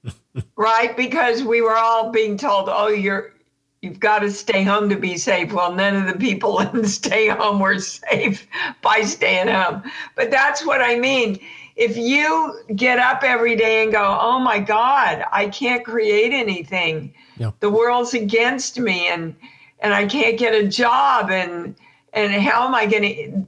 Right? 0.55 0.95
Because 0.95 1.43
we 1.43 1.61
were 1.61 1.75
all 1.75 2.11
being 2.11 2.37
told 2.37 2.69
oh 2.71 2.87
you're 2.89 3.33
you've 3.81 3.99
got 3.99 4.19
to 4.19 4.31
stay 4.31 4.63
home 4.63 4.89
to 4.89 4.95
be 4.95 5.17
safe 5.17 5.53
well 5.53 5.73
none 5.73 5.95
of 5.95 6.05
the 6.07 6.19
people 6.19 6.59
in 6.73 6.81
the 6.81 6.87
stay 6.87 7.27
home 7.27 7.59
were 7.59 7.79
safe 7.79 8.47
by 8.81 9.01
staying 9.01 9.47
home 9.47 9.83
but 10.15 10.31
that's 10.31 10.65
what 10.65 10.81
i 10.81 10.97
mean 10.97 11.39
if 11.75 11.95
you 11.95 12.59
get 12.75 12.99
up 12.99 13.23
every 13.23 13.55
day 13.55 13.83
and 13.83 13.91
go 13.91 14.17
oh 14.21 14.39
my 14.39 14.59
god 14.59 15.23
i 15.31 15.47
can't 15.47 15.85
create 15.85 16.33
anything 16.33 17.13
Yeah. 17.37 17.51
the 17.59 17.69
world's 17.69 18.13
against 18.13 18.79
me 18.79 19.07
and 19.07 19.35
and 19.79 19.93
i 19.93 20.05
can't 20.05 20.37
get 20.37 20.53
a 20.53 20.67
job 20.67 21.29
and 21.29 21.75
and 22.13 22.33
how 22.33 22.67
am 22.67 22.75
i 22.75 22.85
going 22.85 23.03
to 23.03 23.47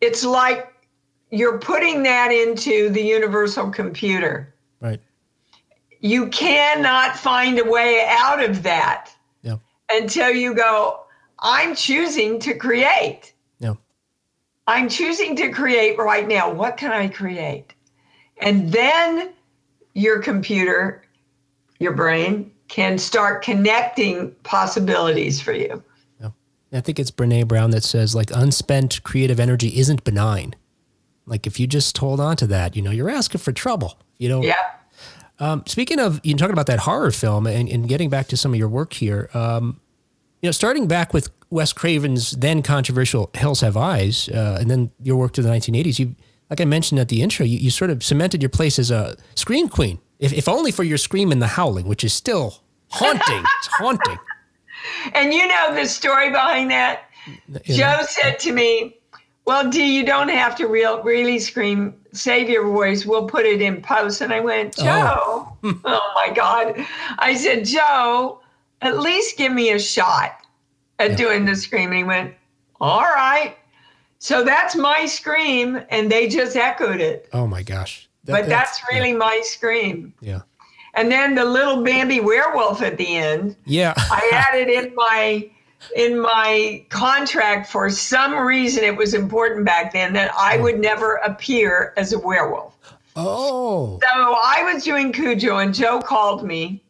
it's 0.00 0.24
like 0.24 0.72
you're 1.30 1.58
putting 1.58 2.02
that 2.04 2.32
into 2.32 2.88
the 2.90 3.02
universal 3.02 3.70
computer. 3.70 4.54
Right. 4.80 5.00
You 6.00 6.28
cannot 6.28 7.16
find 7.16 7.58
a 7.58 7.64
way 7.64 8.06
out 8.08 8.42
of 8.42 8.62
that. 8.62 9.10
Until 9.90 10.30
you 10.30 10.54
go, 10.54 11.00
I'm 11.40 11.74
choosing 11.74 12.38
to 12.40 12.54
create. 12.54 13.32
Yeah. 13.58 13.74
I'm 14.66 14.88
choosing 14.88 15.36
to 15.36 15.50
create 15.50 15.98
right 15.98 16.26
now. 16.26 16.50
What 16.50 16.76
can 16.76 16.92
I 16.92 17.08
create? 17.08 17.74
And 18.38 18.72
then 18.72 19.32
your 19.94 20.20
computer, 20.20 21.02
your 21.78 21.92
brain, 21.92 22.52
can 22.68 22.98
start 22.98 23.42
connecting 23.42 24.30
possibilities 24.42 25.40
for 25.40 25.52
you. 25.52 25.82
Yeah. 26.20 26.30
I 26.72 26.80
think 26.80 26.98
it's 26.98 27.10
Brene 27.10 27.48
Brown 27.48 27.70
that 27.70 27.82
says 27.82 28.14
like 28.14 28.30
unspent 28.30 29.02
creative 29.02 29.40
energy 29.40 29.78
isn't 29.78 30.04
benign. 30.04 30.54
Like 31.24 31.46
if 31.46 31.58
you 31.58 31.66
just 31.66 31.96
hold 31.96 32.20
on 32.20 32.36
to 32.36 32.46
that, 32.48 32.76
you 32.76 32.82
know, 32.82 32.90
you're 32.90 33.10
asking 33.10 33.40
for 33.40 33.52
trouble. 33.52 33.98
You 34.18 34.28
know, 34.28 34.42
Yeah. 34.42 34.56
Um, 35.40 35.62
speaking 35.66 36.00
of, 36.00 36.20
you 36.24 36.34
talking 36.34 36.52
about 36.52 36.66
that 36.66 36.80
horror 36.80 37.10
film 37.10 37.46
and, 37.46 37.68
and 37.68 37.88
getting 37.88 38.10
back 38.10 38.28
to 38.28 38.36
some 38.36 38.52
of 38.52 38.58
your 38.58 38.68
work 38.68 38.92
here, 38.92 39.30
um, 39.34 39.80
you 40.42 40.48
know, 40.48 40.52
starting 40.52 40.86
back 40.86 41.14
with 41.14 41.30
Wes 41.50 41.72
Craven's 41.72 42.32
then 42.32 42.62
controversial 42.62 43.30
Hills 43.34 43.60
Have 43.60 43.76
Eyes, 43.76 44.28
uh, 44.28 44.58
and 44.60 44.70
then 44.70 44.90
your 45.02 45.16
work 45.16 45.32
to 45.32 45.42
the 45.42 45.48
1980s, 45.48 45.98
you, 45.98 46.14
like 46.50 46.60
I 46.60 46.64
mentioned 46.64 47.00
at 47.00 47.08
the 47.08 47.22
intro, 47.22 47.46
you, 47.46 47.58
you 47.58 47.70
sort 47.70 47.90
of 47.90 48.02
cemented 48.02 48.42
your 48.42 48.48
place 48.48 48.78
as 48.78 48.90
a 48.90 49.16
scream 49.34 49.68
queen, 49.68 49.98
if, 50.18 50.32
if 50.32 50.48
only 50.48 50.72
for 50.72 50.84
your 50.84 50.98
scream 50.98 51.32
in 51.32 51.38
the 51.38 51.46
howling, 51.46 51.86
which 51.86 52.04
is 52.04 52.12
still 52.12 52.62
haunting. 52.88 53.44
it's 53.58 53.66
haunting. 53.72 54.18
And 55.14 55.32
you 55.32 55.46
know 55.46 55.74
the 55.74 55.86
story 55.86 56.30
behind 56.30 56.70
that? 56.70 57.02
You 57.64 57.74
Joe 57.76 57.98
said 58.08 58.38
to 58.40 58.52
me, 58.52 58.97
Well, 59.48 59.70
Dee, 59.70 59.96
you 59.96 60.04
don't 60.04 60.28
have 60.28 60.54
to 60.56 60.66
real, 60.66 61.02
really 61.02 61.38
scream, 61.38 61.94
save 62.12 62.50
your 62.50 62.66
voice. 62.70 63.06
We'll 63.06 63.26
put 63.26 63.46
it 63.46 63.62
in 63.62 63.80
post. 63.80 64.20
And 64.20 64.30
I 64.30 64.40
went, 64.40 64.74
oh. 64.78 65.56
Joe, 65.62 65.70
oh. 65.86 66.12
my 66.14 66.30
God. 66.34 66.74
I 67.18 67.32
said, 67.34 67.64
Joe, 67.64 68.42
at 68.82 68.98
least 68.98 69.38
give 69.38 69.50
me 69.50 69.70
a 69.70 69.78
shot 69.78 70.42
at 70.98 71.16
doing 71.16 71.46
the 71.46 71.56
scream. 71.56 71.88
And 71.88 71.96
he 71.96 72.04
went, 72.04 72.34
All 72.78 73.00
right. 73.00 73.56
So 74.18 74.44
that's 74.44 74.76
my 74.76 75.06
scream. 75.06 75.80
And 75.88 76.12
they 76.12 76.28
just 76.28 76.54
echoed 76.54 77.00
it. 77.00 77.30
Oh 77.32 77.46
my 77.46 77.62
gosh. 77.62 78.06
That- 78.24 78.32
But 78.42 78.48
that's 78.50 78.82
really 78.92 79.14
my 79.14 79.40
scream. 79.44 80.12
Yeah. 80.20 80.42
And 80.92 81.10
then 81.10 81.34
the 81.34 81.46
little 81.46 81.82
Bambi 81.82 82.20
werewolf 82.20 82.82
at 82.82 82.98
the 82.98 83.16
end. 83.16 83.56
Yeah. 83.64 83.94
I 83.96 84.28
added 84.30 84.68
in 84.68 84.94
my 84.94 85.50
in 85.96 86.18
my 86.20 86.84
contract 86.88 87.70
for 87.70 87.88
some 87.90 88.34
reason 88.36 88.84
it 88.84 88.96
was 88.96 89.14
important 89.14 89.64
back 89.64 89.92
then 89.92 90.12
that 90.12 90.30
I 90.36 90.58
would 90.58 90.78
never 90.78 91.14
appear 91.16 91.94
as 91.96 92.12
a 92.12 92.18
werewolf. 92.18 92.76
oh. 93.16 93.98
So 94.02 94.08
I 94.12 94.70
was 94.72 94.84
doing 94.84 95.12
Cujo 95.12 95.58
and 95.58 95.72
Joe 95.74 96.00
called 96.00 96.44
me 96.44 96.82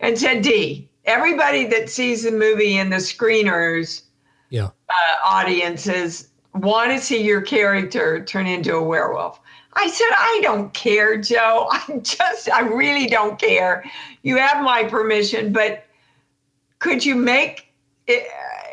and 0.00 0.18
said, 0.18 0.42
Dee, 0.42 0.88
everybody 1.06 1.66
that 1.66 1.88
sees 1.90 2.22
the 2.24 2.30
movie 2.32 2.76
in 2.76 2.90
the 2.90 2.96
screeners 2.96 4.02
Yeah. 4.50 4.66
uh, 4.66 5.14
audiences 5.24 6.28
want 6.54 6.90
to 6.92 6.98
see 6.98 7.22
your 7.22 7.40
character 7.40 8.24
turn 8.24 8.46
into 8.46 8.74
a 8.76 8.82
werewolf. 8.82 9.40
I 9.74 9.88
said, 9.88 10.08
I 10.16 10.40
don't 10.42 10.72
care, 10.74 11.18
Joe. 11.18 11.68
I 11.70 11.98
just, 12.02 12.50
I 12.50 12.60
really 12.60 13.06
don't 13.06 13.38
care. 13.38 13.84
You 14.22 14.36
have 14.38 14.62
my 14.64 14.84
permission, 14.84 15.52
but 15.52 15.84
could 16.78 17.04
you 17.04 17.14
make 17.14 17.65
it, 18.06 18.26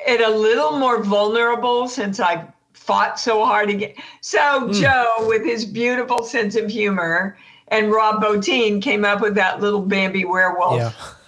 it 0.07 0.21
a 0.21 0.29
little 0.29 0.71
mm. 0.71 0.79
more 0.79 1.03
vulnerable 1.03 1.87
since 1.87 2.19
I 2.19 2.47
fought 2.73 3.19
so 3.19 3.45
hard 3.45 3.69
again? 3.69 3.93
So 4.21 4.39
mm. 4.39 4.73
Joe, 4.73 5.27
with 5.27 5.43
his 5.43 5.65
beautiful 5.65 6.23
sense 6.23 6.55
of 6.55 6.69
humor, 6.69 7.37
and 7.69 7.91
Rob 7.91 8.21
Bottin 8.21 8.81
came 8.81 9.03
up 9.05 9.21
with 9.21 9.35
that 9.35 9.59
little 9.59 9.81
Bambi 9.81 10.25
werewolf 10.25 10.77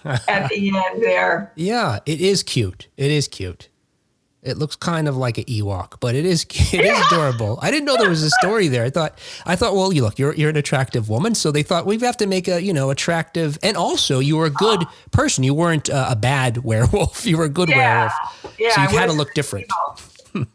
Yeah. 0.04 0.18
at 0.28 0.48
the 0.50 0.68
end 0.76 1.02
there. 1.02 1.52
Yeah, 1.56 1.98
it 2.06 2.20
is 2.20 2.42
cute. 2.42 2.88
It 2.96 3.10
is 3.10 3.26
cute. 3.26 3.68
It 4.46 4.56
looks 4.58 4.76
kind 4.76 5.08
of 5.08 5.16
like 5.16 5.38
an 5.38 5.44
Ewok, 5.44 5.98
but 6.00 6.14
it 6.14 6.24
is 6.24 6.44
it 6.72 6.84
is 6.84 7.06
adorable. 7.06 7.58
I 7.60 7.70
didn't 7.70 7.84
know 7.86 7.96
there 7.96 8.08
was 8.08 8.22
a 8.22 8.30
story 8.30 8.68
there. 8.68 8.84
I 8.84 8.90
thought 8.90 9.18
I 9.44 9.56
thought, 9.56 9.74
well, 9.74 9.92
you 9.92 10.02
look, 10.02 10.18
you're 10.18 10.34
you're 10.34 10.50
an 10.50 10.56
attractive 10.56 11.08
woman, 11.08 11.34
so 11.34 11.50
they 11.50 11.62
thought 11.62 11.86
we 11.86 11.98
have 11.98 12.16
to 12.18 12.26
make 12.26 12.48
a 12.48 12.62
you 12.62 12.72
know 12.72 12.90
attractive, 12.90 13.58
and 13.62 13.76
also 13.76 14.18
you 14.20 14.36
were 14.36 14.46
a 14.46 14.50
good 14.50 14.84
person. 15.10 15.44
You 15.44 15.54
weren't 15.54 15.90
uh, 15.90 16.06
a 16.10 16.16
bad 16.16 16.58
werewolf. 16.64 17.26
You 17.26 17.38
were 17.38 17.44
a 17.44 17.48
good 17.48 17.68
Yeah. 17.68 17.76
werewolf. 17.76 18.54
Yeah, 18.58 18.70
so 18.74 18.92
you 18.92 18.98
had 18.98 19.06
to 19.06 19.12
look 19.12 19.34
different. 19.34 19.66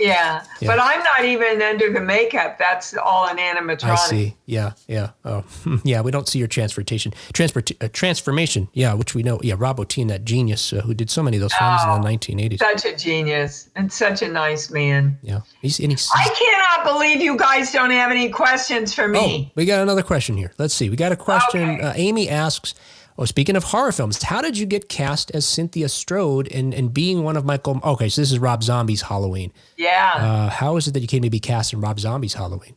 Yeah. 0.00 0.42
Yeah. 0.60 0.68
But 0.68 0.78
I'm 0.80 1.02
not 1.04 1.24
even 1.24 1.60
under 1.62 1.92
the 1.92 2.00
makeup. 2.00 2.58
That's 2.58 2.96
all 2.96 3.28
an 3.28 3.36
animatronic. 3.36 3.90
I 3.90 3.94
see. 3.96 4.36
Yeah, 4.46 4.72
yeah. 4.88 5.10
Oh, 5.24 5.44
yeah. 5.84 6.00
We 6.00 6.10
don't 6.10 6.26
see 6.26 6.38
your 6.38 6.48
transportation, 6.48 7.12
transport, 7.32 7.70
uh, 7.80 7.88
transformation. 7.92 8.68
Yeah, 8.72 8.94
which 8.94 9.14
we 9.14 9.22
know. 9.22 9.38
Yeah, 9.42 9.54
Rob 9.58 9.76
Bottin, 9.78 10.08
that 10.08 10.24
genius 10.24 10.72
uh, 10.72 10.80
who 10.80 10.94
did 10.94 11.10
so 11.10 11.22
many 11.22 11.36
of 11.36 11.40
those 11.42 11.54
films 11.54 11.80
Oh. 11.84 11.96
in 11.96 12.02
the 12.02 12.08
1980s. 12.08 12.58
Such 12.58 12.84
a 12.84 12.96
genius 12.96 13.68
and 13.76 13.92
such 13.92 14.22
a 14.22 14.28
nice 14.28 14.70
man. 14.70 15.18
Yeah, 15.22 15.40
he's, 15.62 15.78
and 15.78 15.90
he's, 15.92 16.08
I 16.14 16.24
cannot 16.28 16.92
believe 16.92 17.20
you 17.20 17.36
guys 17.36 17.72
don't 17.72 17.90
have 17.90 18.10
any 18.10 18.28
questions 18.30 18.92
for 18.94 19.06
me. 19.08 19.46
Oh, 19.48 19.52
we 19.54 19.66
got 19.66 19.80
another 19.82 20.02
question 20.02 20.36
here. 20.36 20.52
Let's 20.58 20.74
see. 20.74 20.90
We 20.90 20.96
got 20.96 21.12
a 21.12 21.16
question. 21.16 21.62
Okay. 21.76 21.80
Uh, 21.82 21.92
Amy 21.96 22.28
asks, 22.28 22.74
"Oh, 23.20 23.26
speaking 23.26 23.54
of 23.54 23.64
horror 23.64 23.92
films, 23.92 24.22
how 24.22 24.40
did 24.42 24.58
you 24.58 24.66
get 24.66 24.88
cast 24.88 25.30
as 25.32 25.46
Cynthia 25.46 25.88
Strode 25.88 26.50
and 26.50 26.74
and 26.74 26.92
being 26.92 27.22
one 27.22 27.36
of 27.36 27.44
Michael?" 27.44 27.80
Okay, 27.84 28.08
so 28.08 28.20
this 28.22 28.32
is 28.32 28.38
Rob 28.38 28.62
Zombie's 28.64 29.02
Halloween. 29.02 29.52
Yeah. 29.76 30.12
Uh, 30.16 30.50
how 30.50 30.76
is 30.76 30.88
it 30.88 30.94
that 30.94 31.00
you 31.00 31.06
came 31.06 31.22
to 31.22 31.30
be 31.30 31.38
cast 31.40 31.72
in 31.72 31.80
Rob 31.80 32.00
Zombie's 32.00 32.34
Halloween? 32.34 32.74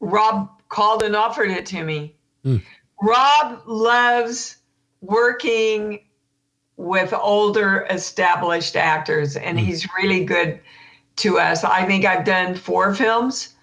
Rob 0.00 0.50
called 0.68 1.02
and 1.02 1.16
offered 1.16 1.50
it 1.50 1.64
to 1.66 1.82
me. 1.82 2.14
Rob 3.00 3.62
loves 3.66 4.56
working 5.00 6.00
with 6.76 7.12
older 7.12 7.86
established 7.90 8.76
actors, 8.76 9.36
and 9.36 9.58
he's 9.58 9.86
really 9.96 10.24
good 10.24 10.60
to 11.16 11.38
us. 11.38 11.64
I 11.64 11.84
think 11.84 12.04
I've 12.04 12.24
done 12.24 12.54
four 12.54 12.94
films 12.94 13.54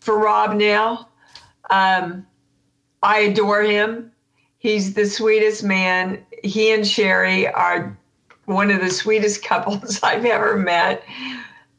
for 0.00 0.18
Rob 0.18 0.56
now. 0.56 1.08
Um, 1.70 2.26
I 3.02 3.20
adore 3.20 3.62
him. 3.62 4.10
He's 4.64 4.94
the 4.94 5.04
sweetest 5.04 5.62
man. 5.62 6.24
He 6.42 6.72
and 6.72 6.84
Sheri 6.84 7.52
are 7.54 7.94
one 8.46 8.70
of 8.70 8.80
the 8.80 8.88
sweetest 8.88 9.44
couples 9.50 10.02
I've 10.02 10.24
ever 10.24 10.56
met. 10.56 11.04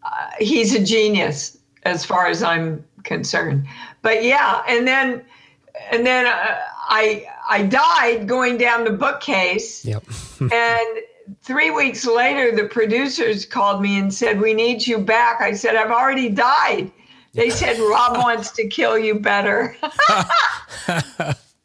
Uh, 0.03 0.27
he's 0.37 0.75
a 0.75 0.83
genius 0.83 1.57
as 1.81 2.05
far 2.05 2.27
as 2.27 2.43
I'm 2.43 2.85
concerned. 3.03 3.67
But 4.03 4.23
yeah, 4.23 4.61
and 4.67 4.87
then 4.87 5.23
and 5.89 6.05
then 6.05 6.27
uh, 6.27 6.59
I 6.87 7.27
I 7.49 7.63
died 7.63 8.27
going 8.27 8.59
down 8.59 8.83
the 8.83 8.91
bookcase, 8.91 9.83
Yep. 9.83 10.03
and 10.51 10.87
three 11.41 11.71
weeks 11.71 12.05
later 12.05 12.55
the 12.55 12.65
producers 12.65 13.47
called 13.47 13.81
me 13.81 13.97
and 13.97 14.13
said 14.13 14.39
we 14.39 14.53
need 14.53 14.85
you 14.85 14.99
back. 14.99 15.41
I 15.41 15.53
said 15.53 15.75
I've 15.75 15.89
already 15.89 16.29
died. 16.29 16.91
They 17.33 17.49
said 17.49 17.79
Rob 17.79 18.17
wants 18.17 18.51
to 18.51 18.67
kill 18.67 18.95
you 18.95 19.19
better. 19.19 19.75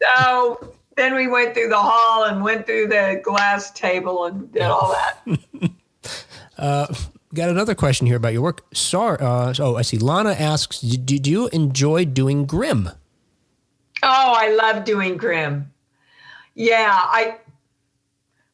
so 0.02 0.74
then 1.00 1.14
we 1.14 1.26
went 1.26 1.54
through 1.54 1.68
the 1.70 1.78
hall 1.78 2.24
and 2.24 2.44
went 2.44 2.66
through 2.66 2.88
the 2.88 3.20
glass 3.24 3.70
table 3.70 4.26
and 4.26 4.52
did 4.52 4.62
all 4.62 4.94
that. 4.94 5.70
Got 7.32 7.48
another 7.48 7.74
question 7.76 8.06
here 8.08 8.16
about 8.16 8.32
your 8.32 8.42
work. 8.42 8.64
Sorry. 8.74 9.16
Uh, 9.20 9.54
oh, 9.60 9.76
I 9.76 9.82
see. 9.82 9.98
Lana 9.98 10.32
asks, 10.32 10.80
"Did 10.80 11.26
you 11.26 11.48
enjoy 11.48 12.04
doing 12.04 12.44
Grimm?" 12.44 12.90
Oh, 14.02 14.34
I 14.36 14.50
love 14.50 14.84
doing 14.84 15.16
Grimm. 15.16 15.70
Yeah, 16.54 16.90
I 16.92 17.36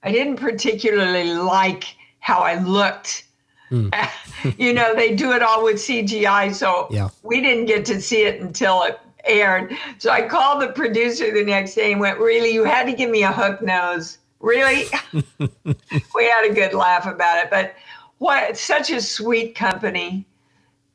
I 0.03 0.13
didn't 0.13 0.37
particularly 0.37 1.33
like 1.35 1.85
how 2.21 2.41
I 2.41 2.59
looked. 2.63 3.25
you 3.71 4.73
know, 4.75 4.95
they 4.95 5.17
do 5.17 5.33
it 5.33 5.43
all 5.43 5.65
with 5.65 5.77
CGI, 5.77 6.55
so 6.55 6.87
Yeah. 6.91 7.09
we 7.25 7.41
didn't 7.41 7.65
get 7.67 7.85
to 7.87 8.01
see 8.01 8.23
it 8.23 8.41
until 8.41 8.83
it 8.85 9.01
aired. 9.27 9.77
So 9.99 10.11
I 10.11 10.27
called 10.27 10.63
the 10.63 10.69
producer 10.69 11.33
the 11.33 11.45
next 11.45 11.75
day 11.75 11.93
and 11.93 12.01
went, 12.01 12.19
"Really, 12.19 12.53
you 12.53 12.65
had 12.65 12.87
to 12.87 12.93
give 12.93 13.11
me 13.11 13.23
a 13.23 13.33
hook 13.33 13.63
nose." 13.63 14.19
Really? 14.41 14.85
we 15.39 16.25
had 16.25 16.51
a 16.51 16.55
good 16.55 16.75
laugh 16.75 17.07
about 17.07 17.43
it, 17.43 17.51
but 17.51 17.75
what 18.19 18.57
such 18.57 18.91
a 18.91 19.01
sweet 19.01 19.55
company. 19.55 20.27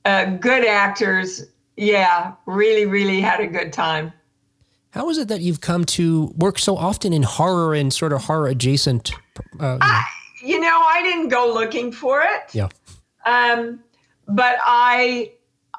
Uh, 0.05 0.25
good 0.25 0.65
actors. 0.65 1.43
Yeah, 1.77 2.33
really 2.45 2.85
really 2.85 3.21
had 3.21 3.39
a 3.39 3.47
good 3.47 3.71
time. 3.73 4.13
How 4.91 5.09
is 5.09 5.17
it 5.17 5.29
that 5.29 5.41
you've 5.41 5.61
come 5.61 5.85
to 5.85 6.33
work 6.35 6.59
so 6.59 6.75
often 6.75 7.13
in 7.13 7.23
horror 7.23 7.73
and 7.73 7.93
sort 7.93 8.11
of 8.11 8.23
horror 8.23 8.47
adjacent? 8.47 9.11
Uh, 9.59 9.77
you 10.43 10.59
know, 10.59 10.83
I 10.85 11.01
didn't 11.01 11.29
go 11.29 11.51
looking 11.51 11.91
for 11.91 12.21
it. 12.21 12.53
yeah. 12.53 12.67
Um, 13.25 13.79
but 14.27 14.57
I 14.65 15.31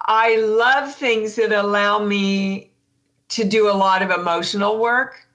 I 0.06 0.36
love 0.36 0.94
things 0.94 1.36
that 1.36 1.52
allow 1.52 2.04
me 2.04 2.70
to 3.28 3.44
do 3.44 3.70
a 3.70 3.72
lot 3.72 4.02
of 4.02 4.10
emotional 4.10 4.78
work. 4.78 5.26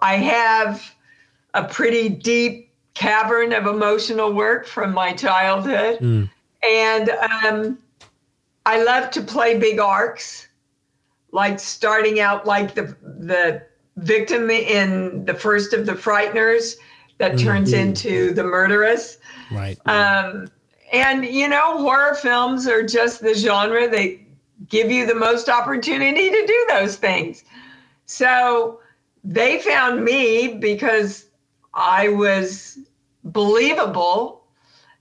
I 0.00 0.14
have 0.16 0.94
a 1.54 1.64
pretty 1.64 2.08
deep 2.08 2.72
cavern 2.94 3.52
of 3.52 3.66
emotional 3.66 4.32
work 4.32 4.66
from 4.66 4.92
my 4.94 5.12
childhood. 5.12 5.98
And 6.62 7.10
um, 7.10 7.78
I 8.66 8.82
love 8.82 9.10
to 9.12 9.22
play 9.22 9.58
big 9.58 9.78
arcs, 9.78 10.48
like 11.32 11.58
starting 11.60 12.20
out 12.20 12.46
like 12.46 12.74
the 12.74 12.96
the 13.02 13.62
victim 13.96 14.50
in 14.50 15.24
the 15.24 15.34
first 15.34 15.72
of 15.72 15.86
the 15.86 15.92
Frighteners 15.92 16.76
that 17.18 17.38
turns 17.38 17.72
into 17.72 18.32
the 18.32 18.44
murderess. 18.44 19.18
Right. 19.50 19.78
Um, 19.86 20.50
and 20.92 21.24
you 21.24 21.48
know, 21.48 21.78
horror 21.78 22.14
films 22.14 22.66
are 22.66 22.82
just 22.82 23.20
the 23.20 23.34
genre 23.34 23.88
that 23.88 24.18
give 24.68 24.90
you 24.90 25.06
the 25.06 25.14
most 25.14 25.48
opportunity 25.48 26.30
to 26.30 26.46
do 26.46 26.66
those 26.70 26.96
things. 26.96 27.44
So 28.06 28.80
they 29.24 29.58
found 29.60 30.04
me 30.04 30.54
because 30.54 31.26
I 31.74 32.08
was 32.08 32.78
believable 33.24 34.44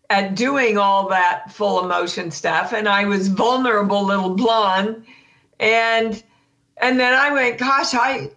at 0.09 0.35
doing 0.35 0.77
all 0.77 1.09
that 1.09 1.51
full 1.51 1.83
emotion 1.83 2.31
stuff 2.31 2.73
and 2.73 2.87
I 2.87 3.05
was 3.05 3.27
vulnerable 3.27 4.05
little 4.05 4.35
blonde 4.35 5.05
and 5.59 6.23
and 6.77 6.99
then 6.99 7.13
I 7.13 7.31
went 7.33 7.57
gosh 7.57 7.93
I 7.93 8.31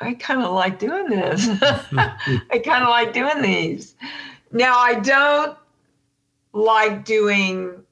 I 0.00 0.14
kind 0.14 0.42
of 0.42 0.52
like 0.52 0.78
doing 0.78 1.10
this. 1.10 1.46
I 1.62 2.58
kind 2.64 2.82
of 2.82 2.88
like 2.88 3.12
doing 3.12 3.42
these. 3.42 3.94
Now, 4.50 4.78
I 4.78 4.94
don't 4.94 5.56
like 6.52 7.04
doing 7.04 7.82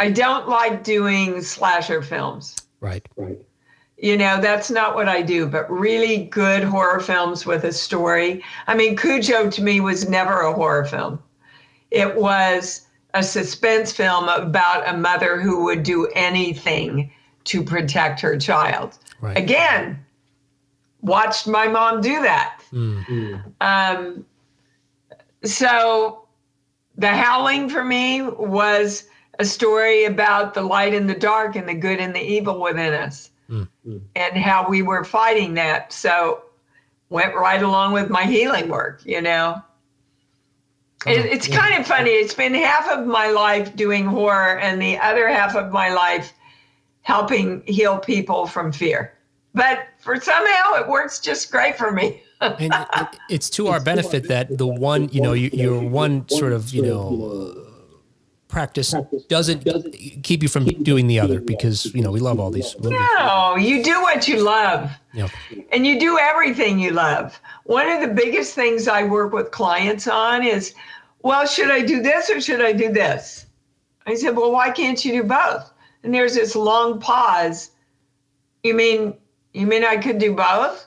I 0.00 0.10
don't 0.10 0.48
like 0.48 0.82
doing 0.82 1.42
slasher 1.42 2.00
films. 2.00 2.56
Right. 2.80 3.06
Right. 3.16 3.38
You 3.98 4.16
know, 4.16 4.40
that's 4.40 4.70
not 4.70 4.94
what 4.94 5.08
I 5.08 5.20
do, 5.20 5.46
but 5.46 5.70
really 5.70 6.24
good 6.24 6.64
horror 6.64 7.00
films 7.00 7.44
with 7.44 7.64
a 7.64 7.72
story. 7.72 8.42
I 8.66 8.74
mean, 8.74 8.96
Cujo 8.96 9.50
to 9.50 9.62
me 9.62 9.80
was 9.80 10.08
never 10.08 10.40
a 10.40 10.54
horror 10.54 10.86
film. 10.86 11.22
It 11.90 12.16
was 12.16 12.86
a 13.12 13.22
suspense 13.22 13.92
film 13.92 14.28
about 14.30 14.88
a 14.88 14.96
mother 14.96 15.38
who 15.38 15.64
would 15.64 15.82
do 15.82 16.06
anything 16.14 17.12
to 17.44 17.62
protect 17.62 18.20
her 18.20 18.38
child. 18.38 18.96
Right. 19.20 19.36
Again, 19.36 20.02
watched 21.02 21.46
my 21.46 21.68
mom 21.68 22.00
do 22.00 22.22
that. 22.22 22.62
Um, 23.60 24.24
so, 25.44 26.19
The 27.00 27.08
Howling 27.08 27.70
for 27.70 27.82
me 27.82 28.20
was 28.20 29.04
a 29.38 29.44
story 29.46 30.04
about 30.04 30.52
the 30.52 30.60
light 30.60 30.92
and 30.92 31.08
the 31.08 31.14
dark 31.14 31.56
and 31.56 31.66
the 31.66 31.74
good 31.74 31.98
and 31.98 32.14
the 32.14 32.20
evil 32.20 32.60
within 32.60 32.92
us 32.92 33.30
mm. 33.48 33.66
and 34.14 34.36
how 34.36 34.68
we 34.68 34.82
were 34.82 35.02
fighting 35.02 35.54
that. 35.54 35.94
So, 35.94 36.42
went 37.08 37.34
right 37.34 37.62
along 37.62 37.94
with 37.94 38.10
my 38.10 38.24
healing 38.24 38.68
work, 38.68 39.00
you 39.06 39.22
know. 39.22 39.62
It, 41.06 41.20
uh-huh. 41.20 41.28
it's 41.32 41.48
kind 41.48 41.80
of 41.80 41.86
funny. 41.86 42.10
It's 42.10 42.34
been 42.34 42.52
half 42.52 42.86
of 42.90 43.06
my 43.06 43.30
life 43.30 43.74
doing 43.74 44.04
horror 44.04 44.58
and 44.58 44.80
the 44.80 44.98
other 44.98 45.26
half 45.26 45.56
of 45.56 45.72
my 45.72 45.88
life 45.88 46.34
helping 47.00 47.62
heal 47.62 47.98
people 47.98 48.46
from 48.46 48.72
fear. 48.72 49.14
But 49.54 49.86
for 49.98 50.20
somehow 50.20 50.74
it 50.74 50.86
works 50.86 51.18
just 51.18 51.50
great 51.50 51.78
for 51.78 51.92
me. 51.92 52.22
and 52.40 52.60
it- 52.74 52.88
it- 52.96 53.18
it's 53.28 53.50
to 53.50 53.68
our 53.68 53.80
benefit 53.80 54.28
that 54.28 54.56
the 54.58 54.66
one 54.66 55.08
you 55.12 55.20
know 55.20 55.32
you, 55.32 55.50
your 55.52 55.80
one 55.80 56.28
sort 56.28 56.52
of 56.52 56.70
you 56.72 56.82
know 56.82 57.54
uh, 57.56 57.66
practice 58.48 58.94
doesn't 59.28 59.62
keep 60.22 60.42
you 60.42 60.48
from 60.48 60.64
doing 60.82 61.06
the 61.06 61.20
other 61.20 61.40
because 61.40 61.86
you 61.94 62.02
know 62.02 62.10
we 62.10 62.18
love 62.20 62.40
all 62.40 62.50
these 62.50 62.74
movies. 62.80 62.98
No, 63.18 63.56
you 63.56 63.82
do 63.84 64.00
what 64.02 64.26
you 64.26 64.42
love. 64.42 64.90
You 65.14 65.26
and 65.72 65.86
you 65.86 66.00
do 66.00 66.18
everything 66.18 66.78
you 66.78 66.90
love. 66.90 67.38
One 67.64 67.88
of 67.88 68.00
the 68.00 68.08
biggest 68.12 68.54
things 68.54 68.88
I 68.88 69.04
work 69.04 69.32
with 69.32 69.50
clients 69.50 70.08
on 70.08 70.44
is, 70.44 70.74
well, 71.22 71.46
should 71.46 71.70
I 71.70 71.80
do 71.82 72.02
this 72.02 72.28
or 72.30 72.40
should 72.40 72.60
I 72.62 72.72
do 72.72 72.90
this? 72.92 73.46
I 74.06 74.14
said, 74.14 74.34
well, 74.36 74.50
why 74.50 74.70
can't 74.70 75.04
you 75.04 75.12
do 75.12 75.22
both? 75.22 75.70
And 76.02 76.12
there's 76.14 76.34
this 76.34 76.56
long 76.56 76.98
pause. 76.98 77.70
You 78.64 78.74
mean 78.74 79.14
you 79.52 79.66
mean 79.66 79.84
I 79.84 79.96
could 79.96 80.18
do 80.18 80.34
both? 80.34 80.86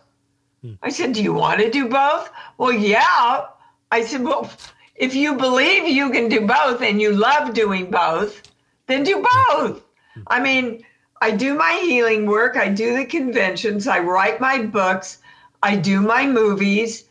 I 0.81 0.89
said, 0.89 1.13
do 1.13 1.21
you 1.21 1.33
want 1.33 1.59
to 1.59 1.69
do 1.69 1.89
both? 1.89 2.29
Well, 2.57 2.71
yeah. 2.71 3.45
I 3.91 4.03
said, 4.03 4.23
well, 4.23 4.49
if 4.95 5.13
you 5.15 5.35
believe 5.35 5.87
you 5.87 6.09
can 6.09 6.29
do 6.29 6.47
both 6.47 6.81
and 6.81 7.01
you 7.01 7.13
love 7.13 7.53
doing 7.53 7.91
both, 7.91 8.41
then 8.87 9.03
do 9.03 9.25
both. 9.49 9.83
I 10.27 10.39
mean, 10.39 10.83
I 11.21 11.31
do 11.31 11.53
my 11.55 11.79
healing 11.83 12.25
work, 12.25 12.57
I 12.57 12.69
do 12.69 12.97
the 12.97 13.05
conventions, 13.05 13.87
I 13.87 13.99
write 13.99 14.39
my 14.41 14.61
books, 14.61 15.19
I 15.63 15.75
do 15.75 16.01
my 16.01 16.27
movies. 16.27 17.05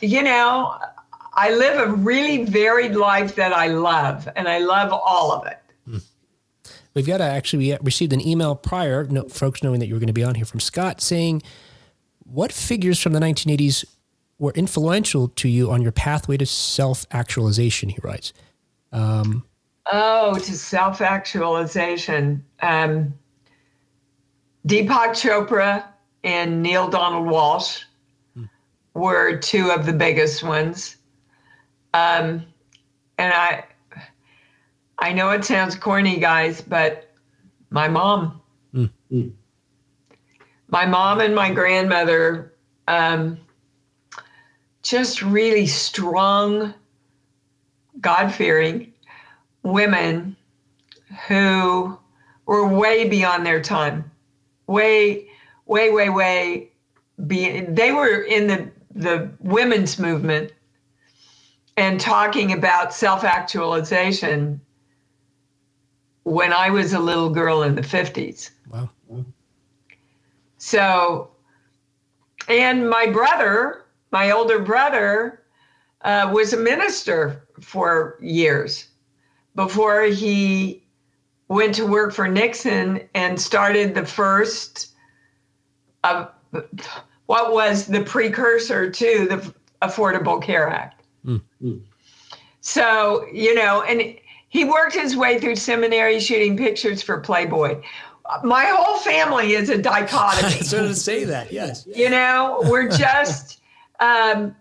You 0.00 0.22
know, 0.22 0.76
I 1.34 1.52
live 1.52 1.88
a 1.88 1.92
really 1.92 2.44
varied 2.44 2.94
life 2.94 3.36
that 3.36 3.52
I 3.52 3.68
love, 3.68 4.28
and 4.36 4.48
I 4.48 4.58
love 4.58 4.92
all 4.92 5.32
of 5.32 5.46
it. 5.46 6.02
we've 6.94 7.06
got 7.06 7.18
to 7.18 7.24
actually 7.24 7.70
we 7.70 7.78
received 7.82 8.12
an 8.12 8.20
email 8.20 8.54
prior, 8.54 9.04
no, 9.04 9.28
folks 9.28 9.62
knowing 9.62 9.80
that 9.80 9.86
you 9.86 9.94
were 9.94 10.00
going 10.00 10.08
to 10.08 10.12
be 10.12 10.24
on 10.24 10.34
here 10.34 10.44
from 10.44 10.60
Scott 10.60 11.00
saying, 11.00 11.42
"What 12.32 12.52
figures 12.52 12.98
from 12.98 13.12
the 13.12 13.20
1980s 13.20 13.84
were 14.38 14.52
influential 14.52 15.28
to 15.28 15.48
you 15.48 15.70
on 15.70 15.82
your 15.82 15.92
pathway 15.92 16.36
to 16.38 16.46
self-actualization?" 16.46 17.90
He 17.90 17.98
writes. 18.02 18.32
Oh, 19.90 20.38
to 20.38 20.52
self 20.56 21.00
actualization. 21.00 22.44
Um, 22.60 23.14
Deepak 24.66 25.10
Chopra 25.10 25.84
and 26.24 26.62
Neale 26.62 26.88
Donald 26.88 27.26
Walsch 27.26 27.84
were 28.94 29.36
two 29.38 29.70
of 29.70 29.86
the 29.86 29.92
biggest 29.92 30.42
ones. 30.42 30.96
Um, 31.94 32.44
and 33.18 33.34
I, 33.34 33.64
I 34.98 35.12
know 35.12 35.30
it 35.30 35.44
sounds 35.44 35.74
corny, 35.74 36.18
guys, 36.18 36.60
but 36.60 37.10
my 37.70 37.88
mom, 37.88 38.40
my 40.72 40.86
mom 40.86 41.20
and 41.20 41.34
my 41.34 41.52
grandmother, 41.52 42.52
um, 42.88 43.38
just 44.82 45.22
really 45.22 45.66
strong, 45.66 46.74
God 48.00 48.34
fearing 48.34 48.92
women 49.62 50.36
who 51.28 51.96
were 52.46 52.66
way 52.66 53.08
beyond 53.08 53.46
their 53.46 53.62
time 53.62 54.10
way 54.66 55.26
way 55.66 55.90
way 55.90 56.08
way 56.08 56.70
be 57.26 57.60
they 57.60 57.92
were 57.92 58.22
in 58.22 58.46
the 58.46 58.70
the 58.94 59.30
women's 59.40 59.98
movement 59.98 60.52
and 61.76 62.00
talking 62.00 62.52
about 62.52 62.92
self-actualization 62.92 64.60
when 66.24 66.52
i 66.52 66.70
was 66.70 66.92
a 66.92 66.98
little 66.98 67.30
girl 67.30 67.62
in 67.62 67.74
the 67.74 67.82
50s 67.82 68.50
Wow. 68.70 68.88
So 70.62 71.28
and 72.46 72.88
my 72.88 73.04
brother 73.06 73.84
my 74.12 74.30
older 74.30 74.60
brother 74.60 75.42
uh, 76.02 76.30
was 76.32 76.52
a 76.52 76.56
minister 76.56 77.48
for 77.60 78.16
years 78.20 78.86
before 79.56 80.02
he 80.02 80.84
went 81.48 81.74
to 81.74 81.84
work 81.84 82.12
for 82.14 82.28
Nixon 82.28 83.00
and 83.14 83.40
started 83.40 83.92
the 83.92 84.06
first 84.06 84.92
of 86.04 86.30
what 87.26 87.52
was 87.52 87.86
the 87.86 88.02
precursor 88.02 88.88
to 88.88 89.26
the 89.28 89.54
Affordable 89.82 90.40
Care 90.40 90.68
Act. 90.68 91.02
So, 92.60 93.26
you 93.32 93.54
know, 93.54 93.82
and 93.82 94.16
he 94.48 94.64
worked 94.64 94.94
his 94.94 95.16
way 95.16 95.40
through 95.40 95.56
seminary 95.56 96.20
shooting 96.20 96.56
pictures 96.56 97.02
for 97.02 97.18
Playboy. 97.20 97.82
My 98.44 98.64
whole 98.66 98.98
family 98.98 99.52
is 99.54 99.68
a 99.68 99.78
dichotomy. 99.78 100.52
so 100.62 100.86
to 100.86 100.94
say 100.94 101.24
that, 101.24 101.52
yes. 101.52 101.86
you 101.86 102.08
know 102.08 102.62
we're 102.64 102.88
just 102.88 103.60
um 104.00 104.54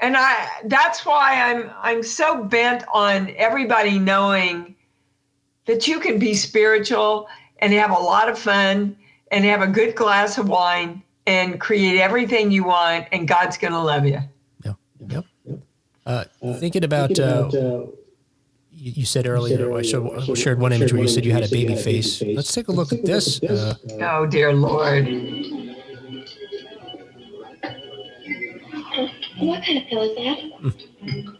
and 0.00 0.16
i 0.16 0.48
that's 0.64 1.04
why 1.06 1.40
i'm 1.42 1.70
i'm 1.80 2.02
so 2.02 2.44
bent 2.44 2.84
on 2.92 3.32
everybody 3.36 3.98
knowing 3.98 4.74
that 5.66 5.86
you 5.86 6.00
can 6.00 6.18
be 6.18 6.34
spiritual 6.34 7.28
and 7.58 7.72
have 7.72 7.90
a 7.90 8.00
lot 8.00 8.28
of 8.28 8.38
fun 8.38 8.96
and 9.30 9.44
have 9.44 9.62
a 9.62 9.66
good 9.66 9.94
glass 9.94 10.36
of 10.38 10.48
wine 10.48 11.02
and 11.26 11.60
create 11.60 11.98
everything 12.00 12.50
you 12.50 12.64
want 12.64 13.06
and 13.12 13.28
god's 13.28 13.56
going 13.56 13.72
to 13.72 13.78
love 13.78 14.04
you 14.04 14.20
Yeah. 14.64 14.74
Yep. 15.08 15.24
Yep. 15.46 15.58
Uh, 16.06 16.24
thinking 16.58 16.84
about, 16.84 17.18
uh, 17.18 17.48
you, 18.84 18.92
you 18.96 19.06
said 19.06 19.26
earlier, 19.26 19.72
I 19.72 19.80
showed, 19.82 20.30
I 20.30 20.34
shared 20.34 20.60
one 20.60 20.72
image 20.72 20.92
where 20.92 21.00
you 21.00 21.08
said 21.08 21.24
you 21.24 21.32
had 21.32 21.42
a 21.42 21.48
baby 21.48 21.74
face. 21.74 22.20
Let's 22.22 22.52
take 22.52 22.68
a 22.68 22.72
look 22.72 22.92
at 22.92 23.02
this. 23.04 23.42
Uh, 23.42 23.74
oh 24.02 24.26
dear 24.26 24.52
lord 24.52 25.06
What 29.38 29.64
kind 29.64 29.78
of 29.78 29.84
pill 29.88 30.02
is 30.02 30.16
that? 30.16 31.36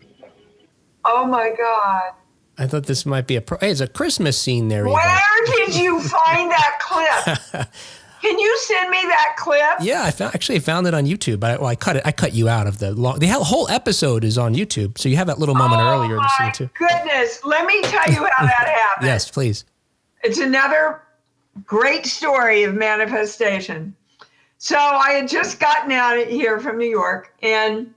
oh 1.05 1.27
my 1.27 1.51
god 1.57 2.13
I 2.57 2.67
thought 2.67 2.87
this 2.87 3.05
might 3.05 3.27
be 3.27 3.35
a 3.35 3.41
pro. 3.41 3.59
Hey, 3.59 3.73
it's 3.73 3.81
a 3.81 3.89
Christmas 3.89 4.39
scene 4.41 4.69
there. 4.69 4.87
where 4.87 5.21
did 5.47 5.75
you 5.75 6.01
find 6.01 6.51
that 6.51 6.79
clip 6.81 7.67
can 8.25 8.39
you 8.39 8.59
send 8.59 8.91
me 8.91 9.01
that 9.03 9.37
clip 9.39 9.61
Yeah, 9.81 10.03
I 10.05 10.11
found, 10.11 10.35
actually 10.35 10.59
found 10.61 10.87
it 10.87 10.95
on 10.95 11.05
YouTube. 11.05 11.45
I, 11.45 11.57
well, 11.57 11.67
I 11.67 11.77
cut 11.77 11.97
it. 11.97 12.03
I 12.05 12.13
cut 12.13 12.33
you 12.35 12.49
out 12.49 12.67
of 12.67 12.79
the 12.79 12.93
long. 12.93 13.19
The 13.19 13.27
whole- 13.29 13.69
episode 13.69 14.25
is 14.25 14.37
on 14.39 14.55
YouTube, 14.55 14.99
so 14.99 15.09
you 15.09 15.17
have 15.17 15.27
that 15.29 15.39
little 15.39 15.55
moment 15.55 15.81
oh 15.83 15.87
earlier 15.93 16.17
in 16.17 16.23
the 16.23 16.31
my 16.41 16.53
scene 16.53 16.53
too. 16.53 16.71
goodness 16.79 17.41
let 17.45 17.67
me 17.67 17.81
tell 17.83 18.09
you 18.13 18.27
how 18.37 18.47
that 18.47 18.69
happened 18.93 19.07
Yes, 19.07 19.31
please. 19.31 19.65
it's 20.23 20.39
another 20.39 21.03
great 21.65 22.07
story 22.07 22.63
of 22.65 22.75
manifestation. 22.75 23.95
So 24.59 24.77
I 24.79 25.11
had 25.13 25.29
just 25.29 25.61
gotten 25.61 25.93
out 25.93 26.19
of 26.19 26.27
here 26.29 26.59
from 26.59 26.79
New 26.79 26.89
York, 26.89 27.35
and 27.43 27.93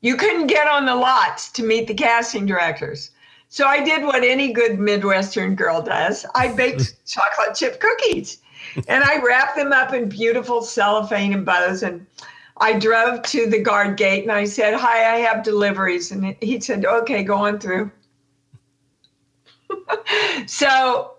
you 0.00 0.16
couldn't 0.16 0.46
get 0.46 0.66
on 0.68 0.86
the 0.86 0.94
lots 0.94 1.50
to 1.52 1.62
meet 1.62 1.86
the 1.86 1.94
casting 1.94 2.46
directors. 2.46 3.10
So 3.48 3.66
I 3.66 3.82
did 3.84 4.02
what 4.02 4.24
any 4.24 4.52
good 4.52 4.78
Midwestern 4.78 5.54
girl 5.54 5.80
does. 5.82 6.26
I 6.34 6.48
baked 6.52 6.94
chocolate 7.06 7.54
chip 7.54 7.80
cookies, 7.80 8.38
and 8.88 9.04
I 9.04 9.20
wrapped 9.22 9.56
them 9.56 9.72
up 9.72 9.92
in 9.92 10.08
beautiful 10.08 10.62
cellophane 10.62 11.32
and 11.32 11.44
bows. 11.44 11.82
And 11.82 12.06
I 12.58 12.78
drove 12.78 13.22
to 13.22 13.46
the 13.46 13.60
guard 13.60 13.96
gate, 13.96 14.22
and 14.22 14.32
I 14.32 14.44
said, 14.44 14.74
"Hi, 14.74 15.14
I 15.14 15.18
have 15.18 15.42
deliveries." 15.42 16.10
And 16.10 16.36
he 16.40 16.60
said, 16.60 16.84
"Okay, 16.84 17.22
go 17.22 17.34
on 17.36 17.58
through." 17.58 17.90
so 20.46 21.12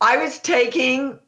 I 0.00 0.16
was 0.16 0.38
taking 0.38 1.18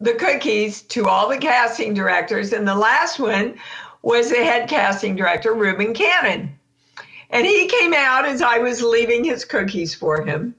the 0.00 0.14
cookies 0.14 0.82
to 0.82 1.06
all 1.06 1.28
the 1.28 1.38
casting 1.38 1.92
directors, 1.92 2.52
and 2.52 2.66
the 2.66 2.74
last 2.74 3.18
one 3.18 3.58
was 4.02 4.30
the 4.30 4.36
head 4.36 4.68
casting 4.68 5.14
director, 5.14 5.52
Reuben 5.52 5.92
Cannon. 5.92 6.58
And 7.30 7.46
he 7.46 7.68
came 7.68 7.94
out 7.94 8.26
as 8.26 8.42
I 8.42 8.58
was 8.58 8.82
leaving 8.82 9.24
his 9.24 9.44
cookies 9.44 9.94
for 9.94 10.24
him. 10.24 10.54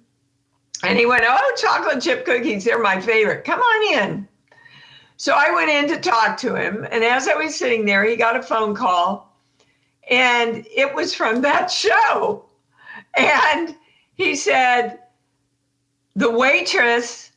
And 0.84 0.98
he 0.98 1.06
went, 1.06 1.24
Oh, 1.28 1.56
chocolate 1.58 2.02
chip 2.02 2.26
cookies, 2.26 2.66
they're 2.66 2.82
my 2.82 3.00
favorite. 3.00 3.44
Come 3.44 3.60
on 3.60 4.00
in. 4.00 4.28
So 5.18 5.36
I 5.36 5.52
went 5.52 5.70
in 5.70 5.88
to 5.90 6.02
talk 6.02 6.38
to 6.38 6.56
him. 6.56 6.88
And 6.92 7.04
as 7.04 7.28
I 7.28 7.36
was 7.36 7.56
sitting 7.56 7.86
there, 7.86 8.04
he 8.04 8.16
got 8.16 8.36
a 8.36 8.42
phone 8.42 8.74
call. 8.74 9.38
And 10.10 10.66
it 10.76 10.94
was 10.96 11.14
from 11.14 11.42
that 11.42 11.70
show. 11.70 12.46
And 13.16 13.76
he 14.16 14.36
said, 14.36 15.00
The 16.16 16.32
waitress, 16.32 17.32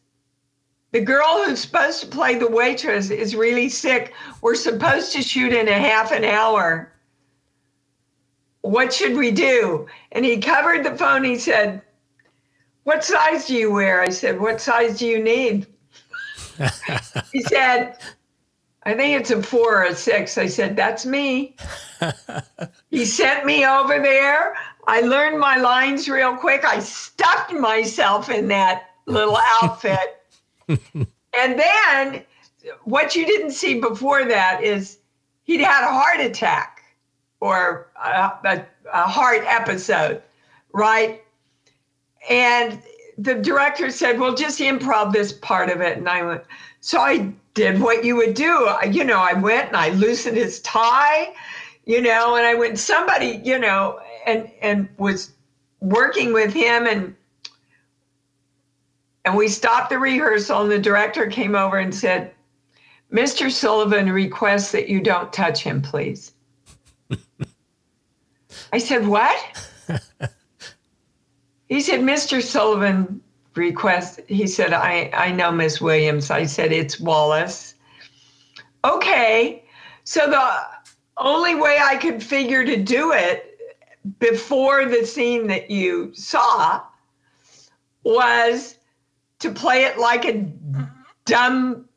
the 0.93 1.01
girl 1.01 1.45
who's 1.45 1.61
supposed 1.61 2.01
to 2.01 2.07
play 2.07 2.37
the 2.37 2.51
waitress, 2.51 3.11
is 3.11 3.37
really 3.37 3.69
sick. 3.69 4.15
We're 4.41 4.55
supposed 4.55 5.12
to 5.12 5.23
shoot 5.23 5.53
in 5.53 5.69
a 5.69 5.79
half 5.79 6.11
an 6.11 6.25
hour. 6.25 6.91
What 8.62 8.95
should 8.95 9.15
we 9.15 9.31
do? 9.31 9.87
And 10.12 10.25
he 10.25 10.39
covered 10.41 10.85
the 10.85 10.97
phone. 10.97 11.23
He 11.23 11.37
said, 11.37 11.83
What 12.85 13.02
size 13.02 13.47
do 13.47 13.55
you 13.55 13.73
wear? 13.73 14.01
I 14.01 14.11
said, 14.11 14.40
What 14.40 14.61
size 14.61 14.98
do 14.98 15.06
you 15.06 15.23
need? 15.23 15.66
he 17.32 17.43
said, 17.43 17.98
I 18.85 18.94
think 18.94 19.19
it's 19.19 19.31
a 19.31 19.43
four 19.43 19.82
or 19.82 19.85
a 19.85 19.94
six. 19.94 20.39
I 20.39 20.47
said, 20.47 20.77
That's 20.77 21.05
me. 21.05 21.56
he 22.90 23.05
sent 23.06 23.47
me 23.47 23.66
over 23.66 23.98
there. 24.01 24.55
I 24.86 25.01
learned 25.01 25.40
my 25.40 25.56
lines 25.56 26.09
real 26.09 26.36
quick. 26.36 26.65
I 26.65 26.78
stuffed 26.78 27.52
myself 27.52 28.28
in 28.28 28.48
that 28.48 28.90
little 29.06 29.39
outfit. 29.62 30.20
and 30.69 31.59
then 31.59 32.23
what 32.85 33.16
you 33.16 33.27
didn't 33.27 33.52
see 33.52 33.81
before 33.81 34.24
that 34.27 34.62
is 34.62 34.98
he'd 35.44 35.61
had 35.61 35.85
a 35.85 35.93
heart 35.93 36.20
attack 36.20 36.82
or 37.40 37.90
a, 38.02 38.09
a, 38.44 38.66
a 38.93 39.02
heart 39.02 39.43
episode, 39.47 40.23
right? 40.73 41.24
And 42.29 42.81
the 43.19 43.35
director 43.35 43.91
said, 43.91 44.19
Well, 44.19 44.35
just 44.35 44.61
improv 44.61 45.13
this 45.13 45.33
part 45.33 45.71
of 45.71 45.81
it. 45.81 45.99
And 45.99 46.09
I 46.09 46.23
went, 46.25 46.43
So 46.81 47.01
I 47.01 47.33
did 47.55 47.81
what 47.81 48.05
you 48.05 48.17
would 48.17 48.35
do. 48.35 48.67
I, 48.67 48.85
you 48.85 49.05
know, 49.05 49.19
I 49.19 49.33
went 49.33 49.69
and 49.69 49.77
I 49.77 49.91
loosened 49.91 50.37
his 50.37 50.61
tie, 50.61 51.33
you 51.85 52.01
know, 52.01 52.37
and 52.37 52.47
I 52.47 52.55
went, 52.55 52.79
somebody, 52.79 53.41
you 53.45 53.59
know, 53.59 54.01
and 54.27 54.51
and 54.61 54.89
was 54.99 55.33
working 55.81 56.33
with 56.33 56.53
him 56.53 56.87
and 56.87 57.15
and 59.25 59.37
we 59.37 59.49
stopped 59.49 59.91
the 59.91 59.99
rehearsal 59.99 60.63
and 60.63 60.71
the 60.71 60.79
director 60.79 61.27
came 61.27 61.55
over 61.55 61.79
and 61.79 61.95
said, 61.95 62.33
Mr. 63.13 63.51
Sullivan 63.51 64.11
requests 64.11 64.73
that 64.73 64.89
you 64.89 65.01
don't 65.01 65.33
touch 65.33 65.63
him, 65.63 65.81
please. 65.81 66.33
I 68.73 68.79
said, 68.79 69.07
What? 69.07 69.71
he 71.75 71.81
said, 71.81 72.01
Mr. 72.01 72.41
Sullivan 72.41 73.21
request. 73.57 74.21
he 74.29 74.47
said, 74.47 74.73
I, 74.73 75.11
I 75.13 75.33
know 75.33 75.51
Miss 75.51 75.81
Williams. 75.81 76.31
I 76.31 76.47
said, 76.47 76.71
It's 76.71 77.01
Wallace. 77.01 77.75
Okay. 78.85 79.65
So 80.05 80.31
the 80.31 80.61
only 81.17 81.57
way 81.57 81.79
I 81.83 81.97
could 81.97 82.23
figure 82.23 82.65
to 82.65 82.77
do 82.77 83.13
it 83.13 83.59
before 84.21 84.85
the 84.85 85.05
scene 85.05 85.49
that 85.49 85.69
you 85.69 86.15
saw 86.15 86.81
was 88.05 88.79
to 89.41 89.51
play 89.51 89.85
it 89.85 89.99
like 89.99 90.25
a 90.27 90.47
dumb 91.25 91.89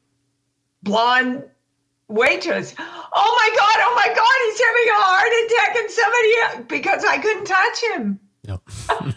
blonde 0.82 1.44
waitress. 2.08 2.74
Oh 2.80 2.82
my 2.82 3.56
God, 3.56 3.76
oh 3.80 3.94
my 3.96 4.08
God, 4.16 4.38
he's 4.46 4.62
having 4.66 4.90
a 4.90 5.02
heart 5.04 5.32
attack 5.46 5.76
and 5.78 5.92
somebody, 5.92 6.68
because 6.68 7.06
I 7.06 7.18
couldn't 7.20 7.46
touch 7.46 7.84
him. 7.92 8.20
Yep. 8.48 9.14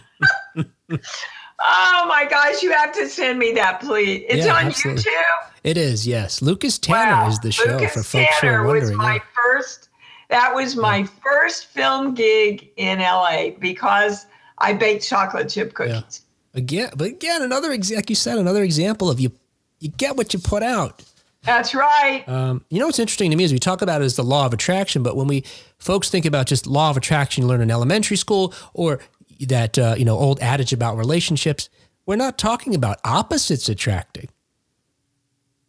Oh 1.63 2.05
my 2.07 2.25
gosh, 2.25 2.63
you 2.63 2.71
have 2.71 2.91
to 2.93 3.07
send 3.07 3.37
me 3.37 3.51
that, 3.53 3.81
please. 3.81 4.23
It's 4.27 4.45
Yeah, 4.45 4.55
on 4.55 4.67
absolutely. 4.67 5.03
YouTube. 5.03 5.47
It 5.63 5.77
is, 5.77 6.07
yes. 6.07 6.41
Lucas 6.41 6.79
Tanner 6.79 7.11
Wow. 7.11 7.27
is 7.29 7.39
the 7.39 7.51
show 7.51 7.65
Lucas 7.77 7.93
for 7.93 8.03
folks 8.03 8.35
who 8.39 8.47
Tanner 8.47 8.61
are 8.61 8.63
was 8.65 8.73
wondering. 8.89 8.97
my 8.97 9.13
yeah. 9.15 9.19
first. 9.35 9.89
That 10.29 10.55
was 10.55 10.75
my 10.75 11.03
first 11.21 11.67
film 11.67 12.15
gig 12.15 12.69
in 12.77 12.99
LA 12.99 13.49
because 13.59 14.25
I 14.57 14.73
baked 14.73 15.05
chocolate 15.07 15.49
chip 15.49 15.73
cookies. 15.75 16.21
Again, 16.55 16.89
but 16.95 17.07
again, 17.07 17.41
another 17.43 17.69
like 17.69 18.09
you 18.09 18.15
said, 18.15 18.37
another 18.39 18.63
example 18.63 19.09
of 19.09 19.19
you. 19.19 19.31
You 19.79 19.89
get 19.89 20.15
what 20.15 20.33
you 20.33 20.39
put 20.39 20.63
out. 20.63 21.03
That's 21.43 21.73
right. 21.73 22.23
Um, 22.27 22.63
you 22.69 22.79
know 22.79 22.85
what's 22.85 22.99
interesting 22.99 23.31
to 23.31 23.37
me 23.37 23.43
is 23.43 23.51
we 23.51 23.57
talk 23.59 23.81
about 23.81 24.01
it 24.01 24.05
as 24.05 24.15
the 24.15 24.23
law 24.23 24.45
of 24.45 24.53
attraction, 24.53 25.01
but 25.03 25.15
when 25.15 25.27
we 25.27 25.43
folks 25.79 26.09
think 26.09 26.25
about 26.25 26.45
just 26.45 26.67
law 26.67 26.91
of 26.91 26.97
attraction, 26.97 27.43
you 27.43 27.47
learn 27.47 27.61
in 27.61 27.71
elementary 27.71 28.15
school, 28.17 28.53
or 28.73 28.99
that 29.47 29.77
uh, 29.77 29.95
you 29.97 30.05
know 30.05 30.17
old 30.17 30.39
adage 30.41 30.73
about 30.73 30.97
relationships, 30.97 31.69
we're 32.05 32.15
not 32.15 32.37
talking 32.37 32.75
about 32.75 32.99
opposites 33.05 33.69
attracting, 33.69 34.29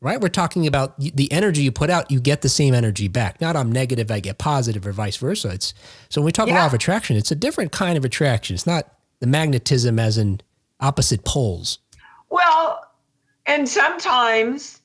right? 0.00 0.20
We're 0.20 0.28
talking 0.28 0.66
about 0.66 0.98
the 0.98 1.30
energy 1.32 1.62
you 1.62 1.72
put 1.72 1.90
out, 1.90 2.10
you 2.10 2.20
get 2.20 2.42
the 2.42 2.48
same 2.48 2.74
energy 2.74 3.08
back. 3.08 3.40
Not 3.40 3.56
I'm 3.56 3.70
negative, 3.72 4.10
I 4.10 4.20
get 4.20 4.38
positive, 4.38 4.86
or 4.86 4.92
vice 4.92 5.16
versa. 5.16 5.50
It's 5.50 5.74
so 6.08 6.20
when 6.20 6.26
we 6.26 6.32
talk 6.32 6.48
Yeah. 6.48 6.66
of 6.66 6.74
attraction, 6.74 7.16
it's 7.16 7.30
a 7.30 7.36
different 7.36 7.72
kind 7.72 7.96
of 7.98 8.04
attraction. 8.04 8.54
It's 8.54 8.66
not 8.66 8.92
the 9.20 9.26
magnetism 9.26 9.98
as 9.98 10.18
in 10.18 10.40
opposite 10.80 11.24
poles. 11.24 11.78
Well, 12.30 12.84
and 13.46 13.68
sometimes 13.68 14.80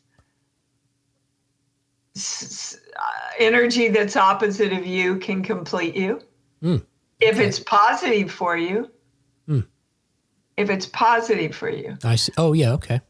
uh, 2.15 2.99
energy 3.39 3.89
that's 3.89 4.15
opposite 4.15 4.73
of 4.73 4.85
you 4.85 5.17
can 5.17 5.43
complete 5.43 5.95
you. 5.95 6.21
Mm, 6.63 6.83
If 7.19 7.39
it's 7.39 7.59
positive 7.59 8.31
for 8.31 8.57
you, 8.57 8.91
Mm. 9.47 9.65
if 10.57 10.69
it's 10.69 10.85
positive 10.85 11.55
for 11.55 11.69
you. 11.69 11.97
I 12.03 12.15
see. 12.15 12.33
Oh, 12.37 12.53
yeah. 12.53 12.73
Okay. 12.73 13.01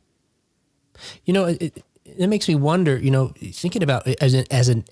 You 1.25 1.33
know, 1.33 1.45
it, 1.45 1.83
it, 2.05 2.27
makes 2.27 2.47
me 2.47 2.55
wonder. 2.55 2.97
You 2.97 3.11
know, 3.11 3.33
thinking 3.39 3.83
about 3.83 4.07
as 4.21 4.33
an 4.33 4.45
as 4.51 4.69
an 4.69 4.85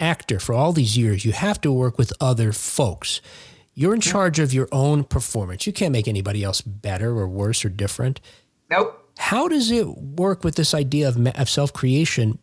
actor 0.00 0.38
for 0.38 0.54
all 0.54 0.72
these 0.72 0.96
years, 0.96 1.24
you 1.24 1.32
have 1.32 1.60
to 1.62 1.72
work 1.72 1.98
with 1.98 2.12
other 2.20 2.52
folks. 2.52 3.20
You're 3.74 3.94
in 3.94 4.00
charge 4.00 4.38
of 4.38 4.52
your 4.52 4.68
own 4.72 5.04
performance. 5.04 5.66
You 5.66 5.72
can't 5.72 5.92
make 5.92 6.08
anybody 6.08 6.44
else 6.44 6.60
better 6.60 7.10
or 7.18 7.28
worse 7.28 7.64
or 7.64 7.68
different. 7.68 8.20
Nope. 8.70 8.98
How 9.18 9.48
does 9.48 9.70
it 9.70 9.86
work 9.98 10.44
with 10.44 10.56
this 10.56 10.74
idea 10.74 11.08
of, 11.08 11.26
of 11.26 11.48
self 11.48 11.72
creation? 11.72 12.38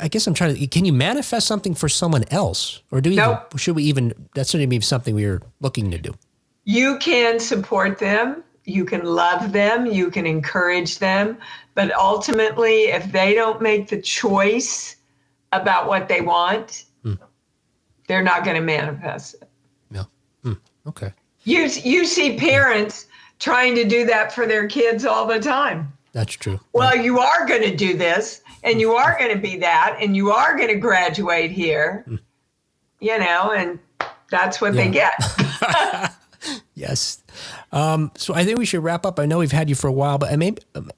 I 0.00 0.08
guess 0.08 0.26
I'm 0.26 0.34
trying 0.34 0.54
to. 0.54 0.66
Can 0.66 0.84
you 0.84 0.92
manifest 0.92 1.46
something 1.46 1.74
for 1.74 1.88
someone 1.88 2.24
else, 2.30 2.82
or 2.90 3.00
do 3.00 3.10
we? 3.10 3.16
Nope. 3.16 3.46
Even, 3.50 3.58
should 3.58 3.76
we 3.76 3.82
even? 3.84 4.14
That's 4.34 4.52
going 4.52 4.62
to 4.62 4.66
be 4.66 4.80
something 4.80 5.14
we 5.14 5.26
are 5.26 5.42
looking 5.60 5.90
to 5.90 5.98
do. 5.98 6.14
You 6.64 6.98
can 6.98 7.38
support 7.38 7.98
them, 7.98 8.42
you 8.64 8.84
can 8.84 9.04
love 9.04 9.52
them, 9.52 9.86
you 9.86 10.10
can 10.10 10.26
encourage 10.26 10.98
them, 10.98 11.38
but 11.74 11.94
ultimately, 11.94 12.84
if 12.84 13.12
they 13.12 13.34
don't 13.34 13.62
make 13.62 13.88
the 13.88 14.00
choice 14.00 14.96
about 15.52 15.86
what 15.86 16.08
they 16.08 16.20
want, 16.20 16.84
they're 18.08 18.22
not 18.22 18.44
going 18.44 18.56
to 18.56 18.62
manifest 18.62 19.34
it. 19.34 19.48
Yeah. 19.90 20.04
Hmm. 20.42 20.54
Okay. 20.86 21.12
You 21.44 21.68
you 21.84 22.04
see 22.04 22.36
parents 22.36 23.06
trying 23.38 23.74
to 23.74 23.84
do 23.84 24.06
that 24.06 24.32
for 24.32 24.46
their 24.46 24.66
kids 24.66 25.04
all 25.04 25.26
the 25.26 25.38
time. 25.38 25.92
That's 26.12 26.32
true. 26.32 26.58
Well, 26.72 26.96
you 26.96 27.18
are 27.18 27.46
going 27.46 27.62
to 27.62 27.76
do 27.76 27.96
this, 27.96 28.40
and 28.66 28.80
you 28.80 28.92
are 28.92 29.16
going 29.18 29.34
to 29.34 29.40
be 29.40 29.56
that, 29.58 29.96
and 30.00 30.14
you 30.14 30.30
are 30.30 30.56
going 30.56 30.68
to 30.68 30.76
graduate 30.76 31.50
here, 31.50 32.04
you 33.00 33.18
know, 33.18 33.52
and 33.52 33.78
that's 34.30 34.60
what 34.60 34.74
they 34.74 34.90
get. 34.90 35.14
Yes. 36.76 37.22
Um, 37.72 38.12
so 38.16 38.34
I 38.34 38.44
think 38.44 38.58
we 38.58 38.66
should 38.66 38.84
wrap 38.84 39.06
up. 39.06 39.18
I 39.18 39.24
know 39.24 39.38
we've 39.38 39.50
had 39.50 39.68
you 39.70 39.74
for 39.74 39.88
a 39.88 39.92
while, 39.92 40.18
but 40.18 40.30
I 40.30 40.36
maybe 40.36 40.60
um, 40.74 40.90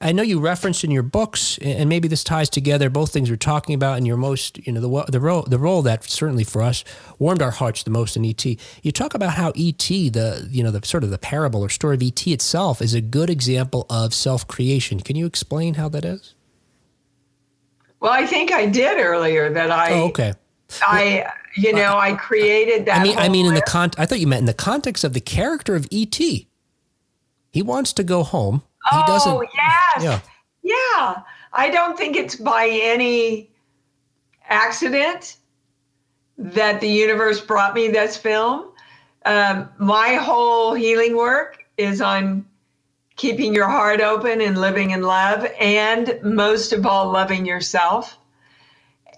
I 0.00 0.12
know 0.12 0.22
you 0.22 0.38
referenced 0.38 0.84
in 0.84 0.90
your 0.92 1.02
books, 1.02 1.58
and 1.58 1.88
maybe 1.88 2.06
this 2.06 2.22
ties 2.22 2.48
together 2.48 2.88
both 2.88 3.12
things 3.12 3.28
we're 3.28 3.36
talking 3.36 3.74
about 3.74 3.96
and 3.96 4.06
your 4.06 4.16
most, 4.16 4.64
you 4.64 4.72
know, 4.72 4.80
the 4.80 5.10
the 5.10 5.20
role 5.20 5.42
the 5.42 5.58
role 5.58 5.82
that 5.82 6.04
certainly 6.04 6.44
for 6.44 6.62
us 6.62 6.84
warmed 7.18 7.42
our 7.42 7.50
hearts 7.50 7.82
the 7.82 7.90
most 7.90 8.16
in 8.16 8.24
ET. 8.24 8.44
You 8.44 8.92
talk 8.92 9.14
about 9.14 9.32
how 9.32 9.48
ET, 9.56 9.78
the 9.78 10.48
you 10.48 10.62
know 10.62 10.70
the 10.70 10.86
sort 10.86 11.02
of 11.02 11.10
the 11.10 11.18
parable 11.18 11.60
or 11.60 11.70
story 11.70 11.96
of 11.96 12.02
ET 12.02 12.24
itself, 12.28 12.80
is 12.80 12.94
a 12.94 13.00
good 13.00 13.28
example 13.28 13.84
of 13.90 14.14
self 14.14 14.46
creation. 14.46 15.00
Can 15.00 15.16
you 15.16 15.26
explain 15.26 15.74
how 15.74 15.88
that 15.88 16.04
is? 16.04 16.35
Well, 18.00 18.12
I 18.12 18.26
think 18.26 18.52
I 18.52 18.66
did 18.66 18.98
earlier 18.98 19.52
that 19.52 19.70
I, 19.70 19.92
Oh, 19.92 20.04
okay. 20.08 20.34
I, 20.82 21.26
you 21.56 21.72
know, 21.72 21.96
I 21.96 22.14
created 22.14 22.86
that. 22.86 23.00
I 23.00 23.02
mean, 23.02 23.16
I 23.16 23.28
mean, 23.28 23.46
in 23.46 23.54
the 23.54 23.62
con, 23.62 23.90
I 23.98 24.06
thought 24.06 24.20
you 24.20 24.26
meant 24.26 24.40
in 24.40 24.46
the 24.46 24.54
context 24.54 25.04
of 25.04 25.12
the 25.12 25.20
character 25.20 25.74
of 25.74 25.86
ET. 25.92 26.16
He 26.16 27.62
wants 27.62 27.92
to 27.94 28.04
go 28.04 28.22
home. 28.22 28.62
He 28.90 28.98
oh 28.98 29.06
doesn't. 29.06 29.48
yes, 29.54 30.04
Yeah. 30.04 30.20
yeah. 30.62 31.22
I 31.52 31.70
don't 31.70 31.96
think 31.96 32.16
it's 32.16 32.36
by 32.36 32.68
any 32.68 33.50
accident 34.48 35.36
that 36.36 36.80
the 36.80 36.88
universe 36.88 37.40
brought 37.40 37.74
me 37.74 37.88
this 37.88 38.16
film. 38.16 38.72
Um, 39.24 39.68
my 39.78 40.14
whole 40.14 40.74
healing 40.74 41.16
work 41.16 41.64
is 41.78 42.00
on 42.00 42.44
keeping 43.16 43.54
your 43.54 43.68
heart 43.68 44.00
open 44.00 44.40
and 44.40 44.58
living 44.58 44.90
in 44.90 45.02
love, 45.02 45.46
and 45.58 46.18
most 46.22 46.72
of 46.72 46.86
all, 46.86 47.10
loving 47.10 47.46
yourself. 47.46 48.18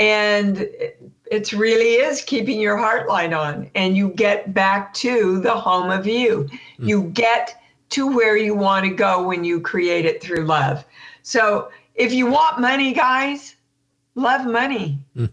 And 0.01 0.59
it- 1.31 1.53
really 1.53 1.95
is 1.95 2.23
keeping 2.23 2.61
your 2.61 2.77
heart 2.77 3.09
light 3.09 3.33
on, 3.33 3.71
and 3.75 3.97
you 3.97 4.09
get 4.09 4.55
back 4.55 4.95
to 4.95 5.41
the 5.41 5.55
home 5.55 5.91
of 5.91 6.07
you. 6.07 6.49
Hmm. 6.79 6.89
You 6.89 7.03
get 7.03 7.61
to 7.91 8.07
where 8.07 8.37
you 8.37 8.55
want 8.55 8.85
to 8.87 8.91
go 8.91 9.23
when 9.23 9.45
you 9.45 9.61
create 9.61 10.07
it 10.07 10.23
through 10.23 10.45
love. 10.45 10.85
So 11.23 11.71
if 11.95 12.13
you 12.13 12.27
want 12.27 12.61
money, 12.61 12.93
guys, 12.93 13.57
love 14.15 14.47
money. 14.47 14.99
Hmm. 15.15 15.27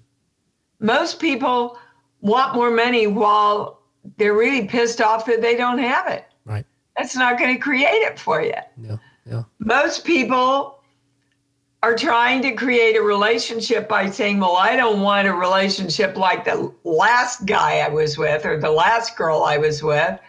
Most 0.80 1.20
people 1.20 1.78
want 2.22 2.56
more 2.56 2.72
money 2.72 3.08
while 3.08 3.80
they're 4.18 4.34
really 4.34 4.68
pissed 4.68 5.02
off 5.02 5.26
that 5.26 5.42
they 5.42 5.56
don't 5.56 5.80
have 5.80 6.08
it. 6.08 6.26
That's 6.98 7.16
not 7.16 7.38
going 7.38 7.54
to 7.54 7.62
create 7.62 8.04
it 8.04 8.20
for 8.20 8.42
you. 8.42 8.54
No. 8.78 9.00
No. 9.26 9.46
Most 9.60 10.06
people 10.06 10.80
are 11.84 11.96
trying 11.96 12.42
to 12.42 12.54
create 12.54 12.96
a 12.96 13.02
relationship 13.02 13.88
by 13.88 14.10
saying, 14.10 14.40
Well, 14.40 14.56
I 14.56 14.76
don't 14.76 15.02
want 15.02 15.28
a 15.28 15.34
relationship 15.34 16.18
like 16.18 16.46
the 16.46 16.72
last 16.84 17.46
guy 17.46 17.80
I 17.80 17.90
was 17.90 18.18
with 18.18 18.46
or 18.46 18.60
the 18.60 18.72
last 18.72 19.18
girl 19.18 19.44
I 19.44 19.58
was 19.58 19.84
with. 19.84 20.20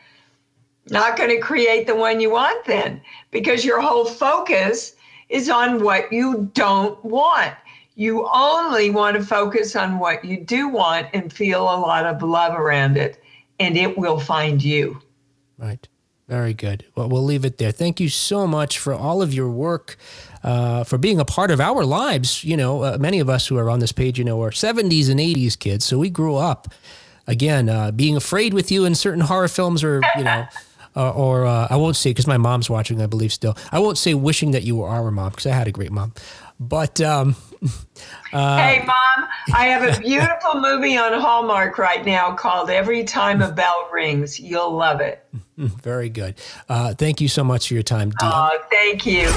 Not 0.88 1.16
going 1.16 1.30
to 1.30 1.40
create 1.40 1.86
the 1.86 1.96
one 1.96 2.20
you 2.20 2.30
want 2.30 2.64
then 2.64 3.00
because 3.30 3.64
your 3.64 3.80
whole 3.80 4.04
focus 4.04 4.94
is 5.28 5.50
on 5.50 5.82
what 5.82 6.12
you 6.12 6.50
don't 6.54 7.02
want. 7.04 7.54
You 7.96 8.28
only 8.32 8.90
want 8.90 9.16
to 9.16 9.24
focus 9.24 9.74
on 9.74 9.98
what 9.98 10.24
you 10.24 10.44
do 10.44 10.68
want 10.68 11.08
and 11.14 11.32
feel 11.32 11.62
a 11.62 11.80
lot 11.80 12.04
of 12.04 12.22
love 12.22 12.52
around 12.52 12.98
it, 12.98 13.20
and 13.58 13.76
it 13.76 13.96
will 13.96 14.20
find 14.20 14.62
you. 14.62 15.00
Right. 15.58 15.88
Very 16.28 16.54
good. 16.54 16.84
Well, 16.96 17.08
we'll 17.08 17.22
leave 17.24 17.44
it 17.44 17.58
there. 17.58 17.70
Thank 17.70 18.00
you 18.00 18.08
so 18.08 18.48
much 18.48 18.80
for 18.80 18.92
all 18.92 19.22
of 19.22 19.32
your 19.32 19.48
work, 19.48 19.96
uh, 20.42 20.82
for 20.82 20.98
being 20.98 21.20
a 21.20 21.24
part 21.24 21.52
of 21.52 21.60
our 21.60 21.84
lives. 21.84 22.42
You 22.42 22.56
know, 22.56 22.82
uh, 22.82 22.98
many 22.98 23.20
of 23.20 23.30
us 23.30 23.46
who 23.46 23.56
are 23.58 23.70
on 23.70 23.78
this 23.78 23.92
page, 23.92 24.18
you 24.18 24.24
know, 24.24 24.42
are 24.42 24.50
70s 24.50 25.08
and 25.08 25.20
80s 25.20 25.56
kids. 25.56 25.84
So 25.84 25.98
we 25.98 26.10
grew 26.10 26.34
up, 26.34 26.68
again, 27.28 27.68
uh, 27.68 27.92
being 27.92 28.16
afraid 28.16 28.54
with 28.54 28.72
you 28.72 28.84
in 28.84 28.96
certain 28.96 29.20
horror 29.20 29.46
films 29.48 29.84
or, 29.84 30.02
you 30.16 30.24
know, 30.24 30.46
or 30.96 31.46
uh, 31.46 31.68
I 31.70 31.76
won't 31.76 31.94
say, 31.94 32.10
because 32.10 32.26
my 32.26 32.38
mom's 32.38 32.68
watching, 32.68 33.00
I 33.00 33.06
believe 33.06 33.32
still. 33.32 33.56
I 33.70 33.78
won't 33.78 33.98
say 33.98 34.14
wishing 34.14 34.50
that 34.50 34.64
you 34.64 34.76
were 34.76 34.88
our 34.88 35.12
mom, 35.12 35.30
because 35.30 35.46
I 35.46 35.52
had 35.52 35.68
a 35.68 35.72
great 35.72 35.92
mom. 35.92 36.12
But 36.58 37.00
um, 37.00 37.36
hey, 38.32 38.82
mom, 38.86 39.28
I 39.54 39.66
have 39.66 39.96
a 39.96 40.00
beautiful 40.00 40.54
movie 40.60 40.96
on 40.96 41.12
Hallmark 41.20 41.76
right 41.78 42.04
now 42.04 42.34
called 42.34 42.70
Every 42.70 43.04
Time 43.04 43.42
a 43.42 43.52
Bell 43.52 43.88
Rings. 43.92 44.40
You'll 44.40 44.72
love 44.72 45.00
it. 45.00 45.24
very 45.56 46.08
good. 46.08 46.36
Uh, 46.68 46.94
thank 46.94 47.20
you 47.20 47.28
so 47.28 47.44
much 47.44 47.68
for 47.68 47.74
your 47.74 47.82
time, 47.82 48.10
Dee. 48.10 48.16
Oh, 48.22 48.58
thank 48.70 49.04
you. 49.06 49.28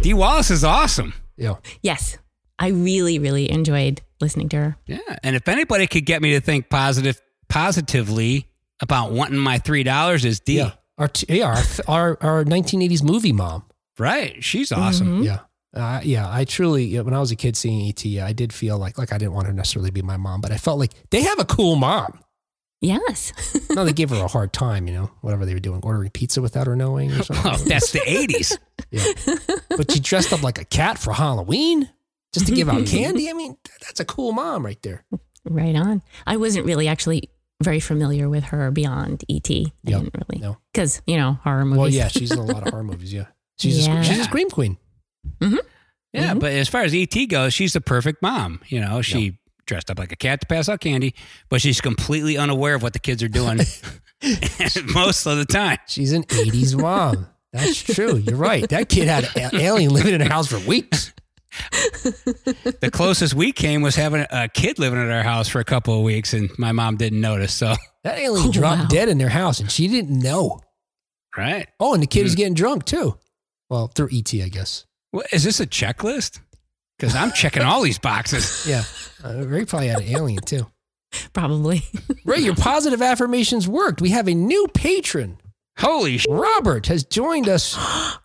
Dee 0.00 0.14
Wallace 0.14 0.50
is 0.50 0.64
awesome. 0.64 1.12
Yeah. 1.36 1.56
Yes. 1.82 2.16
I 2.58 2.68
really, 2.68 3.18
really 3.18 3.50
enjoyed 3.50 4.02
listening 4.20 4.48
to 4.50 4.56
her. 4.56 4.76
Yeah. 4.86 4.98
And 5.22 5.34
if 5.36 5.48
anybody 5.48 5.86
could 5.86 6.04
get 6.06 6.20
me 6.22 6.32
to 6.32 6.40
think 6.40 6.68
positive 6.68 7.20
positively 7.48 8.46
about 8.80 9.12
wanting 9.12 9.38
my 9.38 9.58
three 9.58 9.82
dollars 9.82 10.24
is 10.24 10.40
Dee. 10.40 10.56
Yeah. 10.58 10.72
Our, 10.98 11.08
t- 11.08 11.38
yeah, 11.38 11.62
our, 11.88 12.16
our, 12.20 12.38
our 12.38 12.44
1980s 12.44 13.02
movie 13.02 13.32
mom. 13.32 13.64
Right. 13.98 14.42
She's 14.44 14.70
awesome. 14.72 15.22
Yeah. 15.22 15.40
Uh, 15.74 16.00
yeah, 16.02 16.26
I 16.28 16.44
truly, 16.44 16.98
when 17.00 17.14
I 17.14 17.20
was 17.20 17.30
a 17.30 17.36
kid 17.36 17.56
seeing 17.56 17.88
ET, 17.88 18.04
I 18.22 18.32
did 18.32 18.52
feel 18.52 18.76
like, 18.78 18.98
like 18.98 19.12
I 19.12 19.18
didn't 19.18 19.34
want 19.34 19.46
her 19.46 19.52
to 19.52 19.56
necessarily 19.56 19.90
be 19.92 20.02
my 20.02 20.16
mom, 20.16 20.40
but 20.40 20.50
I 20.50 20.56
felt 20.56 20.78
like 20.80 20.92
they 21.10 21.22
have 21.22 21.38
a 21.38 21.44
cool 21.44 21.76
mom. 21.76 22.18
Yes. 22.80 23.32
No, 23.72 23.84
they 23.84 23.92
gave 23.92 24.10
her 24.10 24.16
a 24.16 24.26
hard 24.26 24.52
time, 24.52 24.88
you 24.88 24.92
know, 24.94 25.10
whatever 25.20 25.46
they 25.46 25.54
were 25.54 25.60
doing, 25.60 25.80
ordering 25.84 26.10
pizza 26.10 26.42
without 26.42 26.66
her 26.66 26.74
knowing 26.74 27.12
or 27.12 27.22
something. 27.22 27.52
Oh, 27.54 27.56
that's 27.58 27.92
the 27.92 28.00
80s. 28.00 28.58
yeah. 28.90 29.54
But 29.76 29.92
she 29.92 30.00
dressed 30.00 30.32
up 30.32 30.42
like 30.42 30.58
a 30.58 30.64
cat 30.64 30.98
for 30.98 31.12
Halloween 31.12 31.88
just 32.34 32.46
to 32.48 32.52
give 32.52 32.68
out 32.68 32.84
candy. 32.86 33.30
I 33.30 33.32
mean, 33.32 33.56
that's 33.82 34.00
a 34.00 34.04
cool 34.04 34.32
mom 34.32 34.66
right 34.66 34.80
there. 34.82 35.04
right 35.44 35.76
on. 35.76 36.02
I 36.26 36.36
wasn't 36.36 36.66
really 36.66 36.88
actually 36.88 37.30
very 37.62 37.78
familiar 37.78 38.28
with 38.28 38.42
her 38.44 38.72
beyond 38.72 39.22
ET. 39.30 39.48
I 39.48 39.54
Yep. 39.54 39.70
didn't 39.84 40.14
really. 40.28 40.40
No. 40.42 40.56
Because, 40.72 41.00
you 41.06 41.16
know, 41.16 41.34
horror 41.44 41.64
movies. 41.64 41.78
Well, 41.78 41.88
yeah, 41.90 42.08
she's 42.08 42.32
in 42.32 42.38
a 42.38 42.44
lot 42.44 42.64
of 42.66 42.70
horror 42.72 42.82
movies. 42.84 43.12
Yeah. 43.12 43.26
She's, 43.58 43.86
Yeah. 43.86 44.00
A, 44.00 44.04
she's 44.04 44.18
a 44.18 44.24
scream 44.24 44.50
queen. 44.50 44.76
Yeah, 46.12 46.34
but 46.34 46.52
as 46.52 46.68
far 46.68 46.82
as 46.82 46.92
ET 46.94 47.14
goes, 47.28 47.54
she's 47.54 47.72
the 47.72 47.80
perfect 47.80 48.20
mom. 48.22 48.60
You 48.68 48.80
know, 48.80 49.00
she 49.00 49.38
dressed 49.66 49.90
up 49.90 49.98
like 49.98 50.10
a 50.10 50.16
cat 50.16 50.40
to 50.40 50.46
pass 50.48 50.68
out 50.68 50.80
candy, 50.80 51.14
but 51.48 51.60
she's 51.60 51.80
completely 51.80 52.36
unaware 52.36 52.74
of 52.74 52.82
what 52.82 52.92
the 52.94 52.98
kids 52.98 53.22
are 53.22 53.28
doing 53.28 53.58
most 54.94 55.26
of 55.26 55.38
the 55.38 55.46
time. 55.48 55.78
She's 55.86 56.12
an 56.12 56.24
80s 56.24 56.80
mom. 56.80 57.28
That's 57.52 57.80
true. 57.82 58.16
You're 58.16 58.36
right. 58.36 58.68
That 58.68 58.88
kid 58.88 59.06
had 59.08 59.28
an 59.36 59.54
alien 59.60 59.92
living 59.92 60.14
in 60.14 60.20
her 60.20 60.28
house 60.28 60.48
for 60.48 60.58
weeks. 60.68 61.12
The 61.72 62.90
closest 62.92 63.34
we 63.34 63.52
came 63.52 63.82
was 63.82 63.96
having 63.96 64.24
a 64.30 64.48
kid 64.48 64.78
living 64.78 65.00
at 65.00 65.10
our 65.10 65.22
house 65.22 65.48
for 65.48 65.60
a 65.60 65.64
couple 65.64 65.96
of 65.96 66.02
weeks, 66.02 66.32
and 66.32 66.50
my 66.58 66.72
mom 66.72 66.96
didn't 66.96 67.20
notice. 67.20 67.52
So, 67.54 67.74
That 68.04 68.18
alien 68.18 68.48
Oh, 68.48 68.52
dropped 68.52 68.82
wow. 68.82 68.86
dead 68.88 69.08
in 69.08 69.18
their 69.18 69.28
house 69.28 69.60
and 69.60 69.70
she 69.70 69.86
didn't 69.88 70.18
know. 70.18 70.60
right. 71.36 71.68
Oh, 71.78 71.94
and 71.94 72.02
the 72.02 72.06
Hmm. 72.06 72.10
kid 72.10 72.26
is 72.26 72.34
getting 72.34 72.54
drunk 72.54 72.84
too. 72.84 73.18
Well, 73.68 73.88
through 73.88 74.08
ET, 74.12 74.42
I 74.42 74.48
guess. 74.48 74.84
What, 75.10 75.26
is 75.32 75.44
this 75.44 75.60
a 75.60 75.66
checklist? 75.66 76.40
Because 76.98 77.14
I'm 77.16 77.32
checking 77.32 77.62
all 77.62 77.82
these 77.82 77.98
boxes. 77.98 78.66
Yeah. 78.68 78.84
Uh, 79.24 79.46
Ray 79.46 79.64
probably 79.64 79.88
had 79.88 80.00
an 80.00 80.08
alien 80.08 80.42
too. 80.42 80.66
Probably. 81.32 81.82
Ray, 82.24 82.38
your 82.38 82.54
positive 82.54 83.02
affirmations 83.02 83.66
worked. 83.68 84.00
We 84.00 84.10
have 84.10 84.28
a 84.28 84.34
new 84.34 84.66
patron. 84.74 85.38
Holy 85.78 86.18
sh! 86.18 86.26
Robert 86.28 86.86
has 86.88 87.04
joined 87.04 87.48
us 87.48 87.76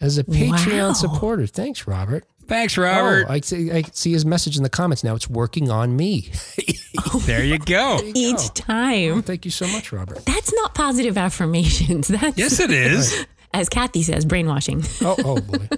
as 0.00 0.18
a 0.18 0.24
Patreon 0.24 0.88
Wow. 0.88 0.92
supporter. 0.94 1.46
Thanks, 1.46 1.86
Robert. 1.86 2.24
Thanks, 2.46 2.76
Robert. 2.76 3.26
Oh, 3.28 3.32
I 3.32 3.40
see, 3.40 3.70
I 3.72 3.82
see 3.92 4.12
his 4.12 4.26
message 4.26 4.56
in 4.58 4.62
the 4.62 4.68
comments 4.68 5.02
now. 5.04 5.14
It's 5.14 5.30
working 5.30 5.70
on 5.70 5.96
me. 5.96 6.30
there 7.20 7.42
you 7.44 7.58
go. 7.58 8.00
Each 8.14 8.36
Oh, 8.38 8.48
time. 8.54 9.22
thank 9.22 9.44
you 9.46 9.50
so 9.50 9.66
much, 9.68 9.92
Robert. 9.92 10.24
That's 10.26 10.52
not 10.52 10.74
positive 10.74 11.16
affirmations. 11.16 12.08
That's, 12.08 12.36
Yes, 12.36 12.60
it 12.60 12.70
is. 12.70 13.24
as 13.54 13.68
Kathy 13.70 14.02
says, 14.02 14.26
brainwashing. 14.26 14.82
Oh, 15.00 15.16
oh 15.24 15.40
boy. 15.40 15.68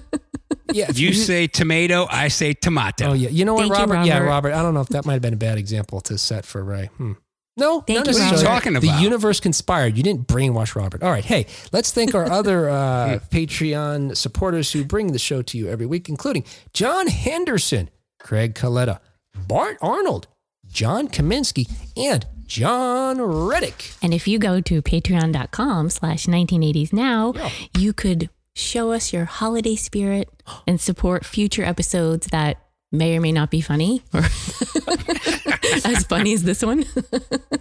Yeah. 0.72 0.86
if 0.88 0.98
You 0.98 1.12
say 1.12 1.46
tomato, 1.46 2.06
I 2.10 2.28
say 2.28 2.52
tomato. 2.52 3.10
Oh 3.10 3.12
yeah. 3.12 3.28
You 3.30 3.44
know 3.44 3.54
what, 3.54 3.68
Thank 3.68 3.78
you, 3.78 3.94
Robert? 3.94 4.06
Yeah, 4.06 4.18
Robert. 4.18 4.26
Robert. 4.28 4.52
I 4.54 4.62
don't 4.62 4.74
know 4.74 4.80
if 4.80 4.88
that 4.88 5.06
might 5.06 5.14
have 5.14 5.22
been 5.22 5.34
a 5.34 5.38
bad 5.38 5.58
example 5.58 6.00
to 6.02 6.18
set 6.18 6.44
for 6.44 6.62
Ray. 6.62 6.90
Hmm. 6.96 7.12
No, 7.56 7.80
Thank 7.80 8.00
not 8.00 8.06
you, 8.06 8.12
necessarily. 8.12 8.36
What 8.36 8.50
are 8.50 8.54
you 8.54 8.74
talking 8.74 8.96
The 8.96 9.02
universe 9.02 9.40
conspired. 9.40 9.96
You 9.96 10.02
didn't 10.02 10.26
brainwash 10.26 10.74
Robert. 10.74 11.02
All 11.02 11.10
right. 11.10 11.24
Hey, 11.24 11.46
let's 11.72 11.90
thank 11.90 12.14
our 12.14 12.24
other 12.30 12.68
uh, 12.68 13.18
Patreon 13.30 14.14
supporters 14.16 14.72
who 14.72 14.84
bring 14.84 15.12
the 15.12 15.18
show 15.18 15.40
to 15.42 15.56
you 15.56 15.68
every 15.68 15.86
week, 15.86 16.10
including 16.10 16.44
John 16.74 17.06
Henderson, 17.06 17.88
Craig 18.20 18.54
Coletta, 18.54 19.00
Bart 19.46 19.78
Arnold, 19.80 20.28
John 20.66 21.08
Kaminsky, 21.08 21.70
and 21.96 22.26
John 22.46 23.20
Reddick. 23.22 23.92
And 24.02 24.12
if 24.12 24.28
you 24.28 24.38
go 24.38 24.60
to 24.60 24.82
patreon.com 24.82 25.90
slash 25.90 26.26
1980s 26.26 26.92
now, 26.92 27.32
you 27.78 27.92
could 27.94 28.28
show 28.56 28.90
us 28.92 29.12
your 29.12 29.26
holiday 29.26 29.76
spirit 29.76 30.30
and 30.66 30.80
support 30.80 31.24
future 31.24 31.62
episodes 31.62 32.26
that 32.28 32.56
may 32.90 33.16
or 33.16 33.20
may 33.20 33.30
not 33.30 33.50
be 33.50 33.60
funny 33.60 34.02
or 34.14 34.20
as 35.84 36.04
funny 36.08 36.32
as 36.32 36.42
this 36.42 36.62
one. 36.62 36.84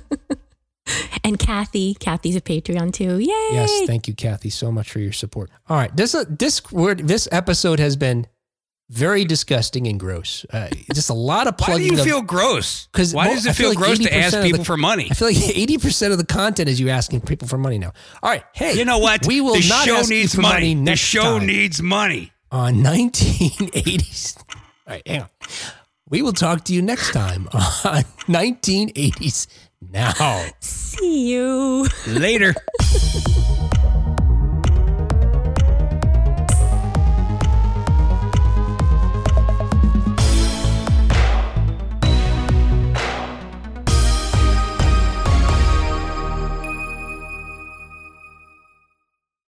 and 1.23 1.37
Kathy, 1.37 1.95
Kathy's 1.95 2.37
a 2.37 2.41
Patreon 2.41 2.93
too. 2.93 3.19
Yay! 3.19 3.27
Yes, 3.27 3.85
thank 3.85 4.07
you, 4.07 4.15
Kathy, 4.15 4.49
so 4.49 4.71
much 4.71 4.89
for 4.89 4.99
your 4.99 5.11
support. 5.11 5.49
All 5.67 5.77
right, 5.77 5.95
this 5.95 6.15
uh, 6.15 6.23
this 6.29 6.71
word 6.71 7.07
this 7.07 7.27
episode 7.31 7.79
has 7.79 7.97
been 7.97 8.27
very 8.89 9.25
disgusting 9.25 9.87
and 9.87 9.99
gross. 9.99 10.45
Uh, 10.53 10.69
just 10.93 11.09
a 11.09 11.13
lot 11.13 11.47
of 11.47 11.57
plugging. 11.57 11.73
Why 11.73 11.77
do 11.79 11.87
plugging. 11.87 11.93
you 11.93 11.99
of- 11.99 12.05
feel 12.05 12.21
gross? 12.21 12.87
'Cause 12.91 13.13
Why 13.13 13.25
mo- 13.27 13.33
does 13.35 13.45
it 13.45 13.53
feel 13.53 13.55
feel 13.55 13.69
like 13.69 13.77
gross 13.79 13.99
to 13.99 14.15
ask 14.15 14.35
of 14.35 14.43
the- 14.43 14.49
people 14.49 14.63
for 14.63 14.77
money? 14.77 15.07
I 15.09 15.13
feel 15.15 15.27
like 15.27 15.37
eighty 15.37 15.77
percent 15.77 16.11
of 16.11 16.17
the 16.19 16.25
content 16.25 16.69
is 16.69 16.79
you 16.79 16.89
asking 16.89 17.21
people 17.21 17.47
for 17.47 17.57
money 17.57 17.79
now. 17.79 17.93
All 18.21 18.29
right, 18.29 18.43
hey, 18.53 18.73
You 18.77 18.85
know 18.85 18.99
what? 18.99 19.25
We 19.25 19.41
will 19.41 19.55
the 19.55 19.67
not 19.67 19.85
show 19.85 19.97
ask 19.97 20.09
you 20.09 20.17
needs 20.17 20.35
for 20.35 20.41
money. 20.41 20.73
The 20.75 20.81
next 20.81 21.01
show 21.01 21.39
time 21.39 21.47
needs 21.47 21.81
money. 21.81 22.31
on 22.51 22.81
nineteen 22.83 23.69
eighties. 23.73 24.35
All 24.87 24.93
right, 24.93 25.01
hang 25.07 25.21
on. 25.23 25.29
We 26.07 26.21
will 26.21 26.33
talk 26.33 26.63
to 26.65 26.73
you 26.73 26.81
next 26.83 27.11
time 27.11 27.49
on 27.53 28.03
nineteen 28.27 28.91
eighties 28.95 29.47
now. 29.81 30.45
See 30.59 31.31
you. 31.31 31.87
Later. 32.07 32.53